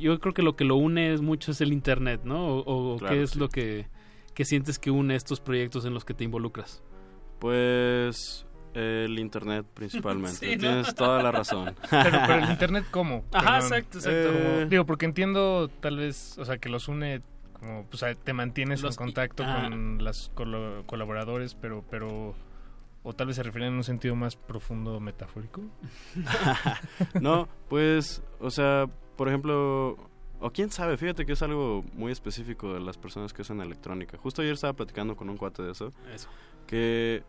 yo 0.00 0.20
creo 0.20 0.32
que 0.34 0.42
lo 0.42 0.54
que 0.54 0.64
lo 0.64 0.76
une 0.76 1.12
es 1.12 1.20
mucho 1.22 1.50
es 1.50 1.60
el 1.60 1.72
internet, 1.72 2.20
¿no? 2.24 2.46
O, 2.58 2.94
o 2.94 2.98
Claro, 2.98 3.14
qué 3.14 3.22
es 3.22 3.30
sí. 3.30 3.38
lo 3.38 3.48
que, 3.48 3.88
que 4.34 4.44
sientes 4.44 4.78
que 4.78 4.90
une 4.90 5.16
estos 5.16 5.40
proyectos 5.40 5.84
en 5.86 5.94
los 5.94 6.04
que 6.04 6.14
te 6.14 6.22
involucras. 6.24 6.82
Pues 7.40 8.46
el 8.74 9.18
internet 9.18 9.64
principalmente. 9.74 10.36
Sí, 10.46 10.56
¿no? 10.56 10.60
Tienes 10.60 10.94
toda 10.94 11.22
la 11.22 11.32
razón. 11.32 11.74
Pero, 11.90 12.18
pero 12.26 12.44
el 12.44 12.50
internet, 12.50 12.84
¿cómo? 12.90 13.24
Ajá, 13.32 13.44
Perdón. 13.44 13.62
exacto, 13.62 13.98
exacto. 13.98 14.28
Eh, 14.32 14.66
digo, 14.68 14.84
porque 14.84 15.06
entiendo 15.06 15.68
tal 15.80 15.96
vez, 15.96 16.36
o 16.38 16.44
sea, 16.44 16.58
que 16.58 16.68
los 16.68 16.88
une 16.88 17.22
como 17.54 17.86
pues, 17.86 18.04
te 18.22 18.32
mantienes 18.34 18.84
en 18.84 18.92
contacto 18.92 19.42
ah. 19.46 19.70
con 19.70 19.98
los 20.04 20.30
colaboradores, 20.86 21.54
pero, 21.54 21.82
pero 21.90 22.34
o 23.06 23.12
tal 23.12 23.28
vez 23.28 23.36
se 23.36 23.44
refieren 23.44 23.68
en 23.68 23.76
un 23.76 23.84
sentido 23.84 24.16
más 24.16 24.34
profundo 24.34 24.98
metafórico. 24.98 25.62
no, 27.20 27.48
pues, 27.68 28.20
o 28.40 28.50
sea, 28.50 28.90
por 29.16 29.28
ejemplo, 29.28 29.96
o 30.40 30.50
quién 30.50 30.72
sabe, 30.72 30.96
fíjate 30.96 31.24
que 31.24 31.34
es 31.34 31.42
algo 31.42 31.84
muy 31.94 32.10
específico 32.10 32.74
de 32.74 32.80
las 32.80 32.98
personas 32.98 33.32
que 33.32 33.42
usan 33.42 33.60
electrónica. 33.60 34.18
Justo 34.18 34.42
ayer 34.42 34.54
estaba 34.54 34.72
platicando 34.72 35.14
con 35.14 35.30
un 35.30 35.36
cuate 35.36 35.62
de 35.62 35.70
eso. 35.70 35.92
Eso. 36.12 36.28
Que 36.66 37.22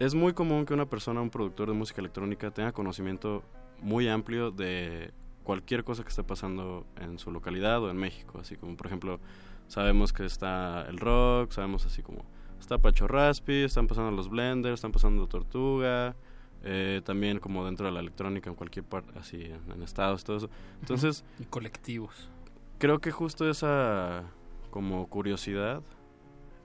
es 0.00 0.12
muy 0.12 0.32
común 0.32 0.66
que 0.66 0.74
una 0.74 0.86
persona, 0.86 1.20
un 1.20 1.30
productor 1.30 1.68
de 1.68 1.74
música 1.74 2.00
electrónica, 2.00 2.50
tenga 2.50 2.72
conocimiento 2.72 3.44
muy 3.80 4.08
amplio 4.08 4.50
de 4.50 5.12
cualquier 5.44 5.84
cosa 5.84 6.02
que 6.02 6.08
esté 6.08 6.24
pasando 6.24 6.84
en 6.96 7.20
su 7.20 7.30
localidad 7.30 7.80
o 7.80 7.90
en 7.90 7.96
México. 7.96 8.40
Así 8.40 8.56
como, 8.56 8.76
por 8.76 8.88
ejemplo, 8.88 9.20
sabemos 9.68 10.12
que 10.12 10.24
está 10.24 10.84
el 10.88 10.98
rock, 10.98 11.52
sabemos 11.52 11.86
así 11.86 12.02
como 12.02 12.24
está 12.72 12.82
Pacho 12.82 13.06
Raspi, 13.06 13.64
están 13.64 13.86
pasando 13.86 14.10
los 14.12 14.30
Blenders, 14.30 14.74
están 14.74 14.92
pasando 14.92 15.26
Tortuga, 15.26 16.16
eh, 16.62 17.02
también 17.04 17.38
como 17.38 17.66
dentro 17.66 17.84
de 17.84 17.92
la 17.92 18.00
electrónica 18.00 18.48
en 18.48 18.56
cualquier 18.56 18.86
parte, 18.86 19.12
así 19.18 19.42
en, 19.42 19.82
estados, 19.82 20.24
todo 20.24 20.38
eso. 20.38 20.50
Entonces... 20.80 21.22
y 21.38 21.44
colectivos. 21.44 22.30
Creo 22.78 22.98
que 22.98 23.10
justo 23.10 23.48
esa 23.48 24.24
como 24.70 25.06
curiosidad 25.08 25.82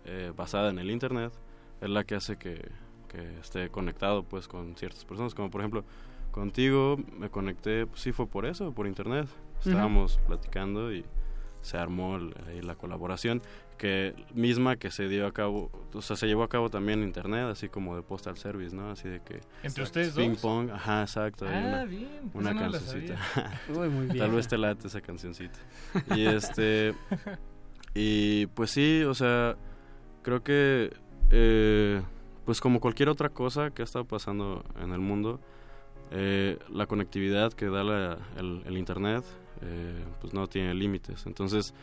eh, 0.06 0.32
basada 0.36 0.70
en 0.70 0.80
el 0.80 0.92
Internet 0.92 1.34
es 1.82 1.90
la 1.90 2.06
que 2.06 2.16
hace 2.16 2.38
que, 2.38 2.70
que 3.10 3.40
esté 3.40 3.70
conectado 3.70 4.24
pues 4.24 4.48
con 4.48 4.78
ciertas 4.78 5.04
personas, 5.04 5.36
como 5.36 5.52
por 5.52 5.60
ejemplo 5.60 5.84
contigo 6.32 6.98
me 7.20 7.30
conecté, 7.30 7.86
pues 7.86 8.00
sí 8.00 8.14
fue 8.14 8.28
por 8.28 8.46
eso, 8.46 8.72
por 8.72 8.88
Internet. 8.88 9.28
Estábamos 9.60 10.20
platicando 10.26 10.94
y 10.94 11.04
se 11.62 11.78
armó 11.78 12.16
ahí 12.48 12.62
la 12.62 12.76
colaboración 12.76 13.42
que 13.78 14.16
misma 14.34 14.76
que 14.76 14.92
se 14.92 15.08
dio 15.08 15.28
a 15.28 15.32
cabo, 15.32 15.72
o 15.94 16.02
sea, 16.02 16.16
se 16.16 16.28
llevó 16.28 16.44
a 16.44 16.50
cabo 16.50 16.70
también 16.70 17.00
en 17.00 17.06
internet, 17.06 17.46
así 17.46 17.70
como 17.70 17.96
de 17.96 18.02
postal 18.02 18.38
service, 18.38 18.76
¿no? 18.76 18.90
Así 18.90 19.08
de 19.08 19.22
que 19.22 19.40
entre 19.64 19.84
ustedes 19.84 20.14
ping 20.14 20.36
pong, 20.36 20.72
ajá, 20.72 21.02
exacto, 21.02 21.46
ah, 21.48 21.52
una, 21.52 21.86
bien, 21.86 22.32
una 22.34 22.56
cancioncita. 22.56 23.18
Uy, 23.70 23.90
muy 23.90 24.06
bien. 24.08 24.18
Tal 24.18 24.32
vez 24.32 24.48
te 24.48 24.58
late 24.58 24.88
esa 24.88 25.02
cancioncita. 25.02 25.60
Y 26.16 26.26
este 26.26 26.94
y 27.94 28.48
pues 28.48 28.72
sí, 28.72 29.04
o 29.04 29.14
sea, 29.14 29.56
creo 30.24 30.44
que 30.44 30.92
eh, 31.30 32.02
pues 32.46 32.60
como 32.60 32.80
cualquier 32.80 33.10
otra 33.10 33.30
cosa 33.30 33.70
que 33.72 33.84
ha 33.84 33.86
estado 33.86 34.06
pasando 34.06 34.64
en 34.82 34.92
el 34.92 35.00
mundo, 35.00 35.40
eh, 36.12 36.58
la 36.70 36.88
conectividad 36.88 37.54
que 37.54 37.68
da 37.68 37.84
la, 37.84 38.18
el, 38.38 38.64
el 38.66 38.78
internet 38.78 39.24
eh, 39.62 40.04
pues 40.22 40.34
no 40.34 40.48
tiene 40.48 40.74
límites. 40.74 41.26
Entonces, 41.26 41.74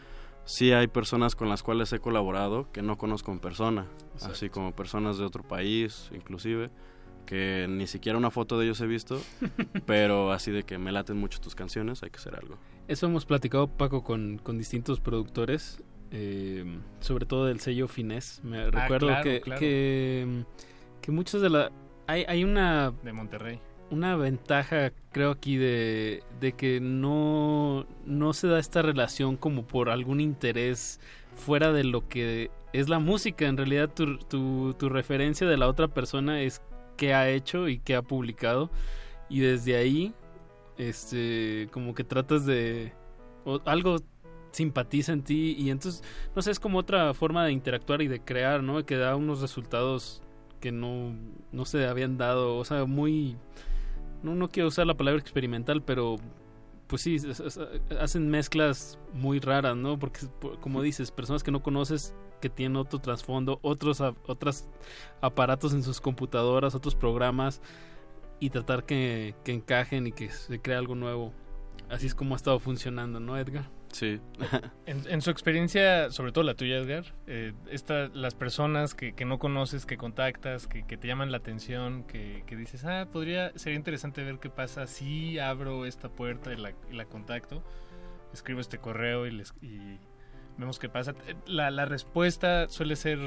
sí 0.45 0.73
hay 0.73 0.87
personas 0.87 1.35
con 1.35 1.49
las 1.49 1.63
cuales 1.63 1.93
he 1.93 1.99
colaborado 1.99 2.71
que 2.73 2.83
no 2.83 2.97
conozco 2.97 3.33
en 3.33 3.41
persona, 3.41 3.87
así 4.23 4.49
como 4.49 4.73
personas 4.73 5.19
de 5.19 5.25
otro 5.25 5.43
país, 5.43 6.11
inclusive, 6.15 6.71
que 7.27 7.67
ni 7.69 7.87
siquiera 7.87 8.19
una 8.19 8.31
foto 8.31 8.59
de 8.59 8.67
ellos 8.67 8.81
he 8.81 8.87
visto, 8.87 9.21
pero 9.87 10.33
así 10.33 10.51
de 10.51 10.65
que 10.65 10.79
me 10.79 10.93
laten 10.93 11.17
mucho 11.17 11.41
tus 11.41 11.55
canciones, 11.55 12.03
hay 12.03 12.11
que 12.11 12.19
hacer 12.19 12.37
algo. 12.37 12.59
Eso 12.89 13.07
hemos 13.07 13.25
platicado, 13.25 13.69
Paco, 13.69 14.05
con, 14.05 14.39
con 14.39 14.59
distintos 14.59 15.01
productores, 15.01 15.83
eh, 16.11 16.79
sobre 17.01 17.27
todo 17.27 17.47
del 17.47 17.61
sello 17.61 17.89
Finés. 17.89 18.43
Me 18.45 18.59
ah, 18.59 18.71
recuerdo 18.71 19.09
que, 19.23 19.41
que, 19.41 20.45
que 21.01 21.13
muchos 21.13 21.41
de 21.41 21.51
la... 21.51 21.73
Hay, 22.07 22.25
hay 22.29 22.45
una... 22.45 22.93
De 23.03 23.13
Monterrey 23.15 23.59
una 23.95 24.17
ventaja 24.17 24.93
creo 25.13 25.31
aquí 25.31 25.57
de, 25.57 26.23
de 26.41 26.53
que 26.53 26.81
no, 26.81 27.87
no 28.05 28.33
se 28.33 28.49
da 28.49 28.59
esta 28.59 28.83
relación 28.83 29.37
como 29.37 29.67
por 29.67 29.89
algún 29.89 30.21
interés 30.21 31.01
fuera 31.37 31.73
de 31.73 31.85
lo 31.85 32.09
que 32.09 32.51
es 32.73 32.89
la 32.89 32.99
música. 32.99 33.47
En 33.47 33.57
realidad 33.57 33.89
tu, 33.95 34.19
tu, 34.19 34.89
referencia 34.89 35.47
de 35.47 35.57
la 35.57 35.69
otra 35.69 35.89
persona 35.89 36.43
es 36.43 36.61
qué 36.97 37.15
ha 37.15 37.31
hecho 37.31 37.69
y 37.69 37.79
qué 37.79 37.95
ha 37.95 38.03
publicado. 38.03 38.71
Y 39.29 39.41
desde 39.41 39.77
ahí, 39.77 40.13
este, 40.77 41.69
como 41.71 41.95
que 41.95 42.05
tratas 42.05 42.45
de... 42.45 42.93
algo 43.65 43.99
simpatiza 44.51 45.13
en 45.13 45.23
ti 45.23 45.57
y 45.59 45.71
entonces, 45.71 46.03
no 46.37 46.43
sé, 46.43 46.51
es 46.53 46.61
como 46.61 46.79
otra 46.79 47.13
forma 47.15 47.45
de 47.45 47.53
interactuar 47.53 48.03
y 48.03 48.09
de 48.09 48.21
crear, 48.21 48.63
¿no? 48.63 48.85
Que 48.87 48.97
da 48.97 49.17
unos 49.17 49.41
resultados 49.41 50.23
que 50.61 50.73
no, 50.73 51.15
no 51.53 51.65
se 51.65 51.87
habían 51.87 52.17
dado, 52.17 52.57
o 52.57 52.65
sea, 52.65 52.85
muy 52.85 53.37
no, 54.25 54.35
no 54.35 54.49
quiero 54.49 54.69
usar 54.69 54.87
la 54.87 54.97
palabra 54.97 55.21
experimental, 55.21 55.83
pero 55.83 56.17
pues 56.87 57.03
sí, 57.03 57.19
hacen 58.01 58.31
mezclas 58.31 58.99
muy 59.13 59.39
raras, 59.39 59.77
¿no? 59.77 59.99
Porque, 59.99 60.21
como 60.61 60.83
dices, 60.83 61.11
personas 61.11 61.43
que 61.43 61.51
no 61.51 61.63
conoces, 61.63 62.15
que 62.41 62.49
tienen 62.49 62.77
otro 62.77 62.99
trasfondo, 62.99 63.59
otros, 63.63 64.01
otros 64.01 64.69
aparatos 65.21 65.73
en 65.73 65.83
sus 65.83 66.01
computadoras, 66.01 66.75
otros 66.75 66.95
programas, 66.95 67.61
y 68.41 68.51
tratar 68.51 68.85
que, 68.85 69.35
que 69.45 69.53
encajen 69.53 70.07
y 70.07 70.13
que 70.13 70.31
se 70.31 70.61
crea 70.61 70.79
algo 70.79 70.95
nuevo. 70.95 71.33
Así 71.89 72.07
es 72.07 72.15
como 72.15 72.35
ha 72.35 72.37
estado 72.37 72.59
funcionando, 72.59 73.21
¿no, 73.21 73.37
Edgar? 73.39 73.71
Sí. 73.95 74.21
en, 74.87 75.23
su 75.23 75.31
experiencia, 75.31 76.11
sobre 76.11 76.33
todo 76.33 76.43
la 76.43 76.55
tuya, 76.55 76.79
Edgar, 76.79 77.15
eh, 77.29 77.53
las 78.13 78.35
personas 78.35 78.93
que, 78.93 79.15
no 79.25 79.39
conoces, 79.39 79.87
que 79.87 79.97
contactas, 79.97 80.67
que, 80.67 80.83
te 80.83 81.07
llaman 81.07 81.31
la 81.31 81.37
atención, 81.37 82.03
que, 82.03 82.43
dices, 82.57 82.85
ah, 82.85 83.07
podría, 83.13 83.57
sería 83.57 83.77
interesante 83.77 84.25
ver 84.25 84.41
qué 84.41 84.51
pasa 84.51 84.89
si 84.89 85.39
abro 85.39 85.87
esta 85.87 86.09
puerta 86.09 86.53
y 86.53 86.57
la, 86.57 87.05
contacto, 87.05 87.63
escribo 88.33 88.61
este 88.61 88.79
correo 88.79 89.27
y, 89.27 89.31
les, 89.31 89.55
y 89.63 89.79
vemos 90.59 90.81
qué 90.81 90.89
pasa. 90.89 91.15
La, 91.47 91.71
la 91.71 91.85
respuesta 91.85 92.69
suele 92.69 92.97
ser... 92.97 93.21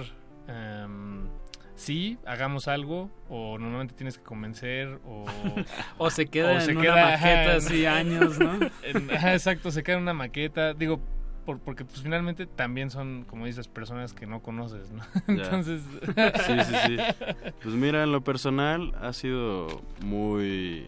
Em, 0.49 1.29
sí, 1.77 2.17
hagamos 2.25 2.67
algo, 2.67 3.09
o 3.29 3.57
normalmente 3.57 3.93
tienes 3.93 4.17
que 4.17 4.23
convencer, 4.23 4.99
o... 5.05 5.25
o 5.97 6.09
se 6.09 6.25
queda 6.25 6.61
en 6.61 6.77
una 6.77 6.95
maqueta 6.95 7.55
así 7.55 7.85
años, 7.85 8.37
¿no? 8.37 8.59
exacto, 8.83 9.71
se 9.71 9.83
queda 9.83 9.95
en 9.95 10.03
una 10.03 10.13
maqueta, 10.13 10.73
digo, 10.73 10.99
por, 11.45 11.59
porque 11.59 11.85
pues 11.85 12.01
finalmente 12.01 12.45
también 12.45 12.89
son, 12.89 13.23
como 13.23 13.45
dices, 13.45 13.69
personas 13.69 14.13
que 14.13 14.25
no 14.25 14.41
conoces, 14.41 14.91
¿no? 14.91 15.03
Entonces... 15.27 15.81
sí, 16.45 16.53
sí, 16.65 16.75
sí. 16.87 16.97
Pues 17.63 17.75
mira, 17.75 18.03
en 18.03 18.11
lo 18.11 18.21
personal 18.21 18.93
ha 18.99 19.13
sido 19.13 19.81
muy... 20.03 20.85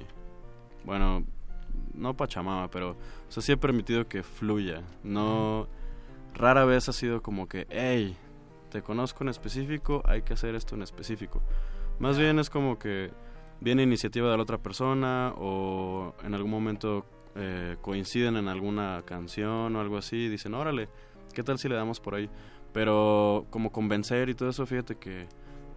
Bueno, 0.83 1.23
no 1.93 2.17
pachamama, 2.17 2.69
pero... 2.69 2.91
O 2.91 3.31
sea, 3.31 3.41
sí 3.43 3.51
he 3.53 3.57
permitido 3.57 4.07
que 4.07 4.23
fluya, 4.23 4.81
no... 5.03 5.67
Rara 6.33 6.65
vez 6.65 6.89
ha 6.89 6.93
sido 6.93 7.21
como 7.21 7.47
que, 7.47 7.67
hey, 7.69 8.15
te 8.69 8.81
conozco 8.81 9.23
en 9.23 9.29
específico, 9.29 10.01
hay 10.05 10.21
que 10.21 10.33
hacer 10.33 10.55
esto 10.55 10.75
en 10.75 10.83
específico. 10.83 11.41
Más 11.99 12.17
bien 12.17 12.39
es 12.39 12.49
como 12.49 12.79
que 12.79 13.11
viene 13.59 13.83
iniciativa 13.83 14.29
de 14.29 14.37
la 14.37 14.43
otra 14.43 14.57
persona 14.57 15.33
o 15.37 16.15
en 16.23 16.33
algún 16.33 16.51
momento 16.51 17.05
eh, 17.35 17.77
coinciden 17.81 18.37
en 18.37 18.47
alguna 18.47 19.03
canción 19.05 19.75
o 19.75 19.81
algo 19.81 19.97
así 19.97 20.15
y 20.15 20.29
dicen, 20.29 20.53
órale, 20.53 20.89
¿qué 21.33 21.43
tal 21.43 21.57
si 21.59 21.67
le 21.67 21.75
damos 21.75 21.99
por 21.99 22.15
ahí? 22.15 22.29
Pero 22.73 23.45
como 23.49 23.71
convencer 23.71 24.29
y 24.29 24.35
todo 24.35 24.49
eso, 24.49 24.65
fíjate 24.65 24.95
que 24.95 25.27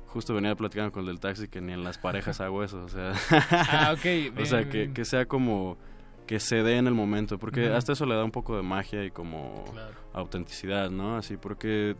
justo 0.07 0.35
venía 0.35 0.55
platicando 0.55 0.93
con 0.93 1.01
el 1.01 1.07
del 1.07 1.21
taxi 1.21 1.49
que 1.49 1.61
ni 1.61 1.73
en 1.73 1.83
las 1.83 1.99
parejas 1.99 2.41
hago 2.41 2.63
eso, 2.63 2.85
o 2.85 2.89
sea, 2.89 3.13
ah, 3.31 3.95
o 4.39 4.45
sea 4.45 4.69
que, 4.69 4.93
que, 4.93 5.05
sea 5.05 5.27
como 5.27 5.79
que 6.27 6.39
se 6.39 6.63
dé 6.63 6.77
en 6.77 6.87
el 6.87 6.95
momento, 6.95 7.39
porque 7.39 7.69
hasta 7.69 7.93
eso 7.93 8.05
le 8.07 8.15
da 8.15 8.23
un 8.23 8.31
poco 8.31 8.57
de 8.57 8.63
magia 8.63 9.05
y 9.05 9.11
como 9.11 9.65
autenticidad, 10.13 10.91
¿no? 10.91 11.17
Así, 11.17 11.37
porque 11.39 11.97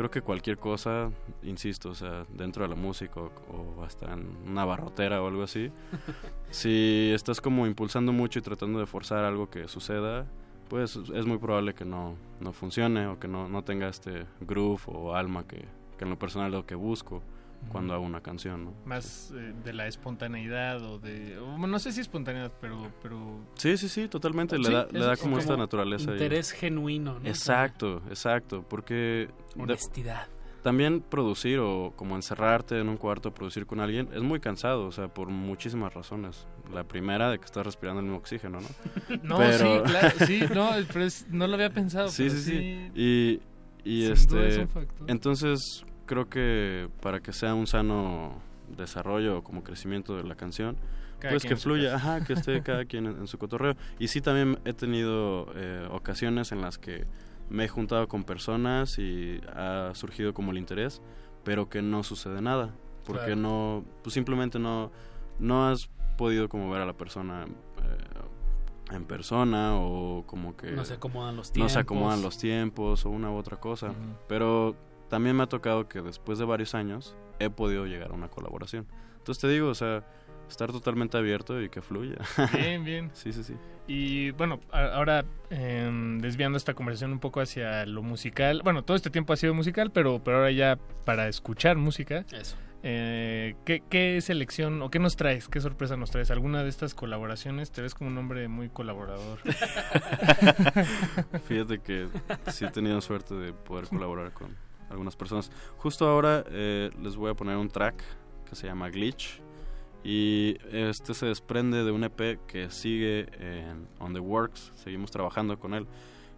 creo 0.00 0.10
que 0.10 0.22
cualquier 0.22 0.56
cosa, 0.56 1.10
insisto, 1.42 1.90
o 1.90 1.94
sea, 1.94 2.24
dentro 2.30 2.62
de 2.62 2.70
la 2.70 2.74
música 2.74 3.20
o, 3.20 3.84
hasta 3.84 4.10
en 4.14 4.34
una 4.46 4.64
barrotera 4.64 5.22
o 5.22 5.28
algo 5.28 5.42
así, 5.42 5.70
si 6.50 7.10
estás 7.14 7.42
como 7.42 7.66
impulsando 7.66 8.10
mucho 8.10 8.38
y 8.38 8.42
tratando 8.42 8.78
de 8.78 8.86
forzar 8.86 9.24
algo 9.24 9.50
que 9.50 9.68
suceda, 9.68 10.24
pues 10.70 10.96
es 10.96 11.26
muy 11.26 11.36
probable 11.36 11.74
que 11.74 11.84
no, 11.84 12.16
no 12.40 12.54
funcione 12.54 13.08
o 13.08 13.18
que 13.20 13.28
no, 13.28 13.50
no 13.50 13.62
tenga 13.62 13.88
este 13.88 14.24
groove 14.40 14.80
o 14.86 15.14
alma 15.14 15.46
que, 15.46 15.66
que 15.98 16.04
en 16.04 16.10
lo 16.10 16.18
personal 16.18 16.50
lo 16.50 16.64
que 16.64 16.76
busco 16.76 17.22
cuando 17.68 17.94
hago 17.94 18.04
una 18.04 18.20
canción, 18.20 18.64
¿no? 18.64 18.74
Más 18.84 19.32
eh, 19.34 19.54
de 19.64 19.72
la 19.72 19.86
espontaneidad 19.86 20.82
o 20.82 20.98
de... 20.98 21.38
no 21.58 21.78
sé 21.78 21.92
si 21.92 22.00
espontaneidad, 22.00 22.52
pero... 22.60 22.92
pero... 23.02 23.40
Sí, 23.54 23.76
sí, 23.76 23.88
sí, 23.88 24.08
totalmente. 24.08 24.58
le, 24.58 24.70
da, 24.70 24.86
le 24.90 25.00
da 25.00 25.16
como, 25.16 25.38
esta 25.38 25.56
naturaleza. 25.56 26.12
Interés 26.12 26.52
genuino, 26.52 27.20
¿no? 27.20 27.28
Exacto, 27.28 28.02
exacto, 28.08 28.64
porque... 28.68 29.28
Honestidad. 29.58 30.26
también 30.62 31.00
producir 31.00 31.58
o 31.60 31.92
como 31.96 32.16
encerrarte 32.16 32.78
en 32.78 32.88
un 32.88 32.96
cuarto, 32.96 33.32
producir 33.32 33.66
con 33.66 33.80
alguien, 33.80 34.08
es 34.12 34.22
muy 34.22 34.40
cansado, 34.40 34.86
o 34.86 34.92
sea, 34.92 35.08
por 35.08 35.28
muchísimas 35.28 35.94
razones. 35.94 36.46
La 36.72 36.84
primera 36.84 37.30
de 37.30 37.38
que 37.38 37.44
estás 37.44 37.64
respirando 37.64 38.00
el 38.00 38.06
mismo 38.06 38.18
oxígeno, 38.18 38.58
¿no? 38.60 38.68
no, 39.22 39.52
sí, 39.52 39.80
claro, 39.84 40.14
sí, 40.26 40.40
no, 40.54 40.70
pero 40.92 41.06
no 41.28 41.46
lo 41.46 41.54
había 41.54 41.70
pensado. 41.70 42.08
Sí, 42.08 42.30
sí, 42.30 42.40
sí, 42.40 42.90
Y, 42.94 43.40
y 43.84 44.10
este... 44.10 44.66
Entonces 45.06 45.84
creo 46.10 46.28
que 46.28 46.88
para 47.00 47.20
que 47.20 47.32
sea 47.32 47.54
un 47.54 47.68
sano 47.68 48.32
desarrollo 48.76 49.44
como 49.44 49.62
crecimiento 49.62 50.16
de 50.16 50.24
la 50.24 50.34
canción, 50.34 50.76
pues 51.20 51.44
que 51.44 51.54
fluya, 51.54 51.94
ajá, 51.94 52.24
que 52.24 52.32
esté 52.32 52.62
cada 52.64 52.84
quien 52.84 53.06
en, 53.06 53.28
su 53.28 53.38
cotorreo. 53.38 53.76
Y 54.00 54.08
sí 54.08 54.20
también 54.20 54.58
he 54.64 54.72
tenido 54.72 55.46
eh, 55.54 55.86
ocasiones 55.88 56.50
en 56.50 56.62
las 56.62 56.78
que 56.78 57.06
me 57.48 57.66
he 57.66 57.68
juntado 57.68 58.08
con 58.08 58.24
personas 58.24 58.98
y 58.98 59.40
ha 59.54 59.92
surgido 59.94 60.34
como 60.34 60.50
el 60.50 60.58
interés, 60.58 61.00
pero 61.44 61.68
que 61.68 61.80
no 61.80 62.02
sucede 62.02 62.42
nada, 62.42 62.74
porque 63.04 63.26
Claro. 63.26 63.40
no, 63.40 63.84
pues 64.02 64.12
simplemente 64.12 64.58
no, 64.58 64.90
no 65.38 65.68
has 65.68 65.88
podido 66.18 66.48
como 66.48 66.72
ver 66.72 66.80
a 66.80 66.86
la 66.86 66.94
persona 66.94 67.44
eh, 67.44 68.96
en 68.96 69.04
persona 69.04 69.76
o 69.76 70.24
como 70.26 70.56
que 70.56 70.72
No 70.72 70.84
se 70.84 70.94
acomodan 70.94 71.36
los 71.36 71.54
no 71.54 71.68
se 71.68 71.78
acomodan 71.78 72.16
tiempos. 72.16 72.24
los 72.24 72.38
tiempos 72.38 73.06
o 73.06 73.10
una 73.10 73.30
u 73.30 73.36
otra 73.36 73.58
cosa, 73.58 73.94
pero 74.26 74.74
también 75.10 75.36
me 75.36 75.42
ha 75.42 75.48
tocado 75.48 75.88
que 75.88 76.00
después 76.00 76.38
de 76.38 76.46
varios 76.46 76.74
años 76.74 77.14
he 77.40 77.50
podido 77.50 77.84
llegar 77.84 78.12
a 78.12 78.14
una 78.14 78.28
colaboración. 78.28 78.86
Entonces 79.18 79.42
te 79.42 79.48
digo, 79.48 79.68
o 79.68 79.74
sea, 79.74 80.06
estar 80.48 80.72
totalmente 80.72 81.18
abierto 81.18 81.60
y 81.60 81.68
que 81.68 81.82
fluya. 81.82 82.16
Bien, 82.54 82.84
bien. 82.84 83.10
Sí, 83.14 83.32
sí, 83.32 83.44
sí. 83.44 83.54
Y 83.86 84.30
bueno, 84.30 84.60
ahora 84.70 85.24
em, 85.50 86.20
desviando 86.20 86.56
esta 86.56 86.74
conversación 86.74 87.12
un 87.12 87.18
poco 87.18 87.40
hacia 87.40 87.84
lo 87.86 88.02
musical. 88.02 88.60
Bueno, 88.62 88.84
todo 88.84 88.96
este 88.96 89.10
tiempo 89.10 89.32
ha 89.32 89.36
sido 89.36 89.52
musical, 89.52 89.90
pero, 89.90 90.22
pero 90.22 90.38
ahora 90.38 90.52
ya 90.52 90.78
para 91.04 91.28
escuchar 91.28 91.76
música. 91.76 92.24
Eso. 92.32 92.56
Eh, 92.82 93.56
¿qué, 93.66 93.82
¿Qué 93.90 94.20
selección 94.20 94.80
o 94.80 94.90
qué 94.90 95.00
nos 95.00 95.16
traes? 95.16 95.48
¿Qué 95.48 95.60
sorpresa 95.60 95.96
nos 95.96 96.12
traes? 96.12 96.30
¿Alguna 96.30 96.62
de 96.62 96.70
estas 96.70 96.94
colaboraciones? 96.94 97.72
Te 97.72 97.82
ves 97.82 97.94
como 97.94 98.10
un 98.10 98.16
hombre 98.16 98.46
muy 98.48 98.68
colaborador. 98.68 99.40
Fíjate 101.48 101.80
que 101.80 102.06
sí 102.46 102.64
he 102.64 102.70
tenido 102.70 103.00
suerte 103.00 103.34
de 103.34 103.52
poder 103.52 103.88
colaborar 103.88 104.32
con 104.32 104.56
algunas 104.90 105.16
personas. 105.16 105.50
Justo 105.78 106.06
ahora 106.08 106.44
eh, 106.48 106.90
les 107.02 107.16
voy 107.16 107.30
a 107.30 107.34
poner 107.34 107.56
un 107.56 107.68
track 107.68 108.02
que 108.48 108.54
se 108.56 108.66
llama 108.66 108.90
Glitch. 108.90 109.40
Y 110.02 110.56
este 110.72 111.12
se 111.12 111.26
desprende 111.26 111.84
de 111.84 111.90
un 111.90 112.04
EP 112.04 112.38
que 112.46 112.70
sigue 112.70 113.26
en 113.38 113.86
On 113.98 114.12
the 114.14 114.20
Works. 114.20 114.72
Seguimos 114.76 115.10
trabajando 115.10 115.58
con 115.58 115.74
él. 115.74 115.86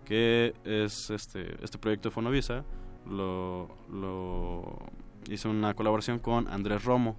Que 0.04 0.52
es 0.64 1.10
este, 1.10 1.56
este 1.62 1.78
proyecto 1.78 2.08
de 2.08 2.14
Fonovisa. 2.14 2.64
Lo, 3.08 3.68
lo 3.90 4.78
hice 5.30 5.46
una 5.48 5.74
colaboración 5.74 6.18
con 6.18 6.48
Andrés 6.48 6.84
Romo. 6.84 7.16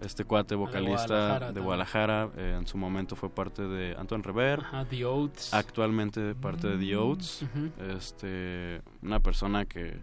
Este 0.00 0.24
cuate 0.24 0.54
vocalista 0.54 1.06
Guadalajara 1.06 1.52
de. 1.52 1.60
Guadalajara. 1.60 2.30
eh, 2.36 2.56
en 2.58 2.66
su 2.66 2.76
momento 2.78 3.16
fue 3.16 3.28
parte 3.30 3.62
de 3.66 3.94
Antoine 3.98 4.24
Rever. 4.24 4.60
Ajá, 4.60 4.84
The 4.86 5.04
Oats. 5.06 5.52
Actualmente 5.54 6.34
parte 6.34 6.68
de 6.68 6.78
The 6.78 6.96
Oats. 6.96 7.42
Ujú. 7.42 7.70
Este, 7.96 8.80
una 9.02 9.20
persona 9.20 9.64
que 9.66 9.98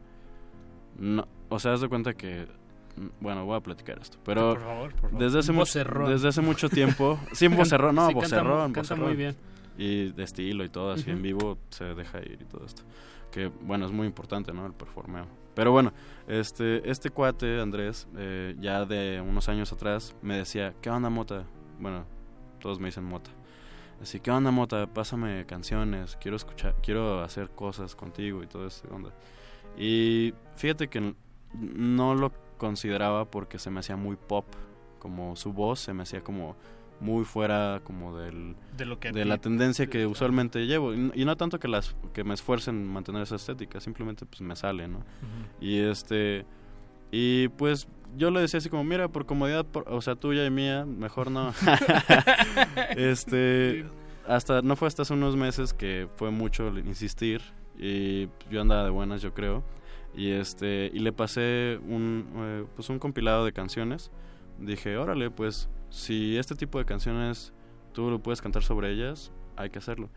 no, 0.98 1.28
o 1.50 1.60
sea, 1.60 1.74
haz 1.74 1.82
de 1.82 1.90
cuenta 1.90 2.14
que 2.14 2.48
bueno, 3.20 3.44
voy 3.46 3.58
a 3.58 3.60
platicar 3.60 3.98
esto, 4.00 4.20
pero 4.24 4.52
Por 4.54 4.62
favor, 4.62 4.92
por 4.96 5.02
favor. 5.10 5.20
desde 5.20 5.40
hace 5.40 5.52
mucho 5.52 5.62
vocerrón. 5.62 6.12
desde 6.12 6.28
hace 6.28 6.42
mucho 6.42 6.70
tiempo, 6.70 7.20
sí, 7.34 7.48
un 7.48 7.56
vocerrón, 7.58 7.96
no, 7.96 8.08
Sí, 8.08 8.14
canta 8.14 8.28
vocerrón, 8.28 8.60
canta 8.74 8.80
vocerrón. 8.82 9.06
muy 9.08 9.16
bien. 9.16 9.36
Y 9.78 10.12
de 10.12 10.24
estilo 10.24 10.64
y 10.64 10.70
todo, 10.70 10.92
así 10.92 11.04
Ujú. 11.10 11.12
en 11.12 11.22
vivo 11.24 11.58
se 11.70 11.86
deja 11.96 12.20
ir 12.20 12.38
y 12.42 12.46
todo 12.46 12.64
esto. 12.66 12.84
Que 13.32 13.48
bueno, 13.48 13.88
es 13.88 13.92
muy 13.92 14.06
importante, 14.06 14.54
¿no? 14.54 14.68
El 14.68 14.74
performeo. 14.74 15.26
Pero 15.56 15.72
bueno, 15.72 15.92
este, 16.28 16.88
este 16.90 17.10
cuate, 17.10 17.60
Andrés, 17.60 18.08
eh, 18.16 18.56
ya 18.60 18.86
de 18.86 19.20
unos 19.28 19.50
años 19.50 19.72
atrás, 19.74 20.16
me 20.22 20.38
decía, 20.38 20.76
¿qué 20.82 20.92
onda, 20.92 21.10
Mota? 21.10 21.46
Bueno, 21.80 22.06
todos 22.60 22.80
me 22.80 22.86
dicen 22.90 23.04
Mota. 23.06 23.32
Así, 24.00 24.20
¿qué 24.20 24.30
onda, 24.30 24.52
Mota? 24.52 24.86
Pásame 24.86 25.46
canciones, 25.48 26.16
quiero 26.22 26.38
escuchar, 26.38 26.76
quiero 26.84 27.24
hacer 27.24 27.50
cosas 27.50 27.96
contigo 27.96 28.44
y 28.44 28.48
todo 28.48 28.68
eso, 28.68 28.88
onda. 28.92 29.10
Y 29.78 30.34
fíjate 30.56 30.88
que 30.88 31.14
no 31.54 32.16
lo 32.16 32.32
consideraba 32.58 33.26
porque 33.26 33.60
se 33.60 33.70
me 33.70 33.80
hacía 33.80 33.96
muy 33.96 34.16
pop, 34.16 34.46
como 35.00 35.36
su 35.36 35.52
voz 35.54 35.80
se 35.80 35.94
me 35.94 36.04
hacía 36.04 36.22
como 36.24 36.56
muy 37.00 37.26
fuera 37.26 37.82
como 37.84 38.16
del 38.18 38.56
De 38.78 38.86
lo 38.86 39.00
que 39.00 39.10
a 39.10 39.12
de 39.12 39.24
ti- 39.24 39.28
la 39.28 39.38
tendencia 39.38 39.88
que 39.88 40.06
usualmente 40.06 40.66
llevo. 40.68 40.94
Y, 40.94 41.12
y 41.16 41.26
no 41.26 41.36
tanto 41.36 41.60
que 41.60 41.68
las 41.68 41.96
que 42.14 42.24
me 42.24 42.34
esfuercen 42.34 42.76
en 42.76 42.88
mantener 42.88 43.24
esa 43.24 43.36
estética 43.36 43.82
simplemente 43.82 44.26
pues 44.26 44.40
me 44.42 44.56
sale 44.56 44.88
no 44.88 45.04
y 45.60 45.80
este 45.80 46.46
y 47.12 47.50
pues 47.50 47.88
yo 48.16 48.32
le 48.32 48.40
decía 48.40 48.60
así 48.60 48.70
como 48.70 48.84
mira 48.86 49.10
por 49.10 49.26
comodidad 49.26 49.66
por- 49.66 49.90
o 49.90 50.02
sea 50.02 50.16
tuya 50.16 50.46
y 50.46 50.52
mía 50.52 50.86
mejor 50.86 51.30
no 51.32 51.52
este 52.96 53.86
hasta 54.28 54.62
no 54.62 54.76
fue 54.76 54.88
hasta 54.88 55.02
hace 55.02 55.14
unos 55.14 55.36
meses 55.36 55.74
que 55.74 56.08
fue 56.16 56.32
mucho 56.32 56.70
insistir 56.80 57.42
y 57.78 58.30
yo 58.50 58.62
andaba 58.62 58.84
de 58.84 58.90
buenas 58.90 59.22
yo 59.22 59.34
creo. 59.34 59.64
Y 60.16 60.30
este 60.30 60.92
y 60.94 61.00
le 61.00 61.12
pasé 61.12 61.80
un 61.88 62.28
eh, 62.36 62.66
pues 62.76 62.90
un 62.90 63.00
compilado 63.00 63.46
de 63.46 63.54
canciones. 63.54 64.12
Dije 64.60 64.98
órale 64.98 65.32
pues 65.32 65.70
si 65.90 66.38
este 66.38 66.56
tipo 66.56 66.78
de 66.78 66.86
canciones 66.86 67.54
tú 67.94 68.10
lo 68.10 68.20
puedes 68.20 68.42
cantar 68.42 68.64
sobre 68.64 68.92
ellas 68.92 69.32
hay 69.56 69.70
que 69.70 69.80
hacerlo 69.80 70.10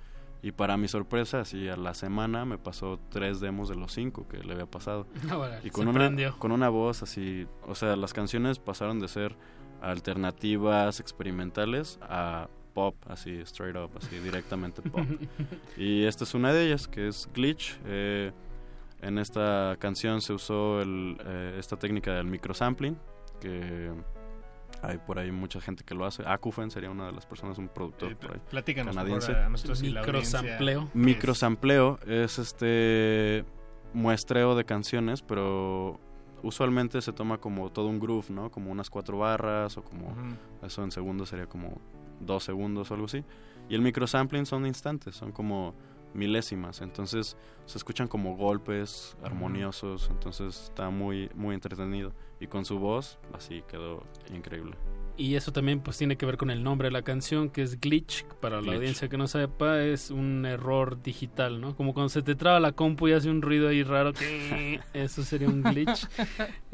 y 0.42 0.52
para 0.52 0.76
mi 0.76 0.88
sorpresa 0.88 1.40
así 1.40 1.68
a 1.68 1.76
la 1.76 1.94
semana 1.94 2.44
me 2.44 2.58
pasó 2.58 3.00
tres 3.10 3.40
demos 3.40 3.68
de 3.68 3.74
los 3.74 3.92
cinco 3.92 4.28
que 4.28 4.38
le 4.38 4.52
había 4.52 4.66
pasado. 4.66 5.06
Órale, 5.34 5.60
y 5.64 5.70
con 5.70 5.88
una 5.88 5.98
prendió. 5.98 6.38
con 6.38 6.52
una 6.52 6.68
voz 6.68 7.02
así 7.02 7.46
o 7.66 7.74
sea 7.74 7.96
las 7.96 8.12
canciones 8.12 8.58
pasaron 8.58 9.00
de 9.00 9.08
ser 9.08 9.36
alternativas 9.80 11.00
experimentales 11.00 11.98
a 12.02 12.48
pop 12.76 12.94
así 13.08 13.32
straight 13.44 13.74
up 13.76 13.90
así 13.96 14.18
directamente 14.18 14.82
pop 14.82 15.00
y 15.78 16.04
esta 16.04 16.24
es 16.24 16.34
una 16.34 16.52
de 16.52 16.66
ellas 16.66 16.86
que 16.86 17.08
es 17.08 17.28
glitch 17.34 17.78
eh, 17.86 18.32
en 19.00 19.16
esta 19.18 19.76
canción 19.78 20.20
se 20.20 20.34
usó 20.34 20.82
el, 20.82 21.16
eh, 21.24 21.56
esta 21.58 21.76
técnica 21.78 22.12
del 22.14 22.26
microsampling 22.26 22.96
que 23.40 23.90
hay 24.82 24.98
por 24.98 25.18
ahí 25.18 25.32
mucha 25.32 25.58
gente 25.60 25.84
que 25.84 25.94
lo 25.94 26.04
hace. 26.04 26.22
Akufen 26.26 26.70
sería 26.70 26.90
una 26.90 27.06
de 27.06 27.12
las 27.12 27.24
personas, 27.24 27.56
un 27.56 27.68
productor 27.68 28.12
Eh, 28.12 28.16
por 28.16 28.32
ahí. 28.34 28.40
platícanos, 28.50 28.94
por 28.94 29.02
canadiense. 29.04 29.32
favor, 29.32 29.46
a 29.46 29.48
nosotros 29.48 29.82
y. 29.82 29.86
Microsampleo. 29.92 30.88
Microsampleo 30.92 31.98
es 32.06 32.38
este 32.38 33.44
muestreo 33.94 34.54
de 34.54 34.64
canciones, 34.64 35.22
pero 35.22 35.98
usualmente 36.42 37.00
se 37.00 37.12
toma 37.14 37.38
como 37.38 37.70
todo 37.72 37.86
un 37.88 37.98
groove, 37.98 38.30
¿no? 38.30 38.50
Como 38.50 38.70
unas 38.70 38.90
cuatro 38.90 39.18
barras 39.18 39.78
o 39.78 39.82
como 39.82 40.14
eso 40.62 40.84
en 40.84 40.90
segundos 40.90 41.30
sería 41.30 41.46
como 41.46 41.80
dos 42.20 42.44
segundos 42.44 42.90
o 42.90 42.94
algo 42.94 43.06
así. 43.06 43.24
Y 43.68 43.74
el 43.74 43.82
microsampling 43.82 44.46
son 44.46 44.66
instantes, 44.66 45.16
son 45.16 45.32
como 45.32 45.74
milésimas, 46.14 46.80
entonces 46.80 47.36
se 47.66 47.78
escuchan 47.78 48.08
como 48.08 48.36
golpes 48.36 49.16
armoniosos, 49.22 50.08
entonces 50.10 50.64
está 50.64 50.88
muy 50.88 51.30
muy 51.34 51.54
entretenido 51.54 52.12
y 52.40 52.46
con 52.46 52.64
su 52.64 52.78
voz 52.78 53.18
así 53.34 53.62
quedó 53.68 54.02
increíble. 54.32 54.76
Y 55.18 55.34
eso 55.34 55.50
también 55.50 55.80
pues 55.80 55.96
tiene 55.96 56.16
que 56.16 56.26
ver 56.26 56.36
con 56.36 56.50
el 56.50 56.62
nombre 56.62 56.88
de 56.88 56.92
la 56.92 57.00
canción, 57.02 57.48
que 57.48 57.62
es 57.62 57.80
glitch. 57.80 58.24
Para 58.40 58.60
la 58.60 58.74
audiencia 58.74 59.08
que 59.08 59.16
no 59.16 59.26
sepa, 59.26 59.82
es 59.82 60.10
un 60.10 60.44
error 60.44 61.02
digital, 61.02 61.58
¿no? 61.60 61.74
Como 61.74 61.94
cuando 61.94 62.10
se 62.10 62.20
te 62.22 62.34
traba 62.34 62.60
la 62.60 62.72
compu 62.72 63.08
y 63.08 63.12
hace 63.12 63.30
un 63.30 63.40
ruido 63.40 63.68
ahí 63.68 63.82
raro. 63.82 64.12
que 64.12 64.80
Eso 64.92 65.22
sería 65.22 65.48
un 65.48 65.62
glitch. 65.62 66.06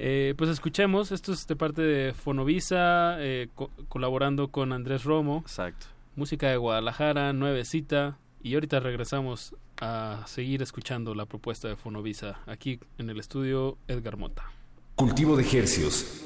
Eh, 0.05 0.35
pues 0.37 0.51
escuchemos, 0.51 1.13
esto 1.13 1.33
es 1.33 1.47
de 1.47 1.55
parte 1.55 1.81
de 1.83 2.13
Fonovisa, 2.13 3.17
eh, 3.21 3.49
co- 3.55 3.71
colaborando 3.89 4.49
con 4.49 4.73
Andrés 4.73 5.05
Romo. 5.05 5.39
Exacto. 5.43 5.87
Música 6.17 6.49
de 6.51 6.57
Guadalajara, 6.57 7.33
nuevecita. 7.33 8.19
Y 8.43 8.55
ahorita 8.55 8.81
regresamos 8.81 9.55
a 9.81 10.25
seguir 10.27 10.61
escuchando 10.63 11.15
la 11.15 11.27
propuesta 11.27 11.69
de 11.69 11.77
Fonovisa 11.77 12.41
aquí 12.47 12.81
en 12.99 13.09
el 13.11 13.21
estudio 13.21 13.79
Edgar 13.87 14.17
Mota. 14.17 14.51
Cultivo 14.97 15.37
de 15.37 15.45
hercios. 15.57 16.25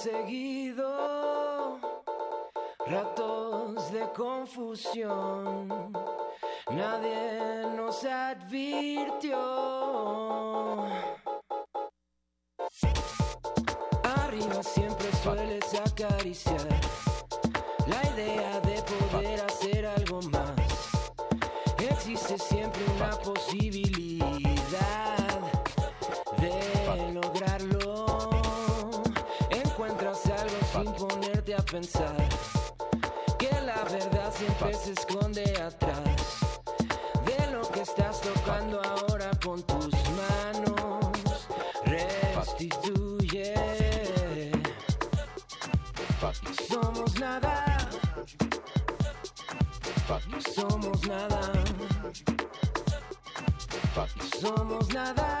Seguido 0.00 1.78
ratos 2.86 3.92
de 3.92 4.10
confusión. 4.12 5.92
Nadie 6.70 7.66
nos 7.76 8.02
advirtió. 8.04 9.36
Arriba 14.02 14.62
siempre 14.62 15.08
sueles 15.22 15.74
acariciar 15.74 16.79
que 31.70 33.48
la 33.64 33.84
verdad 33.84 34.32
siempre 34.36 34.74
se 34.74 34.90
esconde 34.90 35.44
atrás 35.62 36.02
de 37.24 37.52
lo 37.52 37.62
que 37.70 37.82
estás 37.82 38.20
tocando 38.20 38.82
ahora 38.82 39.30
con 39.44 39.62
tus 39.62 39.94
manos. 40.18 41.14
Restituye. 41.84 43.54
Somos 46.68 47.20
nada. 47.20 47.78
Somos 50.52 51.06
nada. 51.06 51.52
Somos 54.40 54.88
nada. 54.92 55.39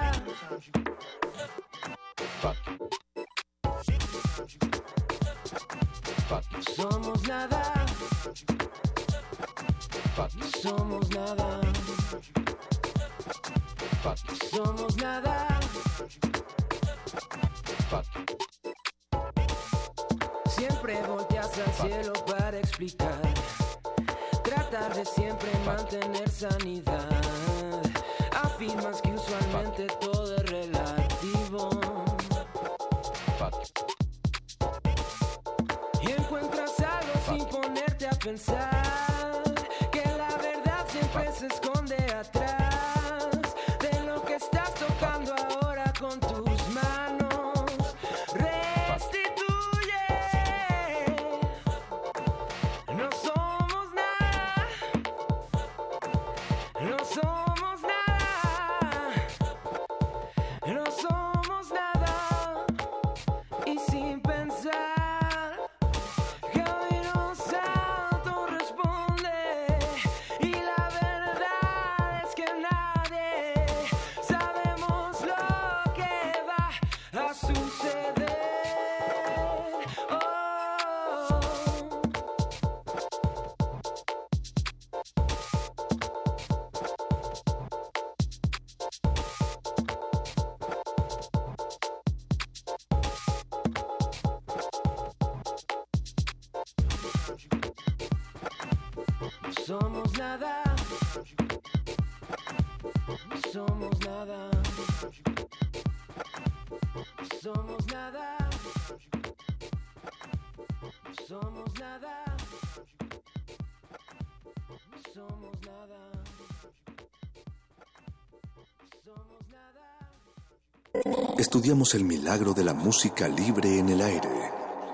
Estudiamos 121.40 121.94
el 121.94 122.04
milagro 122.04 122.52
de 122.52 122.62
la 122.62 122.74
música 122.74 123.26
libre 123.26 123.78
en 123.78 123.88
el 123.88 124.02
aire. 124.02 124.28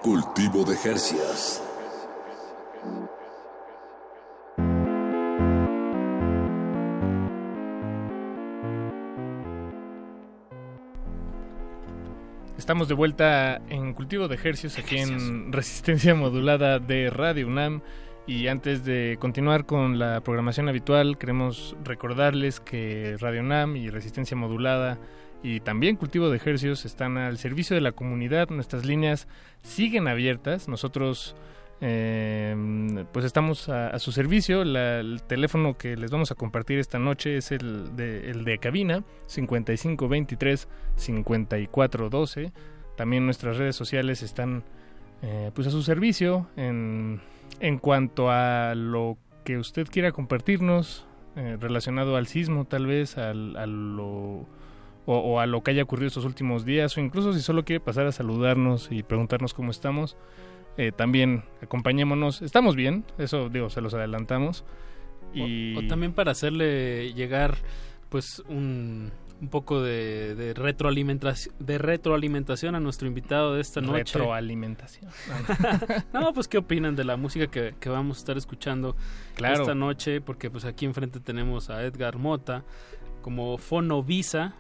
Cultivo 0.01 0.63
de 0.63 0.77
Jercias. 0.77 1.61
Estamos 12.57 12.87
de 12.87 12.95
vuelta 12.95 13.57
en 13.69 13.93
Cultivo 13.93 14.29
de 14.29 14.37
Ejercios 14.37 14.79
aquí 14.79 14.99
en 14.99 15.53
Resistencia 15.53 16.15
Modulada 16.15 16.79
de 16.79 17.11
Radio 17.11 17.49
UNAM. 17.49 17.83
Y 18.29 18.47
antes 18.47 18.85
de 18.85 19.17
continuar 19.19 19.67
con 19.67 19.99
la 19.99 20.21
programación 20.21 20.69
habitual, 20.69 21.19
queremos 21.19 21.77
recordarles 21.83 22.61
que 22.61 23.17
Radio 23.19 23.41
UNAM 23.41 23.75
y 23.75 23.91
Resistencia 23.91 24.37
Modulada 24.37 25.01
y 25.47 25.61
también 25.61 25.95
Cultivo 25.95 26.29
de 26.29 26.39
Ejercios 26.39 26.85
están 26.85 27.19
al 27.19 27.39
servicio 27.39 27.77
de 27.77 27.81
la 27.81 27.93
comunidad. 27.93 28.49
Nuestras 28.51 28.85
líneas 28.85 29.29
siguen 29.63 30.09
abiertas. 30.09 30.67
Nosotros 30.67 31.37
eh, 31.81 33.05
pues 33.13 33.25
estamos 33.25 33.69
a, 33.69 33.97
su 34.01 34.11
servicio. 34.11 34.63
El 34.63 35.23
teléfono 35.29 35.79
que 35.79 35.97
les 35.97 36.11
vamos 36.11 36.33
a 36.33 36.35
compartir 36.35 36.81
esta 36.81 36.99
noche 36.99 37.37
es 37.37 37.53
el 37.53 37.95
de, 37.95 38.29
el 38.29 38.45
de 38.45 38.59
cabina 38.59 39.05
5523 39.27 40.67
5412. 40.97 42.53
También 42.97 43.25
nuestras 43.25 43.57
redes 43.57 43.77
sociales 43.77 44.25
están 44.25 44.65
eh, 45.23 45.53
pues 45.55 45.69
a 45.69 45.71
su 45.71 45.85
servicio 45.85 46.49
en, 46.57 47.21
en 47.61 47.79
cuanto 47.79 48.33
a 48.33 48.75
lo 48.75 49.17
que 49.45 49.59
usted 49.59 49.87
quiera 49.87 50.11
compartirnos 50.11 51.07
eh, 51.37 51.57
relacionado 51.61 52.17
al 52.17 52.27
sismo 52.27 52.65
tal 52.65 52.87
vez 52.87 53.17
al, 53.17 53.57
a 53.57 53.67
lo 53.67 54.45
o, 55.07 55.17
o 55.19 55.41
a 55.41 55.47
lo 55.47 55.63
que 55.63 55.71
haya 55.71 55.83
ocurrido 55.85 56.09
estos 56.09 56.25
últimos 56.25 56.65
días 56.65 56.97
o 56.97 57.01
incluso 57.01 57.33
si 57.33 57.41
solo 57.41 57.65
quiere 57.65 57.81
pasar 57.81 58.07
a 58.07 58.13
saludarnos 58.13 58.89
y 58.91 59.03
preguntarnos 59.03 59.55
cómo 59.55 59.71
estamos 59.71 60.17
eh, 60.77 60.93
también 60.93 61.45
acompañémonos 61.63 62.43
estamos 62.43 62.77
bien 62.77 63.05
eso 63.19 63.49
digo 63.49 63.71
se 63.71 63.81
los 63.81 63.95
adelantamos 63.95 64.65
y 65.35 65.77
O 65.77 65.87
también 65.87 66.13
para 66.13 66.33
hacerle 66.33 67.13
llegar 67.15 67.57
pues 68.09 68.43
un, 68.49 69.11
un 69.41 69.49
poco 69.49 69.83
de, 69.83 70.35
de 70.35 70.55
retroalimentación 70.55 71.55
de 71.59 71.79
retroalimentación 71.79 72.75
a 72.75 72.81
nuestro 72.81 73.07
invitado 73.09 73.55
de 73.55 73.61
esta 73.61 73.81
noche. 73.81 73.99
retroalimentación 73.99 75.11
no, 76.13 76.33
pues 76.33 76.49
qué 76.49 76.59
opinan 76.59 76.97
de 76.97 77.05
la 77.05 77.17
música 77.17 77.47
que, 77.49 77.75
que 77.79 77.89
vamos 77.89 78.17
a 78.17 78.21
estar 78.21 78.37
escuchando 78.37 78.97
Claro. 79.35 79.63
esta 79.63 79.75
noche, 79.75 80.21
porque 80.21 80.51
pues 80.51 80.65
aquí 80.65 80.87
enfrente 80.87 81.21
tenemos 81.21 81.69
a 81.69 81.83
Edgar 81.83 82.17
Mota 82.19 82.65
como 83.21 83.59
Fonovisa, 83.59 84.55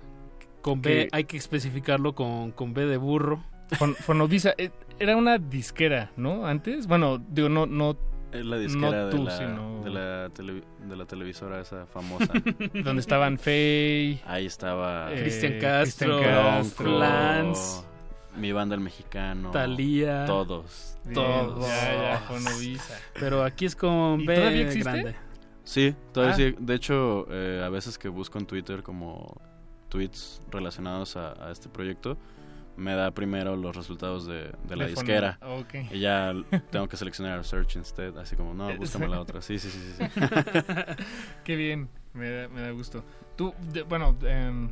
con 0.66 0.82
B, 0.82 0.90
Que- 0.90 1.08
hay 1.12 1.24
que 1.24 1.36
especificarlo 1.36 2.14
con, 2.14 2.50
con 2.50 2.74
B 2.74 2.86
de 2.86 2.96
burro. 2.96 3.40
Fon- 3.70 3.94
Fonovisa 3.94 4.54
eh, 4.58 4.70
era 4.98 5.16
una 5.16 5.38
disquera, 5.38 6.10
¿no? 6.16 6.44
Antes, 6.46 6.86
bueno, 6.88 7.18
digo, 7.30 7.48
no, 7.48 7.66
no, 7.66 7.96
la 8.32 8.58
disquera 8.58 9.04
no 9.04 9.10
tú, 9.10 9.16
de, 9.18 9.24
la, 9.24 9.30
sino 9.38 9.84
de, 9.84 9.90
la 9.90 10.28
tele- 10.30 10.64
de 10.88 10.96
la 10.96 11.04
televisora 11.06 11.60
esa 11.60 11.86
famosa. 11.86 12.26
donde 12.84 13.00
estaban 13.00 13.38
Faye, 13.38 14.20
Ahí 14.26 14.46
estaba 14.46 15.12
eh, 15.12 15.20
Cristian 15.20 15.58
Castro, 15.60 16.20
Lance, 16.84 17.82
mi 18.36 18.52
banda 18.52 18.74
el 18.74 18.80
mexicano, 18.80 19.50
Thalía. 19.52 20.24
todos. 20.26 20.98
Bien, 21.04 21.14
Todos. 21.14 21.66
Ya. 21.68 22.20
Pero 23.14 23.44
aquí 23.44 23.64
es 23.66 23.76
con 23.76 24.20
¿Y 24.20 24.26
B 24.26 24.34
todavía 24.34 24.62
existe? 24.62 24.90
grande. 24.90 25.14
Sí, 25.64 25.94
todavía 26.12 26.34
Ah. 26.34 26.36
sí. 26.36 26.54
De 26.58 26.74
hecho, 26.74 27.26
eh, 27.30 27.62
a 27.64 27.68
veces 27.68 27.96
que 27.98 28.08
busco 28.08 28.38
en 28.38 28.46
Twitter 28.46 28.82
como 28.82 29.40
tweets 29.88 30.40
relacionados 30.50 31.16
a, 31.16 31.32
a 31.48 31.50
este 31.52 31.68
proyecto, 31.68 32.16
me 32.76 32.94
da 32.94 33.10
primero 33.12 33.56
los 33.56 33.74
resultados 33.74 34.26
de, 34.26 34.52
de 34.68 34.76
la 34.76 34.86
disquera. 34.86 35.38
Y 35.90 36.00
ya 36.00 36.34
tengo 36.70 36.88
que 36.88 36.96
seleccionar 36.96 37.42
search 37.44 37.76
instead, 37.76 38.16
así 38.18 38.36
como, 38.36 38.54
no, 38.54 38.74
búscame 38.76 39.08
la 39.08 39.20
otra. 39.20 39.40
Sí, 39.40 39.58
sí, 39.58 39.70
sí, 39.70 39.78
sí. 39.80 40.04
sí. 40.12 40.20
Qué 41.44 41.56
bien, 41.56 41.88
me 42.12 42.30
da, 42.30 42.48
me 42.48 42.60
da 42.60 42.70
gusto. 42.72 43.04
Tú, 43.36 43.54
de- 43.72 43.82
bueno, 43.82 44.16
em, 44.22 44.70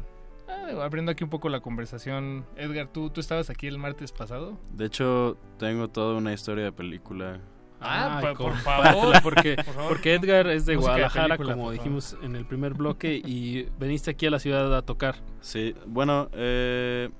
ah, 0.49 0.83
abriendo 0.83 1.13
aquí 1.13 1.25
un 1.25 1.31
poco 1.31 1.49
la 1.49 1.61
conversación, 1.61 2.45
Edgar, 2.57 2.89
¿tú, 2.89 3.11
¿tú 3.11 3.21
estabas 3.21 3.49
aquí 3.51 3.67
el 3.67 3.79
martes 3.79 4.13
pasado? 4.13 4.59
De 4.73 4.85
hecho, 4.87 5.39
tengo 5.59 5.89
toda 5.89 6.17
una 6.17 6.33
historia 6.33 6.65
de 6.65 6.73
película 6.73 7.41
Ah, 7.85 8.19
Ay, 8.23 8.35
por- 8.35 8.55
favor. 8.57 9.15
Porque, 9.23 9.57
Por 9.57 9.65
favor. 9.67 9.89
porque 9.91 10.15
Edgar 10.15 10.47
es 10.49 10.67
de 10.67 10.77
Música 10.77 10.93
de 10.95 10.99
Guadalajara, 11.01 11.37
película, 11.37 11.55
como 11.55 11.71
dijimos 11.71 12.17
en 12.23 12.37
el 12.37 12.45
primer 12.47 12.75
bloque, 12.75 13.15
y 13.15 13.69
veniste 13.79 14.11
aquí 14.11 14.27
a 14.27 14.31
la 14.31 14.39
ciudad 14.39 14.75
a 14.77 14.83
tocar. 14.83 15.17
Sí, 15.41 15.75
bueno, 15.87 16.29
eh, 16.33 17.11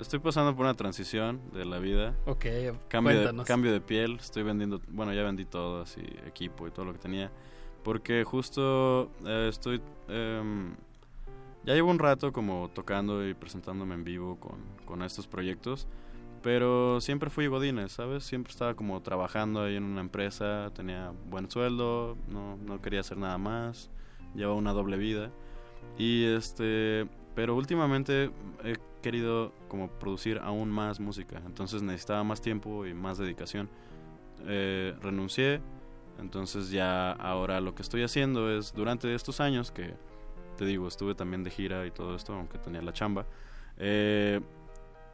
estoy 0.00 0.18
pasando 0.18 0.54
por 0.54 0.64
una 0.64 0.74
transición 0.74 1.40
de 1.52 1.64
la 1.64 1.78
vida. 1.78 2.14
Ok, 2.26 2.46
cambio 2.88 3.32
de, 3.32 3.44
cambio 3.44 3.72
de 3.72 3.80
piel, 3.80 4.16
estoy 4.20 4.42
vendiendo, 4.42 4.80
bueno, 4.88 5.12
ya 5.12 5.22
vendí 5.22 5.44
todo, 5.44 5.82
así, 5.82 6.00
equipo 6.26 6.66
y 6.66 6.70
todo 6.70 6.86
lo 6.86 6.92
que 6.92 6.98
tenía. 6.98 7.30
Porque 7.82 8.24
justo 8.24 9.10
eh, 9.26 9.48
estoy, 9.50 9.80
em, 10.08 10.74
ya 11.64 11.74
llevo 11.74 11.90
un 11.90 11.98
rato 11.98 12.32
como 12.32 12.70
tocando 12.74 13.26
y 13.28 13.34
presentándome 13.34 13.94
en 13.94 14.04
vivo 14.04 14.36
con, 14.40 14.58
con 14.86 15.02
estos 15.02 15.26
proyectos. 15.26 15.86
Pero 16.44 17.00
siempre 17.00 17.30
fui 17.30 17.46
godines, 17.46 17.92
¿sabes? 17.92 18.22
Siempre 18.22 18.50
estaba 18.50 18.74
como 18.74 19.00
trabajando 19.00 19.62
ahí 19.62 19.76
en 19.76 19.84
una 19.84 20.02
empresa, 20.02 20.70
tenía 20.74 21.10
buen 21.30 21.50
sueldo, 21.50 22.18
no, 22.28 22.58
no 22.58 22.82
quería 22.82 23.00
hacer 23.00 23.16
nada 23.16 23.38
más, 23.38 23.90
llevaba 24.34 24.54
una 24.54 24.74
doble 24.74 24.98
vida. 24.98 25.30
Y 25.96 26.24
este, 26.24 27.08
pero 27.34 27.56
últimamente 27.56 28.30
he 28.62 28.76
querido 29.00 29.52
como 29.68 29.88
producir 29.88 30.38
aún 30.38 30.70
más 30.70 31.00
música, 31.00 31.40
entonces 31.46 31.82
necesitaba 31.82 32.22
más 32.24 32.42
tiempo 32.42 32.84
y 32.84 32.92
más 32.92 33.16
dedicación. 33.16 33.70
Eh, 34.46 34.94
renuncié, 35.00 35.62
entonces 36.20 36.70
ya 36.70 37.12
ahora 37.12 37.62
lo 37.62 37.74
que 37.74 37.80
estoy 37.80 38.02
haciendo 38.02 38.54
es 38.54 38.74
durante 38.74 39.14
estos 39.14 39.40
años 39.40 39.70
que 39.70 39.94
te 40.58 40.66
digo, 40.66 40.88
estuve 40.88 41.14
también 41.14 41.42
de 41.42 41.50
gira 41.50 41.86
y 41.86 41.90
todo 41.90 42.14
esto, 42.14 42.34
aunque 42.34 42.58
tenía 42.58 42.82
la 42.82 42.92
chamba. 42.92 43.24
eh, 43.78 44.42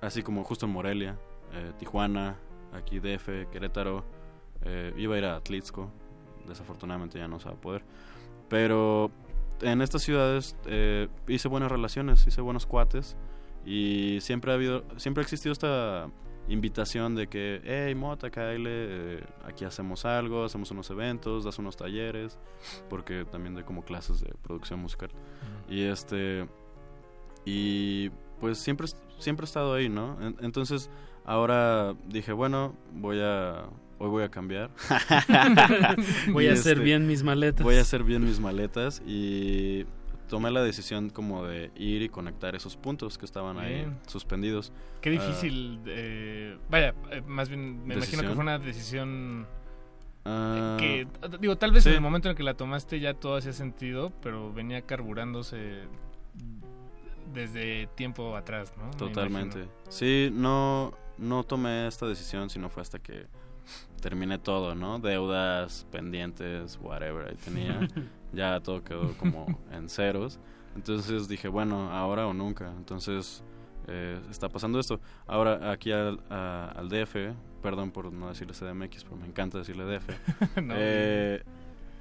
así 0.00 0.22
como 0.22 0.44
justo 0.44 0.66
en 0.66 0.72
Morelia, 0.72 1.16
eh, 1.52 1.72
Tijuana, 1.78 2.36
aquí 2.72 3.00
DF, 3.00 3.48
Querétaro. 3.50 4.04
eh, 4.62 4.92
iba 4.96 5.14
a 5.14 5.18
ir 5.18 5.24
a 5.24 5.36
Atlixco, 5.36 5.90
desafortunadamente 6.46 7.18
ya 7.18 7.28
no 7.28 7.40
se 7.40 7.48
va 7.48 7.54
a 7.54 7.60
poder. 7.60 7.82
Pero 8.48 9.10
en 9.62 9.80
estas 9.80 10.02
ciudades 10.02 10.56
eh, 10.66 11.08
hice 11.28 11.48
buenas 11.48 11.70
relaciones, 11.70 12.26
hice 12.26 12.40
buenos 12.40 12.66
cuates 12.66 13.16
y 13.64 14.18
siempre 14.20 14.52
ha 14.52 14.54
habido, 14.54 14.84
siempre 14.96 15.22
ha 15.22 15.24
existido 15.24 15.52
esta 15.52 16.08
invitación 16.48 17.14
de 17.14 17.28
que, 17.28 17.60
hey, 17.64 17.94
Mota, 17.94 18.30
Kyle, 18.30 18.66
eh, 18.66 19.24
aquí 19.44 19.64
hacemos 19.64 20.04
algo, 20.04 20.44
hacemos 20.44 20.70
unos 20.72 20.90
eventos, 20.90 21.44
das 21.44 21.58
unos 21.58 21.76
talleres, 21.76 22.38
porque 22.88 23.24
también 23.24 23.54
doy 23.54 23.62
como 23.64 23.84
clases 23.84 24.20
de 24.20 24.34
producción 24.42 24.80
musical. 24.80 25.10
Y 25.68 25.82
este, 25.84 26.46
y 27.44 28.10
pues 28.40 28.58
siempre, 28.58 28.86
siempre 29.20 29.44
he 29.44 29.46
estado 29.46 29.74
ahí, 29.74 29.88
¿no? 29.88 30.16
En- 30.20 30.36
entonces, 30.40 30.90
ahora 31.24 31.94
dije, 32.08 32.32
bueno, 32.32 32.74
voy 32.92 33.20
a, 33.20 33.64
hoy 33.98 34.08
voy 34.08 34.22
a 34.24 34.30
cambiar. 34.30 34.70
Voy 36.32 36.46
a 36.48 36.52
hacer 36.52 36.72
este, 36.72 36.84
bien 36.84 37.06
mis 37.06 37.22
maletas. 37.22 37.62
Voy 37.64 37.76
a 37.76 37.80
hacer 37.82 38.02
bien 38.04 38.24
mis 38.24 38.40
maletas 38.40 39.02
y 39.06 39.84
tomé 40.28 40.50
la 40.50 40.62
decisión 40.62 41.10
como 41.10 41.44
de 41.44 41.70
ir 41.76 42.02
y 42.02 42.08
conectar 42.08 42.54
esos 42.54 42.76
puntos 42.76 43.18
que 43.18 43.24
estaban 43.26 43.58
ahí 43.58 43.74
Bien. 43.74 43.98
suspendidos. 44.06 44.72
Qué 45.00 45.10
Ah, 45.10 45.12
difícil. 45.12 45.80
eh, 45.86 46.56
vaya, 46.70 46.94
eh, 47.10 47.20
más 47.26 47.48
bien 47.48 47.84
me 47.86 47.94
imagino 47.94 48.22
que 48.22 48.28
fue 48.28 48.38
una 48.38 48.58
decisión 48.60 49.46
ah, 50.24 50.76
que, 50.78 51.08
digo, 51.40 51.56
tal 51.58 51.72
vez 51.72 51.82
sí. 51.82 51.88
en 51.90 51.96
el 51.96 52.00
momento 52.00 52.30
en 52.30 52.36
que 52.36 52.44
la 52.44 52.54
tomaste 52.54 53.00
ya 53.00 53.14
todo 53.14 53.36
hacía 53.36 53.52
sentido, 53.52 54.12
pero 54.22 54.52
venía 54.52 54.82
carburándose 54.82 55.82
desde 57.32 57.86
tiempo 57.94 58.36
atrás, 58.36 58.72
¿no? 58.76 58.86
Me 58.86 58.96
Totalmente. 58.96 59.68
Sí, 59.88 60.30
no, 60.32 60.92
no 61.18 61.44
tomé 61.44 61.86
esta 61.86 62.06
decisión, 62.06 62.50
sino 62.50 62.68
fue 62.68 62.82
hasta 62.82 62.98
que 62.98 63.26
terminé 64.00 64.38
todo, 64.38 64.74
¿no? 64.74 64.98
Deudas, 64.98 65.86
pendientes, 65.90 66.78
whatever 66.82 67.28
ahí 67.28 67.36
tenía. 67.36 67.88
ya 68.32 68.60
todo 68.60 68.82
quedó 68.82 69.16
como 69.18 69.46
en 69.72 69.88
ceros. 69.88 70.38
Entonces 70.76 71.28
dije, 71.28 71.48
bueno, 71.48 71.90
ahora 71.92 72.26
o 72.26 72.32
nunca. 72.32 72.72
Entonces 72.76 73.42
eh, 73.88 74.18
está 74.30 74.48
pasando 74.48 74.78
esto. 74.78 75.00
Ahora 75.26 75.70
aquí 75.70 75.92
al, 75.92 76.20
a- 76.30 76.72
al 76.76 76.88
DF, 76.88 77.34
perdón 77.62 77.90
por 77.90 78.12
no 78.12 78.28
decirle 78.28 78.54
CDMX, 78.54 79.04
pero 79.04 79.16
me 79.16 79.26
encanta 79.26 79.58
decirle 79.58 79.84
DF. 79.84 80.08
No, 80.62 80.74
eh, 80.76 81.42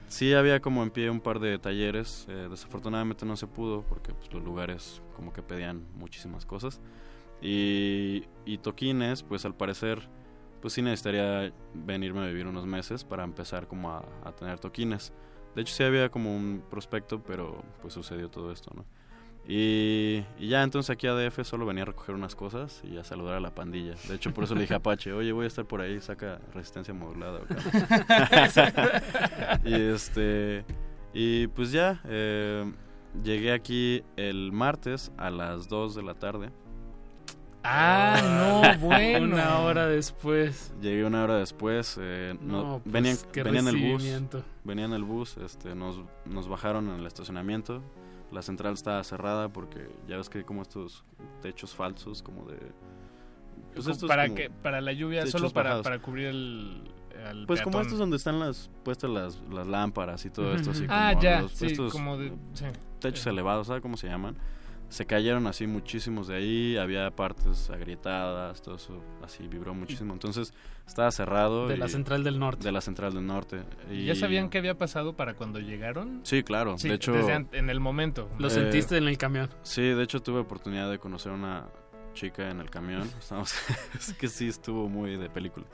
sí 0.07 0.33
había 0.33 0.59
como 0.61 0.83
en 0.83 0.91
pie 0.91 1.09
un 1.09 1.19
par 1.19 1.39
de 1.39 1.57
talleres. 1.59 2.25
eh, 2.29 2.47
desafortunadamente 2.49 3.25
no 3.25 3.35
se 3.35 3.47
pudo 3.47 3.81
porque 3.83 4.13
pues, 4.13 4.31
los 4.33 4.43
lugares 4.43 5.01
como 5.19 5.33
que 5.33 5.43
pedían 5.43 5.85
muchísimas 5.95 6.45
cosas. 6.45 6.79
Y, 7.41 8.23
y 8.45 8.59
toquines, 8.59 9.21
pues 9.21 9.43
al 9.43 9.53
parecer, 9.53 10.07
pues 10.61 10.73
sí 10.73 10.81
necesitaría 10.81 11.51
venirme 11.73 12.21
a 12.21 12.27
vivir 12.27 12.47
unos 12.47 12.65
meses 12.65 13.03
para 13.03 13.25
empezar 13.25 13.67
como 13.67 13.91
a, 13.91 14.05
a 14.23 14.31
tener 14.31 14.59
toquines. 14.59 15.11
De 15.55 15.63
hecho 15.63 15.75
sí 15.75 15.83
había 15.83 16.07
como 16.07 16.33
un 16.33 16.63
prospecto, 16.69 17.21
pero 17.21 17.65
pues 17.81 17.93
sucedió 17.93 18.29
todo 18.29 18.53
esto, 18.53 18.71
¿no? 18.73 18.85
Y, 19.45 20.23
y 20.37 20.47
ya 20.47 20.63
entonces 20.63 20.89
aquí 20.89 21.07
a 21.07 21.13
DF 21.13 21.43
solo 21.43 21.65
venía 21.65 21.83
a 21.83 21.87
recoger 21.87 22.15
unas 22.15 22.35
cosas 22.35 22.81
y 22.85 22.97
a 22.97 23.03
saludar 23.03 23.35
a 23.35 23.39
la 23.41 23.53
pandilla. 23.53 23.95
De 24.07 24.15
hecho 24.15 24.33
por 24.33 24.45
eso 24.45 24.55
le 24.55 24.61
dije 24.61 24.73
a 24.75 24.77
Apache, 24.77 25.11
oye 25.11 25.33
voy 25.33 25.45
a 25.45 25.47
estar 25.47 25.65
por 25.65 25.81
ahí, 25.81 25.99
saca 25.99 26.39
resistencia 26.53 26.93
modulada. 26.93 27.41
acá". 27.41 27.59
y 29.65 29.73
este 29.73 30.63
y 31.13 31.47
pues 31.47 31.71
ya, 31.71 32.01
eh, 32.05 32.71
llegué 33.23 33.51
aquí 33.53 34.03
el 34.17 34.51
martes 34.51 35.11
a 35.17 35.29
las 35.29 35.67
2 35.69 35.95
de 35.95 36.03
la 36.03 36.13
tarde. 36.15 36.49
Ah, 37.63 38.71
no, 38.79 38.79
bueno. 38.87 39.35
Una 39.35 39.59
hora 39.59 39.87
después. 39.87 40.73
Llegué 40.81 41.03
una 41.05 41.23
hora 41.23 41.37
después. 41.37 41.97
eh, 41.99 42.37
no- 42.41 42.63
No, 42.63 42.79
pues, 42.79 42.93
venían 42.93 43.17
qué 43.33 43.43
venía 43.43 43.59
en 43.59 43.67
el 43.67 43.75
bus. 43.75 43.83
recibimiento. 43.93 44.43
Venía 44.63 44.85
en 44.85 44.93
el 44.93 45.03
bus. 45.03 45.37
Este, 45.37 45.75
nos, 45.75 45.99
nos 46.25 46.47
bajaron 46.47 46.89
en 46.89 46.99
el 46.99 47.05
estacionamiento. 47.05 47.81
La 48.31 48.41
central 48.43 48.73
estaba 48.75 49.03
cerrada 49.03 49.49
porque 49.49 49.89
ya 50.07 50.15
ves 50.17 50.29
que 50.29 50.37
hay 50.39 50.43
como 50.43 50.61
estos 50.61 51.03
techos 51.41 51.73
falsos, 51.75 52.21
como 52.21 52.45
de. 52.45 52.57
pues 53.75 53.97
para 54.03 54.23
como 54.25 54.35
que 54.35 54.49
para 54.51 54.81
la 54.81 54.93
lluvia 54.93 55.25
solo 55.25 55.49
para, 55.49 55.69
bajados. 55.69 55.83
para 55.83 55.99
cubrir 55.99 56.27
el 56.27 56.91
al 57.25 57.45
Pues 57.45 57.61
como 57.61 57.81
estos 57.81 57.97
donde 57.99 58.17
están 58.17 58.39
las 58.39 58.69
puestas 58.83 59.09
las, 59.09 59.41
las 59.51 59.67
lámparas 59.67 60.25
y 60.25 60.29
todo 60.29 60.53
esto 60.55 60.71
así 60.71 60.85
Ah, 60.89 61.11
como 61.13 61.23
ya, 61.23 61.41
los- 61.41 61.51
sí, 61.53 61.65
estos 61.67 61.91
como 61.91 62.17
de- 62.17 62.33
sí. 62.53 62.65
techos 62.99 63.25
elevados, 63.27 63.67
¿sabes 63.67 63.81
cómo 63.81 63.97
se 63.97 64.07
llaman? 64.07 64.35
Se 64.89 65.05
cayeron 65.05 65.45
así 65.45 65.67
muchísimos 65.67 66.27
de 66.27 66.35
ahí, 66.37 66.75
había 66.77 67.11
partes 67.11 67.69
agrietadas, 67.69 68.59
todo 68.63 68.75
eso 68.77 69.03
así 69.23 69.47
vibró 69.47 69.75
muchísimo. 69.75 70.13
Entonces 70.13 70.51
estaba 70.87 71.11
cerrado. 71.11 71.67
De 71.67 71.75
y- 71.75 71.77
la 71.77 71.87
Central 71.87 72.23
del 72.23 72.39
Norte. 72.39 72.63
De 72.63 72.71
la 72.71 72.81
Central 72.81 73.13
del 73.13 73.27
Norte. 73.27 73.61
Y 73.91 74.05
¿Ya 74.05 74.15
sabían 74.15 74.49
qué 74.49 74.57
había 74.57 74.79
pasado 74.79 75.15
para 75.15 75.35
cuando 75.35 75.59
llegaron? 75.59 76.21
Sí, 76.23 76.41
claro. 76.41 76.79
Sí, 76.79 76.87
de 76.89 76.95
hecho, 76.95 77.11
desde 77.13 77.45
en 77.51 77.69
el 77.69 77.79
momento. 77.79 78.29
Lo 78.39 78.47
Eh, 78.47 78.49
sentiste 78.49 78.97
en 78.97 79.07
el 79.07 79.19
camión. 79.19 79.49
Sí, 79.61 79.83
de 79.83 80.01
hecho 80.01 80.23
tuve 80.23 80.39
oportunidad 80.39 80.89
de 80.89 80.97
conocer 80.97 81.33
a 81.33 81.35
una 81.35 81.67
chica 82.15 82.49
en 82.49 82.59
el 82.59 82.71
camión. 82.71 83.07
Es 83.99 84.13
que 84.13 84.27
sí 84.27 84.47
estuvo 84.47 84.89
muy 84.89 85.17
de 85.17 85.29
película. 85.29 85.67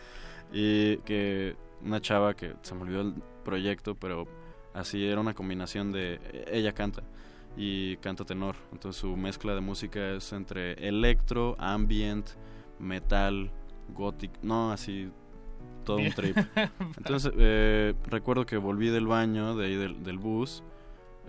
Y 0.51 0.97
que 0.97 1.55
una 1.83 2.01
chava 2.01 2.33
que 2.35 2.53
se 2.61 2.75
me 2.75 2.81
olvidó 2.81 3.01
el 3.01 3.13
proyecto, 3.43 3.95
pero 3.95 4.27
así 4.73 5.05
era 5.05 5.21
una 5.21 5.33
combinación 5.33 5.91
de 5.91 6.19
ella 6.51 6.73
canta 6.73 7.03
y 7.57 7.97
canta 7.97 8.25
tenor. 8.25 8.55
Entonces 8.71 8.99
su 8.99 9.15
mezcla 9.15 9.53
de 9.53 9.61
música 9.61 10.11
es 10.11 10.33
entre 10.33 10.73
electro, 10.87 11.55
ambient, 11.59 12.27
metal, 12.79 13.51
gothic, 13.93 14.31
no, 14.41 14.71
así 14.71 15.09
todo 15.85 15.97
un 15.97 16.11
trip. 16.11 16.37
Entonces 16.97 17.31
eh, 17.37 17.93
recuerdo 18.07 18.45
que 18.45 18.57
volví 18.57 18.89
del 18.89 19.07
baño 19.07 19.55
de 19.55 19.65
ahí 19.65 19.75
del, 19.75 20.03
del 20.03 20.17
bus, 20.17 20.63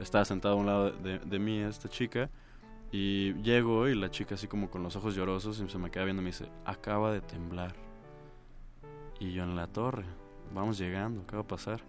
estaba 0.01 0.25
sentado 0.25 0.55
a 0.55 0.59
un 0.59 0.67
lado 0.67 0.91
de, 0.91 1.19
de 1.19 1.39
mí 1.39 1.59
esta 1.59 1.89
chica 1.89 2.31
y 2.93 3.35
llego 3.43 3.89
y 3.89 3.95
la 3.95 4.11
chica 4.11 4.35
así 4.35 4.47
como 4.47 4.71
con 4.71 4.83
los 4.83 4.97
ojos 4.97 5.15
llorosos 5.15 5.61
y 5.61 5.69
se 5.69 5.79
me 5.79 5.91
queda 5.91 6.05
viendo 6.05 6.23
y 6.23 6.25
me 6.25 6.31
dice, 6.31 6.49
acaba 6.65 7.13
de 7.13 7.21
temblar. 7.21 7.86
Y 9.21 9.33
yo 9.33 9.45
en 9.45 9.57
la 9.57 9.67
torre, 9.67 10.05
vamos 10.55 10.79
llegando, 10.79 11.27
¿qué 11.27 11.37
va 11.37 11.43
a 11.43 11.47
pasar? 11.47 11.81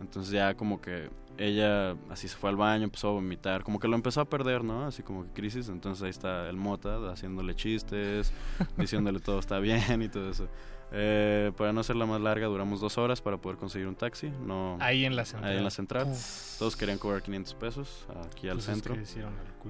Entonces 0.00 0.30
ya 0.32 0.54
como 0.54 0.80
que 0.80 1.08
ella 1.38 1.92
así 2.10 2.28
se 2.28 2.36
fue 2.36 2.50
al 2.50 2.56
baño, 2.56 2.84
empezó 2.84 3.08
a 3.08 3.12
vomitar, 3.12 3.62
como 3.64 3.78
que 3.78 3.88
lo 3.88 3.94
empezó 3.96 4.20
a 4.20 4.24
perder, 4.26 4.62
¿no? 4.62 4.84
Así 4.86 5.02
como 5.02 5.24
que 5.24 5.30
crisis, 5.32 5.68
entonces 5.68 6.02
ahí 6.02 6.10
está 6.10 6.48
el 6.50 6.56
Mota 6.56 6.98
haciéndole 7.10 7.54
chistes, 7.54 8.32
diciéndole 8.76 9.20
todo 9.20 9.38
está 9.38 9.58
bien 9.58 10.02
y 10.02 10.08
todo 10.08 10.30
eso. 10.30 10.48
Eh, 10.92 11.50
para 11.56 11.72
no 11.72 11.80
hacerla 11.80 12.06
más 12.06 12.20
larga, 12.20 12.46
duramos 12.46 12.80
dos 12.80 12.96
horas 12.96 13.20
para 13.20 13.38
poder 13.38 13.58
conseguir 13.58 13.88
un 13.88 13.96
taxi. 13.96 14.30
No, 14.44 14.76
Ahí 14.80 15.04
en 15.04 15.16
la 15.16 15.24
central. 15.24 15.50
Ahí 15.50 15.58
en 15.58 15.64
la 15.64 15.70
central. 15.70 16.08
Uf. 16.10 16.58
Todos 16.58 16.76
querían 16.76 16.98
cobrar 16.98 17.22
500 17.22 17.54
pesos 17.54 18.06
aquí 18.24 18.48
al 18.48 18.56
Pues 18.58 18.68
es 18.68 18.74
centro. 18.74 18.94
la. 18.94 19.02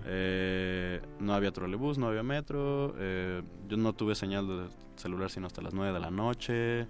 Eh, 0.05 1.01
no 1.21 1.35
había 1.35 1.53
trolebús, 1.53 1.97
no 1.99 2.09
había 2.09 2.23
metro. 2.23 2.95
eh, 2.99 3.43
yo 3.69 3.77
no 3.77 3.93
tuve 3.95 4.15
señal 4.15 4.47
de 4.47 4.69
celular 4.99 5.31
sino 5.31 5.47
hasta 5.47 5.63
las 5.63 5.75
9 5.75 5.93
de 5.93 6.01
la 6.01 6.11
noche. 6.11 6.87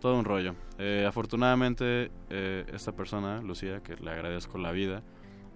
Todo 0.00 0.16
un 0.16 0.24
rollo. 0.24 0.54
Eh, 0.78 1.04
afortunadamente, 1.08 2.10
eh, 2.30 2.64
esta 2.72 2.92
persona, 2.92 3.42
Lucía, 3.42 3.82
que 3.82 3.96
le 3.96 4.10
agradezco 4.10 4.56
la 4.56 4.70
vida, 4.70 5.02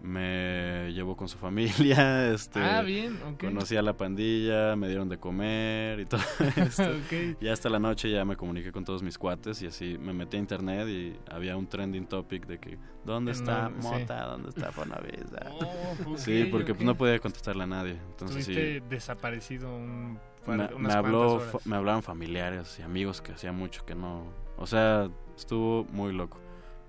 me 0.03 0.93
llevó 0.93 1.17
con 1.17 1.29
su 1.29 1.39
familia, 1.93 2.29
este, 2.33 2.61
Ah, 2.61 2.83
bien, 2.83 3.19
conocí 3.41 3.77
a 3.77 3.83
la 3.83 3.97
pandilla, 3.97 4.75
me 4.75 4.89
dieron 4.89 5.09
de 5.09 5.19
comer 5.19 6.01
y 6.01 6.07
todo 6.07 6.21
esto. 6.57 6.83
Ok. 6.93 7.41
Y 7.41 7.47
hasta 7.49 7.69
la 7.69 7.79
noche 7.79 8.11
ya 8.11 8.25
me 8.25 8.37
comuniqué 8.37 8.73
con 8.73 8.85
todos 8.85 9.03
mis 9.03 9.17
cuates 9.17 9.63
y 9.63 9.67
así 9.67 9.97
me 9.99 10.13
metí 10.13 10.37
a 10.37 10.41
internet 10.41 10.89
y 10.89 11.17
había 11.31 11.57
un 11.57 11.69
trending 11.69 12.07
topic 12.07 12.47
de 12.47 12.59
que 12.59 12.79
¿dónde 13.05 13.31
está 13.31 13.69
sí. 13.69 13.87
Mota? 13.87 14.27
¿Dónde 14.27 14.49
está 14.49 14.73
Fonavisa? 14.73 15.53
Oh, 15.53 16.13
ok, 16.13 16.17
sí, 16.17 16.49
porque 16.51 16.75
pues, 16.75 16.85
no 16.85 16.97
podía 16.97 17.21
contestarle 17.21 17.63
a 17.63 17.67
nadie. 17.69 17.97
Entonces 18.11 18.45
sí, 18.45 18.81
desaparecido 18.89 19.73
un 19.73 20.19
me, 20.47 20.55
unas 20.55 20.79
me 20.79 20.93
habló, 20.93 21.35
horas. 21.35 21.67
me 21.67 21.77
hablaron 21.77 22.03
familiares 22.03 22.79
y 22.79 22.83
amigos 22.83 23.21
que 23.21 23.33
hacía 23.33 23.53
mucho 23.53 23.85
que 23.85 23.95
no, 23.95 24.25
o 24.57 24.67
sea, 24.67 25.09
estuvo 25.37 25.85
muy 25.93 26.13
loco. 26.13 26.39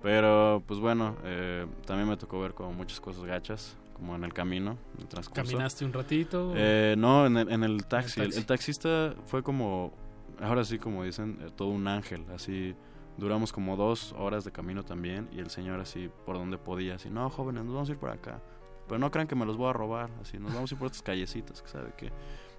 Pero 0.02 0.62
pues 0.66 0.80
bueno, 0.80 1.16
eh, 1.24 1.66
también 1.86 2.06
me 2.06 2.16
tocó 2.18 2.38
ver 2.38 2.52
como 2.52 2.72
muchas 2.74 3.00
cosas 3.00 3.24
gachas, 3.24 3.74
como 3.94 4.14
en 4.14 4.22
el 4.24 4.34
camino, 4.34 4.76
en 4.98 5.18
el. 5.18 5.30
¿Caminaste 5.30 5.84
un 5.86 5.94
ratito? 5.94 6.52
Eh, 6.54 6.94
no, 6.98 7.24
en 7.24 7.38
el, 7.38 7.50
en 7.50 7.64
el 7.64 7.86
taxi. 7.86 8.20
El, 8.20 8.26
taxi. 8.26 8.38
el 8.38 8.46
taxista 8.46 9.14
fue 9.24 9.42
como, 9.42 9.94
ahora 10.42 10.62
sí 10.64 10.78
como 10.78 11.04
dicen, 11.04 11.38
eh, 11.40 11.50
todo 11.56 11.68
un 11.68 11.88
ángel, 11.88 12.26
así. 12.34 12.74
Duramos 13.16 13.52
como 13.52 13.76
dos 13.76 14.12
horas 14.18 14.44
de 14.44 14.50
camino 14.50 14.82
también 14.82 15.28
y 15.32 15.38
el 15.38 15.48
señor 15.48 15.80
así 15.80 16.10
por 16.26 16.36
donde 16.36 16.58
podía, 16.58 16.96
así, 16.96 17.08
no, 17.08 17.30
jóvenes, 17.30 17.64
nos 17.64 17.72
vamos 17.72 17.88
a 17.88 17.92
ir 17.92 17.98
por 17.98 18.10
acá. 18.10 18.42
Pero 18.86 18.98
no 18.98 19.10
crean 19.10 19.26
que 19.26 19.36
me 19.36 19.46
los 19.46 19.56
voy 19.56 19.70
a 19.70 19.72
robar, 19.72 20.10
así, 20.20 20.38
nos 20.38 20.52
vamos 20.52 20.70
a 20.70 20.74
ir 20.74 20.78
por 20.78 20.86
estas 20.86 21.02
callecitas, 21.02 21.62
que 21.62 21.68
sabe 21.68 21.92
qué. 21.96 22.12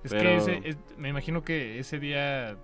Es 0.06 0.11
Pero- 0.11 0.30
que 0.30 0.36
ese, 0.38 0.61
es- 0.69 0.77
me 0.98 1.10
imagino 1.10 1.44
que 1.44 1.80
ese 1.80 1.99
día, 1.99 2.52
eh, 2.52 2.56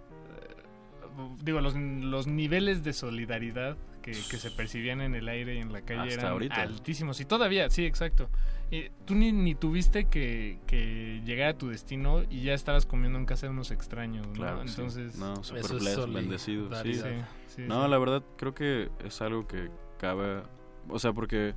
digo, 1.43 1.59
los, 1.61 1.75
los 1.75 2.27
niveles 2.27 2.83
de 2.83 2.93
solidaridad 2.93 3.77
que, 4.01 4.11
que 4.11 4.37
se 4.37 4.49
percibían 4.51 5.01
en 5.01 5.13
el 5.13 5.27
aire 5.29 5.55
y 5.55 5.59
en 5.59 5.71
la 5.73 5.81
calle 5.81 6.01
Hasta 6.09 6.13
eran 6.21 6.31
ahorita. 6.31 6.61
altísimos. 6.61 7.19
Y 7.19 7.25
todavía, 7.25 7.69
sí, 7.69 7.85
exacto. 7.85 8.29
Y 8.71 8.89
tú 9.05 9.13
ni, 9.15 9.31
ni 9.31 9.53
tuviste 9.53 10.05
que, 10.05 10.59
que 10.65 11.21
llegar 11.25 11.49
a 11.49 11.57
tu 11.57 11.67
destino 11.69 12.23
y 12.29 12.41
ya 12.41 12.53
estabas 12.53 12.85
comiendo 12.85 13.19
en 13.19 13.25
casa 13.25 13.45
de 13.47 13.51
unos 13.51 13.69
extraños, 13.69 14.25
¿no? 14.27 14.33
Claro, 14.33 14.61
que 14.61 14.69
sí. 14.69 14.75
Entonces, 14.77 15.17
no, 15.17 15.43
super 15.43 15.65
Eso 15.65 15.75
es 15.77 15.81
blessed, 15.83 16.07
bendecido, 16.13 16.63
sí. 16.69 16.75
solidaridad. 16.75 17.27
Sí, 17.47 17.53
sí, 17.57 17.61
no, 17.67 17.83
sí. 17.85 17.89
la 17.91 17.97
verdad 17.99 18.23
creo 18.37 18.53
que 18.55 18.89
es 19.05 19.21
algo 19.21 19.45
que 19.47 19.69
cabe, 19.99 20.41
o 20.89 20.97
sea, 20.99 21.11
porque 21.13 21.53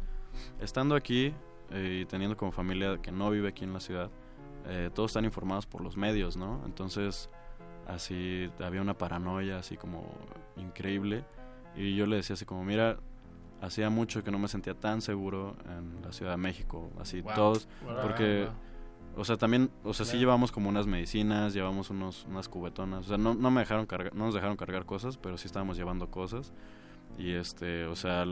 estando 0.61 0.97
aquí 0.97 1.33
eh, 1.71 2.01
y 2.03 2.05
teniendo 2.07 2.37
como 2.37 2.53
familia 2.53 2.99
que 3.01 3.11
no 3.13 3.31
vive 3.31 3.49
aquí 3.49 3.65
en 3.65 3.73
la 3.73 3.81
ciudad, 3.81 4.11
eh, 4.67 4.91
todos 4.95 5.11
están 5.11 5.25
informados 5.25 5.67
por 5.67 5.83
los 5.83 5.97
medios, 5.97 6.37
¿no? 6.37 6.63
Entonces, 6.65 7.31
así 7.87 8.51
había 8.61 8.81
una 8.81 8.97
paranoia 8.97 9.59
así 9.59 9.77
como 9.77 10.05
increíble 10.57 11.25
y 11.77 11.97
yo 11.97 12.07
le 12.07 12.17
decía 12.17 12.35
así 12.35 12.45
como, 12.45 12.65
mira, 12.65 12.99
hacía 13.61 13.91
mucho 13.91 14.23
que 14.23 14.31
no 14.31 14.39
me 14.39 14.49
sentía 14.49 14.75
tan 14.75 15.01
seguro 15.01 15.57
en 15.69 16.03
la 16.03 16.13
Ciudad 16.13 16.33
de 16.33 16.39
México, 16.39 16.91
así 17.01 17.21
Wow. 17.21 17.35
todos, 17.35 17.69
Wow, 17.83 18.01
porque 18.01 18.49
o 19.17 19.25
sea, 19.25 19.37
también, 19.37 19.71
o 19.85 19.95
sea, 19.95 20.05
sí 20.05 20.19
llevamos 20.19 20.51
como 20.51 20.69
unas 20.69 20.87
medicinas, 20.87 21.55
llevamos 21.55 21.91
unos, 21.91 22.25
unas 22.29 22.49
cubetonas. 22.49 23.05
O 23.07 23.09
sea, 23.09 23.19
no, 23.19 23.35
no 23.35 23.51
me 23.51 23.61
dejaron 23.61 23.87
cargar, 23.87 24.15
no 24.15 24.25
nos 24.25 24.35
dejaron 24.35 24.57
cargar 24.57 24.87
cosas, 24.87 25.19
pero 25.19 25.39
sí 25.39 25.47
estábamos 25.47 25.77
llevando 25.77 26.11
cosas. 26.11 26.53
Y 27.17 27.33
este, 27.33 27.85
o 27.85 27.95
sea, 27.95 28.25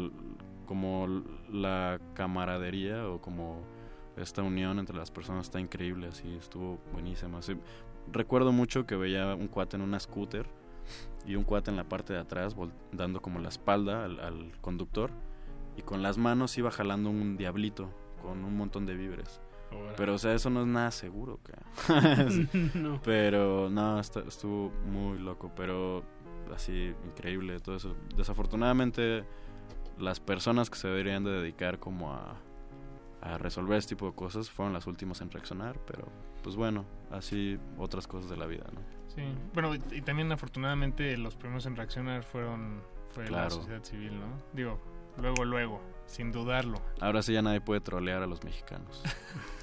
como 0.66 1.22
la 1.50 2.00
camaradería 2.14 3.09
o 3.09 3.20
como 3.20 3.60
esta 4.16 4.43
unión 4.43 4.78
entre 4.78 4.97
las 4.97 5.10
personas 5.10 5.47
está 5.47 5.60
increíble, 5.60 6.09
así 6.09 6.34
estuvo 6.36 6.78
buenísima. 6.93 7.39
Así, 7.39 7.56
recuerdo 8.12 8.52
mucho 8.52 8.86
que 8.86 8.97
veía 8.97 9.34
un 9.34 9.48
cuate 9.48 9.76
en 9.76 9.82
una 9.82 9.98
scooter 10.01 10.47
y 11.26 11.36
un 11.36 11.44
cuate 11.44 11.70
en 11.70 11.76
la 11.76 11.84
parte 11.84 12.12
de 12.12 12.18
atrás 12.18 12.56
dando 12.93 13.22
como 13.22 13.39
la 13.39 13.48
espalda 13.48 14.05
al, 14.05 14.18
al 14.20 14.52
conductor 14.60 15.10
y 15.76 15.82
con 15.82 16.02
las 16.02 16.18
manos 16.18 16.59
iba 16.59 16.70
jalando 16.70 17.09
un 17.10 17.36
diablito 17.36 17.89
con 18.20 18.44
un 18.44 18.56
montón 18.56 18.86
de 18.86 18.94
víveres. 18.94 19.40
Pero, 19.97 20.14
o 20.14 20.18
sea, 20.18 20.34
eso 20.34 20.51
no 20.51 20.60
es 20.60 20.66
nada 20.66 20.90
seguro. 20.90 21.40
No. 22.74 23.01
Pero, 23.02 23.70
no, 23.70 23.98
estu- 23.98 24.26
estuvo 24.26 24.70
muy 24.86 25.18
loco, 25.18 25.51
pero 25.56 26.02
así, 26.55 26.94
increíble 27.06 27.59
todo 27.60 27.76
eso. 27.76 27.97
Desafortunadamente, 28.14 29.24
las 29.98 30.20
personas 30.20 30.68
que 30.68 30.76
se 30.76 30.89
deberían 30.89 31.24
de 31.24 31.30
dedicar 31.30 31.78
como 31.78 32.12
a, 32.12 32.36
a 33.23 33.39
resolver 33.39 33.78
este 33.78 33.94
tipo 33.94 34.07
de 34.07 34.15
cosas 34.15 34.51
fueron 34.51 34.73
las 34.74 34.86
últimas 34.86 35.20
en 35.20 35.31
reaccionar, 35.31 35.78
pero, 35.86 36.09
pues 36.43 36.57
bueno, 36.57 36.85
así 37.11 37.59
otras 37.78 38.07
cosas 38.07 38.28
de 38.28 38.36
la 38.36 38.47
vida, 38.47 38.65
¿no? 38.73 38.81
Sí. 39.15 39.23
Bueno, 39.55 39.74
y, 39.74 39.81
y 39.93 40.01
también 40.03 40.31
afortunadamente 40.32 41.16
los 41.16 41.36
primeros 41.36 41.66
en 41.66 41.77
reaccionar 41.77 42.24
fueron 42.24 42.82
fue 43.11 43.28
la 43.31 43.49
sociedad 43.51 43.82
civil, 43.85 44.19
¿no? 44.19 44.27
Digo, 44.55 44.81
luego, 45.19 45.44
luego, 45.44 45.81
sin 46.07 46.32
dudarlo. 46.32 46.81
Ahora 47.01 47.23
sí 47.23 47.32
ya 47.32 47.43
nadie 47.43 47.61
puede 47.61 47.81
trolear 47.81 48.23
a 48.23 48.27
los 48.27 48.43
mexicanos. 48.43 49.03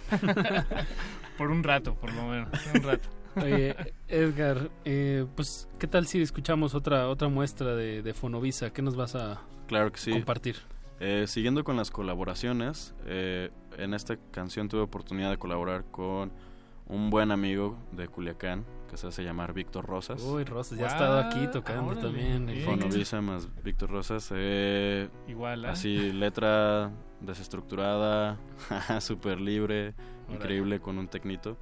por 1.38 1.50
un 1.52 1.64
rato, 1.64 1.96
por 1.96 2.14
lo 2.14 2.28
menos. 2.28 2.50
Un 2.74 2.84
rato. 2.84 3.10
Oye, 3.36 3.76
Edgar, 4.08 4.70
eh, 4.86 5.26
pues, 5.36 5.68
¿qué 5.80 5.88
tal 5.88 6.08
si 6.08 6.22
escuchamos 6.22 6.76
otra 6.76 7.08
otra 7.10 7.28
muestra 7.28 7.76
de, 7.76 8.02
de 8.02 8.14
Fonovisa? 8.14 8.72
¿Qué 8.72 8.82
nos 8.82 8.96
vas 8.96 9.16
a 9.16 9.42
Claro 9.68 9.92
que 9.92 10.00
sí. 10.00 10.12
compartir? 10.12 10.58
Eh, 11.00 11.26
siguiendo 11.28 11.64
con 11.64 11.78
las 11.78 11.92
colaboraciones, 11.92 12.94
eh, 13.06 13.52
en 13.78 13.94
esta 13.94 14.18
canción 14.32 14.68
tuve 14.68 14.82
oportunidad 14.82 15.30
de 15.30 15.38
colaborar 15.38 15.86
con 15.86 16.32
un 16.88 17.10
buen 17.10 17.32
amigo 17.32 17.78
de 17.92 18.08
Culiacán 18.08 18.66
que 18.90 18.98
se 18.98 19.08
hace 19.08 19.24
llamar 19.24 19.54
Víctor 19.54 19.86
Rosas. 19.86 20.22
Uy, 20.24 20.44
Rosas, 20.44 20.78
ya 20.78 20.86
ha 20.86 20.90
estado 20.90 21.20
aquí 21.20 21.48
tocando 21.54 21.92
órale, 21.92 22.02
también. 22.02 22.62
Fonovisa 22.66 23.22
más 23.22 23.48
Víctor 23.64 23.92
Rosas. 23.92 24.30
eh, 24.36 25.08
Igual, 25.28 25.64
¿ah? 25.66 25.72
Así, 25.72 26.12
letra 26.12 26.92
desestructurada, 27.22 28.38
súper 29.00 29.40
libre, 29.40 29.94
increíble 30.30 30.80
con 30.80 30.98
un 30.98 31.08
tecnito. 31.08 31.58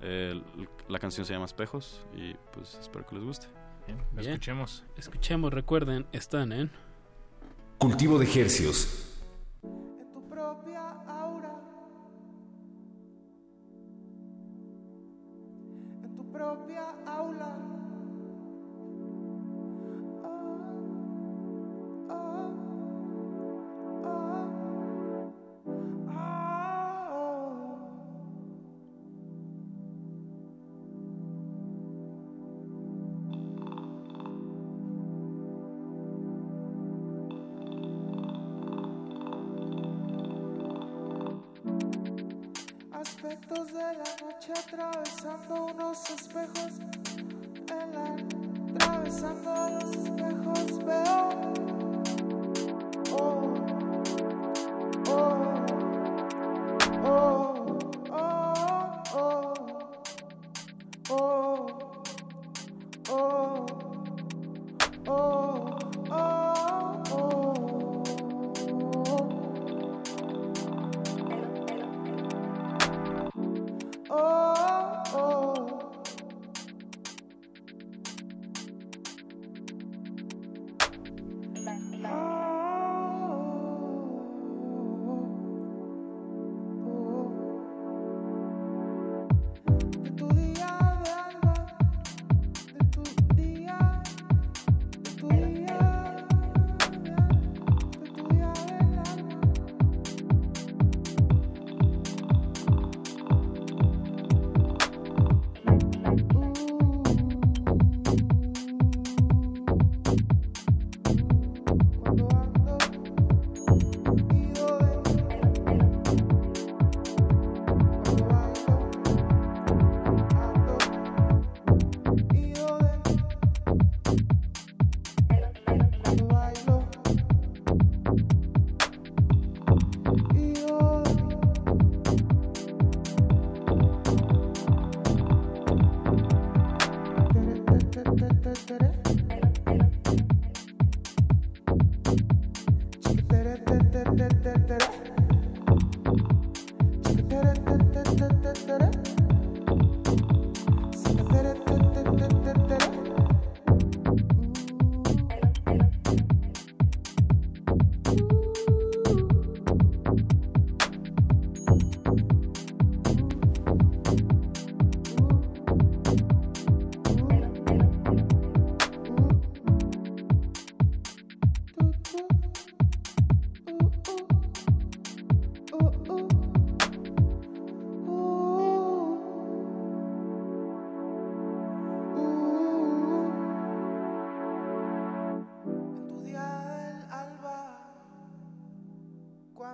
Eh, 0.00 0.40
la 0.88 0.98
canción 1.00 1.26
se 1.26 1.32
llama 1.32 1.46
Espejos 1.46 2.06
y 2.16 2.34
pues 2.52 2.78
espero 2.80 3.04
que 3.06 3.16
les 3.16 3.24
guste. 3.24 3.48
Bien, 3.86 3.98
Bien. 4.12 4.28
escuchemos. 4.30 4.84
Escuchemos, 4.96 5.52
recuerden, 5.52 6.06
están 6.12 6.52
en 6.52 6.70
Cultivo 7.78 8.18
de 8.18 8.26
Hercios. 8.26 8.98
Atravesando 44.72 45.66
unos 45.66 46.10
espejos. 46.10 46.72
En 47.70 47.94
la, 47.94 48.84
atravesando 48.84 49.50
los 49.70 49.96
espejos 49.96 50.84
veo. 50.84 51.47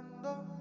cuando 0.03 0.54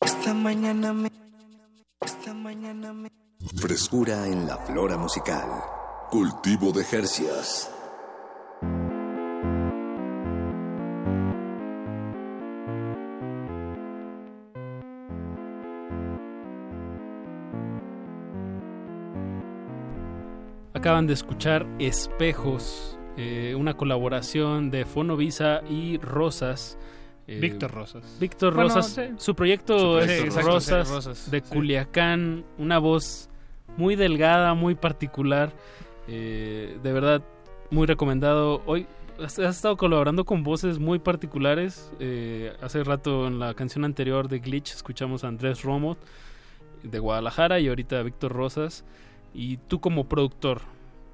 Esta 0.00 0.32
mañana 0.32 0.94
me. 0.94 1.10
Esta 2.00 2.32
mañana 2.32 2.92
me. 2.94 3.10
Frescura 3.56 4.26
en 4.26 4.46
la 4.46 4.56
flora 4.56 4.96
musical. 4.96 5.62
Cultivo 6.10 6.72
de 6.72 6.84
Jercias. 6.84 7.70
Acaban 20.72 21.06
de 21.06 21.12
escuchar 21.12 21.66
Espejos, 21.78 22.98
eh, 23.20 23.54
una 23.54 23.74
colaboración 23.74 24.70
de 24.70 24.84
Fonovisa 24.84 25.62
y 25.68 25.98
Rosas. 25.98 26.78
eh, 27.26 27.38
Víctor 27.40 27.70
Rosas. 27.70 28.16
Víctor 28.20 28.54
Bueno, 28.54 28.74
Rosas. 28.74 28.92
sí. 28.92 29.02
Su 29.18 29.34
proyecto 29.34 29.78
Su 29.78 29.96
proyecto, 29.96 30.00
es 30.00 30.24
exacto, 30.24 30.50
Rosas, 30.50 30.88
sí, 30.88 30.94
Rosas, 30.94 31.30
de 31.30 31.40
sí. 31.40 31.46
Culiacán, 31.48 32.44
una 32.58 32.78
voz 32.78 33.28
muy 33.76 33.94
delgada, 33.96 34.54
muy 34.54 34.74
particular. 34.74 35.52
eh, 36.08 36.78
de 36.82 36.92
verdad, 36.92 37.22
muy 37.70 37.86
recomendado. 37.86 38.62
Hoy 38.66 38.86
has, 39.22 39.38
has 39.38 39.56
estado 39.56 39.76
colaborando 39.76 40.24
con 40.24 40.42
voces 40.42 40.78
muy 40.80 40.98
particulares. 40.98 41.92
eh, 42.00 42.52
hace 42.62 42.82
rato 42.82 43.26
en 43.28 43.38
la 43.38 43.54
canción 43.54 43.84
anterior 43.84 44.26
de 44.28 44.40
Glitch 44.40 44.72
escuchamos 44.72 45.22
a 45.22 45.28
Andrés 45.28 45.62
Romo 45.62 45.96
de 46.82 46.98
Guadalajara 46.98 47.60
y 47.60 47.68
ahorita 47.68 48.00
a 48.00 48.02
Víctor 48.02 48.32
Rosas. 48.32 48.84
Y 49.34 49.58
tú 49.68 49.78
como 49.80 50.08
productor, 50.08 50.62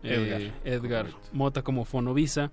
eh, 0.06 0.52
Edgar, 0.64 1.04
Edgar 1.04 1.06
Mota 1.32 1.62
como 1.62 1.84
Fonovisa. 1.84 2.50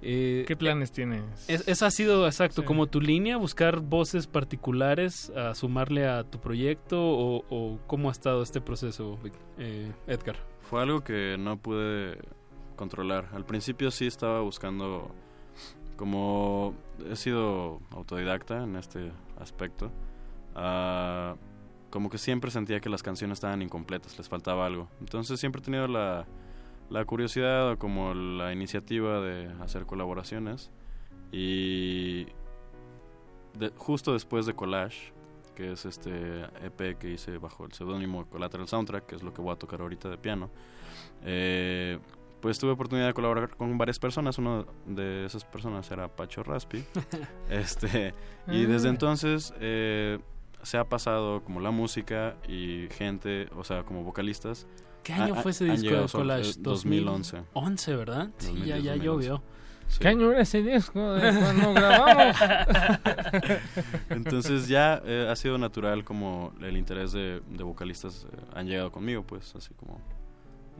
eh, 0.00 0.44
¿Qué 0.46 0.54
planes 0.56 0.92
tienes? 0.92 1.22
es- 1.48 1.66
esa 1.66 1.86
ha 1.86 1.90
sido, 1.90 2.24
exacto, 2.26 2.60
Sí. 2.62 2.66
como 2.66 2.86
tu 2.86 3.00
línea, 3.00 3.36
buscar 3.36 3.80
voces 3.80 4.28
particulares 4.28 5.30
a 5.30 5.54
sumarle 5.56 6.06
a 6.06 6.22
tu 6.22 6.38
proyecto 6.40 7.00
o, 7.02 7.44
o 7.50 7.80
cómo 7.88 8.08
ha 8.08 8.12
estado 8.12 8.42
este 8.42 8.60
proceso, 8.60 9.18
eh, 9.58 9.90
Edgar. 10.06 10.36
Fue 10.70 10.80
algo 10.82 11.02
que 11.02 11.36
no 11.38 11.56
pude 11.58 12.18
controlar. 12.76 13.28
Al 13.32 13.44
principio 13.44 13.90
sí 13.90 14.06
estaba 14.06 14.40
buscando, 14.40 15.10
como 15.96 16.74
he 17.10 17.16
sido 17.16 17.80
autodidacta 17.90 18.62
en 18.62 18.76
este 18.76 19.10
aspecto, 19.40 19.90
ah, 20.54 21.34
como 21.90 22.10
que 22.10 22.18
siempre 22.18 22.50
sentía 22.50 22.80
que 22.80 22.88
las 22.88 23.02
canciones 23.02 23.38
estaban 23.38 23.62
incompletas, 23.62 24.16
les 24.18 24.28
faltaba 24.28 24.66
algo. 24.66 24.88
Entonces 25.00 25.40
siempre 25.40 25.60
he 25.60 25.64
tenido 25.64 25.88
la, 25.88 26.26
la 26.90 27.04
curiosidad 27.04 27.72
o 27.72 27.78
como 27.78 28.14
la 28.14 28.52
iniciativa 28.52 29.20
de 29.20 29.50
hacer 29.62 29.84
colaboraciones. 29.86 30.70
Y 31.32 32.24
de- 33.58 33.72
justo 33.76 34.12
después 34.12 34.46
de 34.46 34.54
Collage, 34.54 35.12
que 35.54 35.72
es 35.72 35.84
este 35.84 36.42
EP 36.64 36.96
que 36.98 37.10
hice 37.10 37.38
bajo 37.38 37.64
el 37.64 37.72
seudónimo 37.72 38.24
Collateral 38.26 38.68
Soundtrack, 38.68 39.06
que 39.06 39.16
es 39.16 39.22
lo 39.22 39.34
que 39.34 39.42
voy 39.42 39.52
a 39.52 39.56
tocar 39.56 39.80
ahorita 39.80 40.08
de 40.08 40.16
piano, 40.16 40.50
eh, 41.24 41.98
pues 42.40 42.58
tuve 42.60 42.70
oportunidad 42.70 43.08
de 43.08 43.14
colaborar 43.14 43.50
con 43.56 43.76
varias 43.76 43.98
personas. 43.98 44.38
Uno 44.38 44.64
de 44.86 45.24
esas 45.26 45.44
personas 45.44 45.90
era 45.90 46.08
Pacho 46.08 46.42
Raspi. 46.44 46.84
este, 47.50 48.14
y 48.46 48.64
desde 48.64 48.88
Ah. 48.88 48.92
entonces 48.92 49.52
eh, 49.60 50.20
se 50.62 50.78
ha 50.78 50.84
pasado 50.88 51.42
como 51.42 51.60
la 51.60 51.72
música 51.72 52.36
y 52.48 52.86
gente, 52.92 53.48
o 53.56 53.64
sea, 53.64 53.82
como 53.82 54.04
vocalistas. 54.04 54.66
¿Qué 55.02 55.12
año 55.14 55.34
ha- 55.34 55.42
fue 55.42 55.50
ese 55.52 55.64
disco 55.64 55.94
de 55.94 56.08
Collage? 56.08 56.50
eh, 56.50 56.54
2011. 56.58 57.42
11, 57.54 57.96
¿verdad? 57.96 58.28
Sí, 58.38 58.46
2010, 58.48 58.66
ya, 58.68 58.76
ya 58.76 58.90
2011. 58.92 59.04
llovió. 59.06 59.42
Sí. 59.88 59.98
¿Qué 60.00 60.08
año 60.08 60.30
era 60.32 60.42
ese 60.42 60.62
disco 60.62 61.14
de 61.14 61.32
cuando 61.38 61.72
grabamos? 61.72 62.36
Entonces 64.10 64.68
ya 64.68 65.00
eh, 65.04 65.26
ha 65.30 65.36
sido 65.36 65.56
natural 65.58 66.04
como 66.04 66.52
el 66.60 66.76
interés 66.76 67.12
de, 67.12 67.40
de 67.48 67.62
vocalistas 67.64 68.26
eh, 68.30 68.36
han 68.54 68.66
llegado 68.66 68.92
conmigo, 68.92 69.22
pues 69.22 69.54
así 69.56 69.72
como 69.74 69.98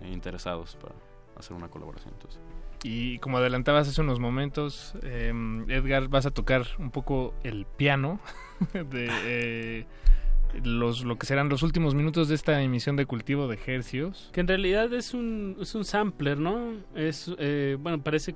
eh, 0.02 0.10
interesados 0.12 0.76
para 0.76 0.94
hacer 1.38 1.56
una 1.56 1.68
colaboración. 1.68 2.12
Entonces. 2.14 2.40
Y 2.84 3.18
como 3.18 3.38
adelantabas 3.38 3.88
hace 3.88 4.00
unos 4.00 4.20
momentos, 4.20 4.94
eh, 5.02 5.32
Edgar, 5.68 6.08
vas 6.08 6.26
a 6.26 6.30
tocar 6.30 6.66
un 6.78 6.90
poco 6.90 7.34
el 7.42 7.64
piano 7.66 8.20
de 8.72 9.08
eh, 9.24 9.86
los, 10.64 11.04
lo 11.04 11.16
que 11.18 11.26
serán 11.26 11.48
los 11.48 11.62
últimos 11.62 11.94
minutos 11.94 12.28
de 12.28 12.34
esta 12.34 12.60
emisión 12.62 12.96
de 12.96 13.06
Cultivo 13.06 13.48
de 13.48 13.58
Hercios. 13.66 14.30
Que 14.32 14.40
en 14.40 14.48
realidad 14.48 14.92
es 14.92 15.14
un, 15.14 15.56
es 15.60 15.74
un 15.74 15.84
sampler, 15.84 16.38
¿no? 16.38 16.72
Es, 16.94 17.30
eh, 17.38 17.76
bueno, 17.80 18.02
parece, 18.02 18.34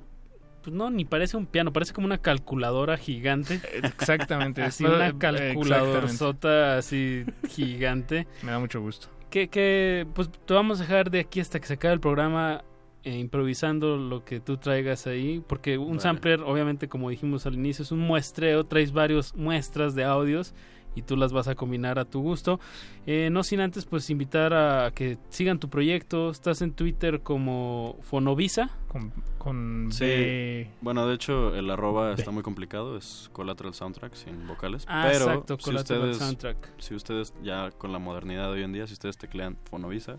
pues 0.63 0.75
no, 0.75 0.89
ni 0.89 1.05
parece 1.05 1.37
un 1.37 1.45
piano, 1.45 1.73
parece 1.73 1.93
como 1.93 2.05
una 2.05 2.17
calculadora 2.19 2.97
gigante. 2.97 3.59
Exactamente. 3.83 4.61
así 4.63 4.83
es- 4.85 4.89
una 4.89 5.07
eh, 5.09 5.13
calculadorzota 5.17 6.77
así 6.77 7.25
gigante. 7.49 8.27
Me 8.43 8.51
da 8.51 8.59
mucho 8.59 8.81
gusto. 8.81 9.07
Que, 9.29 9.47
que, 9.47 10.05
pues 10.13 10.29
te 10.45 10.53
vamos 10.53 10.79
a 10.79 10.83
dejar 10.83 11.09
de 11.09 11.19
aquí 11.19 11.39
hasta 11.39 11.59
que 11.59 11.65
se 11.67 11.73
acabe 11.73 11.95
el 11.95 11.99
programa 11.99 12.63
eh, 13.03 13.17
improvisando 13.17 13.97
lo 13.97 14.23
que 14.23 14.39
tú 14.39 14.57
traigas 14.57 15.07
ahí, 15.07 15.43
porque 15.47 15.77
un 15.79 15.87
Vale. 15.89 15.99
sampler, 16.01 16.41
obviamente, 16.41 16.87
como 16.87 17.09
dijimos 17.09 17.45
al 17.47 17.55
inicio, 17.55 17.81
es 17.83 17.91
un 17.91 17.99
muestreo, 17.99 18.63
traes 18.65 18.91
varios 18.93 19.35
muestras 19.35 19.95
de 19.95 20.03
audios 20.03 20.53
y 20.95 21.01
tú 21.03 21.15
las 21.17 21.33
vas 21.33 21.47
a 21.47 21.55
combinar 21.55 21.99
a 21.99 22.05
tu 22.05 22.21
gusto. 22.21 22.59
Eh, 23.05 23.29
no 23.31 23.43
sin 23.43 23.59
antes, 23.61 23.85
pues 23.85 24.09
invitar 24.09 24.53
a 24.53 24.91
que 24.91 25.17
sigan 25.29 25.59
tu 25.59 25.69
proyecto. 25.69 26.29
Estás 26.29 26.61
en 26.61 26.73
Twitter 26.73 27.21
como 27.21 27.97
Fonovisa. 28.01 28.69
Con, 28.87 29.11
con 29.39 29.87
Sí, 29.91 30.05
B- 30.05 30.69
bueno, 30.81 31.07
de 31.07 31.15
hecho 31.15 31.55
el 31.55 31.69
arroba 31.71 32.13
está 32.13 32.29
muy 32.31 32.43
complicado, 32.43 32.95
es 32.97 33.29
Collateral 33.33 33.73
Soundtrack 33.73 34.13
sin 34.13 34.47
vocales. 34.47 34.85
Ah, 34.87 35.07
pero 35.11 35.25
exacto, 35.25 35.57
si 35.57 35.63
Collateral 35.63 36.01
ustedes, 36.03 36.17
Soundtrack. 36.17 36.69
si 36.79 36.93
ustedes 36.95 37.33
ya 37.43 37.71
con 37.71 37.91
la 37.91 37.99
modernidad 37.99 38.45
de 38.45 38.51
hoy 38.53 38.63
en 38.63 38.71
día, 38.73 38.85
si 38.87 38.93
ustedes 38.93 39.17
teclean 39.17 39.57
Fonovisa, 39.63 40.17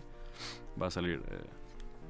va 0.81 0.87
a 0.87 0.91
salir 0.91 1.21
eh, 1.31 1.39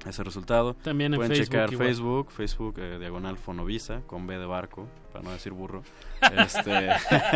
ese 0.08 0.22
resultado. 0.24 0.74
También 0.74 1.12
en 1.14 1.18
Pueden 1.18 1.32
Facebook 1.32 1.50
checar 1.50 1.72
igual. 1.72 1.88
Facebook, 1.88 2.30
Facebook 2.30 2.74
eh, 2.78 2.98
diagonal 2.98 3.36
Fonovisa 3.38 4.00
con 4.06 4.26
B 4.26 4.38
de 4.38 4.46
barco, 4.46 4.86
para 5.12 5.24
no 5.24 5.30
decir 5.32 5.52
burro. 5.52 5.82
Este, 6.38 6.88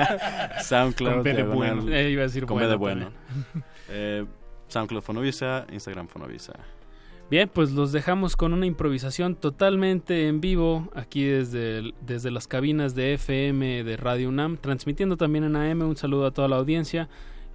SoundCloud 0.62 1.12
Con 1.14 1.22
B 1.22 1.32
de 1.34 1.42
diagonal- 1.44 1.54
bueno. 1.80 1.92
Eh, 1.94 2.10
iba 2.10 2.22
a 2.22 2.26
decir 2.26 2.46
con 2.46 2.58
B 2.58 2.66
de 2.66 2.76
bueno 2.76 3.10
bueno. 3.10 3.64
Eh, 3.88 4.24
SoundCloud 4.68 5.02
Fonovisa, 5.02 5.66
Instagram 5.72 6.06
Fonovisa. 6.08 6.52
Bien, 7.28 7.48
pues 7.52 7.70
los 7.72 7.92
dejamos 7.92 8.36
con 8.36 8.52
una 8.52 8.66
improvisación 8.66 9.36
totalmente 9.36 10.26
en 10.28 10.40
vivo 10.40 10.88
aquí 10.94 11.24
desde, 11.24 11.78
el- 11.78 11.94
desde 12.00 12.30
las 12.30 12.46
cabinas 12.48 12.94
de 12.94 13.14
FM 13.14 13.84
de 13.84 13.96
Radio 13.96 14.28
UNAM, 14.28 14.56
transmitiendo 14.56 15.16
también 15.16 15.44
en 15.44 15.56
AM. 15.56 15.82
Un 15.82 15.96
saludo 15.96 16.26
a 16.26 16.30
toda 16.32 16.48
la 16.48 16.56
audiencia 16.56 17.08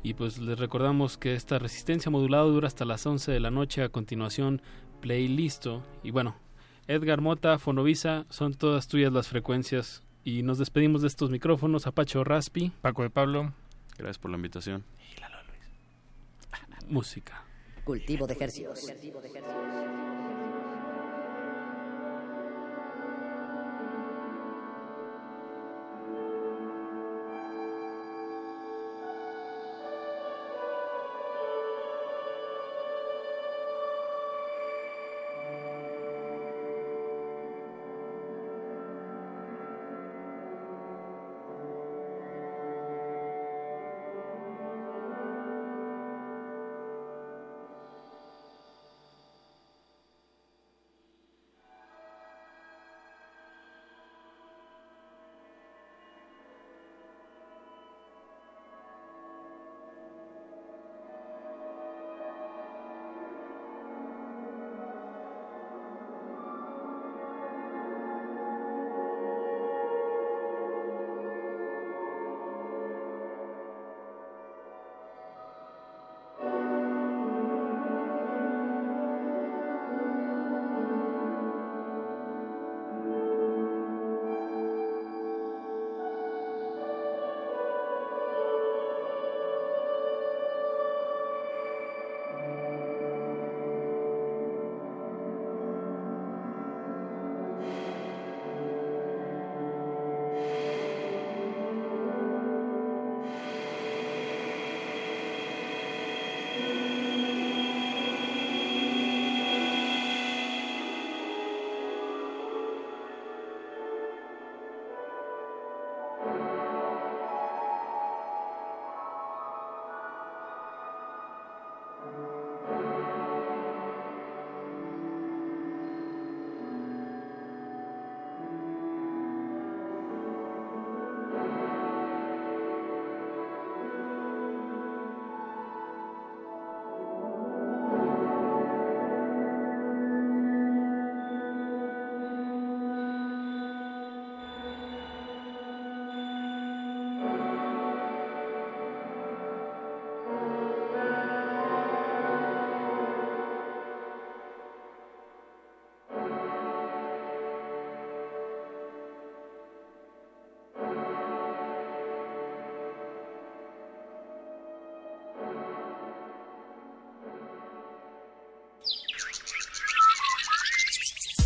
y 0.03 0.13
pues 0.13 0.37
les 0.39 0.59
recordamos 0.59 1.17
que 1.17 1.33
esta 1.35 1.57
resistencia 1.59 2.11
modulada 2.11 2.43
dura 2.43 2.67
hasta 2.67 2.85
las 2.85 3.05
11 3.05 3.31
de 3.31 3.39
la 3.39 3.49
noche. 3.51 3.81
A 3.83 3.89
continuación, 3.89 4.61
playlisto. 5.05 5.83
Y 6.01 6.09
bueno, 6.09 6.35
Edgar 6.87 7.21
Mota, 7.21 7.59
Fonovisa, 7.59 8.25
son 8.31 8.55
todas 8.55 8.87
tuyas 8.87 9.13
las 9.13 9.27
frecuencias. 9.27 10.01
Y 10.23 10.41
nos 10.41 10.57
despedimos 10.57 11.03
de 11.03 11.07
estos 11.07 11.29
micrófonos. 11.29 11.85
Apacho 11.85 12.23
Raspi. 12.23 12.71
Paco 12.81 13.03
de 13.03 13.11
Pablo. 13.11 13.53
Gracias 13.99 14.17
por 14.17 14.31
la 14.31 14.37
invitación. 14.37 14.83
Música. 16.87 17.43
Cultivo 17.83 18.25
de 18.25 18.33
ejercicios. 18.33 18.91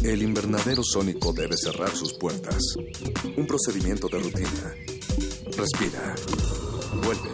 El 0.10 0.24
invernadero 0.24 0.82
sónico 0.84 1.32
debe 1.32 1.56
cerrar 1.56 1.96
sus 1.96 2.14
puertas. 2.14 2.64
Un 3.38 3.46
procedimiento 3.46 4.08
de 4.08 4.18
rutina. 4.18 4.74
Respira. 5.56 6.16
Vuelve. 7.04 7.30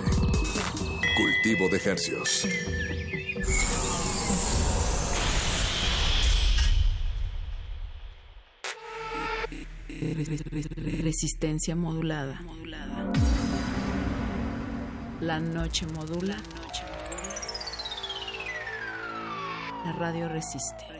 Cultivo 1.16 1.70
de 1.70 1.78
hercios. 1.78 2.46
Resistencia 11.02 11.78
modulada. 11.78 12.42
La 15.22 15.40
noche 15.40 15.88
modula. 15.88 16.36
La 19.86 19.94
radio 19.94 20.28
resiste. 20.28 20.84
La 20.90 21.00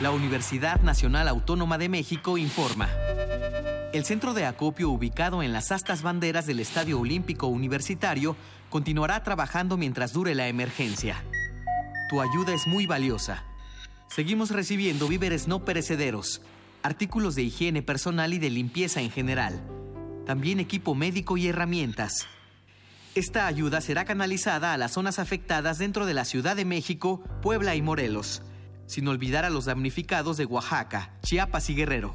La 0.00 0.12
Universidad 0.12 0.80
Nacional 0.82 1.26
Autónoma 1.26 1.76
de 1.76 1.88
México 1.88 2.38
informa. 2.38 2.88
El 3.92 4.04
centro 4.04 4.32
de 4.32 4.46
acopio 4.46 4.90
ubicado 4.90 5.42
en 5.42 5.52
las 5.52 5.72
astas 5.72 6.02
banderas 6.02 6.46
del 6.46 6.60
Estadio 6.60 7.00
Olímpico 7.00 7.48
Universitario 7.48 8.36
continuará 8.70 9.24
trabajando 9.24 9.76
mientras 9.76 10.12
dure 10.12 10.36
la 10.36 10.46
emergencia. 10.46 11.24
Tu 12.08 12.20
ayuda 12.20 12.54
es 12.54 12.68
muy 12.68 12.86
valiosa. 12.86 13.42
Seguimos 14.08 14.50
recibiendo 14.52 15.08
víveres 15.08 15.48
no 15.48 15.64
perecederos, 15.64 16.42
artículos 16.84 17.34
de 17.34 17.42
higiene 17.42 17.82
personal 17.82 18.32
y 18.32 18.38
de 18.38 18.50
limpieza 18.50 19.00
en 19.00 19.10
general, 19.10 19.60
también 20.26 20.60
equipo 20.60 20.94
médico 20.94 21.36
y 21.36 21.48
herramientas. 21.48 22.28
Esta 23.16 23.48
ayuda 23.48 23.80
será 23.80 24.04
canalizada 24.04 24.74
a 24.74 24.78
las 24.78 24.92
zonas 24.92 25.18
afectadas 25.18 25.78
dentro 25.78 26.06
de 26.06 26.14
la 26.14 26.24
Ciudad 26.24 26.54
de 26.54 26.64
México, 26.64 27.20
Puebla 27.42 27.74
y 27.74 27.82
Morelos, 27.82 28.42
sin 28.88 29.06
olvidar 29.06 29.44
a 29.44 29.50
los 29.50 29.66
damnificados 29.66 30.38
de 30.38 30.46
Oaxaca, 30.46 31.12
Chiapas 31.22 31.70
y 31.70 31.74
Guerrero. 31.74 32.14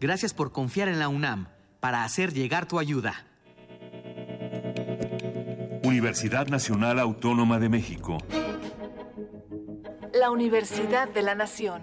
Gracias 0.00 0.34
por 0.34 0.52
confiar 0.52 0.88
en 0.88 0.98
la 0.98 1.08
UNAM 1.08 1.48
para 1.80 2.04
hacer 2.04 2.34
llegar 2.34 2.66
tu 2.66 2.78
ayuda. 2.78 3.24
Universidad 5.84 6.48
Nacional 6.48 6.98
Autónoma 6.98 7.58
de 7.58 7.68
México. 7.68 8.18
La 10.12 10.30
Universidad 10.30 11.08
de 11.08 11.22
la 11.22 11.34
Nación. 11.36 11.82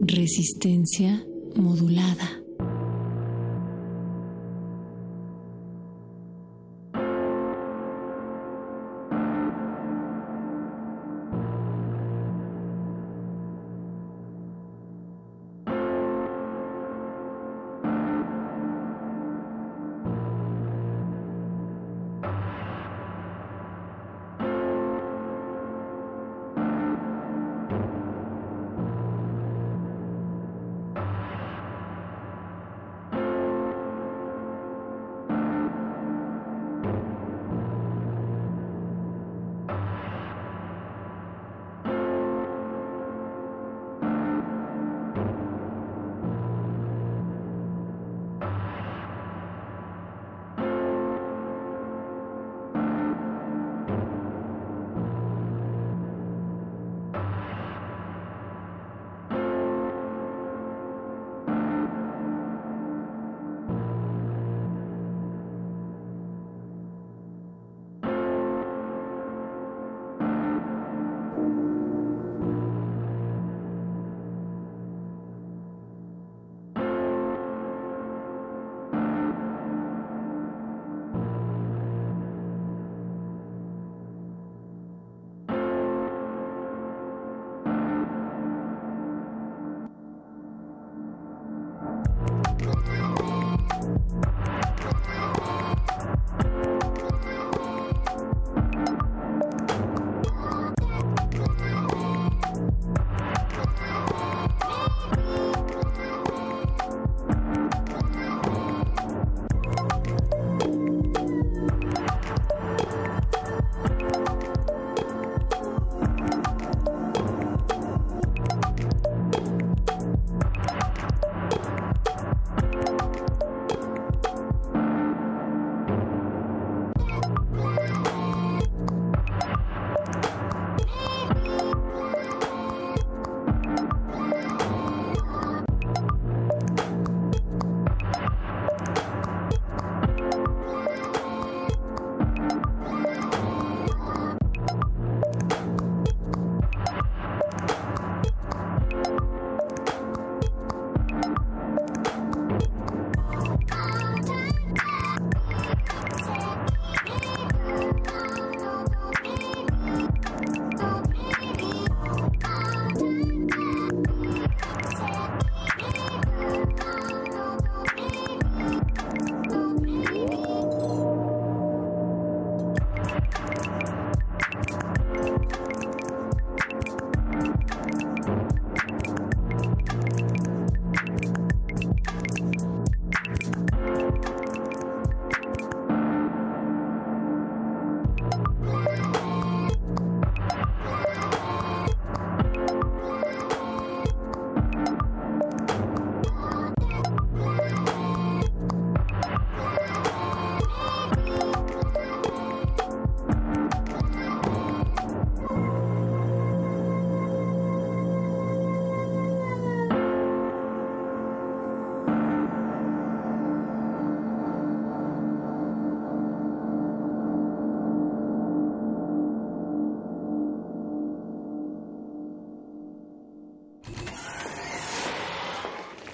Resistencia 0.00 1.24
modulada. 1.54 2.42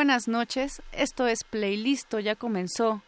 Buenas 0.00 0.28
noches, 0.28 0.80
esto 0.92 1.26
es 1.26 1.44
Playlisto, 1.44 2.20
ya 2.20 2.34
comenzó 2.34 3.02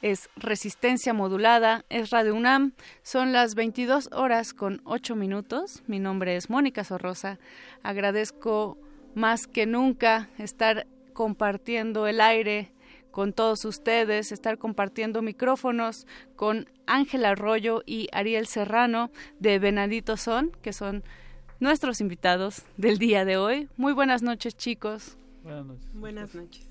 es 0.00 0.30
Resistencia 0.36 1.12
Modulada, 1.12 1.84
es 1.88 2.10
Radio 2.10 2.36
UNAM. 2.36 2.70
Son 3.02 3.32
las 3.32 3.56
22 3.56 4.10
horas 4.12 4.54
con 4.54 4.80
8 4.84 5.16
minutos. 5.16 5.82
Mi 5.88 5.98
nombre 5.98 6.36
es 6.36 6.48
Mónica 6.48 6.84
Sorrosa. 6.84 7.40
Agradezco 7.82 8.78
más 9.16 9.48
que 9.48 9.66
nunca 9.66 10.28
estar 10.38 10.86
compartiendo 11.14 12.06
el 12.06 12.20
aire 12.20 12.70
con 13.10 13.32
todos 13.32 13.64
ustedes, 13.64 14.30
estar 14.30 14.56
compartiendo 14.56 15.22
micrófonos 15.22 16.06
con 16.36 16.70
Ángel 16.86 17.24
Arroyo 17.24 17.82
y 17.84 18.06
Ariel 18.12 18.46
Serrano 18.46 19.10
de 19.40 19.58
Venadito 19.58 20.16
Son, 20.16 20.52
que 20.62 20.72
son 20.72 21.02
nuestros 21.58 22.00
invitados 22.00 22.62
del 22.76 22.98
día 22.98 23.24
de 23.24 23.36
hoy. 23.36 23.68
Muy 23.76 23.92
buenas 23.92 24.22
noches, 24.22 24.56
chicos. 24.56 25.18
Buenas 25.46 25.66
noches. 25.66 25.88
Buenas 25.94 26.34
noches. 26.34 26.68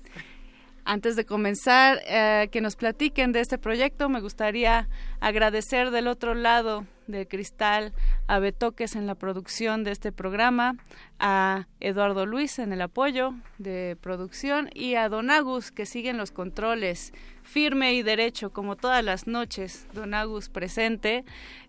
Antes 0.84 1.16
de 1.16 1.24
comenzar, 1.24 1.98
eh, 2.06 2.48
que 2.52 2.60
nos 2.60 2.76
platiquen 2.76 3.32
de 3.32 3.40
este 3.40 3.56
proyecto, 3.56 4.10
me 4.10 4.20
gustaría 4.20 4.86
agradecer 5.18 5.90
del 5.90 6.08
otro 6.08 6.34
lado 6.34 6.84
del 7.06 7.26
cristal 7.26 7.94
a 8.26 8.38
Betoques 8.38 8.94
en 8.94 9.06
la 9.06 9.14
producción 9.14 9.82
de 9.82 9.92
este 9.92 10.12
programa, 10.12 10.76
a 11.18 11.66
Eduardo 11.80 12.26
Luis 12.26 12.58
en 12.58 12.74
el 12.74 12.82
apoyo 12.82 13.32
de 13.56 13.96
producción 14.02 14.68
y 14.74 14.96
a 14.96 15.08
Don 15.08 15.30
Agus 15.30 15.72
que 15.72 15.86
sigue 15.86 16.10
en 16.10 16.18
los 16.18 16.30
controles, 16.30 17.14
firme 17.46 17.94
y 17.94 18.02
derecho 18.02 18.50
como 18.50 18.76
todas 18.76 19.02
las 19.02 19.26
noches, 19.26 19.86
Don 19.94 20.14
Agus 20.14 20.48
presente. 20.48 21.24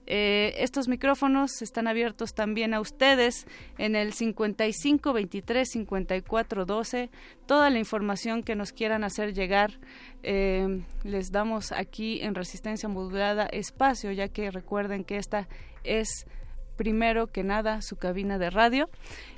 Eh, 0.10 0.56
estos 0.58 0.88
micrófonos 0.88 1.62
están 1.62 1.88
abiertos 1.88 2.34
también 2.34 2.74
a 2.74 2.80
ustedes 2.80 3.46
en 3.78 3.96
el 3.96 4.14
55 4.14 5.14
23 5.14 5.70
54 5.70 6.66
12. 6.66 7.10
Toda 7.46 7.70
la 7.70 7.80
información 7.80 8.42
que 8.42 8.56
nos 8.56 8.72
quieran 8.72 9.04
hacer 9.04 9.34
llegar 9.34 9.80
eh, 10.24 10.82
les 11.04 11.32
damos 11.32 11.72
aquí 11.72 12.22
en 12.22 12.36
Resistencia 12.36 12.90
Modulada 12.90 13.46
espacio, 13.46 14.12
ya 14.12 14.30
que 14.30 14.50
recuerden 14.50 15.04
que 15.04 15.18
esta 15.18 15.48
es 15.84 16.26
primero 16.78 17.28
que 17.28 17.44
nada 17.44 17.82
su 17.82 17.98
cabina 17.98 18.38
de 18.38 18.50
radio 18.50 18.90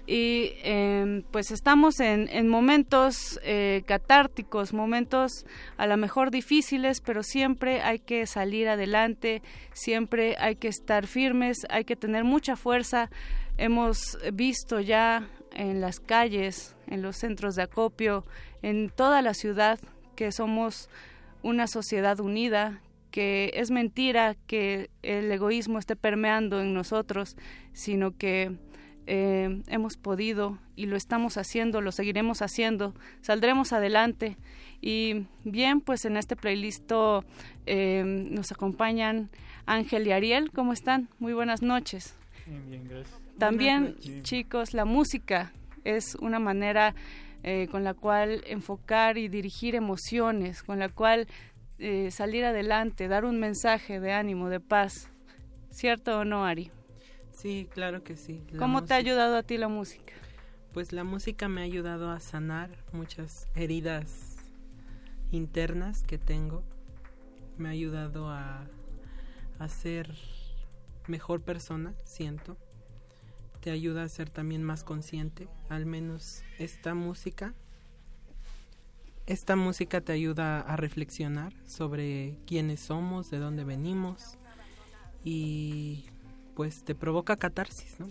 y 0.05 0.53
eh, 0.63 1.23
pues 1.31 1.51
estamos 1.51 1.99
en, 1.99 2.27
en 2.29 2.47
momentos 2.47 3.39
eh, 3.43 3.83
catárticos, 3.85 4.73
momentos 4.73 5.45
a 5.77 5.85
lo 5.85 5.97
mejor 5.97 6.31
difíciles, 6.31 6.99
pero 6.99 7.21
siempre 7.21 7.81
hay 7.81 7.99
que 7.99 8.25
salir 8.25 8.69
adelante, 8.69 9.43
siempre 9.71 10.35
hay 10.39 10.55
que 10.55 10.67
estar 10.67 11.05
firmes, 11.05 11.65
hay 11.69 11.85
que 11.85 11.95
tener 11.95 12.23
mucha 12.23 12.55
fuerza. 12.55 13.11
Hemos 13.57 14.17
visto 14.33 14.79
ya 14.79 15.27
en 15.53 15.79
las 15.79 15.99
calles, 15.99 16.75
en 16.87 17.03
los 17.03 17.17
centros 17.17 17.55
de 17.55 17.63
acopio, 17.63 18.25
en 18.63 18.89
toda 18.89 19.21
la 19.21 19.35
ciudad, 19.35 19.79
que 20.15 20.31
somos 20.31 20.89
una 21.43 21.67
sociedad 21.67 22.19
unida, 22.19 22.81
que 23.11 23.51
es 23.55 23.71
mentira 23.71 24.35
que 24.47 24.89
el 25.01 25.31
egoísmo 25.31 25.79
esté 25.79 25.95
permeando 25.95 26.61
en 26.61 26.73
nosotros, 26.73 27.35
sino 27.73 28.15
que 28.17 28.55
eh, 29.07 29.63
hemos 29.67 29.97
podido 29.97 30.59
y 30.75 30.85
lo 30.85 30.95
estamos 30.95 31.37
haciendo, 31.37 31.81
lo 31.81 31.91
seguiremos 31.91 32.41
haciendo, 32.41 32.93
saldremos 33.21 33.73
adelante. 33.73 34.37
Y 34.81 35.25
bien, 35.43 35.81
pues 35.81 36.05
en 36.05 36.15
este 36.15 36.35
playlist 36.35 36.91
eh, 37.65 38.03
nos 38.05 38.51
acompañan 38.51 39.29
Ángel 39.65 40.07
y 40.07 40.11
Ariel. 40.11 40.51
¿Cómo 40.51 40.73
están? 40.73 41.09
Muy 41.19 41.33
buenas 41.33 41.61
noches. 41.61 42.15
Bien, 42.45 42.69
bien, 42.69 42.87
gracias. 42.87 43.19
También, 43.37 43.95
chicos, 44.21 44.73
la 44.73 44.85
música 44.85 45.53
es 45.85 46.15
una 46.15 46.39
manera 46.39 46.93
eh, 47.41 47.67
con 47.71 47.85
la 47.85 47.93
cual 47.93 48.43
enfocar 48.47 49.17
y 49.17 49.29
dirigir 49.29 49.73
emociones, 49.73 50.61
con 50.61 50.77
la 50.77 50.89
cual 50.89 51.25
eh, 51.79 52.11
salir 52.11 52.45
adelante, 52.45 53.07
dar 53.07 53.25
un 53.25 53.39
mensaje 53.39 53.99
de 53.99 54.11
ánimo, 54.11 54.49
de 54.49 54.59
paz. 54.59 55.09
¿Cierto 55.69 56.19
o 56.19 56.25
no, 56.25 56.45
Ari? 56.45 56.71
Sí, 57.31 57.67
claro 57.71 58.03
que 58.03 58.17
sí. 58.17 58.43
La 58.51 58.59
¿Cómo 58.59 58.83
te 58.83 58.93
ha 58.93 58.97
ayudado 58.97 59.37
a 59.37 59.43
ti 59.43 59.57
la 59.57 59.69
música? 59.69 60.13
Pues 60.73 60.91
la 60.91 61.03
música 61.03 61.47
me 61.47 61.61
ha 61.61 61.63
ayudado 61.63 62.11
a 62.11 62.19
sanar 62.19 62.69
muchas 62.91 63.47
heridas 63.55 64.37
internas 65.31 66.03
que 66.03 66.17
tengo. 66.17 66.63
Me 67.57 67.69
ha 67.69 67.71
ayudado 67.71 68.29
a, 68.29 68.67
a 69.57 69.69
ser 69.69 70.13
mejor 71.07 71.41
persona, 71.41 71.93
siento. 72.03 72.57
Te 73.61 73.71
ayuda 73.71 74.03
a 74.03 74.09
ser 74.09 74.29
también 74.29 74.63
más 74.63 74.83
consciente. 74.83 75.47
Al 75.69 75.85
menos 75.85 76.43
esta 76.57 76.93
música. 76.93 77.53
Esta 79.29 79.55
música 79.55 80.01
te 80.01 80.11
ayuda 80.11 80.59
a 80.61 80.75
reflexionar 80.75 81.53
sobre 81.67 82.35
quiénes 82.47 82.79
somos, 82.79 83.29
de 83.29 83.37
dónde 83.37 83.63
venimos. 83.63 84.37
Y 85.23 86.05
pues 86.55 86.83
te 86.83 86.95
provoca 86.95 87.37
catarsis, 87.37 87.99
¿no? 87.99 88.07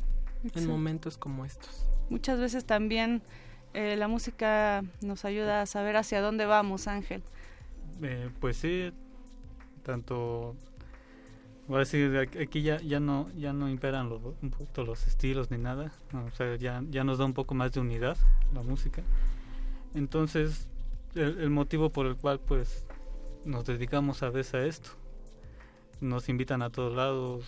En 0.54 0.68
momentos 0.68 1.18
como 1.18 1.44
estos. 1.44 1.88
Muchas 2.08 2.38
veces 2.38 2.64
también 2.64 3.20
eh, 3.74 3.96
la 3.96 4.06
música 4.06 4.84
nos 5.00 5.24
ayuda 5.24 5.62
a 5.62 5.66
saber 5.66 5.96
hacia 5.96 6.20
dónde 6.20 6.46
vamos, 6.46 6.86
Ángel. 6.86 7.22
Eh, 8.00 8.30
pues 8.38 8.56
sí, 8.58 8.92
tanto 9.82 10.54
voy 11.66 11.76
a 11.76 11.80
decir 11.80 12.12
ac- 12.12 12.40
aquí 12.40 12.62
ya 12.62 12.78
ya 12.80 13.00
no 13.00 13.28
ya 13.36 13.52
no 13.52 13.68
imperan 13.68 14.08
los, 14.08 14.22
un 14.40 14.50
poquito 14.50 14.84
los 14.84 15.06
estilos 15.08 15.50
ni 15.50 15.58
nada, 15.58 15.90
o 16.14 16.30
sea 16.36 16.54
ya 16.56 16.82
ya 16.88 17.02
nos 17.02 17.18
da 17.18 17.24
un 17.24 17.34
poco 17.34 17.54
más 17.54 17.72
de 17.72 17.80
unidad 17.80 18.16
la 18.54 18.62
música. 18.62 19.02
Entonces 19.94 20.68
el, 21.14 21.50
motivo 21.50 21.90
por 21.90 22.06
el 22.06 22.16
cual 22.16 22.40
pues 22.40 22.86
nos 23.44 23.64
dedicamos 23.64 24.22
a 24.22 24.30
veces 24.30 24.54
a 24.54 24.64
esto, 24.64 24.90
nos 26.00 26.28
invitan 26.28 26.62
a 26.62 26.70
todos 26.70 26.94
lados, 26.94 27.44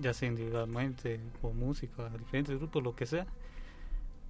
ya 0.00 0.12
sea 0.12 0.28
individualmente 0.28 1.20
o 1.42 1.52
música, 1.52 2.06
a 2.06 2.16
diferentes 2.16 2.56
grupos, 2.56 2.82
lo 2.82 2.96
que 2.96 3.06
sea, 3.06 3.26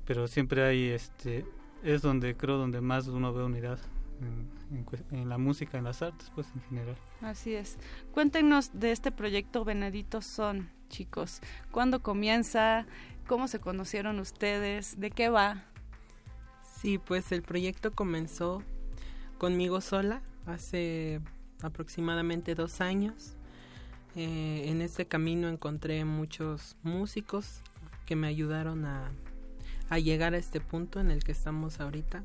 pero 0.05 0.29
siempre 0.29 0.65
hay 0.65 0.89
este 0.89 1.45
es 1.83 2.03
donde 2.03 2.37
creo 2.37 2.57
donde 2.57 2.81
más 2.81 3.07
uno 3.09 3.33
ve 3.33 3.45
unidad 3.45 3.79
en, 4.21 4.51
en 4.71 5.21
en 5.21 5.29
la 5.29 5.39
música, 5.39 5.77
en 5.77 5.85
las 5.85 6.03
artes, 6.03 6.31
pues 6.35 6.47
en 6.55 6.63
general. 6.63 6.97
Así 7.21 7.55
es. 7.55 7.79
Cuéntenos 8.13 8.71
de 8.73 8.93
este 8.93 9.13
proyecto 9.13 9.65
Venaditos 9.65 10.25
Son, 10.25 10.71
chicos. 10.89 11.41
¿Cuándo 11.71 12.03
comienza? 12.03 12.87
¿Cómo 13.27 13.49
se 13.49 13.61
conocieron 13.61 14.21
ustedes? 14.21 14.99
¿De 14.99 15.11
qué 15.11 15.29
va? 15.29 15.65
Sí, 16.85 16.99
pues 16.99 17.33
el 17.33 17.41
proyecto 17.41 17.93
comenzó 17.93 18.63
conmigo 19.39 19.81
sola 19.81 20.21
hace 20.45 21.23
aproximadamente 21.63 22.55
dos 22.55 22.83
años. 22.83 23.37
Eh, 24.17 24.65
en 24.69 24.83
este 24.83 25.07
camino 25.07 25.49
encontré 25.49 26.05
muchos 26.05 26.77
músicos 26.83 27.63
que 28.05 28.17
me 28.17 28.27
ayudaron 28.27 28.85
a, 28.85 29.11
a 29.89 29.99
llegar 29.99 30.35
a 30.35 30.37
este 30.37 30.61
punto 30.61 31.01
en 31.01 31.11
el 31.11 31.25
que 31.25 31.33
estamos 31.33 31.81
ahorita. 31.81 32.23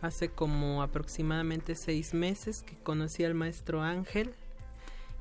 Hace 0.00 0.30
como 0.30 0.82
aproximadamente 0.82 1.74
seis 1.74 2.14
meses 2.14 2.62
que 2.62 2.76
conocí 2.76 3.22
al 3.22 3.34
maestro 3.34 3.82
Ángel 3.82 4.30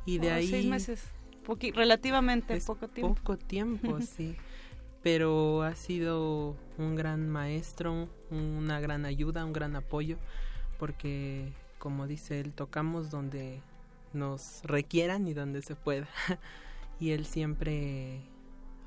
y 0.06 0.20
de 0.20 0.30
Oh, 0.32 0.36
ahí 0.36 0.48
Seis 0.48 0.66
meses. 0.68 1.04
Poqui- 1.46 1.74
relativamente 1.76 2.58
poco 2.62 2.88
tiempo. 2.88 3.16
Poco 3.16 3.38
tiempo, 3.38 4.00
sí. 4.16 4.38
Pero 5.04 5.64
ha 5.64 5.76
sido 5.76 6.56
un 6.78 6.96
gran 6.96 7.28
maestro, 7.30 8.08
una 8.34 8.80
gran 8.80 9.06
ayuda, 9.06 9.46
un 9.46 9.54
gran 9.54 9.76
apoyo, 9.76 10.18
porque 10.80 11.52
como 11.80 12.08
dice 12.08 12.40
él, 12.40 12.54
tocamos 12.54 13.10
donde 13.10 13.62
nos 14.14 14.62
requieran 14.64 15.28
y 15.28 15.34
donde 15.34 15.62
se 15.62 15.76
pueda. 15.76 16.08
y 17.00 17.12
él 17.12 17.26
siempre 17.26 18.22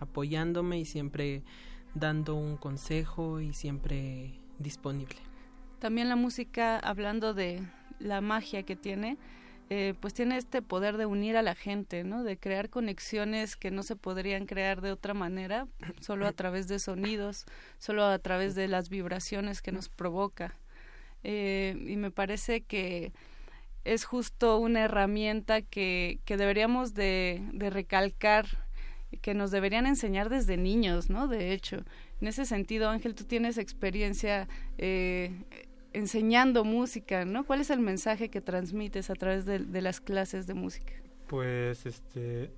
apoyándome 0.01 0.78
y 0.78 0.85
siempre 0.85 1.43
dando 1.94 2.35
un 2.35 2.56
consejo 2.56 3.40
y 3.40 3.52
siempre 3.52 4.32
disponible. 4.59 5.16
También 5.78 6.09
la 6.09 6.16
música, 6.16 6.78
hablando 6.78 7.35
de 7.35 7.62
la 7.98 8.20
magia 8.20 8.62
que 8.62 8.77
tiene, 8.77 9.18
eh, 9.68 9.94
pues 10.01 10.14
tiene 10.14 10.36
este 10.36 10.62
poder 10.62 10.97
de 10.97 11.06
unir 11.06 11.36
a 11.36 11.43
la 11.43 11.56
gente, 11.56 12.05
¿no? 12.05 12.22
De 12.22 12.38
crear 12.38 12.70
conexiones 12.70 13.56
que 13.56 13.70
no 13.72 13.82
se 13.82 13.97
podrían 13.97 14.47
crear 14.47 14.80
de 14.80 14.93
otra 14.93 15.12
manera, 15.12 15.66
solo 16.01 16.26
a 16.26 16.32
través 16.32 16.68
de 16.68 16.78
sonidos, 16.78 17.47
solo 17.78 18.05
a 18.05 18.18
través 18.20 18.55
de 18.55 18.68
las 18.68 18.88
vibraciones 18.88 19.62
que 19.62 19.72
nos 19.72 19.88
provoca. 19.88 20.56
Eh, 21.24 21.74
y 21.86 21.97
me 21.97 22.12
parece 22.12 22.60
que 22.60 23.12
es 23.84 24.05
justo 24.05 24.59
una 24.59 24.84
herramienta 24.84 25.62
que, 25.62 26.20
que 26.24 26.36
deberíamos 26.36 26.94
de, 26.94 27.43
de 27.52 27.70
recalcar, 27.70 28.47
que 29.20 29.34
nos 29.34 29.51
deberían 29.51 29.86
enseñar 29.86 30.28
desde 30.28 30.56
niños, 30.56 31.10
¿no? 31.10 31.26
De 31.26 31.52
hecho, 31.52 31.84
en 32.20 32.28
ese 32.28 32.47
sentido, 32.47 32.88
Ángel, 32.88 33.14
tú 33.14 33.24
tienes 33.24 33.59
experiencia 33.59 34.48
eh, 34.78 35.32
enseñando 35.97 36.64
música, 36.64 37.24
¿no? 37.24 37.44
¿Cuál 37.44 37.60
es 37.60 37.70
el 37.70 37.81
mensaje 37.81 38.28
que 38.28 38.40
transmites 38.40 39.10
a 39.10 39.14
través 39.14 39.47
de, 39.47 39.59
de 39.60 39.81
las 39.82 40.01
clases 40.01 40.47
de 40.47 40.55
música? 40.55 40.93
Pues, 41.27 41.86
este, 41.86 42.51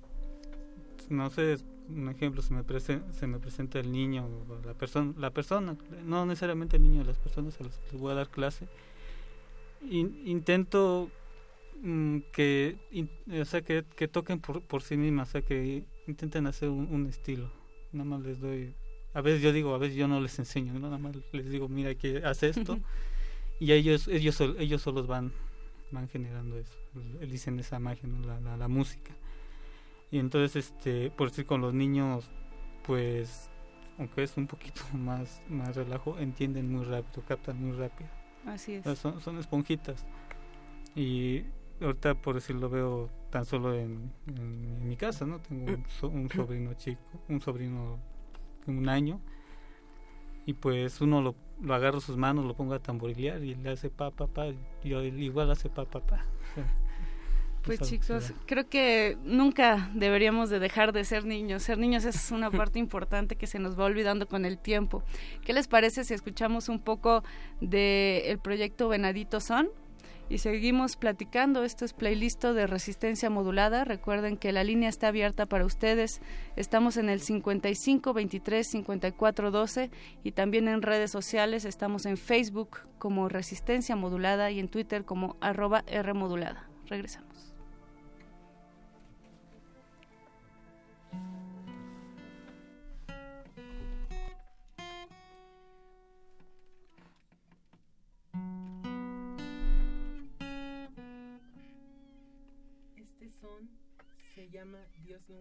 no 1.09 1.29
sé, 1.29 1.57
un 1.89 2.09
ejemplo, 2.09 2.41
se 2.41 2.53
me, 2.53 2.63
prese- 2.63 3.01
se 3.11 3.25
me 3.27 3.39
presenta 3.39 3.79
el 3.79 3.91
niño, 3.91 4.27
la 4.65 4.73
persona, 4.73 5.13
la 5.17 5.31
persona, 5.31 5.75
no 6.05 6.25
necesariamente 6.25 6.77
el 6.77 6.83
niño, 6.83 7.03
las 7.03 7.17
personas 7.17 7.59
a 7.59 7.63
las 7.63 7.77
que 7.77 7.91
les 7.93 8.01
voy 8.01 8.11
a 8.11 8.15
dar 8.15 8.29
clase. 8.29 8.67
In- 9.89 10.21
intento 10.25 11.09
mm, 11.81 12.17
que, 12.33 12.77
in- 12.91 13.09
o 13.41 13.45
sea, 13.45 13.61
que, 13.61 13.85
que 13.95 14.07
toquen 14.07 14.39
por, 14.39 14.61
por 14.61 14.81
sí 14.83 14.97
mismas, 14.97 15.29
o 15.29 15.31
sea, 15.31 15.41
que 15.41 15.83
intenten 16.07 16.45
hacer 16.47 16.69
un, 16.69 16.87
un 16.93 17.07
estilo. 17.07 17.49
Nada 17.91 18.05
más 18.09 18.21
les 18.21 18.39
doy, 18.39 18.75
a 19.13 19.21
veces 19.21 19.41
yo 19.41 19.51
digo, 19.53 19.73
a 19.73 19.77
veces 19.77 19.95
yo 19.95 20.07
no 20.07 20.19
les 20.19 20.37
enseño, 20.37 20.73
¿no? 20.73 20.79
nada 20.81 20.97
más 20.97 21.15
les 21.31 21.49
digo, 21.49 21.67
mira, 21.69 21.95
que 21.95 22.17
hace 22.23 22.49
esto, 22.49 22.77
y 23.59 23.71
ellos, 23.73 24.07
ellos, 24.07 24.39
ellos 24.57 24.81
solos 24.81 25.07
van, 25.07 25.31
van 25.91 26.07
generando 26.09 26.57
eso, 26.57 26.73
el- 27.21 27.29
dicen 27.29 27.59
esa 27.59 27.79
magia, 27.79 28.07
¿no? 28.07 28.25
la, 28.25 28.39
la, 28.39 28.57
la 28.57 28.67
música. 28.67 29.13
Y 30.11 30.17
entonces, 30.19 30.55
este, 30.67 31.11
por 31.11 31.29
decir 31.29 31.45
con 31.45 31.61
los 31.61 31.73
niños, 31.73 32.29
pues, 32.85 33.49
aunque 33.97 34.23
es 34.23 34.35
un 34.37 34.47
poquito 34.47 34.81
más, 34.93 35.43
más 35.49 35.75
relajo, 35.75 36.17
entienden 36.19 36.71
muy 36.71 36.85
rápido, 36.85 37.23
captan 37.27 37.61
muy 37.61 37.77
rápido. 37.77 38.09
Así 38.45 38.73
es. 38.75 38.81
O 38.81 38.83
sea, 38.83 38.95
Son, 38.95 39.21
son 39.21 39.37
esponjitas. 39.37 40.05
Y 40.95 41.43
ahorita, 41.81 42.15
por 42.15 42.35
decirlo, 42.35 42.69
veo 42.69 43.09
tan 43.29 43.45
solo 43.45 43.75
en, 43.75 44.11
en- 44.27 44.77
en 44.81 44.87
mi 44.87 44.95
casa, 44.97 45.25
¿no? 45.25 45.39
Tengo 45.41 45.65
un, 45.73 45.85
so- 45.99 46.07
un 46.09 46.29
sobrino 46.29 46.73
chico, 46.73 47.01
un 47.27 47.41
sobrino 47.41 47.99
de 48.65 48.71
un 48.71 48.89
año. 48.89 49.21
Y 50.49 50.53
pues 50.53 50.99
uno 50.99 51.21
lo, 51.21 51.35
lo 51.61 51.75
agarra 51.75 51.99
sus 51.99 52.17
manos, 52.17 52.43
lo 52.43 52.55
pongo 52.55 52.73
a 52.73 52.79
tamborilear 52.79 53.43
y 53.43 53.53
le 53.53 53.69
hace 53.69 53.91
pa, 53.91 54.09
pa, 54.09 54.25
pa. 54.25 54.47
Y 54.83 54.95
igual 55.23 55.51
hace 55.51 55.69
pa, 55.69 55.85
pa, 55.85 55.99
pa. 55.99 56.25
O 56.25 56.55
sea, 56.55 56.65
Pues 57.61 57.81
algo 57.81 57.89
chicos, 57.91 58.33
creo 58.47 58.67
que 58.67 59.15
nunca 59.23 59.91
deberíamos 59.93 60.49
de 60.49 60.57
dejar 60.57 60.91
de 60.91 61.03
ser 61.03 61.23
niños. 61.23 61.61
Ser 61.61 61.77
niños 61.77 62.03
es 62.03 62.31
una 62.31 62.49
parte 62.59 62.79
importante 62.79 63.35
que 63.35 63.45
se 63.45 63.59
nos 63.59 63.79
va 63.79 63.85
olvidando 63.85 64.27
con 64.27 64.43
el 64.43 64.57
tiempo. 64.57 65.03
¿Qué 65.45 65.53
les 65.53 65.67
parece 65.67 66.03
si 66.03 66.15
escuchamos 66.15 66.67
un 66.67 66.79
poco 66.79 67.23
del 67.61 68.39
proyecto 68.39 68.89
Venadito 68.89 69.41
Son? 69.41 69.69
Y 70.29 70.37
seguimos 70.37 70.95
platicando. 70.95 71.63
Esto 71.63 71.85
es 71.85 71.93
playlist 71.93 72.43
de 72.43 72.67
resistencia 72.67 73.31
modulada. 73.31 73.83
Recuerden 73.83 74.37
que 74.37 74.51
la 74.51 74.63
línea 74.63 74.87
está 74.87 75.07
abierta 75.07 75.47
para 75.47 75.65
ustedes. 75.65 76.21
Estamos 76.55 76.97
en 76.97 77.09
el 77.09 77.19
55 77.19 78.13
23 78.13 78.67
54 78.67 79.51
12 79.51 79.89
y 80.23 80.31
también 80.31 80.67
en 80.67 80.83
redes 80.83 81.09
sociales. 81.09 81.65
Estamos 81.65 82.05
en 82.05 82.17
Facebook 82.17 82.81
como 82.99 83.27
Resistencia 83.27 83.95
Modulada 83.95 84.51
y 84.51 84.59
en 84.59 84.69
Twitter 84.69 85.03
como 85.03 85.35
arroba 85.41 85.83
R 85.87 86.13
Modulada. 86.13 86.69
Regresamos. 86.85 87.28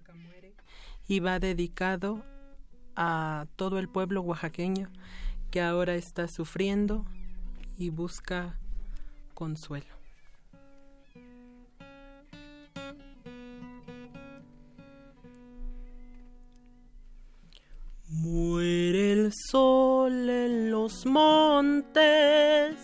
Nunca 0.09 0.15
muere 0.15 0.55
y 1.07 1.21
va 1.21 1.39
dedicado 1.39 2.23
a 2.97 3.47
todo 3.57 3.79
el 3.79 3.89
pueblo 3.89 4.23
oaxaqueño 4.23 4.91
que 5.51 5.61
ahora 5.61 5.95
está 5.95 6.29
sufriendo 6.29 7.05
y 7.77 7.91
busca 7.91 8.59
consuelo. 9.35 9.99
Muere 18.11 19.13
el 19.13 19.33
sol 19.51 20.29
en 20.29 20.71
los 20.71 21.07
montes 21.07 22.77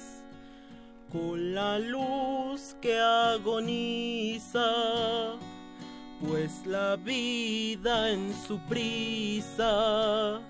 con 1.10 1.54
la 1.54 1.78
luz 1.78 2.76
que 2.80 2.98
agoniza, 2.98 4.60
pues 6.26 6.64
la 6.66 6.96
vida 6.96 8.10
en 8.10 8.32
su 8.46 8.58
prisa 8.60 10.40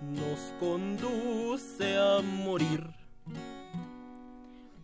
nos 0.00 0.40
conduce 0.58 1.96
a 1.96 2.20
morir. 2.22 2.84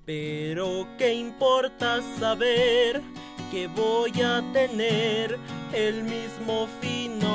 Pero 0.04 0.86
qué 0.96 1.14
importa 1.14 2.00
saber 2.18 3.02
que 3.50 3.66
voy 3.68 4.12
a 4.22 4.42
tener 4.52 5.38
el 5.72 6.02
mismo 6.02 6.66
final, 6.80 7.30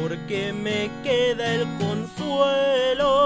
porque 0.00 0.52
me 0.52 0.90
queda 1.02 1.54
el 1.54 1.66
consuelo 1.78 3.21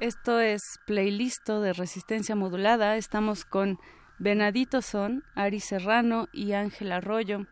Esto 0.00 0.40
es 0.40 0.62
Playlist 0.86 1.46
de 1.46 1.74
Resistencia 1.74 2.34
Modulada. 2.34 2.96
Estamos 2.96 3.44
con 3.44 3.78
Venadito 4.18 4.80
Son, 4.80 5.24
Ari 5.34 5.60
Serrano 5.60 6.26
y 6.32 6.52
Ángel 6.52 6.92
Arroyo. 6.92 7.46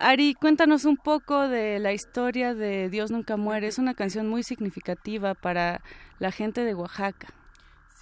Ari, 0.00 0.34
cuéntanos 0.34 0.84
un 0.84 0.96
poco 0.96 1.46
de 1.46 1.78
la 1.78 1.92
historia 1.92 2.56
de 2.56 2.90
Dios 2.90 3.12
Nunca 3.12 3.36
Muere. 3.36 3.68
Es 3.68 3.78
una 3.78 3.94
canción 3.94 4.28
muy 4.28 4.42
significativa 4.42 5.34
para 5.34 5.80
la 6.18 6.32
gente 6.32 6.64
de 6.64 6.74
Oaxaca. 6.74 7.28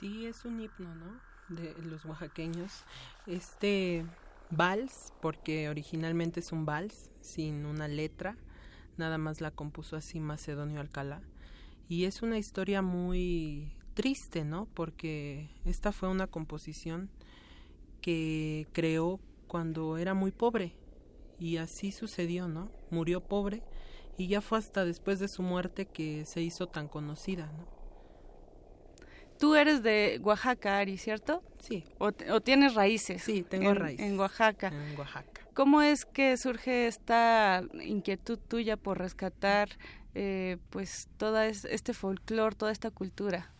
Sí, 0.01 0.25
es 0.25 0.47
un 0.47 0.61
himno, 0.61 0.95
¿no? 0.95 1.21
De 1.55 1.75
los 1.83 2.07
oaxaqueños. 2.07 2.87
Este 3.27 4.07
vals, 4.49 5.13
porque 5.21 5.69
originalmente 5.69 6.41
es 6.41 6.53
un 6.53 6.65
vals, 6.65 7.11
sin 7.21 7.67
una 7.67 7.87
letra, 7.87 8.39
nada 8.97 9.19
más 9.19 9.43
la 9.43 9.51
compuso 9.51 9.95
así 9.95 10.21
Macedonio 10.21 10.81
Alcalá. 10.81 11.21
Y 11.89 12.05
es 12.05 12.23
una 12.23 12.39
historia 12.39 12.83
muy 12.83 13.73
triste, 13.95 14.45
¿no? 14.45 14.69
Porque 14.75 15.49
esta 15.65 15.91
fue 15.91 16.09
una 16.09 16.27
composición 16.27 17.11
que 18.01 18.67
creó 18.73 19.21
cuando 19.47 19.97
era 19.97 20.15
muy 20.15 20.31
pobre 20.31 20.75
y 21.41 21.57
así 21.57 21.91
sucedió, 21.91 22.47
¿no? 22.47 22.71
Murió 22.91 23.21
pobre 23.21 23.63
y 24.19 24.29
ya 24.29 24.41
fue 24.41 24.59
hasta 24.59 24.85
después 24.85 25.19
de 25.19 25.29
su 25.29 25.43
muerte 25.43 25.87
que 25.87 26.25
se 26.27 26.43
hizo 26.43 26.67
tan 26.67 26.89
conocida, 26.89 27.51
¿no? 27.53 27.78
Tú 29.39 29.55
eres 29.55 29.83
de 29.83 30.21
Oaxaca, 30.23 30.79
Ari, 30.79 30.99
¿cierto? 30.99 31.43
Sí. 31.61 31.85
¿O, 31.99 32.13
tienes 32.41 32.75
raíces? 32.75 33.23
Sí, 33.23 33.43
tengo 33.43 33.71
en, 33.71 33.77
raíces. 33.77 34.07
En 34.07 34.19
Oaxaca. 34.19 34.69
En 34.69 34.99
Oaxaca. 34.99 35.47
¿Cómo 35.55 35.83
es 35.83 36.05
que 36.05 36.37
surge 36.37 36.87
esta 36.87 37.63
inquietud 37.83 38.39
tuya 38.39 38.77
por 38.77 38.99
rescatar 38.99 39.69
eh, 40.15 40.59
pues 40.71 41.09
todo 41.17 41.41
este 41.43 41.95
folclore, 41.95 42.55
toda 42.55 42.73
esta 42.73 42.91
cultura? 42.91 43.53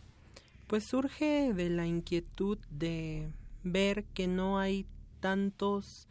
Pues 0.67 0.83
surge 0.83 1.53
de 1.53 1.69
la 1.69 1.85
inquietud 1.85 2.57
de 2.69 3.31
ver 3.63 4.05
que 4.13 4.27
no 4.27 4.59
hay 4.59 4.85
tantos 5.19 6.07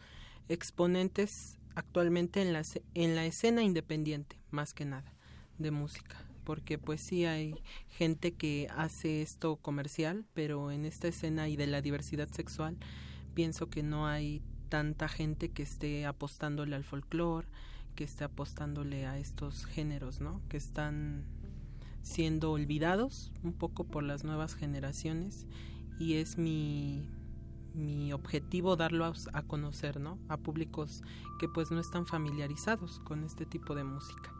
exponentes 0.48 1.58
actualmente 1.74 2.42
en 2.42 2.52
la, 2.52 2.62
en 2.94 3.14
la 3.14 3.24
escena 3.24 3.62
independiente, 3.62 4.36
más 4.50 4.74
que 4.74 4.84
nada, 4.84 5.12
de 5.58 5.70
música. 5.70 6.27
Porque 6.48 6.78
pues 6.78 7.02
sí 7.02 7.26
hay 7.26 7.54
gente 7.90 8.32
que 8.32 8.68
hace 8.74 9.20
esto 9.20 9.56
comercial, 9.56 10.24
pero 10.32 10.70
en 10.70 10.86
esta 10.86 11.06
escena 11.06 11.46
y 11.50 11.56
de 11.56 11.66
la 11.66 11.82
diversidad 11.82 12.26
sexual 12.30 12.78
pienso 13.34 13.68
que 13.68 13.82
no 13.82 14.06
hay 14.06 14.40
tanta 14.70 15.08
gente 15.08 15.50
que 15.50 15.62
esté 15.62 16.06
apostándole 16.06 16.74
al 16.74 16.84
folclore, 16.84 17.46
que 17.94 18.04
esté 18.04 18.24
apostándole 18.24 19.04
a 19.04 19.18
estos 19.18 19.66
géneros, 19.66 20.22
¿no? 20.22 20.40
Que 20.48 20.56
están 20.56 21.26
siendo 22.00 22.52
olvidados 22.52 23.30
un 23.42 23.52
poco 23.52 23.84
por 23.84 24.02
las 24.02 24.24
nuevas 24.24 24.54
generaciones 24.54 25.46
y 25.98 26.14
es 26.14 26.38
mi 26.38 27.06
mi 27.74 28.14
objetivo 28.14 28.74
darlo 28.74 29.04
a, 29.04 29.12
a, 29.34 29.42
conocer, 29.42 30.00
¿no? 30.00 30.18
A 30.28 30.38
públicos 30.38 31.02
que 31.38 31.46
pues 31.46 31.70
no 31.70 31.78
están 31.78 32.06
familiarizados 32.06 33.00
con 33.00 33.22
este 33.22 33.44
tipo 33.44 33.74
de 33.74 33.84
música. 33.84 34.37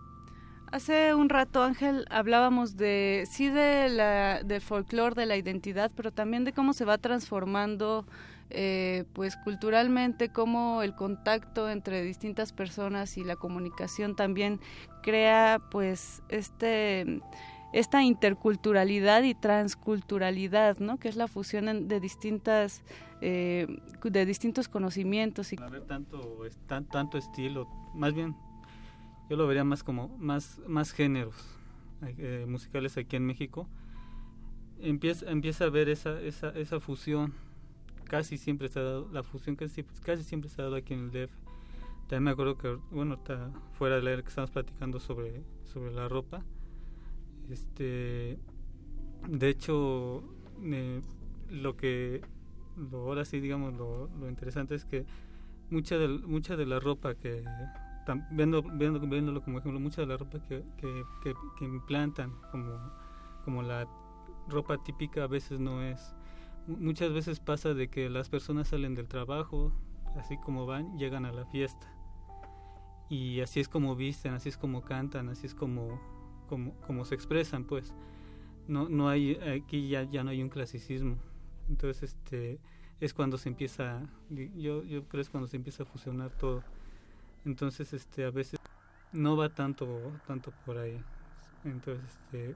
Hace 0.70 1.14
un 1.14 1.30
rato, 1.30 1.62
Ángel, 1.62 2.04
hablábamos 2.10 2.76
de 2.76 3.24
sí 3.30 3.48
de 3.48 3.88
la 3.88 4.42
del 4.42 4.60
folclore, 4.60 5.14
de 5.14 5.24
la 5.24 5.36
identidad, 5.36 5.90
pero 5.96 6.12
también 6.12 6.44
de 6.44 6.52
cómo 6.52 6.74
se 6.74 6.84
va 6.84 6.98
transformando 6.98 8.04
eh, 8.50 9.04
pues 9.14 9.36
culturalmente 9.36 10.30
cómo 10.30 10.82
el 10.82 10.94
contacto 10.94 11.70
entre 11.70 12.02
distintas 12.02 12.52
personas 12.52 13.16
y 13.16 13.24
la 13.24 13.36
comunicación 13.36 14.14
también 14.14 14.60
crea 15.02 15.58
pues 15.70 16.22
este 16.28 17.22
esta 17.72 18.02
interculturalidad 18.02 19.22
y 19.22 19.34
transculturalidad, 19.34 20.78
¿no? 20.78 20.98
Que 20.98 21.08
es 21.08 21.16
la 21.16 21.28
fusión 21.28 21.88
de 21.88 22.00
distintas 22.00 22.82
eh, 23.22 23.66
de 24.02 24.26
distintos 24.26 24.68
conocimientos 24.68 25.52
y 25.52 25.56
haber 25.62 25.86
tanto 25.86 26.40
tan, 26.66 26.84
tanto 26.86 27.16
estilo, 27.16 27.68
más 27.94 28.12
bien 28.12 28.34
yo 29.28 29.36
lo 29.36 29.46
vería 29.46 29.64
más 29.64 29.82
como 29.82 30.08
más 30.18 30.60
más 30.66 30.92
géneros 30.92 31.34
eh, 32.02 32.46
musicales 32.48 32.96
aquí 32.96 33.16
en 33.16 33.26
México. 33.26 33.68
Empieza 34.80 35.30
empieza 35.30 35.64
a 35.64 35.70
ver 35.70 35.88
esa 35.88 36.20
esa 36.20 36.50
esa 36.50 36.80
fusión 36.80 37.32
casi 38.08 38.38
siempre 38.38 38.68
se 38.68 38.80
ha 38.80 38.82
dado, 38.82 39.08
la 39.12 39.22
fusión 39.22 39.54
casi, 39.54 39.84
casi 40.02 40.24
siempre 40.24 40.50
se 40.50 40.60
ha 40.60 40.64
dado 40.64 40.76
aquí 40.76 40.94
en 40.94 41.00
el 41.04 41.10
DF. 41.10 41.32
También 42.08 42.24
me 42.24 42.30
acuerdo 42.30 42.56
que, 42.56 42.78
bueno, 42.90 43.14
está 43.14 43.52
fuera 43.74 43.96
de 43.96 44.02
leer 44.02 44.22
que 44.22 44.30
estamos 44.30 44.50
platicando 44.50 44.98
sobre, 44.98 45.42
sobre 45.64 45.92
la 45.92 46.08
ropa. 46.08 46.42
Este, 47.50 48.38
de 49.28 49.48
hecho, 49.48 50.24
lo 51.50 51.76
que, 51.76 52.22
lo, 52.76 52.98
ahora 53.00 53.24
sí, 53.24 53.40
digamos, 53.40 53.74
lo, 53.74 54.08
lo 54.18 54.28
interesante 54.28 54.74
es 54.74 54.84
que 54.86 55.04
mucha 55.70 55.98
de, 55.98 56.08
mucha 56.08 56.56
de 56.56 56.64
la 56.64 56.80
ropa 56.80 57.14
que, 57.14 57.44
viendo, 58.30 58.62
viendo, 58.62 59.00
viéndolo 59.00 59.42
como 59.42 59.58
ejemplo, 59.58 59.80
mucha 59.80 60.02
de 60.02 60.06
la 60.06 60.16
ropa 60.16 60.38
que, 60.48 60.64
que, 60.78 61.04
que, 61.58 61.64
implantan 61.64 62.32
como, 62.50 62.78
como 63.44 63.62
la 63.62 63.88
ropa 64.48 64.82
típica 64.82 65.24
a 65.24 65.26
veces 65.26 65.60
no 65.60 65.82
es 65.82 66.14
muchas 66.68 67.12
veces 67.12 67.40
pasa 67.40 67.74
de 67.74 67.88
que 67.88 68.10
las 68.10 68.28
personas 68.28 68.68
salen 68.68 68.94
del 68.94 69.08
trabajo, 69.08 69.72
así 70.16 70.36
como 70.36 70.66
van, 70.66 70.98
llegan 70.98 71.24
a 71.24 71.32
la 71.32 71.46
fiesta. 71.46 71.86
Y 73.08 73.40
así 73.40 73.60
es 73.60 73.68
como 73.68 73.96
visten, 73.96 74.34
así 74.34 74.50
es 74.50 74.58
como 74.58 74.82
cantan, 74.82 75.30
así 75.30 75.46
es 75.46 75.54
como, 75.54 75.98
como, 76.48 76.74
como 76.86 77.04
se 77.04 77.14
expresan, 77.14 77.64
pues. 77.64 77.94
No, 78.66 78.88
no 78.88 79.08
hay, 79.08 79.36
aquí 79.36 79.88
ya, 79.88 80.02
ya 80.02 80.22
no 80.22 80.30
hay 80.30 80.42
un 80.42 80.50
clasicismo. 80.50 81.16
Entonces, 81.70 82.02
este, 82.12 82.60
es 83.00 83.14
cuando 83.14 83.38
se 83.38 83.48
empieza, 83.48 84.02
yo, 84.28 84.82
yo 84.84 85.08
creo 85.08 85.22
es 85.22 85.30
cuando 85.30 85.48
se 85.48 85.56
empieza 85.56 85.84
a 85.84 85.86
fusionar 85.86 86.32
todo. 86.32 86.62
Entonces, 87.48 87.94
este, 87.94 88.26
a 88.26 88.30
veces 88.30 88.60
no 89.10 89.34
va 89.34 89.48
tanto, 89.48 89.86
tanto 90.26 90.52
por 90.66 90.76
ahí. 90.76 91.00
Entonces, 91.64 92.04
este, 92.04 92.54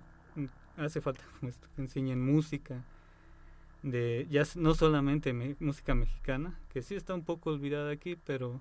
hace 0.77 1.01
falta 1.01 1.23
pues, 1.41 1.59
que 1.75 1.81
enseñen 1.81 2.23
música, 2.23 2.85
de 3.83 4.27
ya 4.31 4.43
no 4.57 4.75
solamente 4.75 5.33
música 5.61 5.95
mexicana, 5.95 6.61
que 6.69 6.83
sí 6.83 6.95
está 6.95 7.15
un 7.15 7.25
poco 7.25 7.51
olvidada 7.51 7.91
aquí, 7.91 8.17
pero 8.17 8.61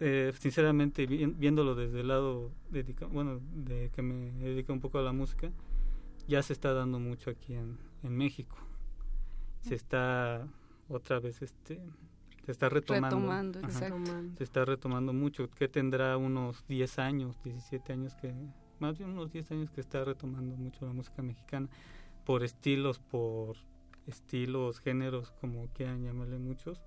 eh, 0.00 0.32
sinceramente 0.38 1.06
viéndolo 1.06 1.76
desde 1.76 2.00
el 2.00 2.08
lado 2.08 2.50
dedicado, 2.68 3.12
bueno, 3.12 3.40
de 3.54 3.90
que 3.94 4.02
me 4.02 4.32
dedico 4.32 4.72
un 4.72 4.80
poco 4.80 4.98
a 4.98 5.02
la 5.02 5.12
música, 5.12 5.52
ya 6.26 6.42
se 6.42 6.52
está 6.52 6.74
dando 6.74 6.98
mucho 6.98 7.30
aquí 7.30 7.54
en, 7.54 7.78
en 8.02 8.16
México. 8.16 8.56
Se 9.60 9.76
está 9.76 10.48
otra 10.88 11.20
vez 11.20 11.42
este 11.42 11.80
se 12.44 12.52
está 12.52 12.68
retomando, 12.68 13.60
se 14.36 14.44
está 14.44 14.64
retomando 14.64 15.12
mucho, 15.12 15.50
que 15.50 15.68
tendrá 15.68 16.16
unos 16.16 16.66
10 16.66 16.98
años, 16.98 17.42
17 17.42 17.92
años 17.92 18.14
que 18.14 18.34
más 18.78 18.98
bien 18.98 19.10
unos 19.10 19.30
10 19.30 19.52
años 19.52 19.70
que 19.70 19.80
está 19.80 20.04
retomando 20.04 20.56
mucho 20.56 20.86
la 20.86 20.92
música 20.92 21.22
mexicana 21.22 21.68
por 22.24 22.42
estilos, 22.42 22.98
por 22.98 23.56
estilos, 24.06 24.80
géneros, 24.80 25.32
como 25.40 25.68
quieran 25.68 26.02
llamarle 26.02 26.38
muchos, 26.38 26.82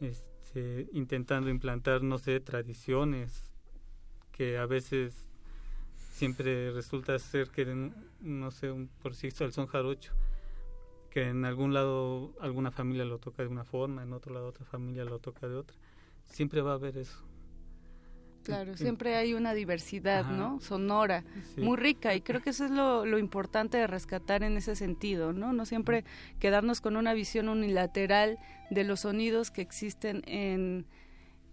este, 0.00 0.88
intentando 0.92 1.50
implantar, 1.50 2.02
no 2.02 2.18
sé, 2.18 2.40
tradiciones 2.40 3.52
que 4.32 4.58
a 4.58 4.66
veces 4.66 5.14
siempre 6.12 6.72
resulta 6.72 7.18
ser 7.18 7.50
que, 7.50 7.92
no 8.20 8.50
sé, 8.50 8.70
un, 8.70 8.88
por 9.02 9.14
si 9.14 9.28
el 9.38 9.52
son 9.52 9.66
jarocho, 9.66 10.12
que 11.14 11.28
en 11.28 11.44
algún 11.44 11.72
lado 11.72 12.34
alguna 12.40 12.72
familia 12.72 13.04
lo 13.04 13.18
toca 13.18 13.44
de 13.44 13.48
una 13.48 13.62
forma, 13.62 14.02
en 14.02 14.12
otro 14.12 14.34
lado 14.34 14.48
otra 14.48 14.64
familia 14.64 15.04
lo 15.04 15.20
toca 15.20 15.46
de 15.46 15.54
otra. 15.54 15.76
Siempre 16.24 16.60
va 16.60 16.72
a 16.72 16.74
haber 16.74 16.98
eso. 16.98 17.22
Claro, 18.42 18.76
siempre 18.76 19.14
hay 19.14 19.32
una 19.32 19.54
diversidad, 19.54 20.26
¿no? 20.26 20.60
Sonora, 20.60 21.22
muy 21.56 21.76
rica 21.76 22.16
y 22.16 22.20
creo 22.20 22.42
que 22.42 22.50
eso 22.50 22.64
es 22.64 22.72
lo, 22.72 23.06
lo, 23.06 23.18
importante 23.18 23.78
de 23.78 23.86
rescatar 23.86 24.42
en 24.42 24.56
ese 24.56 24.74
sentido, 24.74 25.32
¿no? 25.32 25.52
No 25.52 25.64
siempre 25.64 26.04
quedarnos 26.40 26.80
con 26.80 26.96
una 26.96 27.14
visión 27.14 27.48
unilateral 27.48 28.38
de 28.70 28.84
los 28.84 29.00
sonidos 29.00 29.52
que 29.52 29.62
existen 29.62 30.22
en, 30.26 30.84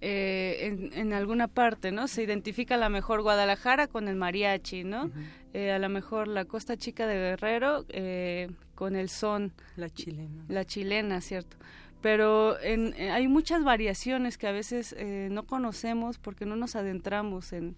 eh, 0.03 0.89
en, 0.93 1.13
alguna 1.13 1.47
parte, 1.47 1.91
¿no? 1.91 2.07
Se 2.07 2.23
identifica 2.23 2.73
a 2.73 2.77
lo 2.79 2.89
mejor 2.89 3.21
Guadalajara 3.21 3.85
con 3.85 4.07
el 4.07 4.15
mariachi, 4.15 4.83
¿no? 4.83 5.11
Eh, 5.53 5.71
a 5.71 5.79
lo 5.79 5.89
mejor 5.89 6.27
la 6.27 6.45
Costa 6.45 6.77
Chica 6.77 7.07
de 7.07 7.15
Guerrero 7.15 7.85
eh, 7.89 8.49
con 8.75 8.95
el 8.95 9.09
son. 9.09 9.53
La 9.75 9.89
chilena. 9.89 10.45
La 10.47 10.65
chilena, 10.65 11.21
¿cierto? 11.21 11.57
pero 12.01 12.59
en, 12.61 12.93
hay 12.99 13.27
muchas 13.27 13.63
variaciones 13.63 14.37
que 14.37 14.47
a 14.47 14.51
veces 14.51 14.95
eh, 14.97 15.29
no 15.31 15.43
conocemos 15.45 16.17
porque 16.17 16.45
no 16.45 16.55
nos 16.55 16.75
adentramos 16.75 17.53
en, 17.53 17.75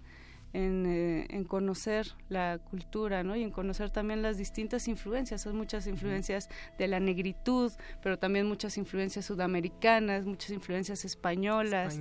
en, 0.54 0.86
eh, 0.86 1.28
en, 1.30 1.44
conocer 1.44 2.08
la 2.30 2.60
cultura, 2.60 3.24
¿no? 3.24 3.36
Y 3.36 3.44
en 3.44 3.52
conocer 3.52 3.90
también 3.90 4.22
las 4.22 4.38
distintas 4.38 4.88
influencias. 4.88 5.46
Hay 5.46 5.54
muchas 5.54 5.88
influencias 5.88 6.50
de 6.78 6.88
la 6.88 7.00
negritud, 7.00 7.72
pero 8.02 8.18
también 8.18 8.48
muchas 8.48 8.78
influencias 8.78 9.26
sudamericanas, 9.26 10.26
muchas 10.26 10.52
influencias 10.52 11.04
españolas, 11.06 12.00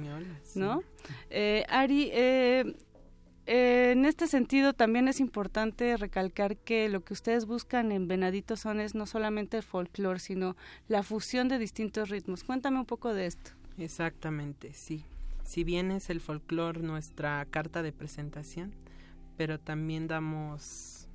¿no? 0.54 0.82
Eh, 1.30 1.64
Ari, 1.68 2.10
eh, 2.12 2.76
en 3.46 4.04
este 4.04 4.26
sentido 4.26 4.72
también 4.72 5.08
es 5.08 5.20
importante 5.20 5.96
recalcar 5.96 6.56
que 6.56 6.88
lo 6.88 7.04
que 7.04 7.12
ustedes 7.12 7.46
buscan 7.46 7.92
en 7.92 8.08
Venadito 8.08 8.56
Son 8.56 8.80
es 8.80 8.94
no 8.94 9.06
solamente 9.06 9.56
el 9.56 9.62
folclore, 9.62 10.20
sino 10.20 10.56
la 10.88 11.02
fusión 11.02 11.48
de 11.48 11.58
distintos 11.58 12.08
ritmos. 12.08 12.44
Cuéntame 12.44 12.78
un 12.78 12.86
poco 12.86 13.14
de 13.14 13.26
esto. 13.26 13.50
Exactamente, 13.78 14.72
sí 14.72 15.04
si 15.44 15.64
bien 15.64 15.90
es 15.90 16.10
el 16.10 16.20
folclore 16.20 16.80
nuestra 16.80 17.44
carta 17.46 17.82
de 17.82 17.92
presentación, 17.92 18.72
pero 19.36 19.58
también 19.60 20.06
damos 20.06 21.08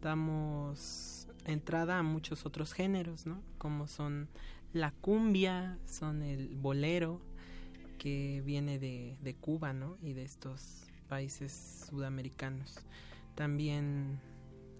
damos 0.00 1.28
entrada 1.44 1.98
a 1.98 2.02
muchos 2.02 2.44
otros 2.44 2.72
géneros, 2.72 3.24
¿no? 3.24 3.40
Como 3.58 3.86
son 3.86 4.28
la 4.72 4.90
cumbia, 4.90 5.78
son 5.86 6.22
el 6.22 6.54
bolero, 6.56 7.20
que 8.02 8.42
viene 8.44 8.80
de, 8.80 9.16
de 9.22 9.34
Cuba, 9.36 9.72
¿no? 9.72 9.96
Y 10.02 10.12
de 10.12 10.24
estos 10.24 10.86
países 11.08 11.86
sudamericanos. 11.88 12.80
También 13.36 14.18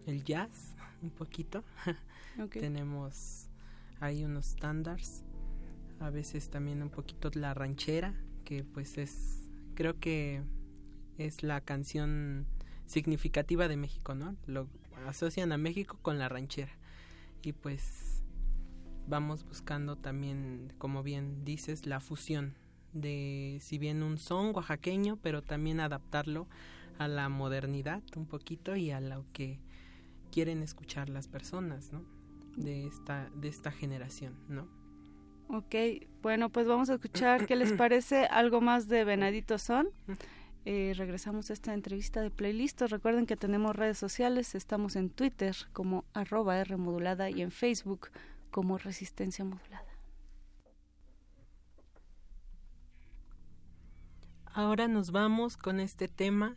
el 0.06 0.24
jazz, 0.24 0.74
un 1.02 1.10
poquito. 1.10 1.62
Tenemos 2.50 3.46
ahí 4.00 4.24
unos 4.24 4.48
estándares 4.48 5.22
a 6.02 6.10
veces 6.10 6.50
también 6.50 6.82
un 6.82 6.90
poquito 6.90 7.30
la 7.34 7.54
ranchera, 7.54 8.14
que 8.44 8.64
pues 8.64 8.98
es, 8.98 9.48
creo 9.74 10.00
que 10.00 10.42
es 11.16 11.44
la 11.44 11.60
canción 11.60 12.46
significativa 12.86 13.68
de 13.68 13.76
México, 13.76 14.16
¿no? 14.16 14.36
Lo 14.46 14.68
asocian 15.06 15.52
a 15.52 15.58
México 15.58 15.98
con 16.02 16.18
la 16.18 16.28
ranchera. 16.28 16.72
Y 17.42 17.52
pues 17.52 18.24
vamos 19.06 19.44
buscando 19.44 19.96
también, 19.96 20.72
como 20.78 21.04
bien 21.04 21.44
dices, 21.44 21.86
la 21.86 22.00
fusión 22.00 22.54
de, 22.92 23.58
si 23.60 23.78
bien 23.78 24.02
un 24.02 24.18
son 24.18 24.54
oaxaqueño, 24.54 25.16
pero 25.16 25.42
también 25.42 25.80
adaptarlo 25.80 26.46
a 26.98 27.08
la 27.08 27.28
modernidad 27.28 28.02
un 28.16 28.26
poquito 28.26 28.76
y 28.76 28.90
a 28.90 29.00
lo 29.00 29.24
que 29.32 29.58
quieren 30.30 30.62
escuchar 30.62 31.08
las 31.08 31.28
personas, 31.28 31.92
¿no? 31.92 32.04
De 32.56 32.86
esta, 32.86 33.30
de 33.34 33.48
esta 33.48 33.70
generación, 33.70 34.34
¿no? 34.48 34.68
Ok, 35.48 35.74
bueno, 36.22 36.48
pues 36.50 36.66
vamos 36.66 36.88
a 36.90 36.94
escuchar 36.94 37.46
qué 37.46 37.56
les 37.56 37.72
parece 37.72 38.26
algo 38.26 38.60
más 38.60 38.88
de 38.88 39.04
Venadito 39.04 39.58
Son. 39.58 39.88
Eh, 40.64 40.94
regresamos 40.96 41.50
a 41.50 41.52
esta 41.52 41.74
entrevista 41.74 42.20
de 42.20 42.30
playlist. 42.30 42.80
Recuerden 42.82 43.26
que 43.26 43.36
tenemos 43.36 43.74
redes 43.74 43.98
sociales, 43.98 44.54
estamos 44.54 44.96
en 44.96 45.10
Twitter 45.10 45.54
como 45.72 46.04
arroba 46.14 46.58
R 46.58 46.76
modulada 46.76 47.28
y 47.28 47.42
en 47.42 47.50
Facebook 47.50 48.08
como 48.50 48.78
Resistencia 48.78 49.44
Modulada. 49.44 49.91
Ahora 54.54 54.86
nos 54.86 55.12
vamos 55.12 55.56
con 55.56 55.80
este 55.80 56.08
tema 56.08 56.54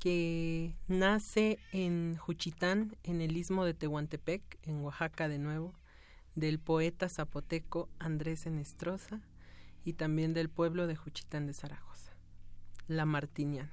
que 0.00 0.74
nace 0.88 1.60
en 1.70 2.16
Juchitán, 2.16 2.96
en 3.04 3.20
el 3.20 3.36
istmo 3.36 3.64
de 3.64 3.74
Tehuantepec, 3.74 4.42
en 4.64 4.80
Oaxaca 4.80 5.28
de 5.28 5.38
nuevo 5.38 5.72
del 6.34 6.58
poeta 6.58 7.08
zapoteco 7.08 7.88
Andrés 8.00 8.46
Enestrosa 8.46 9.20
y 9.84 9.92
también 9.92 10.34
del 10.34 10.48
pueblo 10.48 10.88
de 10.88 10.96
Juchitán 10.96 11.46
de 11.46 11.52
Zaragoza, 11.52 12.12
la 12.88 13.06
Martiniana. 13.06 13.70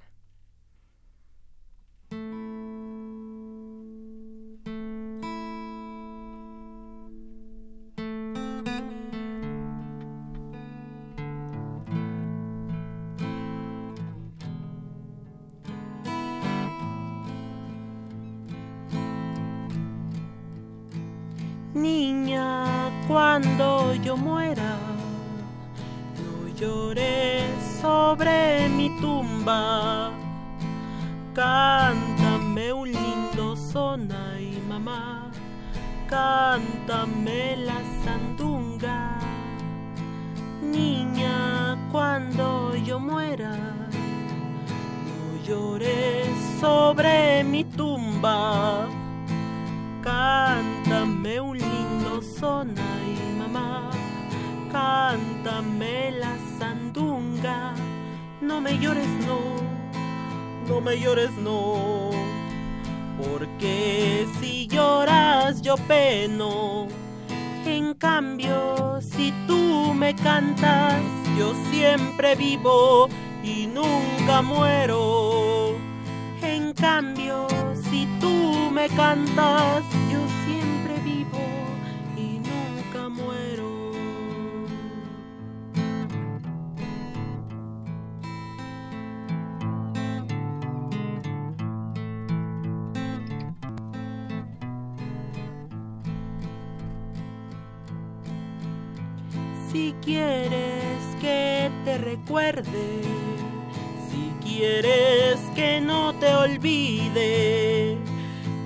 Si 102.52 104.34
quieres 104.44 105.40
que 105.56 105.80
no 105.80 106.14
te 106.16 106.34
olvide, 106.34 107.98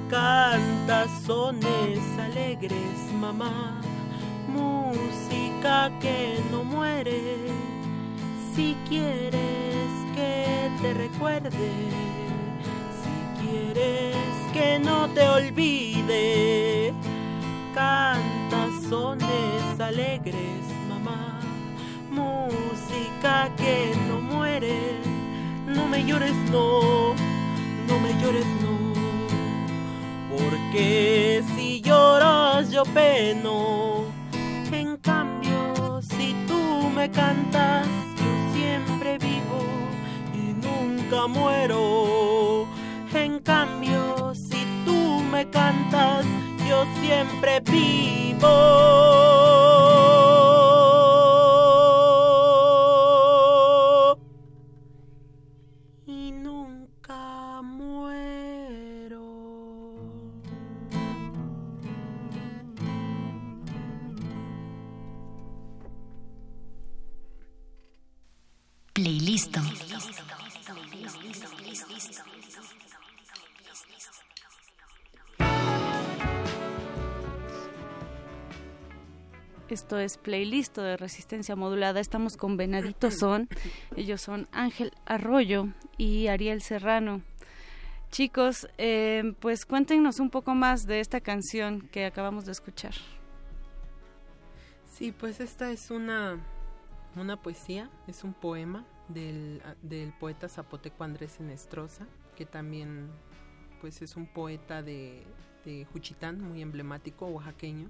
canta 0.10 1.08
sones 1.24 2.00
alegres, 2.20 2.98
mamá, 3.22 3.80
música 4.48 5.92
que 6.02 6.40
no 6.52 6.64
muere. 6.64 7.22
Si 8.56 8.76
quieres 8.90 9.92
que 10.16 10.72
te 10.82 10.94
recuerde, 10.96 11.70
si 13.02 13.46
quieres 13.46 14.16
que 14.54 14.80
no 14.80 15.08
te 15.10 15.28
olvide, 15.30 16.94
canta 17.76 18.70
sones 18.90 19.80
alegres 19.80 20.77
música 22.18 23.50
que 23.58 23.94
no 24.08 24.20
muere. 24.20 25.00
No 25.68 25.88
me 25.88 26.04
llores, 26.06 26.36
no, 26.52 27.14
no 27.88 28.00
me 28.00 28.12
llores, 28.22 28.46
no. 28.64 28.76
Porque 30.32 31.44
si 31.56 31.82
lloras 31.82 32.72
yo 32.72 32.84
peno. 32.86 34.06
En 34.72 34.98
cambio, 34.98 36.02
si 36.02 36.36
tú 36.48 36.90
me 36.96 37.10
cantas, 37.10 37.88
yo 38.18 38.32
siempre 38.54 39.18
vivo 39.18 39.60
y 40.34 40.54
nunca 40.66 41.28
muero. 41.28 42.68
En 43.14 43.40
cambio, 43.40 44.34
si 44.36 44.66
tú 44.86 45.24
me 45.32 45.50
cantas, 45.50 46.26
yo 46.68 46.86
siempre 47.02 47.62
vivo. 47.62 48.48
Esto 79.70 80.00
es 80.00 80.18
playlist 80.18 80.78
de 80.78 80.96
resistencia 80.96 81.56
modulada. 81.56 82.00
Estamos 82.00 82.38
con 82.38 82.56
Venadito 82.56 83.12
Son. 83.12 83.50
Ellos 83.98 84.22
son 84.22 84.48
Ángel 84.52 84.92
Arroyo 85.06 85.68
y 85.98 86.28
Ariel 86.28 86.62
Serrano. 86.62 87.22
Chicos, 88.10 88.70
eh, 88.78 89.34
pues 89.42 89.66
cuéntenos 89.66 90.22
un 90.22 90.30
poco 90.30 90.56
más 90.56 90.86
de 90.86 91.02
esta 91.02 91.20
canción 91.20 91.82
que 91.90 92.06
acabamos 92.06 92.46
de 92.46 92.54
escuchar. 92.54 92.94
Sí, 94.90 95.12
pues 95.12 95.42
esta 95.42 95.70
es 95.70 95.92
una, 95.92 96.40
una 97.18 97.42
poesía, 97.42 97.90
es 98.08 98.24
un 98.24 98.34
poema 98.34 98.86
del, 99.10 99.62
del 99.82 100.14
poeta 100.14 100.48
zapoteco 100.48 101.04
Andrés 101.04 101.42
Enestrosa, 101.42 102.08
que 102.38 102.46
también 102.46 103.10
pues 103.82 104.02
es 104.02 104.16
un 104.16 104.28
poeta 104.28 104.82
de, 104.82 105.24
de 105.66 105.86
Juchitán, 105.92 106.42
muy 106.42 106.62
emblemático, 106.62 107.28
oaxaqueño 107.28 107.90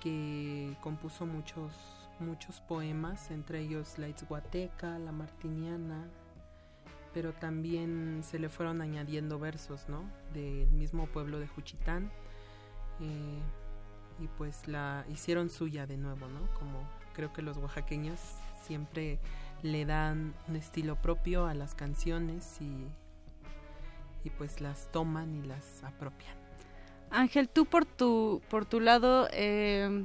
que 0.00 0.76
compuso 0.82 1.26
muchos 1.26 1.72
muchos 2.20 2.60
poemas, 2.60 3.30
entre 3.30 3.60
ellos 3.60 3.98
La 3.98 4.08
Itzhuateca, 4.08 4.98
La 4.98 5.12
Martiniana, 5.12 6.06
pero 7.12 7.32
también 7.32 8.22
se 8.22 8.38
le 8.38 8.48
fueron 8.48 8.80
añadiendo 8.80 9.38
versos, 9.38 9.88
¿no? 9.88 10.04
Del 10.32 10.70
mismo 10.70 11.06
pueblo 11.06 11.40
de 11.40 11.48
Juchitán. 11.48 12.10
Eh, 13.00 13.40
y 14.22 14.28
pues 14.36 14.68
la 14.68 15.04
hicieron 15.08 15.48
suya 15.48 15.86
de 15.86 15.96
nuevo, 15.96 16.28
¿no? 16.28 16.46
Como 16.54 16.86
creo 17.14 17.32
que 17.32 17.42
los 17.42 17.56
oaxaqueños 17.56 18.20
siempre 18.62 19.18
le 19.62 19.86
dan 19.86 20.34
un 20.48 20.56
estilo 20.56 20.96
propio 20.96 21.46
a 21.46 21.54
las 21.54 21.74
canciones 21.74 22.60
y, 22.60 22.86
y 24.24 24.30
pues 24.30 24.60
las 24.60 24.92
toman 24.92 25.34
y 25.34 25.42
las 25.42 25.82
apropian. 25.82 26.39
Ángel, 27.10 27.48
tú 27.48 27.66
por 27.66 27.84
tu, 27.84 28.40
por 28.48 28.66
tu 28.66 28.80
lado 28.80 29.28
eh, 29.32 30.04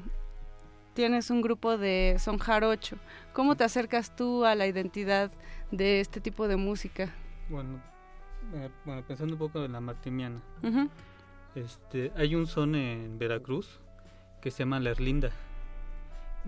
tienes 0.93 1.29
un 1.29 1.41
grupo 1.41 1.77
de 1.77 2.17
son 2.19 2.39
jarocho. 2.39 2.97
¿Cómo 3.33 3.55
te 3.55 3.63
acercas 3.63 4.15
tú 4.15 4.45
a 4.45 4.55
la 4.55 4.65
identidad 4.65 5.31
de 5.71 5.99
este 5.99 6.19
tipo 6.19 6.47
de 6.47 6.55
música? 6.55 7.13
Bueno, 7.49 7.81
eh, 8.55 8.69
bueno 8.85 9.03
pensando 9.05 9.33
un 9.33 9.39
poco 9.39 9.63
en 9.63 9.73
la 9.73 9.81
martiniana. 9.81 10.41
este, 11.53 12.11
hay 12.15 12.33
un 12.33 12.47
son 12.47 12.75
en 12.75 13.19
Veracruz 13.19 13.79
que 14.41 14.49
se 14.49 14.59
llama 14.59 14.79
La 14.79 14.91
Erlinda. 14.91 15.31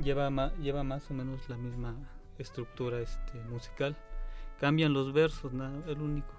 Lleva, 0.01 0.29
ma, 0.29 0.53
lleva 0.55 0.83
más 0.83 1.09
o 1.09 1.13
menos 1.13 1.47
la 1.49 1.57
misma 1.57 1.95
estructura 2.37 2.99
este, 2.99 3.39
musical. 3.49 3.95
Cambian 4.59 4.93
los 4.93 5.13
versos, 5.13 5.53
nada, 5.53 5.83
el 5.87 6.01
único. 6.01 6.33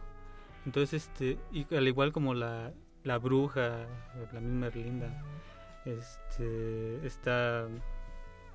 Entonces, 0.67 1.05
este, 1.05 1.39
y 1.53 1.73
al 1.75 1.87
igual 1.87 2.13
como 2.13 2.35
la, 2.35 2.73
la 3.09 3.17
bruja, 3.19 3.87
la 4.35 4.41
misma 4.41 4.67
Erlinda, 4.67 5.09
este, 5.87 7.07
está, 7.07 7.67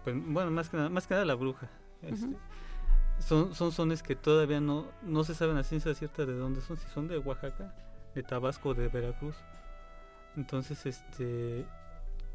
pues, 0.03 0.15
bueno, 0.15 0.51
más 0.51 0.69
que 0.69 0.77
nada, 0.77 0.89
más 0.89 1.07
que 1.07 1.15
nada 1.15 1.25
la 1.25 1.33
bruja. 1.33 1.67
Este, 2.03 2.37
son, 3.17 3.55
son 3.55 3.71
sones 3.71 4.03
que 4.03 4.15
todavía 4.15 4.61
no, 4.61 4.91
no 5.01 5.23
se 5.23 5.33
saben 5.33 5.57
a 5.57 5.63
ciencia 5.63 5.95
cierta 5.95 6.27
de 6.27 6.33
dónde 6.33 6.61
son, 6.61 6.77
si 6.77 6.87
son 6.89 7.07
de 7.07 7.17
Oaxaca, 7.17 7.73
de 8.13 8.21
Tabasco 8.21 8.69
o 8.69 8.73
de 8.75 8.89
Veracruz. 8.89 9.35
Entonces, 10.37 10.85
este, 10.85 11.65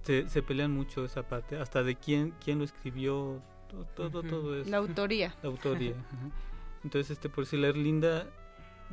se, 0.02 0.28
se, 0.28 0.42
pelean 0.42 0.72
mucho 0.72 1.04
esa 1.04 1.22
parte, 1.22 1.56
hasta 1.56 1.84
de 1.84 1.94
quién, 1.94 2.34
quién 2.44 2.58
lo 2.58 2.64
escribió, 2.64 3.40
todo, 3.68 4.10
todo, 4.10 4.22
todo 4.24 4.60
eso. 4.60 4.68
La 4.68 4.78
autoría. 4.78 5.36
La 5.40 5.50
autoría. 5.50 5.94
Entonces, 6.82 7.12
este, 7.12 7.28
por 7.28 7.46
si 7.46 7.56
la 7.56 7.68
Erlinda 7.68 8.26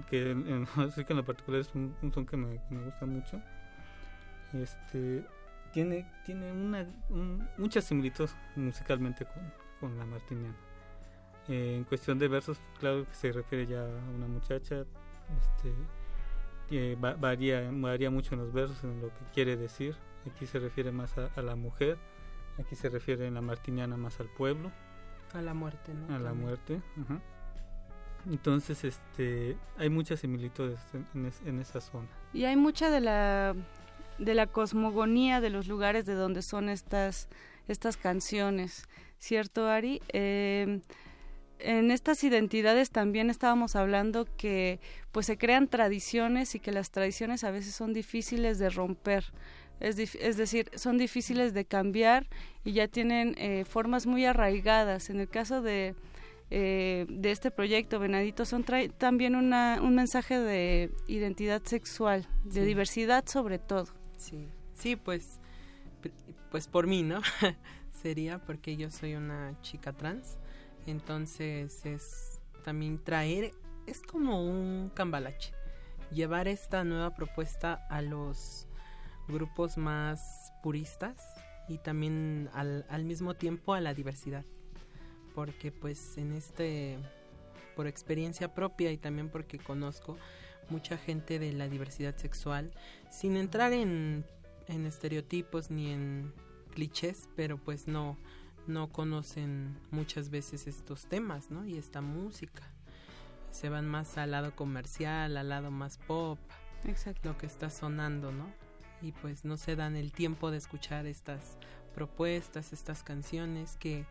que 0.10 0.32
en, 0.32 0.68
así 0.78 1.04
que 1.06 1.14
en 1.14 1.18
lo 1.18 1.26
particular 1.26 1.62
es 1.62 1.74
un, 1.74 1.96
un 2.02 2.12
son 2.12 2.26
que 2.26 2.38
me, 2.38 2.62
que 2.68 2.76
me, 2.76 2.84
gusta 2.84 3.06
mucho. 3.06 3.42
Este 4.54 5.26
tiene 5.72 6.10
tiene 6.26 6.52
una 6.52 6.88
un, 7.10 7.48
mucha 7.58 7.82
similitud 7.82 8.30
musicalmente 8.56 9.26
con, 9.26 9.54
con 9.80 9.98
la 9.98 10.06
martiniana. 10.06 10.56
Eh, 11.48 11.76
en 11.78 11.84
cuestión 11.84 12.18
de 12.18 12.28
versos 12.28 12.60
claro 12.80 13.06
que 13.06 13.14
se 13.14 13.32
refiere 13.32 13.68
ya 13.68 13.82
a 13.82 14.10
una 14.16 14.28
muchacha 14.28 14.84
este 15.40 15.74
eh, 16.72 16.98
va, 17.04 17.14
varía 17.14 17.70
varía 17.72 18.10
mucho 18.10 18.34
en 18.34 18.42
los 18.42 18.52
versos 18.52 18.84
en 18.84 19.02
lo 19.02 19.10
que 19.10 19.26
quiere 19.34 19.56
decir. 19.58 19.96
Aquí 20.30 20.48
se 20.48 20.58
refiere 20.58 20.92
más 20.92 21.18
a, 21.18 21.28
a 21.36 21.42
la 21.42 21.56
mujer 21.56 21.98
aquí 22.60 22.76
se 22.76 22.90
refiere 22.90 23.28
en 23.28 23.34
la 23.34 23.42
martiniana 23.42 23.98
más 23.98 24.20
al 24.20 24.28
pueblo. 24.28 24.72
A 25.34 25.42
la 25.42 25.54
muerte 25.54 25.94
¿no? 25.94 26.16
a 26.16 26.20
la 26.20 26.34
muerte 26.34 26.82
uh-huh. 26.96 27.20
Entonces, 28.30 28.84
este, 28.84 29.56
hay 29.78 29.90
muchas 29.90 30.20
similitudes 30.20 30.80
en, 31.14 31.26
es, 31.26 31.42
en, 31.46 31.60
esa 31.60 31.82
zona. 31.82 32.08
Y 32.34 32.46
hay 32.46 32.56
mucha 32.56 32.90
de 32.90 33.02
la 33.02 33.56
de 34.18 34.34
la 34.34 34.48
cosmogonía 34.48 35.42
de 35.42 35.50
los 35.50 35.68
lugares 35.68 36.06
de 36.06 36.14
donde 36.14 36.42
son 36.42 36.70
estas 36.70 37.28
estas 37.68 37.98
canciones, 37.98 38.88
¿cierto, 39.20 39.68
Ari? 39.68 40.02
Eh, 40.10 40.80
en 41.60 41.92
estas 41.92 42.24
identidades 42.24 42.92
también 42.92 43.30
estábamos 43.30 43.76
hablando 43.76 44.26
que 44.38 44.80
pues 45.12 45.26
se 45.26 45.38
crean 45.38 45.68
tradiciones 45.68 46.56
y 46.56 46.60
que 46.60 46.72
las 46.72 46.92
tradiciones 46.92 47.44
a 47.44 47.52
veces 47.52 47.74
son 47.74 47.94
difíciles 47.94 48.60
de 48.60 48.70
romper. 48.70 49.26
Es, 49.80 49.98
es 50.16 50.38
decir, 50.38 50.70
son 50.76 50.98
difíciles 50.98 51.54
de 51.54 51.66
cambiar 51.66 52.28
y 52.64 52.74
ya 52.74 52.88
tienen 52.88 53.36
eh, 53.38 53.66
formas 53.66 54.06
muy 54.06 54.26
arraigadas. 54.26 55.10
En 55.10 55.20
el 55.20 55.28
caso 55.28 55.62
de, 55.62 55.96
eh, 56.52 57.06
de 57.10 57.32
este 57.32 57.50
proyecto, 57.50 58.00
Venadito 58.00 58.46
Son 58.46 58.64
trae 58.64 58.90
también 58.90 59.36
una, 59.36 59.80
un 59.82 59.96
mensaje 59.96 60.40
de 60.40 60.92
identidad 61.08 61.64
sexual, 61.64 62.28
de 62.44 62.62
sí. 62.62 62.66
diversidad 62.66 63.26
sobre 63.28 63.58
todo. 63.58 63.88
Sí, 64.18 64.48
sí, 64.74 64.96
pues, 64.96 65.40
pues 66.52 66.68
por 66.68 66.88
mí, 66.88 67.04
¿no? 67.04 67.22
Sería 67.92 68.38
porque 68.40 68.78
yo 68.78 68.92
soy 68.92 69.16
una 69.16 69.60
chica 69.62 69.94
trans, 69.94 70.38
entonces 70.86 71.84
es 71.86 72.40
también 72.64 73.04
traer, 73.04 73.52
es 73.88 74.02
como 74.04 74.46
un 74.46 74.92
cambalache, 74.94 75.54
llevar 76.12 76.48
esta 76.48 76.84
nueva 76.84 77.16
propuesta 77.16 77.86
a 77.90 78.04
los 78.04 78.68
grupos 79.28 79.78
más 79.78 80.54
puristas 80.62 81.24
y 81.68 81.80
también 81.80 82.50
al, 82.54 82.86
al 82.90 83.04
mismo 83.04 83.34
tiempo 83.34 83.74
a 83.74 83.82
la 83.82 83.96
diversidad 83.96 84.46
porque 85.36 85.72
pues 85.72 86.18
en 86.18 86.32
este 86.32 86.98
por 87.76 87.88
experiencia 87.88 88.56
propia 88.56 88.92
y 88.92 88.98
también 88.98 89.30
porque 89.30 89.60
conozco 89.60 90.18
mucha 90.70 90.98
gente 90.98 91.38
de 91.38 91.52
la 91.52 91.68
diversidad 91.68 92.16
sexual 92.16 92.72
sin 93.12 93.36
entrar 93.36 93.74
en, 93.74 94.26
en 94.68 94.86
estereotipos 94.86 95.70
ni 95.70 95.92
en 95.92 96.34
clichés 96.74 97.30
pero 97.36 97.58
pues 97.58 97.88
no 97.88 98.18
no 98.66 98.92
conocen 98.92 99.78
muchas 99.92 100.30
veces 100.30 100.66
estos 100.66 101.06
temas 101.06 101.52
no 101.52 101.68
y 101.68 101.78
esta 101.78 102.02
música. 102.02 102.64
Se 103.52 103.70
van 103.70 103.86
más 103.86 104.18
al 104.18 104.32
lado 104.32 104.56
comercial 104.56 105.38
al 105.38 105.50
lado 105.50 105.70
más 105.70 105.98
pop 105.98 106.40
Exacto. 106.86 107.30
lo 107.30 107.38
que 107.38 107.46
está 107.46 107.70
sonando 107.70 108.32
no 108.32 108.48
y 109.02 109.12
pues 109.12 109.46
no 109.46 109.58
se 109.58 109.76
dan 109.76 109.96
el 109.96 110.12
tiempo 110.12 110.50
de 110.52 110.58
escuchar 110.58 111.06
estas 111.06 111.58
propuestas 111.94 112.74
estas 112.74 113.04
canciones 113.04 113.78
que 113.78 114.06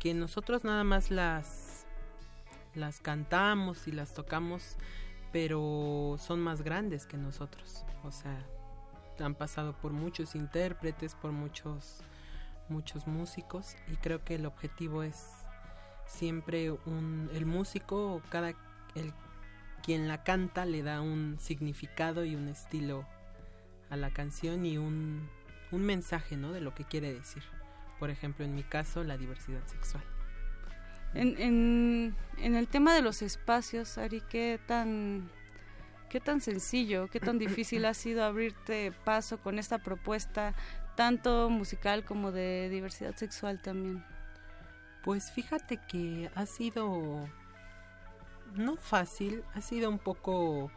que 0.00 0.14
nosotros 0.14 0.64
nada 0.64 0.82
más 0.82 1.12
las 1.12 1.86
las 2.74 3.00
cantamos 3.00 3.86
y 3.86 3.92
las 3.92 4.14
tocamos 4.14 4.76
pero 5.30 6.16
son 6.18 6.40
más 6.40 6.62
grandes 6.62 7.06
que 7.06 7.16
nosotros. 7.16 7.84
O 8.02 8.10
sea 8.10 8.44
han 9.20 9.34
pasado 9.34 9.74
por 9.74 9.92
muchos 9.92 10.34
intérpretes 10.34 11.14
por 11.14 11.30
muchos 11.30 11.98
muchos 12.70 13.06
músicos 13.06 13.76
y 13.92 13.96
creo 13.96 14.24
que 14.24 14.36
el 14.36 14.46
objetivo 14.46 15.02
es 15.02 15.28
siempre 16.06 16.70
un 16.70 17.28
el 17.34 17.44
músico 17.44 18.22
cada 18.30 18.54
el 18.94 19.12
quien 19.82 20.08
la 20.08 20.22
canta 20.24 20.64
le 20.64 20.82
da 20.82 21.02
un 21.02 21.36
significado 21.38 22.24
y 22.24 22.34
un 22.34 22.48
estilo 22.48 23.06
a 23.90 23.96
la 23.96 24.10
canción 24.10 24.64
y 24.64 24.78
un, 24.78 25.28
un 25.70 25.82
mensaje 25.82 26.36
no 26.36 26.52
de 26.52 26.60
lo 26.60 26.74
que 26.74 26.84
quiere 26.84 27.12
decir 27.12 27.42
por 28.00 28.10
ejemplo, 28.10 28.44
en 28.44 28.54
mi 28.56 28.64
caso, 28.64 29.04
la 29.04 29.16
diversidad 29.16 29.64
sexual. 29.66 30.02
En, 31.14 31.36
en, 31.38 32.16
en 32.38 32.54
el 32.56 32.66
tema 32.66 32.94
de 32.94 33.02
los 33.02 33.22
espacios, 33.22 33.98
Ari, 33.98 34.22
¿qué 34.22 34.58
tan, 34.66 35.30
¿qué 36.08 36.18
tan 36.18 36.40
sencillo, 36.40 37.08
qué 37.08 37.20
tan 37.20 37.38
difícil 37.38 37.84
ha 37.84 37.94
sido 37.94 38.24
abrirte 38.24 38.92
paso 39.04 39.38
con 39.38 39.58
esta 39.58 39.78
propuesta, 39.78 40.54
tanto 40.96 41.50
musical 41.50 42.04
como 42.04 42.32
de 42.32 42.68
diversidad 42.70 43.14
sexual 43.16 43.60
también? 43.60 44.04
Pues 45.04 45.30
fíjate 45.30 45.78
que 45.88 46.30
ha 46.34 46.46
sido 46.46 47.28
no 48.54 48.76
fácil, 48.76 49.44
ha 49.54 49.60
sido 49.60 49.90
un 49.90 49.98
poco 49.98 50.70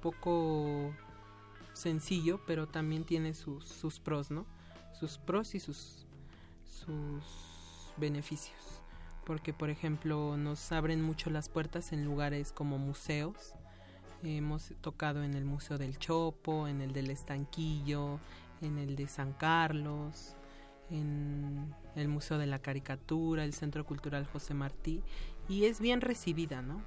poco 0.00 0.94
sencillo, 1.72 2.40
pero 2.46 2.68
también 2.68 3.04
tiene 3.04 3.32
sus, 3.32 3.64
sus 3.64 3.98
pros, 3.98 4.30
¿no? 4.30 4.46
Sus 4.92 5.16
pros 5.16 5.54
y 5.54 5.60
sus 5.60 6.03
sus 6.74 7.92
beneficios. 7.96 8.82
Porque 9.24 9.52
por 9.52 9.70
ejemplo 9.70 10.36
nos 10.36 10.72
abren 10.72 11.00
mucho 11.00 11.30
las 11.30 11.48
puertas 11.48 11.92
en 11.92 12.04
lugares 12.04 12.52
como 12.52 12.78
museos. 12.78 13.54
Hemos 14.22 14.72
tocado 14.80 15.22
en 15.22 15.34
el 15.34 15.44
Museo 15.44 15.78
del 15.78 15.98
Chopo 15.98 16.66
en 16.66 16.80
el 16.80 16.92
del 16.92 17.10
Estanquillo 17.10 18.20
en 18.60 18.78
el 18.78 18.96
de 18.96 19.06
San 19.06 19.32
Carlos 19.32 20.36
en 20.90 21.74
el 21.96 22.08
Museo 22.08 22.38
de 22.38 22.46
la 22.46 22.58
Caricatura, 22.58 23.44
el 23.44 23.54
Centro 23.54 23.84
Cultural 23.84 24.26
José 24.26 24.54
Martí, 24.54 25.02
y 25.48 25.64
es 25.64 25.80
bien 25.80 26.00
recibida, 26.00 26.62
¿no? 26.62 26.82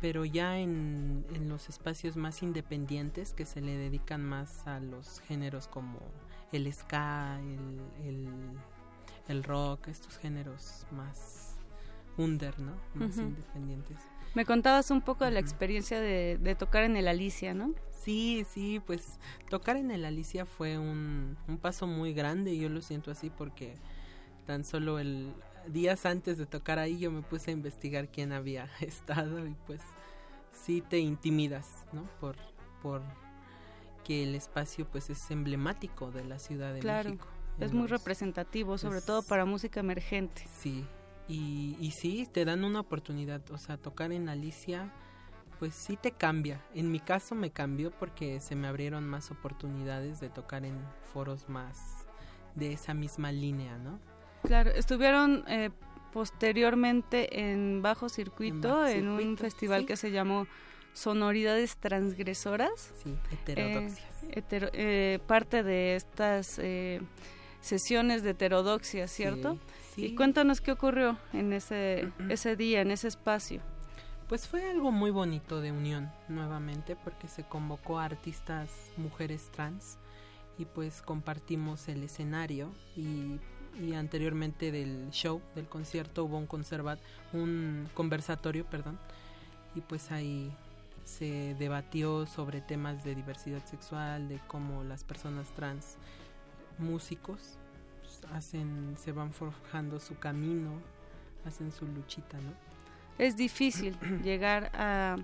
Pero 0.00 0.24
ya 0.24 0.58
en, 0.58 1.24
en 1.34 1.48
los 1.48 1.68
espacios 1.68 2.16
más 2.16 2.42
independientes 2.42 3.32
que 3.32 3.46
se 3.46 3.60
le 3.60 3.76
dedican 3.76 4.24
más 4.24 4.66
a 4.66 4.80
los 4.80 5.20
géneros 5.20 5.68
como 5.68 5.98
el 6.52 6.72
ska, 6.72 7.40
el, 7.40 7.80
el, 8.06 8.28
el 9.30 9.44
rock, 9.44 9.88
estos 9.88 10.18
géneros 10.18 10.86
más 10.90 11.56
under, 12.16 12.58
¿no? 12.58 12.72
Más 12.94 13.16
independientes. 13.16 13.98
Me 14.34 14.44
contabas 14.44 14.90
un 14.90 15.00
poco 15.00 15.24
de 15.24 15.30
la 15.30 15.40
experiencia 15.40 16.00
de, 16.00 16.38
de 16.38 16.54
tocar 16.54 16.84
en 16.84 16.96
el 16.96 17.08
Alicia, 17.08 17.54
¿no? 17.54 17.74
Sí, 18.02 18.46
sí, 18.48 18.80
pues 18.80 19.18
tocar 19.48 19.76
en 19.76 19.90
el 19.90 20.04
Alicia 20.04 20.46
fue 20.46 20.78
un, 20.78 21.36
un 21.48 21.58
paso 21.58 21.86
muy 21.86 22.12
grande, 22.12 22.56
yo 22.56 22.68
lo 22.68 22.80
siento 22.80 23.10
así 23.10 23.30
porque 23.30 23.74
tan 24.46 24.64
solo 24.64 24.98
el 24.98 25.32
días 25.66 26.06
antes 26.06 26.38
de 26.38 26.46
tocar 26.46 26.78
ahí 26.78 26.98
yo 26.98 27.10
me 27.10 27.22
puse 27.22 27.50
a 27.50 27.54
investigar 27.54 28.08
quién 28.08 28.32
había 28.32 28.68
estado 28.80 29.46
y 29.46 29.54
pues 29.66 29.80
sí 30.52 30.80
te 30.80 30.98
intimidas, 30.98 31.84
¿no? 31.92 32.02
Por, 32.20 32.36
por 32.82 33.02
que 34.04 34.22
el 34.22 34.34
espacio 34.34 34.86
pues 34.86 35.10
es 35.10 35.30
emblemático 35.30 36.10
de 36.10 36.24
la 36.24 36.38
Ciudad 36.38 36.72
de 36.72 36.80
Claro, 36.80 37.10
México. 37.10 37.28
Es 37.60 37.72
muy 37.72 37.86
representativo, 37.86 38.78
sobre 38.78 38.98
es- 38.98 39.04
todo 39.04 39.22
para 39.22 39.44
música 39.44 39.80
emergente. 39.80 40.46
Sí, 40.58 40.84
y, 41.28 41.76
y 41.80 41.90
sí, 41.92 42.28
te 42.30 42.44
dan 42.44 42.64
una 42.64 42.80
oportunidad, 42.80 43.40
o 43.50 43.58
sea, 43.58 43.76
tocar 43.76 44.12
en 44.12 44.28
Alicia, 44.28 44.92
pues 45.58 45.74
sí 45.74 45.96
te 45.96 46.10
cambia. 46.12 46.60
En 46.74 46.90
mi 46.90 47.00
caso 47.00 47.34
me 47.34 47.50
cambió 47.50 47.90
porque 47.90 48.40
se 48.40 48.56
me 48.56 48.66
abrieron 48.66 49.06
más 49.06 49.30
oportunidades 49.30 50.18
de 50.20 50.28
tocar 50.30 50.64
en 50.64 50.78
foros 51.12 51.48
más 51.48 52.06
de 52.54 52.72
esa 52.72 52.94
misma 52.94 53.30
línea, 53.30 53.76
¿no? 53.78 54.00
Claro, 54.42 54.70
estuvieron 54.70 55.44
eh, 55.48 55.70
posteriormente 56.12 57.50
en 57.50 57.82
Bajo 57.82 58.08
Circuito, 58.08 58.86
en, 58.86 59.06
un 59.08 59.36
festival 59.36 59.80
sí. 59.82 59.86
que 59.86 59.96
se 59.96 60.10
llamó 60.10 60.46
Sonoridades 60.94 61.76
Transgresoras. 61.76 62.92
Sí, 63.02 63.14
heterodoxias. 63.30 64.22
Eh, 64.24 64.32
hetero- 64.42 64.70
eh, 64.72 65.18
parte 65.26 65.62
de 65.62 65.94
estas 65.96 66.58
eh, 66.58 67.00
sesiones 67.60 68.22
de 68.22 68.30
heterodoxia, 68.30 69.08
¿cierto? 69.08 69.58
sí. 69.94 70.06
Y 70.06 70.14
cuéntanos 70.14 70.60
qué 70.60 70.72
ocurrió 70.72 71.18
en 71.32 71.52
ese, 71.52 72.12
ese 72.28 72.56
día, 72.56 72.80
en 72.80 72.90
ese 72.90 73.08
espacio. 73.08 73.60
Pues 74.28 74.46
fue 74.46 74.70
algo 74.70 74.92
muy 74.92 75.10
bonito 75.10 75.60
de 75.60 75.72
unión 75.72 76.10
nuevamente 76.28 76.94
porque 76.94 77.26
se 77.26 77.42
convocó 77.42 77.98
a 77.98 78.04
artistas 78.04 78.70
mujeres 78.96 79.50
trans 79.50 79.98
y 80.56 80.66
pues 80.66 81.02
compartimos 81.02 81.88
el 81.88 82.04
escenario 82.04 82.70
y, 82.96 83.40
y 83.80 83.94
anteriormente 83.94 84.70
del 84.70 85.10
show, 85.10 85.40
del 85.54 85.66
concierto 85.66 86.24
hubo 86.24 86.38
un 86.38 86.46
conservat, 86.46 87.00
un 87.32 87.88
conversatorio, 87.94 88.64
perdón, 88.66 88.98
y 89.74 89.80
pues 89.80 90.12
ahí 90.12 90.52
se 91.04 91.56
debatió 91.58 92.26
sobre 92.26 92.60
temas 92.60 93.02
de 93.02 93.14
diversidad 93.14 93.64
sexual, 93.66 94.28
de 94.28 94.38
cómo 94.46 94.84
las 94.84 95.02
personas 95.02 95.48
trans 95.56 95.96
músicos 96.80 97.58
pues, 98.00 98.20
hacen 98.32 98.96
se 98.98 99.12
van 99.12 99.32
forjando 99.32 100.00
su 100.00 100.18
camino, 100.18 100.72
hacen 101.46 101.72
su 101.72 101.86
luchita, 101.86 102.38
¿no? 102.38 102.52
Es 103.18 103.36
difícil 103.36 103.96
llegar 104.24 104.70
a 104.74 105.16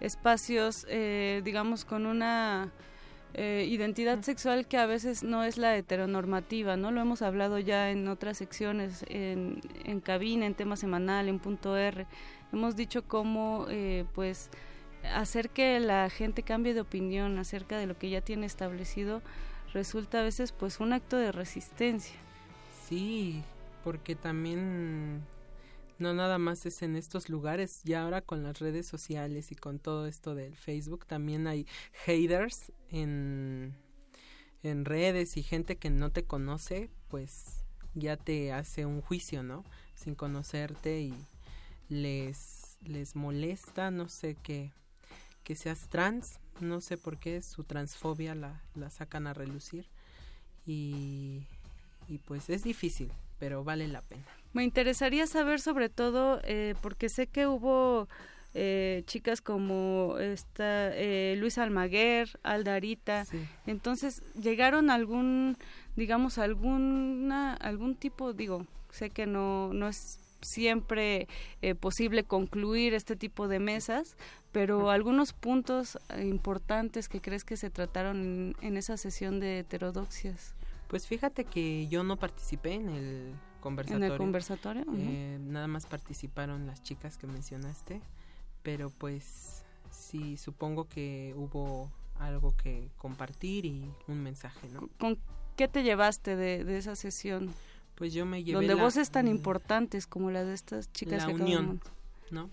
espacios, 0.00 0.86
eh, 0.88 1.42
digamos, 1.44 1.84
con 1.84 2.06
una 2.06 2.70
eh, 3.34 3.66
identidad 3.68 4.20
sexual 4.22 4.66
que 4.66 4.76
a 4.76 4.86
veces 4.86 5.22
no 5.22 5.44
es 5.44 5.56
la 5.56 5.76
heteronormativa, 5.76 6.76
¿no? 6.76 6.90
Lo 6.90 7.00
hemos 7.00 7.22
hablado 7.22 7.58
ya 7.58 7.90
en 7.90 8.08
otras 8.08 8.38
secciones, 8.38 9.04
en, 9.08 9.60
en 9.84 10.00
cabina, 10.00 10.46
en 10.46 10.54
tema 10.54 10.76
semanal, 10.76 11.28
en 11.28 11.38
punto 11.38 11.76
R. 11.76 12.06
Hemos 12.52 12.76
dicho 12.76 13.02
cómo, 13.06 13.66
eh, 13.70 14.04
pues, 14.14 14.50
hacer 15.14 15.50
que 15.50 15.80
la 15.80 16.10
gente 16.10 16.42
cambie 16.42 16.74
de 16.74 16.80
opinión 16.80 17.38
acerca 17.38 17.78
de 17.78 17.86
lo 17.86 17.98
que 17.98 18.10
ya 18.10 18.20
tiene 18.20 18.46
establecido 18.46 19.22
resulta 19.72 20.20
a 20.20 20.24
veces, 20.24 20.52
pues, 20.52 20.80
un 20.80 20.92
acto 20.92 21.16
de 21.16 21.32
resistencia. 21.32 22.16
Sí, 22.88 23.42
porque 23.84 24.14
también 24.14 25.22
no 25.98 26.12
nada 26.14 26.38
más 26.38 26.66
es 26.66 26.82
en 26.82 26.96
estos 26.96 27.28
lugares, 27.28 27.82
ya 27.84 28.02
ahora 28.02 28.20
con 28.20 28.42
las 28.42 28.58
redes 28.58 28.86
sociales 28.86 29.52
y 29.52 29.54
con 29.54 29.78
todo 29.78 30.06
esto 30.06 30.34
del 30.34 30.56
Facebook 30.56 31.06
también 31.06 31.46
hay 31.46 31.66
haters 32.04 32.72
en, 32.90 33.76
en 34.62 34.84
redes 34.84 35.36
y 35.36 35.42
gente 35.42 35.76
que 35.76 35.90
no 35.90 36.10
te 36.10 36.24
conoce, 36.24 36.90
pues 37.08 37.64
ya 37.94 38.16
te 38.16 38.52
hace 38.52 38.84
un 38.84 39.00
juicio, 39.00 39.42
¿no? 39.42 39.64
Sin 39.94 40.14
conocerte 40.14 41.00
y 41.00 41.14
les, 41.88 42.78
les 42.82 43.14
molesta, 43.14 43.90
no 43.90 44.08
sé 44.08 44.36
qué, 44.42 44.72
que 45.44 45.54
seas 45.54 45.88
trans, 45.88 46.40
no 46.60 46.80
sé 46.80 46.96
por 46.96 47.18
qué 47.18 47.42
su 47.42 47.64
transfobia 47.64 48.34
la, 48.34 48.60
la 48.74 48.90
sacan 48.90 49.26
a 49.26 49.34
relucir 49.34 49.86
y, 50.66 51.42
y 52.08 52.18
pues 52.18 52.50
es 52.50 52.62
difícil, 52.62 53.10
pero 53.38 53.64
vale 53.64 53.88
la 53.88 54.00
pena. 54.02 54.24
Me 54.52 54.64
interesaría 54.64 55.26
saber 55.26 55.60
sobre 55.60 55.88
todo, 55.88 56.40
eh, 56.44 56.74
porque 56.82 57.08
sé 57.08 57.26
que 57.26 57.46
hubo 57.46 58.08
eh, 58.54 59.02
chicas 59.06 59.40
como 59.40 60.16
esta 60.18 60.94
eh, 60.94 61.36
Luis 61.38 61.56
Almaguer, 61.56 62.28
Aldarita, 62.42 63.24
entonces 63.66 64.22
llegaron 64.34 64.90
a 64.90 64.94
algún, 64.94 65.56
digamos, 65.96 66.36
alguna, 66.36 67.54
algún 67.54 67.96
tipo, 67.96 68.34
digo, 68.34 68.66
sé 68.90 69.08
que 69.08 69.26
no, 69.26 69.72
no 69.72 69.88
es 69.88 70.18
siempre 70.42 71.28
eh, 71.62 71.74
posible 71.74 72.24
concluir 72.24 72.94
este 72.94 73.16
tipo 73.16 73.48
de 73.48 73.58
mesas, 73.58 74.16
pero 74.52 74.90
algunos 74.90 75.32
puntos 75.32 75.98
eh, 76.10 76.26
importantes 76.26 77.08
que 77.08 77.20
crees 77.20 77.42
que 77.44 77.56
se 77.56 77.70
trataron 77.70 78.18
en, 78.18 78.56
en 78.60 78.76
esa 78.76 78.96
sesión 78.96 79.40
de 79.40 79.60
heterodoxias. 79.60 80.54
Pues 80.88 81.06
fíjate 81.06 81.44
que 81.44 81.88
yo 81.88 82.04
no 82.04 82.18
participé 82.18 82.74
en 82.74 82.90
el 82.90 83.32
conversatorio. 83.60 84.18
conversatorio? 84.18 84.82
Ujú. 84.82 84.96
Eh, 84.98 85.38
nada 85.40 85.66
más 85.66 85.86
participaron 85.86 86.66
las 86.66 86.82
chicas 86.82 87.16
que 87.16 87.26
mencionaste, 87.26 88.02
pero 88.62 88.90
pues 88.90 89.64
sí, 89.90 90.36
supongo 90.36 90.86
que 90.88 91.32
hubo 91.36 91.90
algo 92.20 92.54
que 92.56 92.90
compartir 92.98 93.64
y 93.64 93.90
un 94.06 94.22
mensaje, 94.22 94.68
¿no? 94.68 94.88
¿Con 94.98 95.18
qué 95.56 95.66
te 95.66 95.82
llevaste 95.82 96.36
de, 96.36 96.62
de 96.64 96.76
esa 96.76 96.94
sesión? 96.94 97.52
Pues 97.94 98.12
yo 98.12 98.26
me 98.26 98.44
llevé 98.44 98.58
Donde 98.58 98.74
la- 98.74 98.82
voces 98.82 99.10
tan 99.10 99.28
importantes 99.28 100.06
como 100.06 100.30
la 100.30 100.44
de 100.44 100.54
estas 100.54 100.92
chicas 100.92 101.22
la 101.22 101.28
que 101.28 101.34
unión, 101.42 101.80
¿no? 102.30 102.50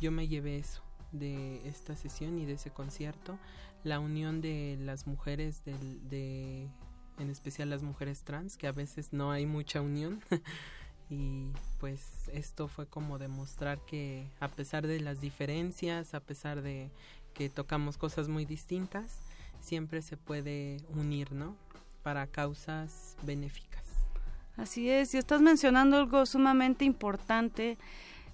Yo 0.00 0.10
me 0.10 0.26
llevé 0.26 0.58
eso 0.58 0.82
de 1.14 1.66
esta 1.66 1.96
sesión 1.96 2.38
y 2.38 2.44
de 2.44 2.54
ese 2.54 2.70
concierto, 2.70 3.38
la 3.82 4.00
unión 4.00 4.40
de 4.40 4.76
las 4.80 5.06
mujeres 5.06 5.64
del, 5.64 6.08
de 6.08 6.68
en 7.18 7.30
especial 7.30 7.70
las 7.70 7.82
mujeres 7.82 8.22
trans, 8.22 8.56
que 8.56 8.66
a 8.66 8.72
veces 8.72 9.12
no 9.12 9.30
hay 9.30 9.46
mucha 9.46 9.80
unión. 9.80 10.20
y 11.10 11.50
pues 11.78 12.28
esto 12.32 12.68
fue 12.68 12.86
como 12.86 13.18
demostrar 13.18 13.78
que 13.86 14.26
a 14.40 14.48
pesar 14.48 14.86
de 14.86 15.00
las 15.00 15.20
diferencias, 15.20 16.14
a 16.14 16.20
pesar 16.20 16.62
de 16.62 16.90
que 17.34 17.48
tocamos 17.48 17.98
cosas 17.98 18.28
muy 18.28 18.44
distintas, 18.44 19.20
siempre 19.60 20.02
se 20.02 20.16
puede 20.16 20.78
unir, 20.90 21.32
¿no? 21.32 21.56
Para 22.02 22.26
causas 22.26 23.16
benéficas. 23.22 23.82
Así 24.56 24.88
es, 24.88 25.14
y 25.14 25.18
estás 25.18 25.40
mencionando 25.40 25.96
algo 25.96 26.26
sumamente 26.26 26.84
importante 26.84 27.76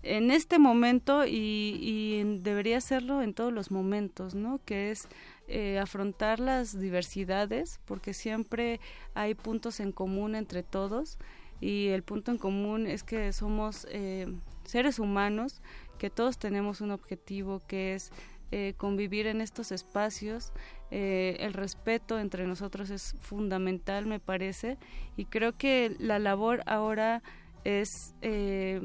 en 0.03 0.31
este 0.31 0.59
momento 0.59 1.25
y, 1.27 2.39
debería 2.41 2.81
serlo 2.81 3.23
en 3.23 3.35
todos 3.35 3.53
los 3.53 3.71
momentos, 3.71 4.35
¿no? 4.35 4.61
Que 4.65 4.91
es 4.91 5.09
eh, 5.49 5.79
afrontar 5.79 6.41
las 6.41 6.79
diversidades, 6.79 7.81
porque 7.85 8.15
siempre 8.15 8.81
hay 9.15 9.35
puntos 9.35 9.81
en 9.81 9.93
común 9.93 10.35
entre 10.35 10.63
todos 10.63 11.19
y 11.61 11.89
el 11.89 12.03
punto 12.03 12.31
en 12.31 12.39
común 12.39 12.87
es 12.87 13.03
que 13.03 13.33
somos 13.33 13.87
eh, 13.91 14.33
seres 14.65 14.99
humanos, 14.99 15.61
que 15.99 16.09
todos 16.09 16.39
tenemos 16.39 16.81
un 16.81 16.91
objetivo 16.91 17.61
que 17.67 17.95
es 17.95 18.11
eh, 18.53 18.75
convivir 18.77 19.29
en 19.29 19.41
estos 19.41 19.71
espacios. 19.71 20.53
Eh, 20.91 21.37
el 21.39 21.53
respeto 21.53 22.19
entre 22.19 22.49
nosotros 22.49 22.91
es 22.91 23.15
fundamental, 23.21 24.07
me 24.07 24.19
parece, 24.19 24.77
y 25.17 25.27
creo 25.27 25.57
que 25.57 25.95
la 26.01 26.19
labor 26.19 26.65
ahora 26.67 27.23
es 27.63 28.15
eh, 28.23 28.81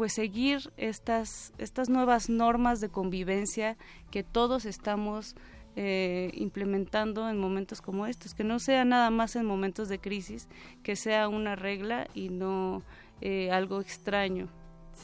pues 0.00 0.14
seguir 0.14 0.72
estas, 0.78 1.52
estas 1.58 1.90
nuevas 1.90 2.30
normas 2.30 2.80
de 2.80 2.88
convivencia 2.88 3.76
que 4.10 4.22
todos 4.22 4.64
estamos 4.64 5.36
eh, 5.76 6.30
implementando 6.32 7.28
en 7.28 7.38
momentos 7.38 7.82
como 7.82 8.06
estos, 8.06 8.32
que 8.32 8.42
no 8.42 8.60
sea 8.60 8.86
nada 8.86 9.10
más 9.10 9.36
en 9.36 9.44
momentos 9.44 9.90
de 9.90 9.98
crisis, 9.98 10.48
que 10.82 10.96
sea 10.96 11.28
una 11.28 11.54
regla 11.54 12.08
y 12.14 12.30
no 12.30 12.82
eh, 13.20 13.50
algo 13.50 13.78
extraño. 13.78 14.48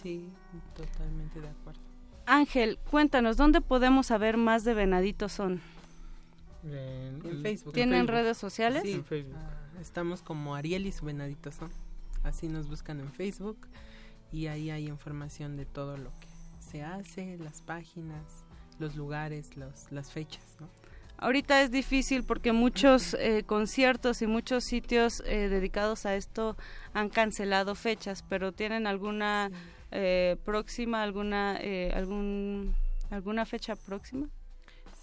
Sí, 0.02 0.30
totalmente 0.74 1.42
de 1.42 1.48
acuerdo. 1.50 1.80
Ángel, 2.24 2.78
cuéntanos, 2.90 3.36
¿dónde 3.36 3.60
podemos 3.60 4.06
saber 4.06 4.38
más 4.38 4.64
de 4.64 4.72
Venaditos 4.72 5.30
Son? 5.32 5.60
En, 6.64 7.20
En 7.22 7.42
Facebook. 7.42 7.74
¿Tienen 7.74 8.06
Facebook. 8.06 8.14
redes 8.14 8.38
sociales? 8.38 8.82
Sí, 8.82 8.92
En 8.92 9.04
Facebook. 9.04 9.36
ah, 9.36 9.78
Estamos 9.78 10.22
como 10.22 10.54
Ariel 10.54 10.86
y 10.86 10.92
su 10.92 11.04
venadito 11.04 11.52
son. 11.52 11.68
Así 12.24 12.48
nos 12.48 12.66
buscan 12.66 12.98
en 12.98 13.12
Facebook 13.12 13.58
y 14.32 14.46
ahí 14.48 14.70
hay 14.70 14.88
información 14.88 15.56
de 15.56 15.66
todo 15.66 15.96
lo 15.96 16.10
que 16.20 16.28
se 16.58 16.82
hace, 16.82 17.38
las 17.38 17.62
páginas, 17.62 18.44
los 18.78 18.96
lugares, 18.96 19.56
los, 19.56 19.90
las 19.90 20.12
fechas, 20.12 20.56
¿no? 20.60 20.68
Ahorita 21.18 21.62
es 21.62 21.70
difícil 21.70 22.24
porque 22.24 22.52
muchos 22.52 23.14
eh, 23.14 23.42
conciertos 23.46 24.20
y 24.20 24.26
muchos 24.26 24.64
sitios 24.64 25.22
eh, 25.24 25.48
dedicados 25.48 26.04
a 26.04 26.14
esto 26.14 26.56
han 26.92 27.08
cancelado 27.08 27.74
fechas, 27.74 28.22
pero 28.28 28.52
tienen 28.52 28.86
alguna 28.86 29.50
eh, 29.92 30.36
próxima, 30.44 31.02
alguna 31.02 31.58
algún 31.94 32.74
alguna 33.10 33.46
fecha 33.46 33.76
próxima. 33.76 34.28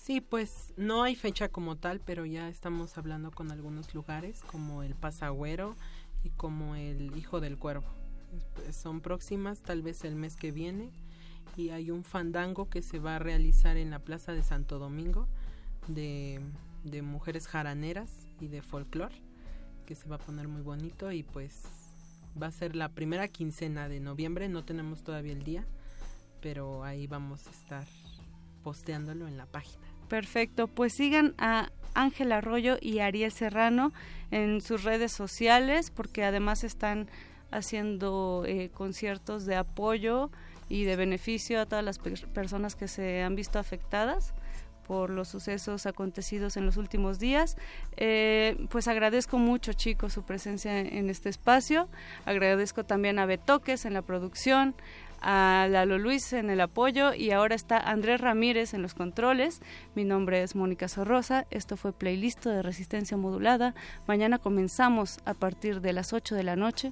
Sí, 0.04 0.22
pues 0.22 0.74
no 0.78 1.02
hay 1.02 1.16
fecha 1.16 1.50
como 1.50 1.78
tal, 1.78 2.00
pero 2.00 2.26
ya 2.26 2.48
estamos 2.50 2.98
hablando 2.98 3.32
con 3.32 3.52
algunos 3.52 3.96
lugares 3.96 4.44
como 4.44 4.84
el 4.84 4.96
Pasagüero 4.96 5.76
y 6.24 6.30
como 6.30 6.76
el 6.76 7.18
Hijo 7.18 7.40
del 7.40 7.58
Cuervo. 7.58 8.03
Son 8.72 9.02
próximas, 9.02 9.62
tal 9.62 9.82
vez 9.82 10.04
el 10.04 10.16
mes 10.16 10.36
que 10.36 10.52
viene, 10.52 10.90
y 11.56 11.70
hay 11.70 11.92
un 11.92 12.04
fandango 12.04 12.70
que 12.70 12.82
se 12.82 13.00
va 13.00 13.18
a 13.18 13.20
realizar 13.20 13.78
en 13.78 13.92
la 13.92 14.00
Plaza 14.00 14.34
de 14.34 14.44
Santo 14.44 14.80
Domingo 14.80 15.28
de, 15.88 16.40
de 16.84 17.02
mujeres 17.02 17.48
jaraneras 17.48 18.12
y 18.40 18.48
de 18.48 18.62
folclore, 18.62 19.16
que 19.86 19.96
se 19.96 20.08
va 20.08 20.16
a 20.16 20.20
poner 20.20 20.48
muy 20.48 20.62
bonito 20.62 21.12
y 21.12 21.24
pues 21.24 21.64
va 22.42 22.48
a 22.48 22.52
ser 22.52 22.76
la 22.76 22.90
primera 22.90 23.28
quincena 23.28 23.88
de 23.88 24.00
noviembre, 24.00 24.50
no 24.50 24.64
tenemos 24.64 25.04
todavía 25.04 25.34
el 25.34 25.44
día, 25.44 25.66
pero 26.42 26.84
ahí 26.84 27.08
vamos 27.08 27.46
a 27.48 27.52
estar 27.52 27.86
posteándolo 28.64 29.28
en 29.28 29.38
la 29.38 29.46
página. 29.46 29.84
Perfecto, 30.10 30.68
pues 30.68 30.94
sigan 30.94 31.34
a 31.38 31.72
Ángel 31.94 32.32
Arroyo 32.32 32.78
y 32.82 33.00
Ariel 33.00 33.32
Serrano 33.32 33.94
en 34.32 34.62
sus 34.62 34.84
redes 34.84 35.12
sociales 35.12 35.92
porque 35.92 36.24
además 36.24 36.64
están 36.64 37.10
haciendo 37.56 38.44
eh, 38.48 38.70
conciertos 38.74 39.46
de 39.46 39.56
apoyo 39.56 40.30
y 40.70 40.84
de 40.86 40.96
beneficio 40.96 41.60
a 41.62 41.66
todas 41.66 41.84
las 41.86 42.00
per- 42.00 42.28
personas 42.30 42.76
que 42.76 42.88
se 42.88 43.22
han 43.24 43.36
visto 43.36 43.60
afectadas 43.60 44.34
por 44.88 45.10
los 45.10 45.30
sucesos 45.30 45.86
acontecidos 45.86 46.58
en 46.58 46.66
los 46.66 46.76
últimos 46.76 47.18
días. 47.18 47.56
Eh, 47.96 48.58
pues 48.70 48.88
agradezco 48.90 49.38
mucho, 49.38 49.72
chicos, 49.74 50.12
su 50.14 50.24
presencia 50.24 50.78
en 50.80 51.10
este 51.10 51.30
espacio. 51.30 51.88
Agradezco 52.26 52.84
también 52.84 53.18
a 53.18 53.26
Betoques 53.26 53.86
en 53.86 53.94
la 53.94 54.02
producción, 54.02 54.76
a 55.22 55.68
Lalo 55.70 55.98
Luis 56.00 56.34
en 56.34 56.50
el 56.50 56.60
apoyo 56.60 57.14
y 57.14 57.32
ahora 57.32 57.56
está 57.56 57.78
Andrés 57.78 58.20
Ramírez 58.20 58.74
en 58.74 58.82
los 58.82 58.94
controles. 58.94 59.62
Mi 59.96 60.04
nombre 60.04 60.44
es 60.44 60.54
Mónica 60.54 60.90
Sorrosa. 60.90 61.46
Esto 61.50 61.78
fue 61.78 61.94
Playlist 61.94 62.44
de 62.46 62.62
Resistencia 62.62 63.16
Modulada. 63.16 63.74
Mañana 64.06 64.38
comenzamos 64.38 65.20
a 65.24 65.34
partir 65.34 65.80
de 65.80 65.94
las 65.94 66.12
8 66.12 66.36
de 66.36 66.44
la 66.44 66.58
noche. 66.58 66.92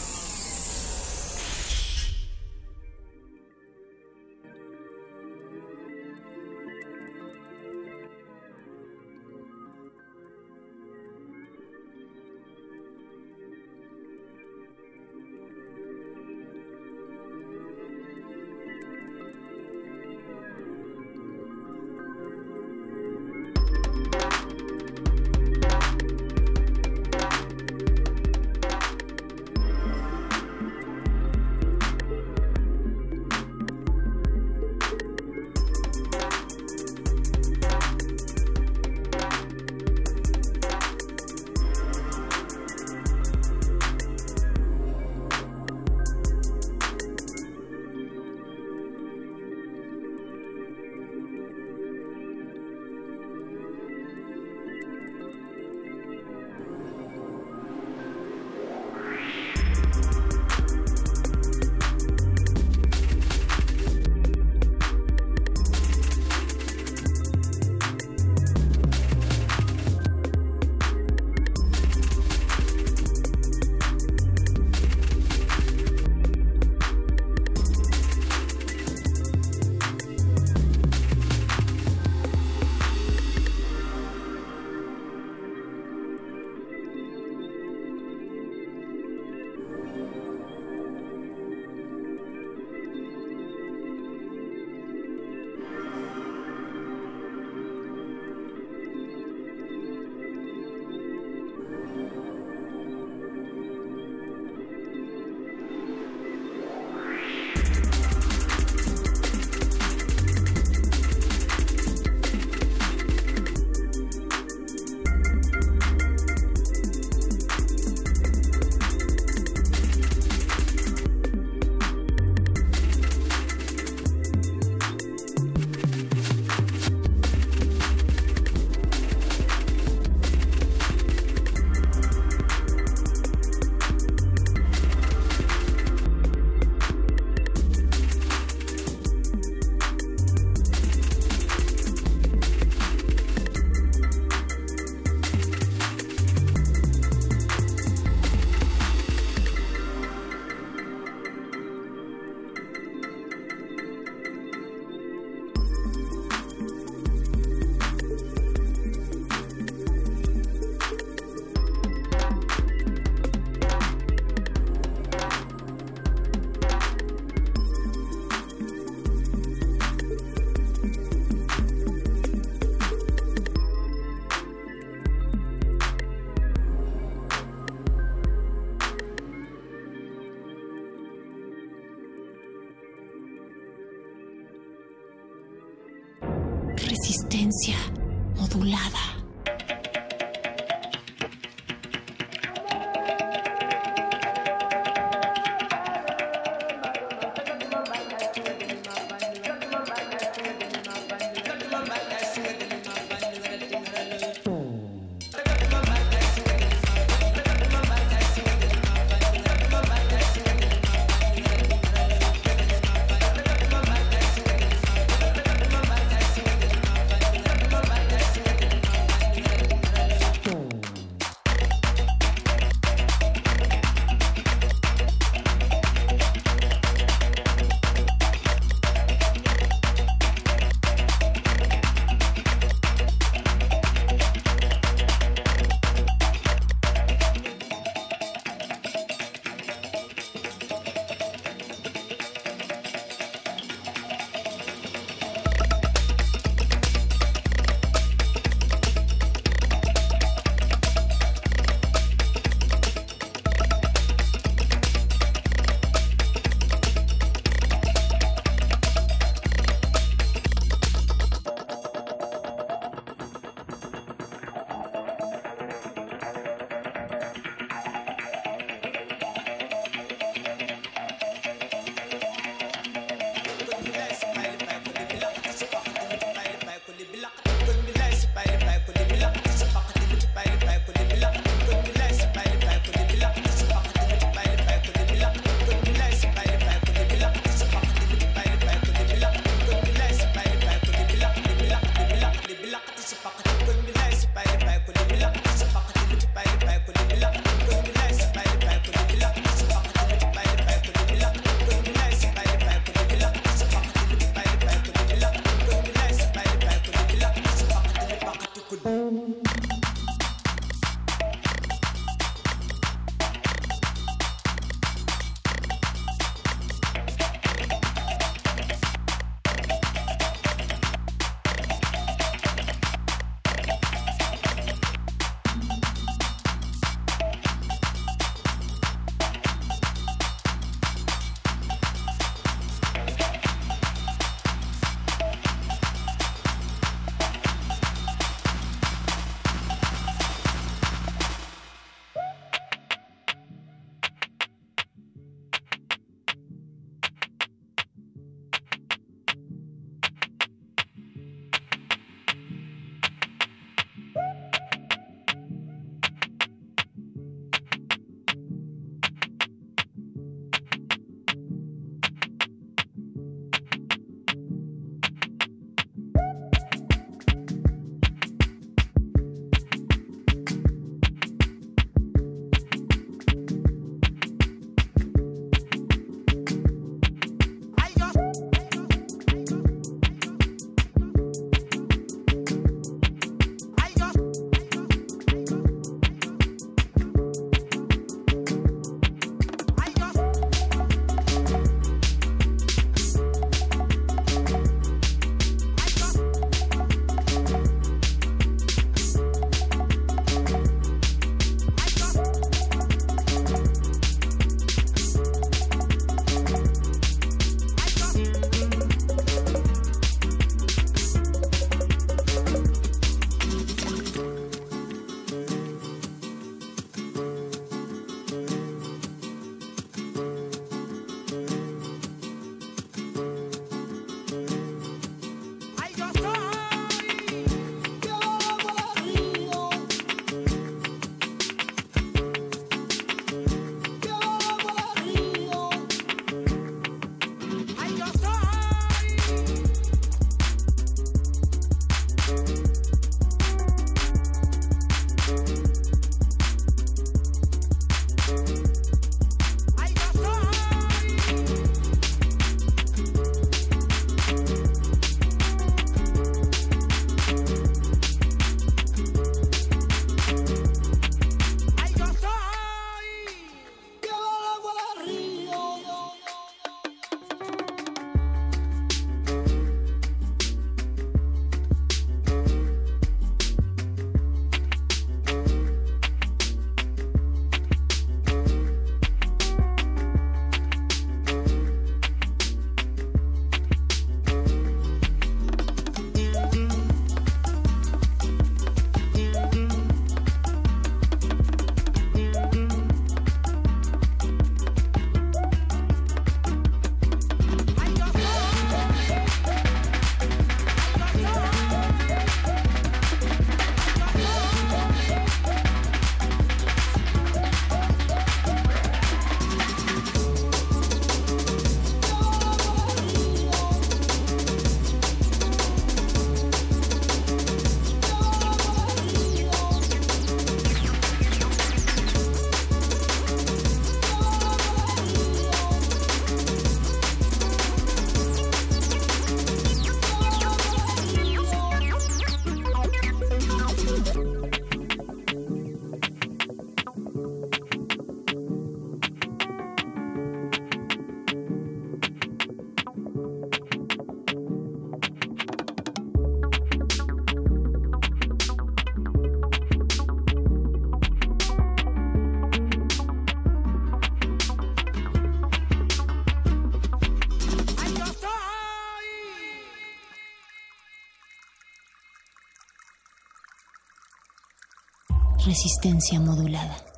Resistencia 565.51 566.17
modulada. 566.17 566.90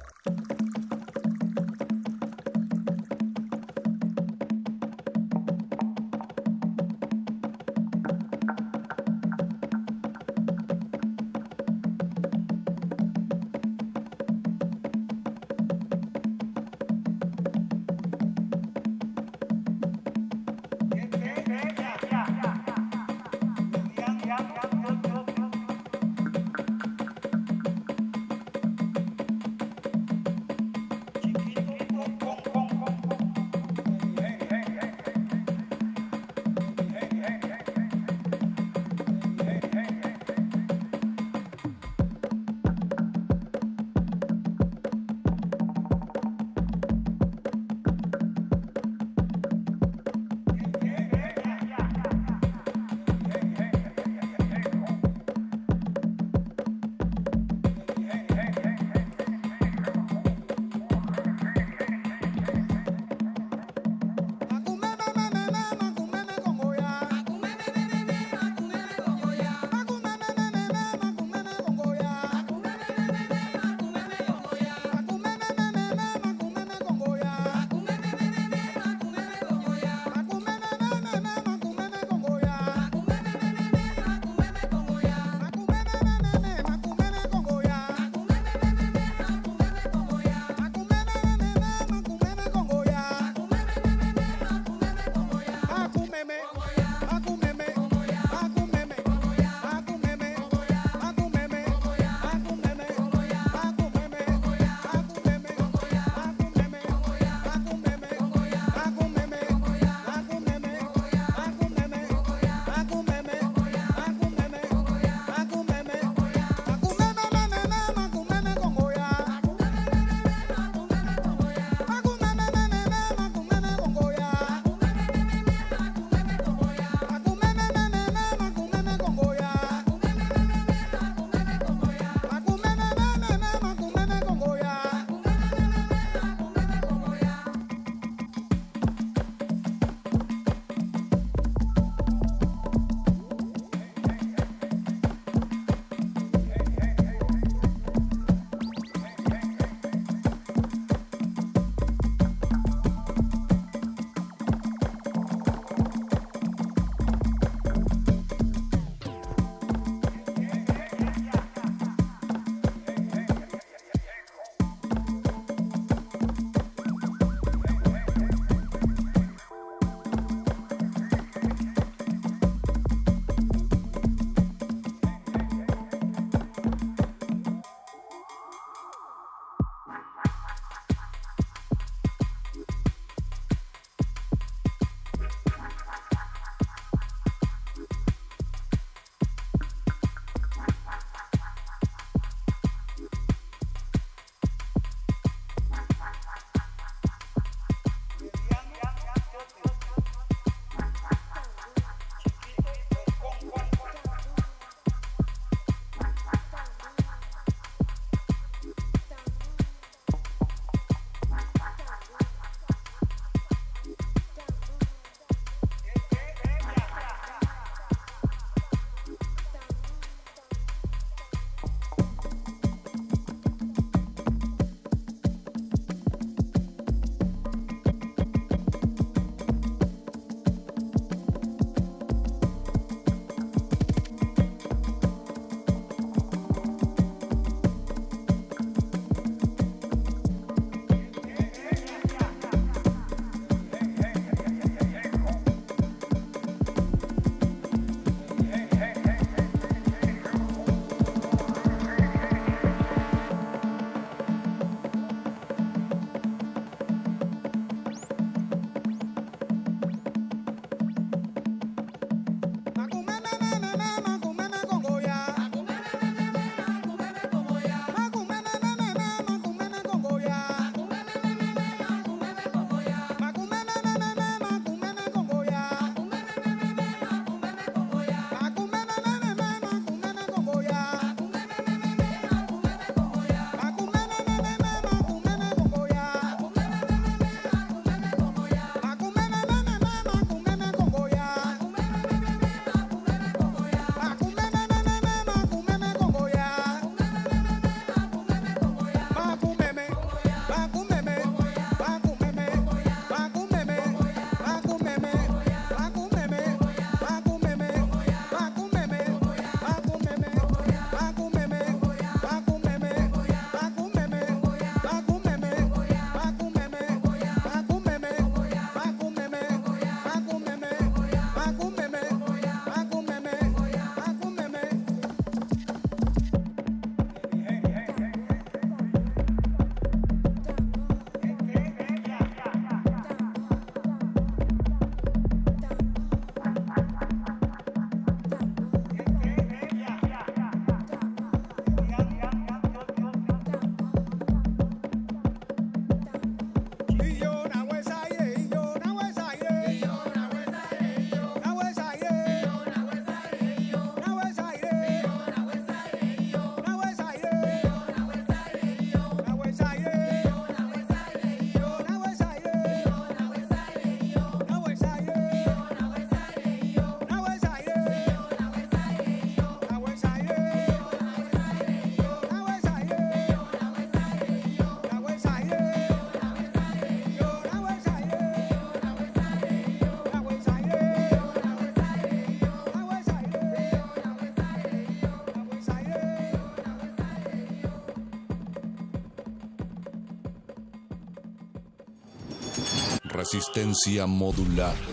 Resistencia 393.34 394.06
modulada. 394.06 394.92